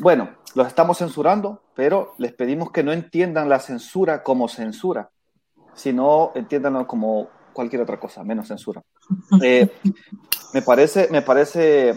bueno, 0.00 0.30
los 0.54 0.66
estamos 0.66 0.98
censurando, 0.98 1.62
pero 1.74 2.14
les 2.18 2.32
pedimos 2.32 2.70
que 2.70 2.82
no 2.82 2.92
entiendan 2.92 3.48
la 3.48 3.60
censura 3.60 4.22
como 4.22 4.48
censura, 4.48 5.10
sino 5.74 6.32
entiéndanlo 6.34 6.86
como 6.86 7.28
cualquier 7.52 7.82
otra 7.82 7.98
cosa, 7.98 8.24
menos 8.24 8.48
censura. 8.48 8.82
Eh, 9.42 9.68
me 10.52 10.62
parece, 10.62 11.08
me 11.10 11.22
parece 11.22 11.94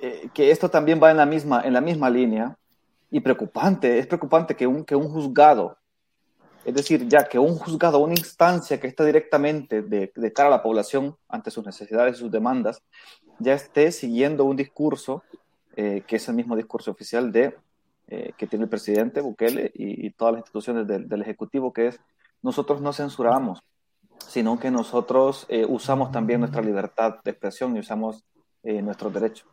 eh, 0.00 0.28
que 0.32 0.50
esto 0.50 0.70
también 0.70 1.00
va 1.02 1.10
en 1.10 1.18
la 1.18 1.26
misma, 1.26 1.62
en 1.62 1.72
la 1.72 1.80
misma 1.80 2.10
línea 2.10 2.56
y 3.10 3.20
preocupante, 3.20 3.98
es 3.98 4.06
preocupante 4.06 4.56
que 4.56 4.66
un, 4.66 4.84
que 4.84 4.96
un 4.96 5.08
juzgado 5.08 5.76
es 6.64 6.74
decir, 6.74 7.06
ya 7.08 7.24
que 7.24 7.38
un 7.38 7.56
juzgado, 7.56 7.98
una 7.98 8.14
instancia 8.14 8.80
que 8.80 8.86
está 8.86 9.04
directamente 9.04 9.82
de, 9.82 10.32
cara 10.32 10.48
a 10.48 10.50
la 10.50 10.62
población 10.62 11.16
ante 11.28 11.50
sus 11.50 11.64
necesidades 11.64 12.16
y 12.16 12.20
sus 12.20 12.30
demandas, 12.30 12.82
ya 13.38 13.54
esté 13.54 13.92
siguiendo 13.92 14.44
un 14.44 14.56
discurso 14.56 15.22
eh, 15.76 16.02
que 16.06 16.16
es 16.16 16.28
el 16.28 16.34
mismo 16.34 16.56
discurso 16.56 16.90
oficial 16.90 17.32
de, 17.32 17.56
eh, 18.08 18.32
que 18.38 18.46
tiene 18.46 18.64
el 18.64 18.70
presidente 18.70 19.20
Bukele 19.20 19.72
y, 19.74 20.10
todas 20.10 20.34
las 20.34 20.40
instituciones 20.40 20.86
del, 20.86 21.22
Ejecutivo, 21.22 21.72
que 21.72 21.88
es 21.88 22.00
nosotros 22.42 22.80
no 22.80 22.92
censuramos, 22.92 23.60
sino 24.26 24.58
que 24.58 24.70
nosotros 24.70 25.46
eh, 25.48 25.66
usamos 25.68 26.12
también 26.12 26.40
nuestra 26.40 26.62
libertad 26.62 27.16
de 27.24 27.30
expresión 27.30 27.76
y 27.76 27.80
usamos 27.80 28.24
nuestros 28.62 29.12
derechos. 29.12 29.46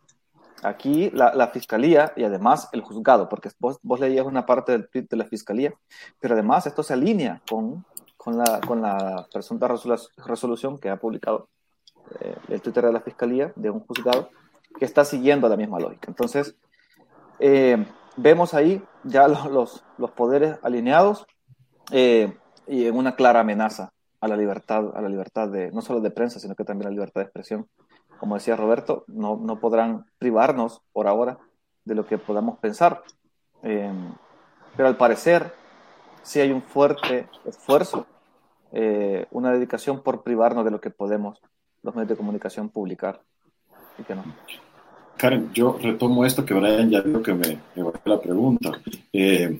Aquí 0.63 1.09
la, 1.11 1.47
fiscalía 1.47 2.13
y 2.15 2.23
además 2.23 2.69
el 2.71 2.81
juzgado, 2.81 3.27
porque 3.29 3.49
vos, 3.59 3.79
vos 3.81 3.99
leías 3.99 4.25
una 4.25 4.45
parte 4.45 4.71
del 4.71 4.87
tweet 4.89 5.07
de 5.09 5.17
la 5.17 5.25
fiscalía, 5.25 5.73
pero 6.19 6.35
además 6.35 6.67
esto 6.67 6.83
se 6.83 6.93
alinea 6.93 7.41
con, 7.49 7.83
con, 8.15 8.37
la, 8.37 8.61
con 8.61 8.81
la 8.81 9.27
presunta 9.33 9.67
resolución 10.27 10.77
que 10.77 10.89
ha 10.89 10.97
publicado 10.97 11.47
eh, 12.19 12.35
el 12.49 12.61
Twitter 12.61 12.85
de 12.85 12.93
la 12.93 13.01
fiscalía 13.01 13.51
de 13.55 13.71
un 13.71 13.79
juzgado 13.79 14.29
que 14.77 14.85
está 14.85 15.03
siguiendo 15.05 15.49
la 15.49 15.57
misma 15.57 15.79
lógica. 15.79 16.05
Entonces, 16.07 16.55
eh, 17.39 17.83
vemos 18.17 18.53
ahí 18.53 18.83
ya 19.03 19.27
los, 19.27 19.83
los, 19.97 20.11
poderes 20.11 20.57
alineados 20.61 21.25
eh, 21.91 22.37
y 22.67 22.85
en 22.85 22.95
una 22.95 23.15
clara 23.15 23.39
amenaza 23.39 23.93
a 24.19 24.27
la 24.27 24.37
libertad, 24.37 24.95
a 24.95 25.01
la 25.01 25.09
libertad 25.09 25.47
de, 25.47 25.71
no 25.71 25.81
solo 25.81 26.01
de 26.01 26.11
prensa, 26.11 26.39
sino 26.39 26.53
que 26.55 26.63
también 26.63 26.87
a 26.87 26.89
la 26.91 26.95
libertad 26.95 27.21
de 27.21 27.25
expresión 27.25 27.67
como 28.21 28.35
decía 28.35 28.55
Roberto, 28.55 29.03
no, 29.07 29.35
no 29.35 29.59
podrán 29.59 30.05
privarnos 30.19 30.83
por 30.93 31.07
ahora 31.07 31.39
de 31.85 31.95
lo 31.95 32.05
que 32.05 32.19
podamos 32.19 32.59
pensar. 32.59 33.01
Em, 33.63 34.11
pero 34.77 34.89
al 34.89 34.95
parecer 34.95 35.51
sí 36.21 36.39
hay 36.39 36.51
un 36.51 36.61
fuerte 36.61 37.27
esfuerzo, 37.45 38.05
eh, 38.73 39.25
una 39.31 39.51
dedicación 39.51 40.03
por 40.03 40.21
privarnos 40.21 40.63
de 40.63 40.69
lo 40.69 40.79
que 40.79 40.91
podemos 40.91 41.41
los 41.81 41.95
medios 41.95 42.09
de 42.09 42.17
comunicación 42.17 42.69
publicar. 42.69 43.23
Y 43.97 44.03
que 44.03 44.13
no. 44.13 44.23
Karen, 45.17 45.51
yo 45.51 45.79
retomo 45.81 46.23
esto 46.23 46.45
que 46.45 46.53
Brian 46.53 46.91
ya 46.91 47.01
dijo 47.01 47.23
que 47.23 47.33
me, 47.33 47.57
me 47.75 47.91
la 48.05 48.21
pregunta. 48.21 48.69
Eh, 49.11 49.59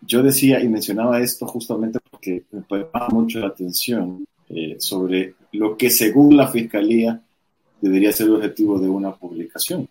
yo 0.00 0.22
decía 0.22 0.60
y 0.60 0.68
mencionaba 0.68 1.18
esto 1.18 1.44
justamente 1.44 1.98
porque 2.08 2.44
me 2.52 2.62
llama 2.70 3.08
mucho 3.08 3.40
la 3.40 3.48
atención 3.48 4.24
eh, 4.48 4.76
sobre 4.78 5.34
lo 5.50 5.76
que 5.76 5.90
según 5.90 6.36
la 6.36 6.46
Fiscalía 6.46 7.20
debería 7.80 8.12
ser 8.12 8.26
el 8.26 8.36
objetivo 8.36 8.78
de 8.78 8.88
una 8.88 9.14
publicación. 9.14 9.88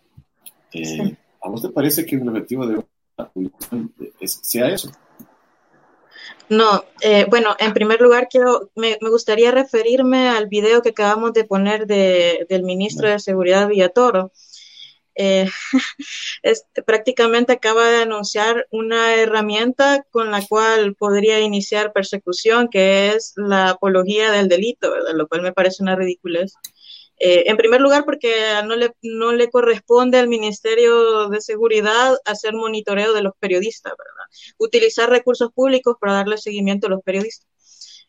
Eh, 0.72 1.16
¿A 1.42 1.48
vos 1.48 1.62
te 1.62 1.68
parece 1.70 2.04
que 2.04 2.16
el 2.16 2.28
objetivo 2.28 2.66
de 2.66 2.84
la 3.16 3.28
publicación 3.28 3.92
sea 4.24 4.68
eso? 4.68 4.90
No, 6.48 6.84
eh, 7.00 7.26
bueno, 7.28 7.54
en 7.60 7.72
primer 7.72 8.00
lugar 8.00 8.26
quiero, 8.28 8.70
me, 8.74 8.98
gustaría 9.00 9.52
referirme 9.52 10.28
al 10.28 10.48
video 10.48 10.82
que 10.82 10.88
acabamos 10.88 11.32
de 11.32 11.44
poner 11.44 11.86
de, 11.86 12.44
del 12.48 12.64
ministro 12.64 13.08
de 13.08 13.20
Seguridad 13.20 13.68
Villatoro. 13.68 14.32
Eh, 15.14 15.48
prácticamente 16.86 17.52
acaba 17.52 17.88
de 17.88 18.02
anunciar 18.02 18.66
una 18.70 19.14
herramienta 19.14 20.04
con 20.10 20.30
la 20.30 20.44
cual 20.44 20.96
podría 20.96 21.40
iniciar 21.40 21.92
persecución, 21.92 22.68
que 22.68 23.10
es 23.10 23.34
la 23.36 23.70
apología 23.70 24.32
del 24.32 24.48
delito, 24.48 24.92
lo 25.14 25.28
cual 25.28 25.42
me 25.42 25.52
parece 25.52 25.82
una 25.82 25.94
ridiculez. 25.94 26.54
Eh, 27.22 27.50
en 27.50 27.58
primer 27.58 27.82
lugar, 27.82 28.06
porque 28.06 28.32
no 28.64 28.76
le, 28.76 28.92
no 29.02 29.32
le 29.32 29.50
corresponde 29.50 30.18
al 30.18 30.26
Ministerio 30.26 31.28
de 31.28 31.42
Seguridad 31.42 32.16
hacer 32.24 32.54
monitoreo 32.54 33.12
de 33.12 33.20
los 33.22 33.34
periodistas, 33.38 33.92
¿verdad? 33.92 34.24
Utilizar 34.56 35.10
recursos 35.10 35.52
públicos 35.52 35.96
para 36.00 36.14
darle 36.14 36.38
seguimiento 36.38 36.86
a 36.86 36.90
los 36.90 37.02
periodistas. 37.02 37.46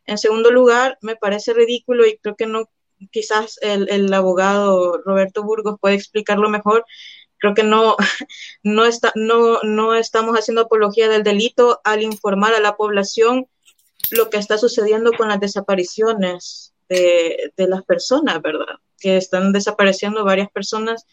En 0.05 0.17
segundo 0.17 0.49
lugar, 0.49 0.97
me 1.01 1.17
parece 1.17 1.53
ridículo 1.53 2.05
y 2.07 2.17
creo 2.19 2.37
que 2.37 2.45
no, 2.45 2.69
quizás 3.11 3.59
el, 3.61 3.89
el 3.89 4.13
abogado 4.13 5.01
Roberto 5.03 5.43
Burgos 5.43 5.75
puede 5.81 5.95
explicarlo 5.95 6.49
mejor. 6.49 6.85
Creo 7.37 7.53
que 7.53 7.63
no, 7.63 7.97
no, 8.63 8.85
está, 8.85 9.11
no, 9.15 9.59
no 9.63 9.93
estamos 9.93 10.37
haciendo 10.37 10.61
apología 10.61 11.09
del 11.09 11.23
delito 11.23 11.81
al 11.83 12.01
informar 12.01 12.53
a 12.53 12.61
la 12.61 12.77
población 12.77 13.47
lo 14.11 14.29
que 14.29 14.37
está 14.37 14.57
sucediendo 14.57 15.11
con 15.11 15.27
las 15.27 15.41
desapariciones 15.41 16.70
de, 16.91 17.67
las 17.67 17.83
personas, 17.83 18.41
¿verdad? 18.41 18.75
que 18.99 19.17
están 19.17 19.51
desapareciendo 19.51 20.23
varias 20.23 20.49
personas 20.51 21.05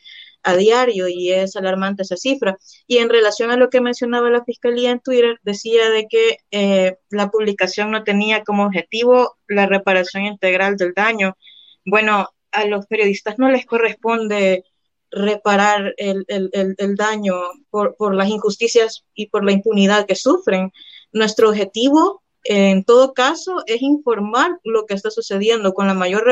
a 0.42 0.56
diario 0.56 1.08
y 1.08 1.32
es 1.32 1.56
alarmante 1.56 2.02
esa 2.02 2.16
cifra. 2.16 2.58
Y 2.86 2.98
en 2.98 3.08
relación 3.08 3.50
a 3.50 3.56
lo 3.56 3.70
que 3.70 3.80
mencionaba 3.80 4.30
la 4.30 4.44
Fiscalía 4.44 4.90
en 4.90 5.00
Twitter, 5.00 5.38
decía 5.42 5.90
de 5.90 6.06
que 6.08 6.38
eh, 6.50 6.96
la 7.10 7.30
publicación 7.30 7.90
no 7.90 8.04
tenía 8.04 8.44
como 8.44 8.64
objetivo 8.66 9.36
la 9.48 9.66
reparación 9.66 10.24
integral 10.24 10.76
del 10.76 10.94
daño. 10.94 11.36
Bueno, 11.84 12.28
a 12.52 12.64
los 12.66 12.86
periodistas 12.86 13.38
no 13.38 13.50
les 13.50 13.66
corresponde 13.66 14.64
reparar 15.10 15.94
el, 15.96 16.24
el, 16.28 16.50
el, 16.52 16.94
daño 16.94 17.34
por, 17.70 17.96
por 17.96 18.14
las 18.14 18.28
injusticias 18.28 19.04
y 19.14 19.28
por 19.28 19.44
la 19.44 19.52
impunidad 19.52 20.06
que 20.06 20.14
sufren. 20.14 20.70
Nuestro 21.12 21.48
objetivo 21.48 22.22
en 22.44 22.84
todo 22.84 23.12
caso, 23.14 23.62
es 23.66 23.82
informar 23.82 24.58
lo 24.64 24.86
que 24.86 24.94
está 24.94 25.10
sucediendo 25.10 25.74
con 25.74 25.86
la 25.86 25.94
mayor 25.94 26.24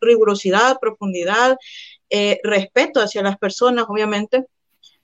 rigurosidad, 0.00 0.78
profundidad, 0.80 1.56
eh, 2.10 2.40
respeto 2.42 3.00
hacia 3.00 3.22
las 3.22 3.38
personas, 3.38 3.86
obviamente, 3.88 4.44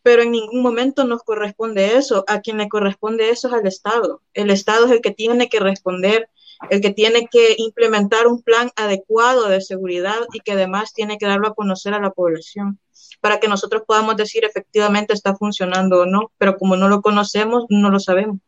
pero 0.02 0.22
en 0.22 0.32
ningún 0.32 0.62
momento 0.62 1.04
nos 1.04 1.22
corresponde 1.22 1.96
eso. 1.96 2.24
A 2.28 2.40
quien 2.40 2.58
le 2.58 2.68
corresponde 2.68 3.30
eso 3.30 3.48
es 3.48 3.54
al 3.54 3.66
Estado. 3.66 4.22
El 4.34 4.50
Estado 4.50 4.86
es 4.86 4.92
el 4.92 5.00
que 5.00 5.12
tiene 5.12 5.48
que 5.48 5.60
responder, 5.60 6.28
el 6.70 6.80
que 6.80 6.90
tiene 6.90 7.28
que 7.30 7.54
implementar 7.58 8.26
un 8.26 8.42
plan 8.42 8.70
adecuado 8.76 9.48
de 9.48 9.60
seguridad 9.60 10.18
y 10.32 10.40
que 10.40 10.52
además 10.52 10.92
tiene 10.92 11.18
que 11.18 11.26
darlo 11.26 11.48
a 11.48 11.54
conocer 11.54 11.94
a 11.94 12.00
la 12.00 12.10
población 12.10 12.78
para 13.20 13.40
que 13.40 13.48
nosotros 13.48 13.82
podamos 13.86 14.16
decir 14.16 14.44
efectivamente 14.44 15.12
está 15.12 15.34
funcionando 15.34 16.02
o 16.02 16.06
no, 16.06 16.32
pero 16.38 16.56
como 16.56 16.76
no 16.76 16.88
lo 16.88 17.00
conocemos, 17.02 17.64
no 17.68 17.90
lo 17.90 18.00
sabemos. 18.00 18.38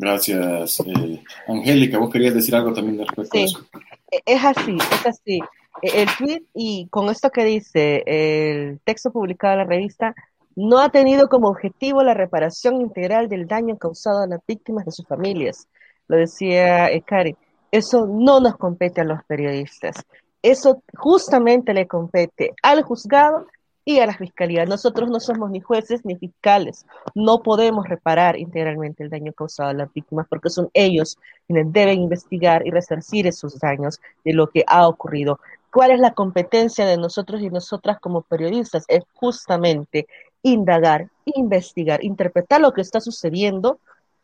Gracias, 0.00 0.78
eh, 0.86 1.24
Angélica. 1.48 1.98
¿Vos 1.98 2.10
querías 2.10 2.32
decir 2.32 2.54
algo 2.54 2.72
también 2.72 2.98
respecto 2.98 3.36
a 3.36 3.40
eso? 3.40 3.66
E-, 4.12 4.22
es 4.24 4.44
así, 4.44 4.76
es 4.92 5.06
así. 5.06 5.40
E-, 5.82 6.02
el 6.02 6.08
tweet 6.16 6.42
y 6.54 6.86
con 6.88 7.08
esto 7.08 7.30
que 7.30 7.44
dice 7.44 8.04
el 8.06 8.78
texto 8.84 9.10
publicado 9.10 9.54
en 9.54 9.58
la 9.58 9.64
revista 9.64 10.14
no 10.54 10.78
ha 10.78 10.90
tenido 10.90 11.28
como 11.28 11.48
objetivo 11.48 12.04
la 12.04 12.14
reparación 12.14 12.80
integral 12.80 13.28
del 13.28 13.48
daño 13.48 13.76
causado 13.76 14.22
a 14.22 14.28
las 14.28 14.40
víctimas 14.46 14.84
de 14.84 14.92
sus 14.92 15.04
familias. 15.04 15.66
Lo 16.06 16.16
decía 16.16 16.90
eh, 16.92 17.02
Karen. 17.02 17.36
Eso 17.72 18.06
no 18.06 18.38
nos 18.38 18.56
compete 18.56 19.00
a 19.00 19.04
los 19.04 19.24
periodistas. 19.24 19.96
Eso 20.42 20.80
justamente 20.96 21.74
le 21.74 21.88
compete 21.88 22.54
al 22.62 22.82
juzgado 22.82 23.46
y 23.88 24.00
a 24.00 24.06
la 24.06 24.14
fiscalía. 24.14 24.66
Nosotros 24.66 25.08
no 25.08 25.18
somos 25.18 25.50
ni 25.50 25.60
jueces 25.60 26.04
ni 26.04 26.14
fiscales. 26.14 26.84
No 27.14 27.42
podemos 27.42 27.88
reparar 27.88 28.38
integralmente 28.38 29.02
el 29.02 29.08
daño 29.08 29.32
causado 29.32 29.70
a 29.70 29.72
las 29.72 29.90
víctimas 29.94 30.26
porque 30.28 30.50
son 30.50 30.68
ellos 30.74 31.16
quienes 31.46 31.72
deben 31.72 32.02
investigar 32.02 32.66
y 32.66 32.70
resarcir 32.70 33.26
esos 33.26 33.58
daños 33.58 33.98
de 34.26 34.34
lo 34.34 34.48
que 34.48 34.62
ha 34.66 34.86
ocurrido. 34.86 35.40
¿Cuál 35.72 35.92
es 35.92 36.00
la 36.00 36.12
competencia 36.12 36.84
de 36.84 36.98
nosotros 36.98 37.40
y 37.40 37.48
nosotras 37.48 37.98
como 37.98 38.20
periodistas? 38.20 38.84
Es 38.88 39.04
justamente 39.14 40.06
indagar, 40.42 41.08
investigar, 41.24 42.04
interpretar 42.04 42.60
lo 42.60 42.72
que 42.72 42.82
está 42.82 43.00
sucediendo, 43.00 43.78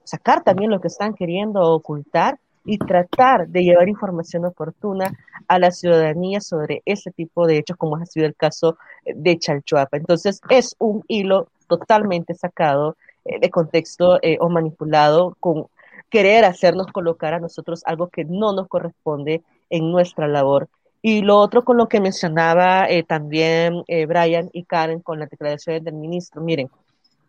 sacar 0.05 0.45
también 0.45 0.70
lo 0.70 0.82
que 0.82 0.89
están 0.89 1.15
queriendo 1.15 1.62
ocultar 1.62 2.39
y 2.65 2.78
tratar 2.78 3.49
de 3.49 3.62
llevar 3.62 3.89
información 3.89 4.45
oportuna 4.45 5.12
a 5.49 5.59
la 5.59 5.70
ciudadanía 5.70 6.41
sobre 6.41 6.82
ese 6.85 7.11
tipo 7.11 7.47
de 7.47 7.59
hechos, 7.59 7.77
como 7.77 7.97
ha 7.97 8.07
sido 8.07 8.27
el 8.27 8.35
caso 8.35 8.78
de 9.05 9.39
Chalchuapa. 9.39 9.97
Entonces, 9.97 10.41
es 10.49 10.74
un 10.78 11.05
hilo 11.09 11.49
totalmente 11.66 12.35
sacado 12.35 12.97
eh, 13.24 13.39
de 13.41 13.51
contexto 13.51 14.19
eh, 14.23 14.39
o 14.41 14.49
manipulado 14.49 15.36
con 15.41 15.66
querer 16.11 16.45
hacernos 16.45 16.89
colocar 16.93 17.35
a 17.35 17.41
nosotros 17.41 17.82
algo 17.86 18.09
que 18.09 18.24
no 18.24 18.53
nos 18.53 18.69
corresponde 18.69 19.43
en 19.70 19.91
nuestra 19.91 20.28
labor. 20.28 20.69
Y 21.03 21.20
lo 21.23 21.39
otro 21.39 21.65
con 21.65 21.77
lo 21.77 21.89
que 21.89 22.01
mencionaba 22.01 22.89
eh, 22.89 23.03
también 23.03 23.82
Brian 24.09 24.49
y 24.53 24.65
Karen 24.65 25.01
con 25.01 25.19
las 25.19 25.28
declaraciones 25.28 25.85
del 25.85 25.95
ministro, 25.95 26.41
miren, 26.41 26.70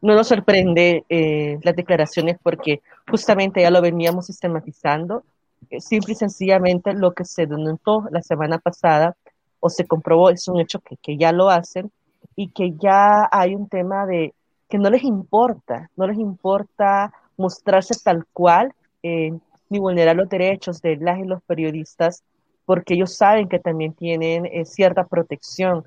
no 0.02 0.16
nos 0.16 0.28
sorprende 0.28 1.04
eh, 1.10 1.60
las 1.64 1.76
declaraciones 1.76 2.38
porque 2.42 2.82
justamente 3.10 3.62
ya 3.62 3.72
lo 3.72 3.82
veníamos 3.82 4.28
sistematizando. 4.28 5.24
Eh, 5.70 5.82
simple 5.82 6.14
y 6.14 6.16
sencillamente 6.16 6.94
lo 6.94 7.14
que 7.14 7.26
se 7.26 7.48
denotó 7.48 8.06
la 8.12 8.22
semana 8.22 8.60
pasada 8.60 9.16
o 9.60 9.70
se 9.70 9.86
comprobó, 9.86 10.30
es 10.30 10.48
un 10.48 10.60
hecho 10.60 10.80
que, 10.80 10.98
que 10.98 11.18
ya 11.18 11.32
lo 11.32 11.50
hacen 11.50 11.92
y 12.36 12.50
que 12.50 12.74
ya 12.74 13.28
hay 13.32 13.56
un 13.56 13.68
tema 13.68 14.06
de 14.06 14.34
que 14.70 14.78
no 14.78 14.90
les 14.90 15.04
importa, 15.04 15.90
no 15.96 16.06
les 16.08 16.18
importa 16.18 17.12
mostrarse 17.38 17.96
tal 18.04 18.26
cual 18.32 18.74
eh, 19.02 19.32
ni 19.70 19.80
vulnerar 19.80 20.16
los 20.16 20.30
derechos 20.30 20.82
de 20.82 20.98
las 20.98 21.20
y 21.20 21.24
los 21.24 21.42
periodistas 21.44 22.24
porque 22.66 22.96
ellos 22.96 23.16
saben 23.16 23.48
que 23.48 23.60
también 23.60 23.94
tienen 23.94 24.66
cierta 24.66 25.06
protección 25.06 25.84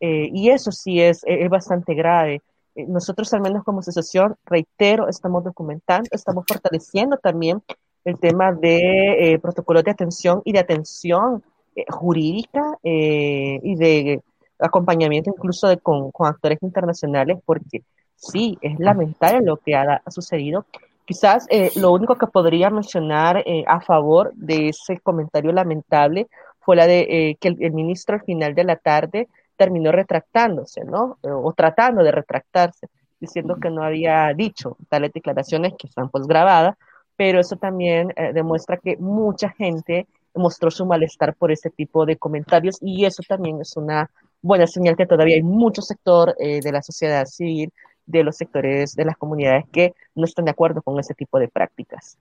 y 0.00 0.48
eso 0.48 0.72
sí 0.72 1.00
es, 1.00 1.22
es 1.26 1.48
bastante 1.48 1.94
grave 1.94 2.40
nosotros 2.74 3.32
al 3.34 3.40
menos 3.40 3.64
como 3.64 3.80
asociación, 3.80 4.36
reitero, 4.46 5.08
estamos 5.08 5.44
documentando, 5.44 6.08
estamos 6.10 6.44
fortaleciendo 6.46 7.16
también 7.16 7.62
el 8.04 8.18
tema 8.18 8.52
de 8.52 9.34
eh, 9.34 9.38
protocolos 9.38 9.84
de 9.84 9.90
atención 9.90 10.42
y 10.44 10.52
de 10.52 10.58
atención 10.58 11.42
eh, 11.76 11.84
jurídica 11.88 12.78
y 12.82 13.74
de 13.76 14.22
acompañamiento 14.58 15.30
incluso 15.30 15.68
de, 15.68 15.78
con, 15.78 16.10
actores 16.20 16.58
internacionales, 16.62 17.38
porque 17.44 17.82
sí, 18.16 18.58
es 18.60 18.78
lamentable 18.78 19.44
lo 19.44 19.56
que 19.56 19.74
ha, 19.74 20.02
sucedido. 20.08 20.66
Quizás 21.04 21.46
lo 21.76 21.92
único 21.92 22.14
que 22.16 22.26
podría 22.26 22.70
mencionar 22.70 23.44
a 23.66 23.80
favor 23.80 24.32
de 24.34 24.68
ese 24.68 25.00
comentario 25.00 25.52
lamentable 25.52 26.28
fue 26.60 26.76
la 26.76 26.86
de 26.86 27.36
que 27.40 27.48
el 27.48 27.72
ministro 27.72 28.14
al 28.14 28.22
final 28.22 28.54
de 28.54 28.64
la 28.64 28.76
tarde 28.76 29.28
terminó 29.62 29.92
retractándose, 29.92 30.84
¿no? 30.84 31.18
O 31.22 31.52
tratando 31.52 32.02
de 32.02 32.10
retractarse, 32.10 32.88
diciendo 33.20 33.58
que 33.62 33.70
no 33.70 33.84
había 33.84 34.34
dicho 34.34 34.76
tales 34.88 35.12
declaraciones 35.12 35.74
que 35.78 35.86
están 35.86 36.08
pues 36.08 36.26
grabadas, 36.26 36.76
pero 37.16 37.38
eso 37.38 37.54
también 37.54 38.12
eh, 38.16 38.32
demuestra 38.32 38.76
que 38.76 38.96
mucha 38.96 39.50
gente 39.50 40.08
mostró 40.34 40.68
su 40.72 40.84
malestar 40.84 41.36
por 41.36 41.52
ese 41.52 41.70
tipo 41.70 42.04
de 42.04 42.16
comentarios 42.16 42.78
y 42.80 43.04
eso 43.04 43.22
también 43.28 43.60
es 43.60 43.76
una 43.76 44.10
buena 44.40 44.66
señal 44.66 44.96
que 44.96 45.06
todavía 45.06 45.36
hay 45.36 45.44
mucho 45.44 45.80
sector 45.80 46.34
eh, 46.40 46.58
de 46.60 46.72
la 46.72 46.82
sociedad 46.82 47.24
civil, 47.26 47.72
de 48.04 48.24
los 48.24 48.36
sectores 48.36 48.96
de 48.96 49.04
las 49.04 49.16
comunidades 49.16 49.66
que 49.70 49.94
no 50.16 50.24
están 50.24 50.46
de 50.46 50.50
acuerdo 50.50 50.82
con 50.82 50.98
ese 50.98 51.14
tipo 51.14 51.38
de 51.38 51.46
prácticas. 51.46 52.18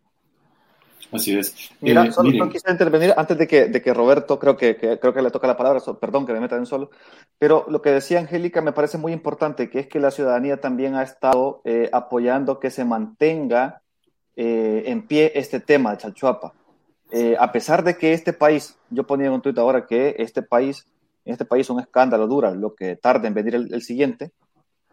Así 1.11 1.37
es. 1.37 1.71
Mira, 1.81 2.05
eh, 2.05 2.11
solo, 2.11 2.31
quisiera 2.49 2.71
intervenir 2.71 3.13
antes 3.17 3.37
de 3.37 3.47
que, 3.47 3.65
de 3.65 3.81
que 3.81 3.93
Roberto, 3.93 4.39
creo 4.39 4.55
que, 4.55 4.77
creo 4.77 5.13
que 5.13 5.21
le 5.21 5.31
toca 5.31 5.47
la 5.47 5.57
palabra, 5.57 5.81
perdón 5.99 6.25
que 6.25 6.33
me 6.33 6.39
meta 6.39 6.55
en 6.55 6.65
solo, 6.65 6.91
pero 7.37 7.65
lo 7.69 7.81
que 7.81 7.91
decía 7.91 8.19
Angélica 8.19 8.61
me 8.61 8.71
parece 8.71 8.97
muy 8.97 9.13
importante, 9.13 9.69
que 9.69 9.79
es 9.79 9.87
que 9.87 9.99
la 9.99 10.11
ciudadanía 10.11 10.61
también 10.61 10.95
ha 10.95 11.03
estado 11.03 11.61
eh, 11.65 11.89
apoyando 11.91 12.59
que 12.59 12.69
se 12.69 12.85
mantenga 12.85 13.81
eh, 14.35 14.83
en 14.85 15.07
pie 15.07 15.31
este 15.35 15.59
tema 15.59 15.91
de 15.91 15.97
Chalchuapa. 15.97 16.53
a 17.39 17.51
pesar 17.51 17.83
de 17.83 17.97
que 17.97 18.13
este 18.13 18.33
país, 18.33 18.77
yo 18.89 19.05
ponía 19.05 19.27
en 19.27 19.33
un 19.33 19.41
tuit 19.41 19.57
ahora 19.57 19.85
que 19.85 20.15
este 20.17 20.41
país, 20.41 20.85
en 21.25 21.33
este 21.33 21.45
país 21.45 21.69
un 21.69 21.79
escándalo 21.79 22.27
dura 22.27 22.51
lo 22.51 22.73
que 22.73 22.95
tarda 22.95 23.27
en 23.27 23.33
venir 23.33 23.55
el, 23.55 23.73
el 23.73 23.81
siguiente, 23.81 24.31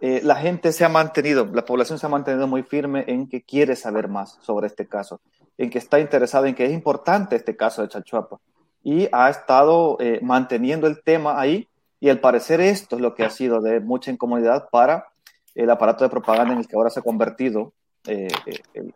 la 0.01 0.37
gente 0.37 0.73
se 0.73 0.85
ha 0.85 0.89
mantenido, 0.89 1.45
la 1.53 1.65
población 1.65 1.99
se 1.99 2.07
ha 2.07 2.09
mantenido 2.09 2.47
muy 2.47 2.63
firme 2.63 3.05
en 3.09 3.29
que 3.29 3.43
quiere 3.43 3.75
saber 3.75 4.07
más 4.07 4.39
sobre 4.43 4.69
este 4.69 4.87
caso 4.87 5.21
en 5.59 5.71
que 5.71 5.79
está 5.79 6.01
interesado 6.01 6.47
en 6.47 6.55
que 6.55 6.65
es 6.65 6.73
importante 6.73 7.37
este 7.37 7.57
caso 7.57 7.83
de 7.83 7.89
Chachuapa 7.89 8.39
y 8.83 9.09
ha 9.13 9.29
estado 9.29 9.97
eh, 10.01 10.21
manteniendo 10.23 10.87
el 10.87 11.03
tema 11.03 11.39
ahí. 11.39 11.69
Y 12.01 12.09
al 12.09 12.21
parecer 12.21 12.61
esto 12.61 12.97
es 12.97 13.03
lo 13.03 13.15
que 13.15 13.25
ha 13.25 13.31
sido 13.31 13.61
de 13.61 13.81
mucha 13.81 14.11
incomodidad 14.11 14.69
para 14.71 15.09
el 15.55 15.69
aparato 15.69 16.05
de 16.05 16.11
propaganda 16.11 16.55
en 16.55 16.61
el 16.61 16.69
que 16.69 16.77
ahora 16.77 16.91
se 16.91 17.01
ha 17.01 17.03
convertido 17.03 17.73
eh, 18.07 18.29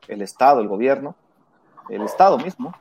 el, 0.08 0.22
Estado, 0.22 0.60
el 0.60 0.68
gobierno, 0.68 1.16
el 1.90 2.02
Estado 2.02 2.38
mismo, 2.38 2.72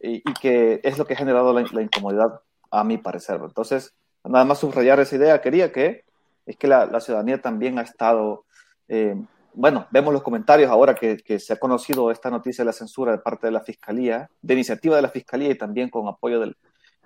y, 0.00 0.20
que 0.34 0.80
es 0.84 0.98
lo 0.98 1.06
que 1.06 1.14
ha 1.14 1.16
generado 1.16 1.52
la, 1.52 1.82
incomodidad 1.82 2.40
a 2.70 2.84
mi 2.84 2.98
parecer. 2.98 3.40
Entonces, 3.42 3.94
nada 4.22 4.44
más 4.44 4.58
subrayar 4.58 5.00
esa 5.00 5.16
idea, 5.16 5.40
quería 5.40 5.72
que 5.72 6.04
es 6.46 6.56
que 6.56 6.68
la, 6.68 7.00
ciudadanía 7.00 7.40
también 7.40 7.78
ha 7.78 7.82
estado, 7.82 8.44
eh, 8.88 9.16
bueno, 9.54 9.86
vemos 9.90 10.12
los 10.12 10.22
comentarios 10.22 10.70
ahora 10.70 10.94
que, 10.94 11.38
se 11.38 11.52
ha 11.52 11.58
conocido 11.58 12.10
esta 12.10 12.30
noticia 12.30 12.62
de 12.62 12.66
la 12.66 12.72
censura 12.72 13.12
de 13.12 13.18
parte 13.18 13.46
de 13.46 13.52
la 13.52 13.60
Fiscalía, 13.60 14.30
de 14.42 14.54
iniciativa 14.54 14.96
de 14.96 15.02
la 15.02 15.08
Fiscalía 15.08 15.50
y 15.50 15.58
también 15.58 15.90
con 15.90 16.08
apoyo 16.08 16.40
del, 16.40 16.56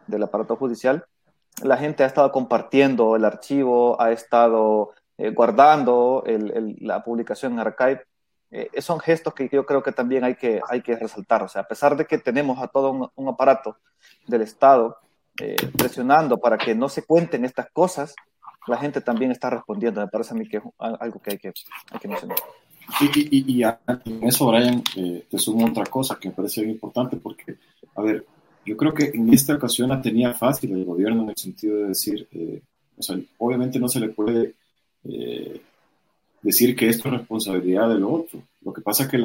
del 0.07 0.23
aparato 0.23 0.57
judicial, 0.57 1.05
la 1.63 1.77
gente 1.77 2.03
ha 2.03 2.07
estado 2.07 2.33
compartiendo 2.33 3.17
el 3.17 3.25
archivo, 3.25 4.01
ha 4.01 4.11
estado 4.11 4.93
eh, 5.17 5.31
guardando 5.31 6.25
la 6.81 7.05
publicación 7.05 7.53
en 7.53 7.61
archive. 7.61 8.03
Eh, 8.51 8.81
son 8.81 9.01
gestos 9.01 9.35
que 9.35 9.49
yo 9.49 9.65
creo 9.65 9.83
que 9.83 9.93
también 9.93 10.25
hay 10.25 10.35
que, 10.35 10.61
hay 10.69 10.83
que 10.83 10.97
resaltar. 10.97 11.43
O 11.43 11.49
sea, 11.49 11.63
a 11.63 11.69
pesar 11.69 11.97
de 11.97 12.07
que 12.07 12.19
tenemos 12.19 12.59
a 12.61 12.69
todo 12.69 13.11
un, 13.15 13.29
aparato 13.29 13.79
del 14.27 14.43
Estado 14.43 14.97
eh, 15.41 15.57
presionando 15.77 16.39
para 16.39 16.59
que 16.59 16.75
no 16.75 16.89
se 16.89 17.05
cuenten 17.05 17.45
estas 17.45 17.71
cosas, 17.71 18.15
la 18.67 18.79
gente 18.79 19.01
también 19.01 19.31
está 19.31 19.51
respondiendo. 19.51 20.01
Me 20.01 20.09
parece 20.09 20.35
a 20.35 20.37
mí 20.37 20.49
que 20.49 20.59
es 20.59 20.63
algo 20.79 21.21
que 21.21 21.33
hay 21.33 21.39
que, 21.39 21.53
hay 21.91 21.99
que 21.99 22.09
mencionar. 22.09 22.39
Y, 23.01 23.59
y, 23.59 23.63
en 23.63 24.25
eso, 24.25 24.47
Brian, 24.47 24.83
te 24.83 25.39
sumo 25.39 25.67
otra 25.67 25.85
cosa 25.87 26.19
que 26.21 26.29
me 26.29 26.35
parece 26.35 26.61
bien 26.61 26.73
importante 26.73 27.17
porque, 27.17 27.57
a 27.97 28.03
ver, 28.03 28.27
yo 28.65 28.77
creo 28.77 28.95
que 28.95 29.11
en 29.15 29.33
esta 29.33 29.55
ocasión 29.55 29.91
la 29.91 30.01
tenía 30.01 30.33
fácil 30.33 30.73
el 30.73 30.85
gobierno 30.85 31.23
en 31.23 31.31
el 31.31 31.37
sentido 31.37 31.77
de 31.77 31.89
decir, 31.89 32.27
eh, 32.33 32.63
o 32.97 33.03
sea, 33.03 33.19
obviamente 33.39 33.79
no 33.79 33.89
se 33.89 34.01
le 34.01 34.09
puede 34.09 34.55
eh, 35.05 35.61
decir 36.43 36.75
que 36.75 36.89
esto 36.89 37.09
es 37.09 37.15
responsabilidad 37.15 37.89
del 37.89 38.05
otro. 38.05 38.43
Lo 38.63 38.73
que 38.73 38.81
pasa 38.81 39.05
es 39.05 39.11
que 39.11 39.23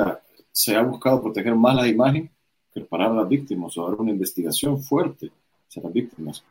se 0.52 0.76
ha 0.76 0.82
buscado 0.82 1.22
proteger 1.22 1.56
más 1.56 1.76
la 1.76 1.88
imagen 1.88 2.30
que 2.74 2.82
parar 2.82 3.12
a 3.12 3.16
las 3.16 3.30
víctimas 3.30 3.78
o 3.78 3.90
dar 3.90 4.00
una 4.00 4.12
investigación 4.12 4.82
fuerte 4.82 5.32
hacia 5.68 5.84
las 5.84 5.94
víctimas. 5.94 6.44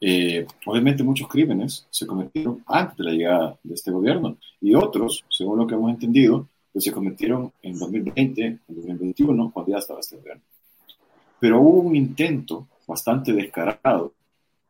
Eh, 0.00 0.46
obviamente 0.66 1.02
muchos 1.02 1.28
crímenes 1.28 1.86
se 1.90 2.06
cometieron 2.06 2.62
antes 2.66 2.96
de 2.96 3.04
la 3.04 3.12
llegada 3.12 3.58
de 3.62 3.74
este 3.74 3.90
gobierno 3.90 4.36
y 4.60 4.74
otros, 4.74 5.24
según 5.30 5.58
lo 5.58 5.66
que 5.66 5.74
hemos 5.74 5.90
entendido, 5.90 6.48
pues 6.72 6.84
se 6.84 6.92
cometieron 6.92 7.52
en 7.62 7.78
2020, 7.78 8.44
en 8.44 8.60
2021, 8.68 9.50
cuando 9.52 9.72
ya 9.72 9.78
estaba 9.78 10.00
este 10.00 10.16
gobierno. 10.16 10.42
Pero 11.38 11.60
hubo 11.60 11.80
un 11.82 11.96
intento 11.96 12.66
bastante 12.86 13.32
descarado 13.32 14.12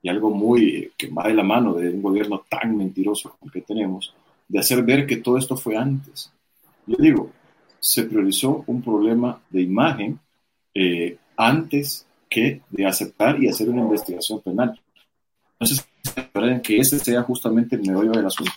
y 0.03 0.09
algo 0.09 0.31
muy 0.31 0.93
que 0.99 1.09
va 1.09 1.27
de 1.27 1.35
la 1.35 1.43
mano 1.43 1.73
de 1.73 1.89
un 1.89 2.03
gobierno 2.03 2.45
tan 2.49 2.77
mentiroso 2.77 3.31
como 3.31 3.47
el 3.47 3.53
que 3.53 3.63
tenemos, 3.63 4.15
de 4.47 4.59
hacer 4.59 4.83
ver 4.83 5.07
que 5.07 5.17
todo 5.17 5.39
esto 5.39 5.57
fue 5.57 5.77
antes. 5.77 6.31
Yo 6.87 6.97
digo, 6.99 7.31
se 7.81 8.05
priorizó 8.05 8.65
un 8.67 8.83
problema 8.83 9.41
de 9.49 9.63
imagen 9.63 10.19
eh, 10.75 11.17
antes 11.37 12.07
que 12.29 12.61
de 12.71 12.87
aceptar 12.87 13.43
y 13.43 13.49
hacer 13.49 13.69
una 13.71 13.83
investigación 13.83 14.41
penal. 14.41 14.79
Entonces, 15.59 15.87
que 16.63 16.79
ese 16.79 16.99
sea 16.99 17.23
justamente 17.23 17.77
el 17.77 17.83
meollo 17.83 18.13
del 18.13 18.27
asunto. 18.27 18.53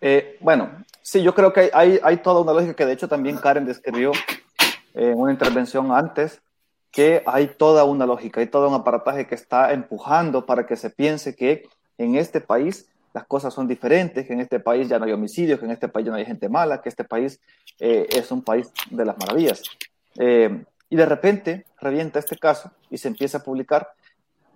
Eh, 0.00 0.36
bueno, 0.40 0.82
Sí, 1.02 1.20
yo 1.20 1.34
creo 1.34 1.52
que 1.52 1.68
hay, 1.74 1.98
hay 2.02 2.18
toda 2.18 2.40
una 2.40 2.52
lógica 2.52 2.74
que 2.74 2.86
de 2.86 2.92
hecho 2.92 3.08
también 3.08 3.36
Karen 3.36 3.66
describió 3.66 4.12
en 4.94 5.18
una 5.18 5.32
intervención 5.32 5.90
antes, 5.90 6.40
que 6.92 7.22
hay 7.26 7.48
toda 7.48 7.82
una 7.82 8.06
lógica, 8.06 8.40
hay 8.40 8.46
todo 8.46 8.68
un 8.68 8.74
aparataje 8.74 9.26
que 9.26 9.34
está 9.34 9.72
empujando 9.72 10.46
para 10.46 10.64
que 10.64 10.76
se 10.76 10.90
piense 10.90 11.34
que 11.34 11.68
en 11.98 12.14
este 12.14 12.40
país 12.40 12.88
las 13.12 13.26
cosas 13.26 13.52
son 13.52 13.66
diferentes, 13.66 14.26
que 14.26 14.32
en 14.32 14.40
este 14.40 14.60
país 14.60 14.88
ya 14.88 14.98
no 14.98 15.06
hay 15.06 15.12
homicidios, 15.12 15.58
que 15.58 15.64
en 15.64 15.72
este 15.72 15.88
país 15.88 16.06
ya 16.06 16.12
no 16.12 16.18
hay 16.18 16.24
gente 16.24 16.48
mala, 16.48 16.80
que 16.80 16.88
este 16.88 17.04
país 17.04 17.40
eh, 17.80 18.06
es 18.10 18.30
un 18.30 18.42
país 18.42 18.70
de 18.90 19.04
las 19.04 19.18
maravillas. 19.18 19.62
Eh, 20.18 20.64
y 20.88 20.96
de 20.96 21.06
repente 21.06 21.66
revienta 21.82 22.18
este 22.18 22.38
caso 22.38 22.70
y 22.90 22.98
se 22.98 23.08
empieza 23.08 23.38
a 23.38 23.42
publicar. 23.42 23.90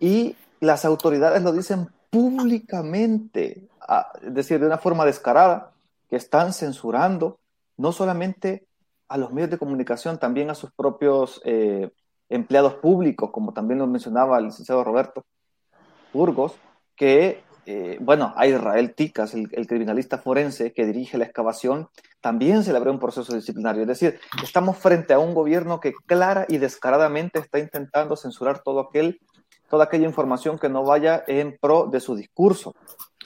Y 0.00 0.36
las 0.60 0.84
autoridades 0.84 1.42
lo 1.42 1.52
dicen 1.52 1.88
públicamente, 2.10 3.68
es 4.22 4.34
decir, 4.34 4.60
de 4.60 4.66
una 4.66 4.78
forma 4.78 5.04
descarada, 5.04 5.72
que 6.08 6.16
están 6.16 6.52
censurando 6.52 7.38
no 7.76 7.92
solamente 7.92 8.66
a 9.08 9.18
los 9.18 9.32
medios 9.32 9.50
de 9.50 9.58
comunicación, 9.58 10.18
también 10.18 10.50
a 10.50 10.54
sus 10.54 10.70
propios 10.72 11.40
eh, 11.44 11.90
empleados 12.28 12.74
públicos, 12.74 13.30
como 13.30 13.52
también 13.52 13.78
lo 13.78 13.86
mencionaba 13.86 14.38
el 14.38 14.46
licenciado 14.46 14.82
Roberto 14.82 15.24
Burgos, 16.12 16.54
que, 16.96 17.42
eh, 17.66 17.98
bueno, 18.00 18.32
a 18.36 18.46
Israel 18.46 18.94
Ticas, 18.94 19.34
el, 19.34 19.66
criminalista 19.66 20.18
forense 20.18 20.72
que 20.72 20.86
dirige 20.86 21.18
la 21.18 21.24
excavación, 21.24 21.88
también 22.20 22.64
se 22.64 22.72
le 22.72 22.78
abrió 22.78 22.92
un 22.92 22.98
proceso 22.98 23.34
disciplinario. 23.34 23.82
Es 23.82 23.88
decir, 23.88 24.18
estamos 24.42 24.76
frente 24.76 25.14
a 25.14 25.18
un 25.18 25.34
gobierno 25.34 25.80
que 25.80 25.92
clara 26.06 26.46
y 26.48 26.58
descaradamente 26.58 27.38
está 27.38 27.58
intentando 27.58 28.16
censurar 28.16 28.62
todo 28.62 28.80
aquel, 28.80 29.20
toda 29.68 29.84
aquella 29.84 30.06
información 30.06 30.58
que 30.58 30.68
no 30.68 30.84
vaya 30.84 31.24
en 31.26 31.56
pro 31.60 31.86
de 31.86 32.00
su 32.00 32.16
discurso, 32.16 32.74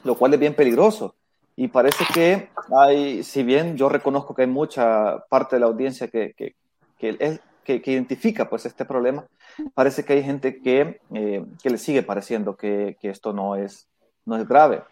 lo 0.05 0.17
cual 0.17 0.35
es 0.35 0.41
bien 0.41 0.55
peligroso 0.55 1.15
y 1.61 1.69
parece 1.69 2.07
que 2.15 2.49
hay, 2.75 3.23
si 3.23 3.43
bien 3.43 3.77
yo 3.77 3.91
reconozco 3.91 4.35
que 4.35 4.43
hay 4.43 4.49
mucha 4.49 5.19
parte 5.29 5.57
de 5.57 5.61
la 5.61 5.67
audiencia 5.67 6.09
que, 6.09 6.33
que, 6.33 6.55
que, 6.97 7.83
que, 7.83 7.93
identifica 7.93 8.49
pues 8.49 8.65
este 8.65 8.87
problema, 8.87 9.27
parece 9.75 10.03
que 10.03 10.15
hay 10.15 10.23
gente 10.23 10.63
que, 10.63 11.01
eh, 11.13 11.45
que 11.63 11.69
le 11.69 11.77
sigue 11.77 12.03
pareciendo 12.03 12.57
que, 12.57 12.97
que, 12.99 13.11
esto 13.11 13.35
no 13.35 13.57
es, 13.57 13.87
no 14.25 14.39
es 14.39 14.49
grave. 14.49 14.83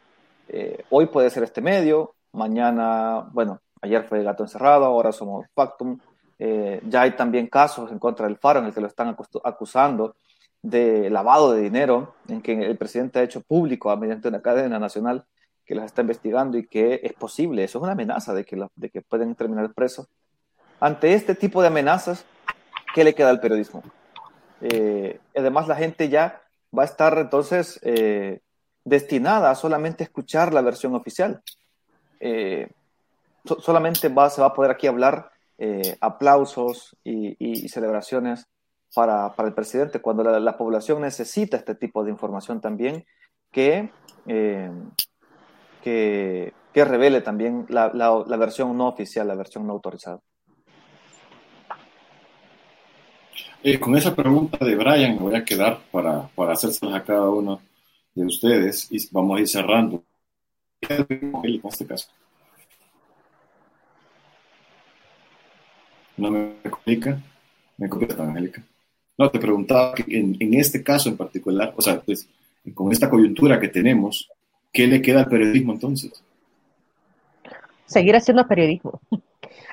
Eh, 0.48 0.84
hoy 0.90 1.06
puede 1.06 1.30
ser 1.30 1.42
este 1.42 1.62
medio, 1.62 2.14
mañana, 2.32 3.26
bueno, 3.32 3.62
ayer 3.82 4.04
fue 4.04 4.22
Gato 4.22 4.44
Encerrado, 4.44 4.84
ahora 4.84 5.12
somos 5.12 5.46
Factum. 5.54 5.98
Eh, 6.38 6.80
ya 6.86 7.02
hay 7.02 7.12
también 7.12 7.48
casos 7.48 7.90
en 7.90 7.98
contra 7.98 8.26
del 8.26 8.36
Faro 8.36 8.60
en 8.60 8.66
el 8.66 8.74
que 8.74 8.80
lo 8.80 8.86
están 8.86 9.16
acusando 9.44 10.14
de 10.62 11.10
lavado 11.10 11.52
de 11.52 11.62
dinero, 11.62 12.14
en 12.28 12.40
que 12.40 12.52
el 12.52 12.76
presidente 12.76 13.18
ha 13.18 13.22
hecho 13.22 13.40
público 13.42 13.94
mediante 13.96 14.28
una 14.28 14.42
cadena 14.42 14.78
nacional 14.78 15.24
que 15.64 15.74
las 15.74 15.86
está 15.86 16.00
investigando 16.00 16.56
y 16.56 16.66
que 16.66 17.00
es 17.02 17.12
posible, 17.12 17.62
eso 17.62 17.78
es 17.78 17.82
una 17.82 17.92
amenaza 17.92 18.32
de 18.32 18.44
que, 18.44 18.66
de 18.74 18.90
que 18.90 19.02
pueden 19.02 19.34
terminar 19.34 19.72
presos. 19.74 20.08
Ante 20.80 21.12
este 21.12 21.34
tipo 21.34 21.60
de 21.60 21.68
amenazas, 21.68 22.24
¿qué 22.94 23.04
le 23.04 23.14
queda 23.14 23.30
al 23.30 23.40
periodismo? 23.40 23.82
Eh, 24.60 25.20
además, 25.36 25.68
la 25.68 25.76
gente 25.76 26.08
ya 26.08 26.42
va 26.76 26.82
a 26.82 26.86
estar 26.86 27.18
entonces 27.18 27.78
eh, 27.82 28.40
destinada 28.84 29.50
a 29.50 29.54
solamente 29.54 30.04
escuchar 30.04 30.54
la 30.54 30.62
versión 30.62 30.94
oficial. 30.94 31.42
Eh, 32.20 32.70
solamente 33.60 34.08
va, 34.08 34.30
se 34.30 34.40
va 34.40 34.48
a 34.48 34.54
poder 34.54 34.70
aquí 34.70 34.86
hablar 34.86 35.30
aplausos 36.00 36.96
y, 37.02 37.68
celebraciones 37.68 38.46
para, 38.94 39.34
para, 39.34 39.48
el 39.48 39.54
presidente, 39.54 40.00
cuando 40.00 40.22
la, 40.22 40.38
la, 40.38 40.56
población 40.56 41.02
necesita 41.02 41.56
este 41.56 41.74
tipo 41.74 42.04
de 42.04 42.10
información 42.10 42.60
también 42.60 43.04
que 43.50 43.90
que, 45.82 46.52
revele 46.74 47.20
también 47.20 47.66
la, 47.68 48.36
versión 48.38 48.76
no 48.76 48.88
oficial, 48.88 49.26
la 49.26 49.34
versión 49.34 49.66
no 49.66 49.72
autorizada. 49.72 50.20
Eh, 53.62 53.80
con 53.80 53.96
esa 53.96 54.14
pregunta 54.14 54.64
de 54.64 54.76
Brian 54.76 55.16
me 55.16 55.22
voy 55.22 55.34
a 55.34 55.44
quedar 55.44 55.80
para, 55.90 56.28
para 56.28 56.52
hacérselas 56.52 56.94
a 56.94 57.02
cada 57.02 57.28
uno 57.28 57.60
de 58.14 58.24
ustedes 58.24 58.86
y 58.92 58.98
vamos 59.10 59.36
a 59.36 59.40
ir 59.40 59.48
cerrando. 59.48 60.04
En 60.80 61.60
este 61.64 61.86
caso. 61.86 62.08
No 66.18 66.30
me 66.30 66.52
explica. 66.64 67.18
Me 67.76 67.88
contesta, 67.88 68.22
Angélica. 68.22 68.62
No, 69.16 69.30
te 69.30 69.38
preguntaba 69.38 69.94
que 69.94 70.04
en, 70.08 70.54
este 70.54 70.82
caso 70.82 71.08
en 71.08 71.16
particular, 71.16 71.72
o 71.76 71.82
sea, 71.82 72.00
pues, 72.00 72.28
con 72.74 72.92
esta 72.92 73.08
coyuntura 73.08 73.58
que 73.58 73.68
tenemos, 73.68 74.28
¿Qué 74.72 74.86
le 74.86 75.02
queda 75.02 75.20
al 75.20 75.28
periodismo 75.28 75.72
entonces? 75.72 76.22
Seguir 77.86 78.16
haciendo 78.16 78.46
periodismo. 78.46 79.00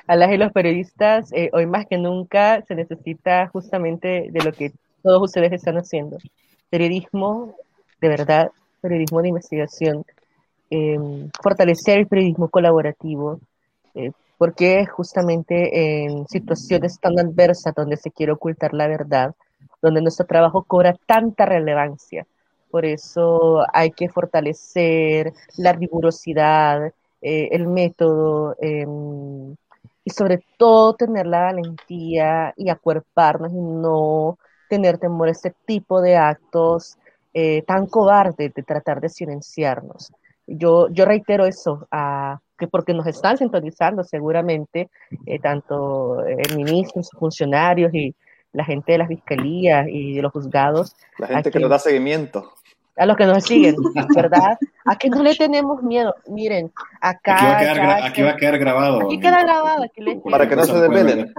A 0.08 0.14
las 0.14 0.32
y 0.32 0.36
los 0.36 0.52
periodistas, 0.52 1.32
eh, 1.32 1.50
hoy 1.52 1.66
más 1.66 1.86
que 1.86 1.98
nunca, 1.98 2.62
se 2.62 2.76
necesita 2.76 3.48
justamente 3.48 4.28
de 4.30 4.44
lo 4.44 4.52
que 4.52 4.72
todos 5.02 5.20
ustedes 5.20 5.52
están 5.52 5.76
haciendo. 5.76 6.18
Periodismo 6.70 7.56
de 8.00 8.08
verdad, 8.08 8.50
periodismo 8.80 9.20
de 9.20 9.28
investigación, 9.28 10.04
em, 10.70 11.28
fortalecer 11.42 11.98
el 11.98 12.06
periodismo 12.06 12.48
colaborativo, 12.48 13.40
eh, 13.94 14.12
porque 14.38 14.86
justamente 14.86 16.04
en 16.04 16.26
situaciones 16.28 16.98
tan 17.00 17.18
adversas 17.18 17.74
donde 17.74 17.96
se 17.96 18.10
quiere 18.10 18.32
ocultar 18.32 18.74
la 18.74 18.86
verdad, 18.88 19.34
donde 19.82 20.02
nuestro 20.02 20.26
trabajo 20.26 20.62
cobra 20.64 20.94
tanta 21.06 21.46
relevancia, 21.46 22.26
por 22.70 22.84
eso 22.84 23.62
hay 23.72 23.90
que 23.92 24.08
fortalecer 24.08 25.32
la 25.56 25.72
rigurosidad, 25.72 26.92
eh, 27.22 27.48
el 27.52 27.66
método 27.66 28.54
em, 28.60 29.56
y 30.04 30.10
sobre 30.10 30.44
todo 30.58 30.94
tener 30.94 31.26
la 31.26 31.42
valentía 31.42 32.52
y 32.56 32.68
acuerparnos 32.68 33.52
y 33.52 33.56
no 33.56 34.38
tener 34.68 34.98
temor 34.98 35.28
a 35.28 35.32
este 35.32 35.54
tipo 35.66 36.00
de 36.00 36.16
actos 36.16 36.98
eh, 37.34 37.62
tan 37.66 37.86
cobardes 37.86 38.54
de 38.54 38.62
tratar 38.62 39.00
de 39.00 39.08
silenciarnos. 39.08 40.12
Yo, 40.46 40.88
yo 40.90 41.04
reitero 41.04 41.46
eso, 41.46 41.88
que 42.58 42.68
porque 42.68 42.94
nos 42.94 43.06
están 43.06 43.36
sintonizando 43.36 44.04
seguramente 44.04 44.88
eh, 45.26 45.38
tanto 45.38 46.24
el 46.24 46.56
ministro, 46.56 47.02
sus 47.02 47.18
funcionarios 47.18 47.92
y 47.94 48.14
la 48.52 48.64
gente 48.64 48.92
de 48.92 48.98
las 48.98 49.08
fiscalías 49.08 49.86
y 49.88 50.14
de 50.14 50.22
los 50.22 50.32
juzgados. 50.32 50.96
La 51.18 51.26
gente 51.28 51.50
que 51.50 51.58
nos 51.58 51.70
da 51.70 51.78
seguimiento 51.78 52.52
a 52.96 53.06
los 53.06 53.16
que 53.16 53.26
nos 53.26 53.44
siguen, 53.44 53.76
¿verdad? 54.16 54.58
A 54.84 54.96
que 54.96 55.10
no 55.10 55.22
le 55.22 55.34
tenemos 55.34 55.82
miedo. 55.82 56.14
Miren, 56.28 56.72
acá. 57.00 57.34
Aquí 57.34 57.44
va 57.44 57.52
a 57.52 57.74
quedar, 57.74 58.02
aquí 58.04 58.22
va 58.22 58.30
a 58.30 58.36
quedar 58.36 58.58
grabado. 58.58 59.02
Aquí 59.02 59.20
queda 59.20 59.42
grabado. 59.42 59.84
Aquí 59.84 60.02
Para 60.30 60.48
que 60.48 60.56
no 60.56 60.64
se 60.64 60.80
desvelen. 60.80 61.34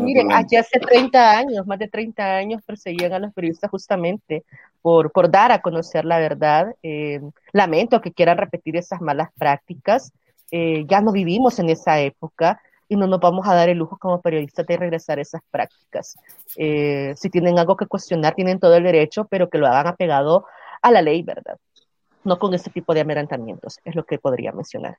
Miren, 0.00 0.32
aquí 0.32 0.56
hace 0.56 0.78
30 0.78 1.38
años, 1.38 1.66
más 1.66 1.78
de 1.78 1.88
30 1.88 2.22
años, 2.24 2.62
perseguían 2.64 3.12
a 3.12 3.18
los 3.18 3.32
periodistas 3.34 3.70
justamente 3.70 4.44
por, 4.80 5.12
por 5.12 5.30
dar 5.30 5.52
a 5.52 5.60
conocer 5.60 6.04
la 6.04 6.18
verdad. 6.18 6.74
Eh, 6.82 7.20
lamento 7.52 8.00
que 8.00 8.12
quieran 8.12 8.38
repetir 8.38 8.76
esas 8.76 9.00
malas 9.00 9.28
prácticas. 9.36 10.12
Eh, 10.50 10.84
ya 10.86 11.00
no 11.00 11.12
vivimos 11.12 11.58
en 11.58 11.70
esa 11.70 11.98
época 12.00 12.60
y 12.88 12.96
no 12.96 13.06
nos 13.06 13.20
vamos 13.20 13.46
a 13.48 13.54
dar 13.54 13.68
el 13.68 13.78
lujo 13.78 13.98
como 13.98 14.20
periodistas 14.20 14.66
de 14.66 14.76
regresar 14.76 15.18
a 15.18 15.22
esas 15.22 15.40
prácticas. 15.50 16.16
Eh, 16.56 17.14
si 17.16 17.30
tienen 17.30 17.58
algo 17.58 17.76
que 17.76 17.86
cuestionar, 17.86 18.34
tienen 18.34 18.60
todo 18.60 18.76
el 18.76 18.84
derecho, 18.84 19.26
pero 19.28 19.48
que 19.48 19.58
lo 19.58 19.66
hagan 19.66 19.88
apegado 19.88 20.46
a 20.82 20.90
la 20.90 21.02
ley, 21.02 21.22
¿verdad? 21.22 21.58
No 22.24 22.38
con 22.38 22.54
este 22.54 22.70
tipo 22.70 22.94
de 22.94 23.00
amerantamientos, 23.00 23.78
es 23.84 23.94
lo 23.94 24.04
que 24.04 24.18
podría 24.18 24.52
mencionar. 24.52 24.98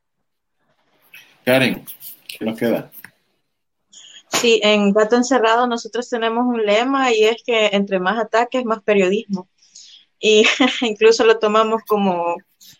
Karen, 1.45 1.85
¿qué 2.27 2.45
nos 2.45 2.57
queda? 2.57 2.91
Sí, 4.29 4.59
en 4.61 4.91
Gato 4.91 5.15
Encerrado 5.15 5.67
nosotros 5.67 6.09
tenemos 6.09 6.45
un 6.45 6.65
lema 6.65 7.13
y 7.13 7.23
es 7.23 7.41
que 7.45 7.67
entre 7.67 7.99
más 7.99 8.19
ataques, 8.19 8.65
más 8.65 8.83
periodismo. 8.83 9.47
Y 10.19 10.43
incluso 10.81 11.23
lo 11.23 11.39
tomamos 11.39 11.83
como 11.87 12.35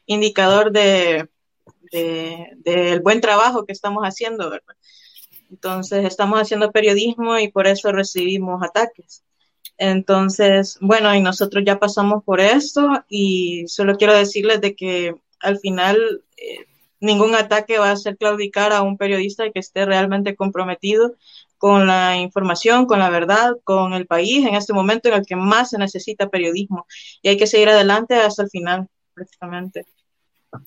indicador 0.06 0.72
de, 0.72 1.30
del 1.92 3.02
buen 3.02 3.22
trabajo 3.22 3.66
que 3.66 3.74
estamos 3.74 4.04
haciendo, 4.04 4.50
¿verdad? 4.50 4.76
Entonces, 5.50 6.06
estamos 6.06 6.40
haciendo 6.40 6.72
periodismo 6.72 7.38
y 7.40 7.50
por 7.50 7.68
eso 7.68 7.92
recibimos 7.92 8.62
ataques. 8.64 9.24
Entonces, 9.78 10.78
bueno, 10.82 11.14
y 11.16 11.22
nosotros 11.22 11.64
ya 11.66 11.80
pasamos 11.80 12.24
por 12.24 12.40
esto 12.40 13.04
y 13.10 13.66
solo 13.68 13.96
quiero 13.96 14.14
decirles 14.14 14.60
de 14.62 14.76
que 14.76 15.16
al 15.40 15.60
final 15.60 16.24
eh, 16.38 16.66
ningún 17.00 17.36
ataque 17.36 17.78
va 17.78 17.90
a 17.90 17.94
hacer 17.94 18.18
claudicar 18.18 18.74
a 18.74 18.82
un 18.82 18.98
periodista 18.98 19.52
que 19.52 19.60
esté 19.60 19.86
realmente 19.86 20.36
comprometido 20.36 21.16
con 21.58 21.88
la 21.88 22.18
información, 22.18 22.86
con 22.86 23.00
la 23.00 23.10
verdad, 23.10 23.54
con 23.64 23.94
el 23.94 24.08
país 24.08 24.46
en 24.46 24.56
este 24.56 24.74
momento 24.74 25.10
en 25.10 25.16
el 25.16 25.26
que 25.26 25.36
más 25.36 25.72
se 25.72 25.78
necesita 25.78 26.30
periodismo. 26.30 26.86
Y 27.22 27.30
hay 27.30 27.38
que 27.38 27.48
seguir 27.48 27.70
adelante 27.70 28.16
hasta 28.16 28.44
el 28.44 28.50
final, 28.50 28.88
prácticamente. 29.14 29.86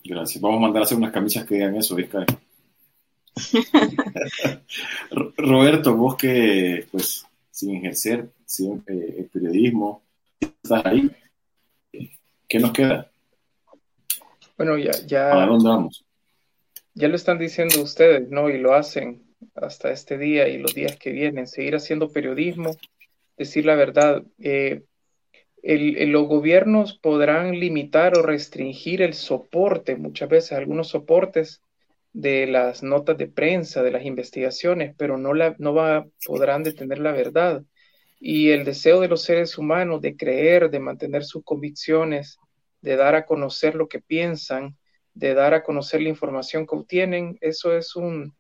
Gracias. 0.04 0.40
Vamos 0.40 0.58
a 0.58 0.60
mandar 0.60 0.82
a 0.82 0.84
hacer 0.84 0.98
unas 0.98 1.12
camisas 1.12 1.46
que 1.46 1.54
digan 1.54 1.76
eso, 1.76 1.94
Vizca. 1.94 2.24
Roberto, 5.36 5.96
vos 5.96 6.16
que, 6.16 6.86
pues, 6.90 7.24
sin 7.50 7.76
ejercer 7.76 8.30
eh, 8.58 9.14
el 9.18 9.26
periodismo, 9.26 10.02
estás 10.40 10.84
ahí, 10.84 11.10
¿qué 12.48 12.58
nos 12.58 12.72
queda? 12.72 13.10
Bueno, 14.56 14.76
ya, 14.76 14.92
ya. 15.06 15.42
¿A 15.42 15.46
dónde 15.46 15.68
vamos? 15.68 16.04
Ya 16.94 17.08
lo 17.08 17.16
están 17.16 17.38
diciendo 17.38 17.82
ustedes, 17.82 18.28
¿no? 18.28 18.50
Y 18.50 18.58
lo 18.58 18.74
hacen 18.74 19.22
hasta 19.54 19.90
este 19.90 20.18
día 20.18 20.48
y 20.48 20.58
los 20.58 20.74
días 20.74 20.96
que 20.96 21.12
vienen, 21.12 21.46
seguir 21.46 21.76
haciendo 21.76 22.10
periodismo, 22.10 22.76
decir 23.36 23.64
la 23.64 23.74
verdad. 23.74 24.22
Eh, 24.38 24.82
los 25.62 26.26
gobiernos 26.26 26.98
podrán 26.98 27.58
limitar 27.58 28.16
o 28.16 28.22
restringir 28.22 29.02
el 29.02 29.14
soporte, 29.14 29.96
muchas 29.96 30.28
veces 30.28 30.52
algunos 30.52 30.88
soportes 30.88 31.62
de 32.12 32.46
las 32.46 32.82
notas 32.82 33.16
de 33.18 33.28
prensa, 33.28 33.82
de 33.82 33.90
las 33.90 34.04
investigaciones, 34.04 34.94
pero 34.96 35.16
no, 35.18 35.34
la, 35.34 35.54
no 35.58 35.74
va, 35.74 36.06
podrán 36.26 36.62
detener 36.62 36.98
la 36.98 37.12
verdad. 37.12 37.62
Y 38.18 38.50
el 38.50 38.64
deseo 38.64 39.00
de 39.00 39.08
los 39.08 39.22
seres 39.22 39.56
humanos 39.58 40.00
de 40.00 40.16
creer, 40.16 40.70
de 40.70 40.80
mantener 40.80 41.24
sus 41.24 41.44
convicciones, 41.44 42.38
de 42.80 42.96
dar 42.96 43.14
a 43.14 43.26
conocer 43.26 43.74
lo 43.74 43.88
que 43.88 44.00
piensan, 44.00 44.76
de 45.14 45.34
dar 45.34 45.54
a 45.54 45.62
conocer 45.62 46.02
la 46.02 46.08
información 46.08 46.66
que 46.66 46.76
obtienen, 46.76 47.38
eso 47.40 47.76
es 47.76 47.96
un, 47.96 48.34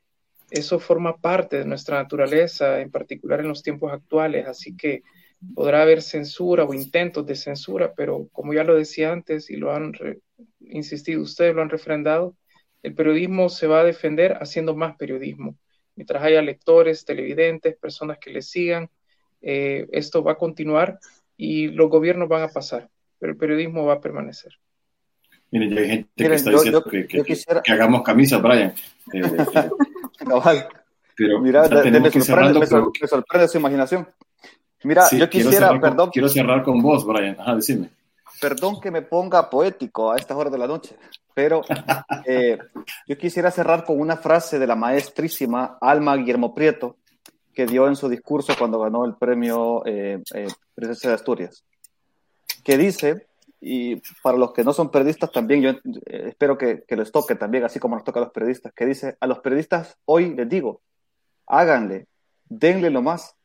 eso 0.50 0.78
forma 0.80 1.16
parte 1.16 1.58
de 1.58 1.64
nuestra 1.64 2.02
naturaleza, 2.02 2.80
en 2.80 2.90
particular 2.90 3.40
en 3.40 3.48
los 3.48 3.62
tiempos 3.62 3.92
actuales. 3.92 4.46
Así 4.46 4.76
que 4.76 5.02
podrá 5.54 5.82
haber 5.82 6.02
censura 6.02 6.64
o 6.64 6.74
intentos 6.74 7.26
de 7.26 7.34
censura, 7.34 7.94
pero 7.94 8.28
como 8.32 8.52
ya 8.52 8.64
lo 8.64 8.74
decía 8.74 9.12
antes 9.12 9.50
y 9.50 9.56
lo 9.56 9.74
han 9.74 9.92
insistido 10.60 11.22
ustedes, 11.22 11.54
lo 11.54 11.62
han 11.62 11.70
refrendado, 11.70 12.36
el 12.82 12.94
periodismo 12.94 13.48
se 13.48 13.66
va 13.66 13.80
a 13.80 13.84
defender 13.84 14.38
haciendo 14.40 14.74
más 14.74 14.96
periodismo. 14.96 15.56
Mientras 15.96 16.22
haya 16.22 16.40
lectores, 16.42 17.04
televidentes, 17.04 17.76
personas 17.76 18.18
que 18.18 18.30
le 18.30 18.42
sigan, 18.42 18.88
eh, 19.42 19.86
esto 19.92 20.22
va 20.22 20.32
a 20.32 20.38
continuar 20.38 20.98
y 21.36 21.68
los 21.68 21.90
gobiernos 21.90 22.28
van 22.28 22.42
a 22.42 22.48
pasar, 22.48 22.88
pero 23.18 23.32
el 23.32 23.38
periodismo 23.38 23.84
va 23.84 23.94
a 23.94 24.00
permanecer. 24.00 24.52
Miren, 25.50 25.70
ya 25.74 25.80
hay 25.80 25.88
gente 25.88 26.10
que 26.16 26.34
está 26.34 26.50
diciendo 26.50 26.84
que, 26.84 27.06
que, 27.06 27.72
hagamos 27.72 28.02
camisas, 28.02 28.40
Brian. 28.40 28.72
Eh, 29.12 29.20
eh, 29.22 30.64
pero 31.16 31.40
Mira, 31.40 31.62
me, 31.62 31.68
sorprende, 31.68 32.60
me, 32.60 32.66
sorprende, 32.66 33.48
su 33.48 33.58
imaginación. 33.58 34.08
Mira, 34.82 35.08
yo 35.10 35.28
quisiera, 35.28 35.78
perdón. 35.78 36.10
quiero 36.10 36.28
cerrar 36.28 36.62
con 36.62 36.80
vos, 36.80 37.04
Brian. 37.04 37.36
Ajá, 37.38 37.54
decime. 37.56 37.90
Perdón 38.40 38.80
que 38.80 38.90
me 38.90 39.02
ponga 39.02 39.50
poético 39.50 40.10
a 40.10 40.16
estas 40.16 40.36
horas 40.36 40.52
de 40.52 40.58
la 40.58 40.66
noche, 40.66 40.96
pero 41.34 41.60
eh, 42.26 42.58
yo 43.06 43.18
quisiera 43.18 43.50
cerrar 43.50 43.84
con 43.84 44.00
una 44.00 44.16
frase 44.16 44.58
de 44.58 44.66
la 44.66 44.76
maestrísima 44.76 45.76
Alma 45.80 46.16
Guillermo 46.16 46.54
Prieto, 46.54 46.96
que 47.52 47.66
dio 47.66 47.86
en 47.86 47.96
su 47.96 48.08
discurso 48.08 48.54
cuando 48.58 48.80
ganó 48.80 49.04
el 49.04 49.16
premio 49.16 49.84
eh, 49.84 50.22
eh 50.34 50.48
de 50.76 51.12
Asturias, 51.12 51.62
que 52.64 52.78
dice, 52.78 53.26
y 53.60 53.96
para 54.22 54.38
los 54.38 54.54
que 54.54 54.64
no 54.64 54.72
son 54.72 54.90
periodistas 54.90 55.30
también, 55.30 55.60
yo 55.60 55.70
eh, 55.70 56.28
espero 56.28 56.56
que, 56.56 56.84
que 56.88 56.96
les 56.96 57.12
toque 57.12 57.34
también, 57.34 57.64
así 57.64 57.78
como 57.78 57.96
nos 57.96 58.04
toca 58.04 58.20
a 58.20 58.24
los 58.24 58.32
periodistas, 58.32 58.72
que 58.72 58.86
dice, 58.86 59.18
a 59.20 59.26
los 59.26 59.40
periodistas 59.40 59.98
hoy 60.06 60.34
les 60.34 60.48
digo, 60.48 60.80
háganle, 61.46 62.06
denle 62.48 62.88
lo 62.88 63.02
más, 63.02 63.36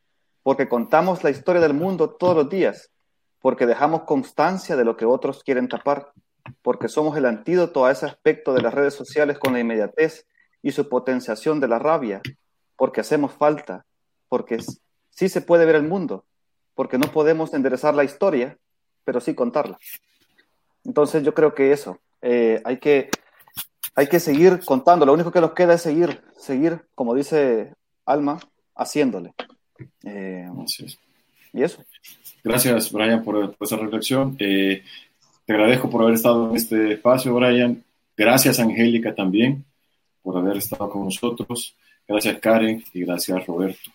porque 0.46 0.68
contamos 0.68 1.24
la 1.24 1.30
historia 1.30 1.60
del 1.60 1.74
mundo 1.74 2.08
todos 2.08 2.36
los 2.36 2.48
días, 2.48 2.92
porque 3.40 3.66
dejamos 3.66 4.04
constancia 4.04 4.76
de 4.76 4.84
lo 4.84 4.96
que 4.96 5.04
otros 5.04 5.42
quieren 5.42 5.68
tapar, 5.68 6.12
porque 6.62 6.86
somos 6.86 7.16
el 7.16 7.26
antídoto 7.26 7.84
a 7.84 7.90
ese 7.90 8.06
aspecto 8.06 8.54
de 8.54 8.62
las 8.62 8.72
redes 8.72 8.94
sociales 8.94 9.40
con 9.40 9.54
la 9.54 9.58
inmediatez 9.58 10.24
y 10.62 10.70
su 10.70 10.88
potenciación 10.88 11.58
de 11.58 11.66
la 11.66 11.80
rabia, 11.80 12.22
porque 12.76 13.00
hacemos 13.00 13.32
falta, 13.32 13.86
porque 14.28 14.58
sí 15.10 15.28
se 15.28 15.40
puede 15.40 15.66
ver 15.66 15.74
el 15.74 15.82
mundo, 15.82 16.24
porque 16.76 16.96
no 16.96 17.10
podemos 17.10 17.52
enderezar 17.52 17.96
la 17.96 18.04
historia, 18.04 18.56
pero 19.04 19.20
sí 19.20 19.34
contarla. 19.34 19.78
Entonces 20.84 21.24
yo 21.24 21.34
creo 21.34 21.56
que 21.56 21.72
eso, 21.72 21.98
eh, 22.22 22.62
hay, 22.64 22.78
que, 22.78 23.10
hay 23.96 24.06
que 24.06 24.20
seguir 24.20 24.64
contando, 24.64 25.06
lo 25.06 25.12
único 25.12 25.32
que 25.32 25.40
nos 25.40 25.54
queda 25.54 25.74
es 25.74 25.82
seguir, 25.82 26.22
seguir, 26.38 26.86
como 26.94 27.16
dice 27.16 27.74
Alma, 28.04 28.38
haciéndole. 28.76 29.34
Eh, 30.04 30.48
y 31.52 31.62
eso. 31.62 31.82
Gracias, 32.44 32.92
Brian, 32.92 33.24
por, 33.24 33.56
esa 33.60 33.76
reflexión. 33.76 34.36
Eh, 34.38 34.82
te 35.44 35.52
agradezco 35.52 35.88
por 35.88 36.02
haber 36.02 36.14
estado 36.14 36.50
en 36.50 36.56
este 36.56 36.92
espacio, 36.92 37.34
Brian. 37.34 37.82
Gracias, 38.16 38.60
Angélica, 38.60 39.14
también, 39.14 39.64
por 40.22 40.36
haber 40.36 40.58
estado 40.58 40.88
con 40.90 41.04
nosotros. 41.04 41.76
Gracias, 42.06 42.38
Karen, 42.38 42.84
y 42.92 43.04
gracias, 43.04 43.46
Roberto. 43.46 43.90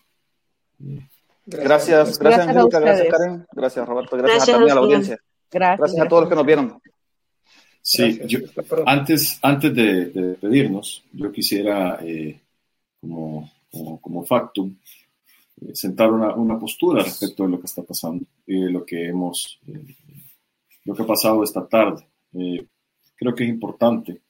Gracias, 1.45 2.20
gracias, 2.20 2.48
Angélica, 2.48 2.80
gracias, 2.80 3.08
Karen, 3.10 3.45
gracias, 3.52 3.88
Roberto, 3.88 4.18
gracias, 4.18 4.49
a, 4.49 4.52
también 4.52 4.72
a 4.72 4.76
la 4.76 4.82
audiencia. 4.82 5.20
Gracias. 5.52 6.02
a 6.02 6.08
todos 6.08 6.24
los 6.24 6.30
que 6.30 6.36
nos 6.36 6.45
vieron. 6.45 6.82
Sí, 7.82 8.22
antes, 8.86 9.40
antes 9.41 9.76
de, 9.76 10.06
de, 10.06 10.34
pedirnos, 10.36 11.03
yo 11.12 11.32
quisiera, 11.32 11.99
eh, 12.02 12.40
como, 12.99 13.52
como, 13.72 13.99
como 13.99 14.24
factum, 14.24 14.76
sentar 15.74 16.12
una, 16.12 16.34
una, 16.36 16.60
postura 16.60 17.04
respecto 17.04 17.44
de 17.44 17.50
lo 17.50 17.60
que 17.60 17.68
está 17.68 17.84
pasando 17.84 18.26
y 18.46 18.60
de 18.60 18.72
lo 18.72 18.86
que 18.86 19.08
hemos, 19.08 19.60
eh, 19.68 19.96
lo 20.86 20.96
que 20.96 21.04
ha 21.04 21.08
pasado 21.08 21.44
esta 21.44 21.68
tarde. 21.68 22.06
Eh, 22.34 22.66
creo 23.16 23.36
que 23.36 23.44
es 23.44 23.50
importante. 23.50 24.22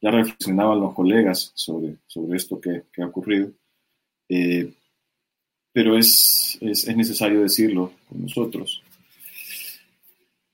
Ya 0.00 0.10
reflexionaban 0.10 0.80
los 0.80 0.94
colegas 0.94 1.52
sobre, 1.54 1.96
sobre 2.06 2.36
esto 2.36 2.60
que, 2.60 2.84
que 2.92 3.02
ha 3.02 3.06
ocurrido, 3.06 3.50
pero 5.72 5.96
es, 5.96 6.56
es, 6.60 6.88
es, 6.88 6.96
necesario 6.96 7.42
decirlo 7.42 7.92
con 8.08 8.22
nosotros. 8.22 8.82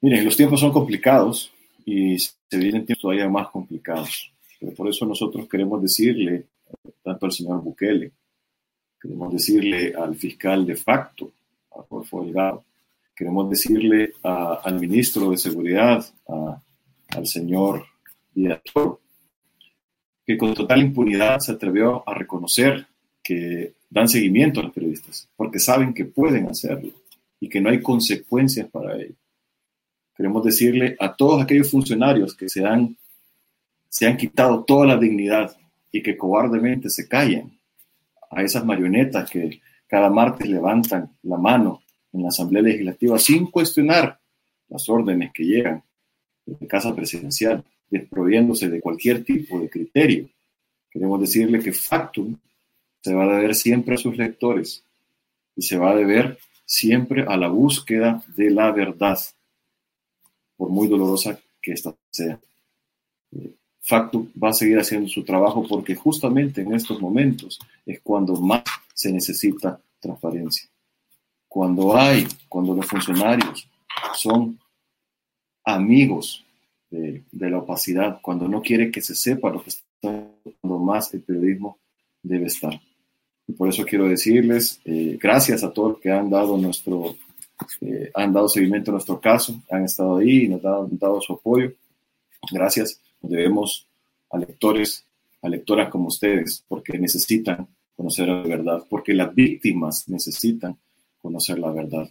Miren, 0.01 0.25
los 0.25 0.37
tiempos 0.37 0.61
son 0.61 0.73
complicados 0.73 1.53
y 1.85 2.19
se 2.19 2.35
vienen 2.59 2.85
tiempos 2.85 3.03
todavía 3.03 3.29
más 3.29 3.49
complicados. 3.49 4.33
Pero 4.59 4.73
por 4.73 4.89
eso 4.89 5.07
nosotros 5.07 5.49
queremos 5.49 5.81
decirle, 5.83 6.47
tanto 7.03 7.27
al 7.27 7.33
señor 7.33 7.63
Bukele, 7.63 8.13
Queremos 9.01 9.33
decirle 9.33 9.95
al 9.95 10.17
fiscal 10.17 10.67
de 10.67 10.77
facto 10.77 11.33
Rodolfo 11.71 12.25
Delgado. 12.25 12.65
Queremos 13.15 13.49
decirle 13.49 14.13
al 14.23 14.79
ministro 14.79 15.31
de 15.31 15.39
Seguridad, 15.39 16.05
al 17.09 17.27
señor 17.27 17.87
Díaz 18.35 18.61
que 20.27 20.37
con 20.37 20.55
total 20.55 20.83
impunidad 20.83 21.39
se 21.39 21.53
atrevió 21.53 22.07
a 22.07 22.13
reconocer 22.13 22.87
que 23.23 23.75
dan 23.89 24.09
seguimiento 24.09 24.61
a 24.61 24.65
los 24.65 24.73
periodistas, 24.73 25.29
porque 25.37 25.61
saben 25.61 25.95
que 25.95 26.05
pueden 26.05 26.49
hacerlo 26.49 26.91
y 27.39 27.49
que 27.49 27.61
no 27.61 27.71
hay 27.71 27.81
consecuencias 27.81 28.69
para 28.69 28.97
ello. 28.97 29.15
Queremos 30.17 30.45
decirle 30.45 30.97
a 30.99 31.15
todos 31.15 31.43
aquellos 31.43 31.71
funcionarios 31.71 32.35
que 32.35 32.49
se 32.49 32.65
han, 32.65 32.97
se 33.89 34.07
han 34.07 34.17
quitado 34.17 34.65
toda 34.65 34.87
la 34.87 34.97
dignidad 34.97 35.57
y 35.93 36.03
que 36.03 36.17
cobardemente 36.17 36.91
se 36.91 37.07
callan, 37.07 37.56
a 38.31 38.43
esas 38.43 38.65
marionetas 38.65 39.31
que 39.31 39.61
cada 39.87 40.11
martes 40.11 40.49
levantan 40.49 41.17
la 41.23 41.37
mano 41.37 41.83
en 42.13 42.23
la 42.23 42.29
Asamblea 42.29 42.63
Legislativa 42.63 43.19
sin 43.19 43.47
cuestionar 43.51 44.19
las 44.69 44.89
órdenes 44.89 45.33
que 45.33 45.45
llegan 45.45 45.83
de 46.45 46.67
Casa 46.67 46.95
Presidencial, 46.95 47.65
desproviéndose 47.91 48.69
de 48.69 48.81
cualquier 48.81 49.25
tipo 49.25 49.61
de 49.61 49.69
criterio. 49.69 50.29
Queremos 50.91 51.21
decirle 51.21 51.61
que 51.61 51.73
Factum 51.73 52.37
se 53.01 53.15
va 53.15 53.25
a 53.25 53.37
deber 53.37 53.55
siempre 53.55 53.95
a 53.95 53.99
sus 53.99 54.17
lectores 54.17 54.83
y 55.55 55.63
se 55.63 55.77
va 55.77 55.91
a 55.91 55.97
deber 55.97 56.39
siempre 56.65 57.25
a 57.27 57.37
la 57.37 57.49
búsqueda 57.49 58.23
de 58.37 58.51
la 58.51 58.73
verdad, 58.73 59.19
por 60.57 60.71
muy 60.71 60.89
dolorosa 60.89 61.39
que 61.63 61.73
ésta 61.73 61.95
sea. 62.11 62.39
Factum 63.87 64.29
va 64.43 64.49
a 64.49 64.53
seguir 64.53 64.79
haciendo 64.79 65.09
su 65.09 65.23
trabajo 65.23 65.65
porque 65.69 65.95
justamente 65.95 66.61
en 66.61 66.75
estos 66.75 67.01
momentos 67.01 67.61
es 67.85 68.01
cuando 68.01 68.35
más 68.35 68.65
se 68.93 69.13
necesita 69.13 69.81
transparencia. 70.01 70.69
Cuando 71.47 71.97
hay, 71.97 72.27
cuando 72.49 72.75
los 72.75 72.87
funcionarios 72.87 73.69
son 74.15 74.59
amigos 75.65 76.45
de, 76.91 77.23
la 77.33 77.59
opacidad, 77.59 78.21
cuando 78.21 78.49
no 78.49 78.61
quiere 78.61 78.91
que 78.91 79.01
se 79.01 79.15
sepa 79.15 79.51
lo 79.51 79.63
que 79.63 79.71
está 79.71 79.85
cuando 80.61 80.79
más 80.79 81.13
el 81.15 81.23
periodismo 81.23 81.79
debe 82.23 82.47
estar. 82.47 82.81
Y 83.47 83.53
por 83.53 83.69
eso 83.69 83.85
quiero 83.85 84.09
decirles 84.09 84.81
eh, 84.85 85.17
gracias 85.21 85.63
a 85.63 85.73
todos 85.73 86.01
que 86.01 86.11
han 86.11 86.29
dado 86.29 86.57
nuestro, 86.57 87.17
eh, 87.81 88.11
han 88.15 88.33
dado 88.33 88.49
seguimiento 88.49 88.91
a 88.91 88.95
nuestro 88.95 89.21
caso, 89.21 89.63
han 89.71 89.85
estado 89.85 90.17
ahí 90.17 90.45
y 90.45 90.49
nos 90.49 90.65
han 90.65 90.99
dado, 90.99 91.21
su 91.21 91.35
apoyo. 91.35 91.73
Gracias. 92.51 93.01
Debemos 93.29 93.87
a 94.31 94.39
lectores, 94.39 95.05
a 95.43 95.49
lectoras 95.49 95.91
como 95.91 96.09
ustedes, 96.09 96.65
porque 96.69 96.99
necesitan 96.99 97.69
conocer 97.97 98.29
la 98.29 98.43
verdad, 98.43 98.85
porque 98.89 99.15
las 99.15 99.35
víctimas 99.35 100.09
necesitan 100.09 100.77
conocer 101.21 101.59
la 101.59 101.71
verdad, 101.73 102.09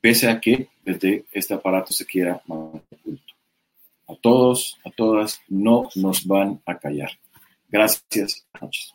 pese 0.00 0.28
a 0.28 0.40
que 0.40 0.68
desde 0.84 1.24
este 1.32 1.54
aparato 1.54 1.92
se 1.92 2.06
quiera 2.06 2.42
mantener 2.46 2.84
oculto. 2.90 3.34
A 4.08 4.14
todos, 4.16 4.78
a 4.84 4.90
todas, 4.90 5.40
no 5.48 5.88
nos 5.94 6.26
van 6.26 6.60
a 6.66 6.76
callar. 6.78 7.10
Gracias. 7.68 8.44
Noches. 8.60 8.92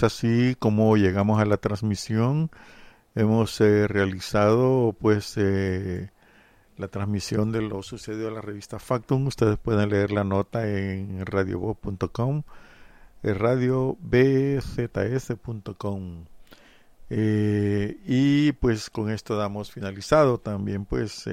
Es 0.00 0.04
así 0.04 0.56
como 0.58 0.96
llegamos 0.96 1.42
a 1.42 1.44
la 1.44 1.58
transmisión. 1.58 2.50
Hemos 3.14 3.60
eh, 3.60 3.86
realizado 3.86 4.96
pues 4.98 5.34
eh, 5.36 6.08
la 6.78 6.88
transmisión 6.88 7.52
de 7.52 7.60
lo 7.60 7.82
sucedido 7.82 8.28
en 8.28 8.36
la 8.36 8.40
revista 8.40 8.78
Factum. 8.78 9.26
Ustedes 9.26 9.58
pueden 9.58 9.90
leer 9.90 10.10
la 10.10 10.24
nota 10.24 10.66
en 10.66 11.26
radiovoz.com, 11.26 12.44
eh, 13.22 13.34
radiobzs.com. 13.34 16.24
y 17.10 18.52
pues 18.52 18.88
con 18.88 19.10
esto 19.10 19.36
damos 19.36 19.70
finalizado 19.70 20.38
también 20.38 20.86
pues 20.86 21.28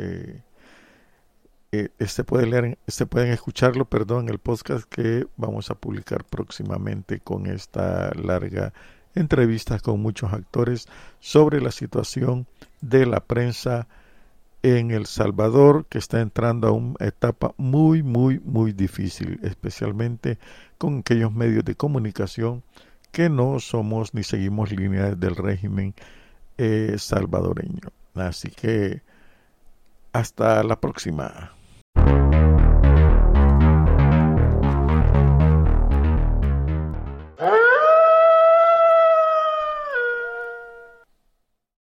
este 1.71 2.23
puede 2.23 2.47
leer, 2.47 2.77
este 2.87 3.05
pueden 3.05 3.31
escucharlo, 3.31 3.85
perdón, 3.85 4.29
el 4.29 4.39
podcast 4.39 4.85
que 4.89 5.27
vamos 5.35 5.69
a 5.69 5.75
publicar 5.75 6.23
próximamente 6.23 7.19
con 7.19 7.47
esta 7.47 8.11
larga 8.13 8.73
entrevista 9.15 9.79
con 9.79 10.01
muchos 10.01 10.31
actores 10.31 10.87
sobre 11.19 11.61
la 11.61 11.71
situación 11.71 12.47
de 12.81 13.05
la 13.05 13.19
prensa 13.19 13.87
en 14.63 14.91
El 14.91 15.05
Salvador, 15.05 15.85
que 15.89 15.97
está 15.97 16.21
entrando 16.21 16.67
a 16.67 16.71
una 16.71 16.95
etapa 16.99 17.53
muy, 17.57 18.03
muy, 18.03 18.39
muy 18.39 18.73
difícil, 18.73 19.39
especialmente 19.43 20.39
con 20.77 20.99
aquellos 20.99 21.33
medios 21.33 21.63
de 21.65 21.75
comunicación 21.75 22.63
que 23.11 23.29
no 23.29 23.59
somos 23.59 24.13
ni 24.13 24.23
seguimos 24.23 24.71
líneas 24.71 25.19
del 25.19 25.35
régimen 25.35 25.93
eh, 26.57 26.95
salvadoreño. 26.97 27.89
Así 28.15 28.49
que 28.49 29.01
hasta 30.11 30.63
la 30.63 30.79
próxima. 30.79 31.56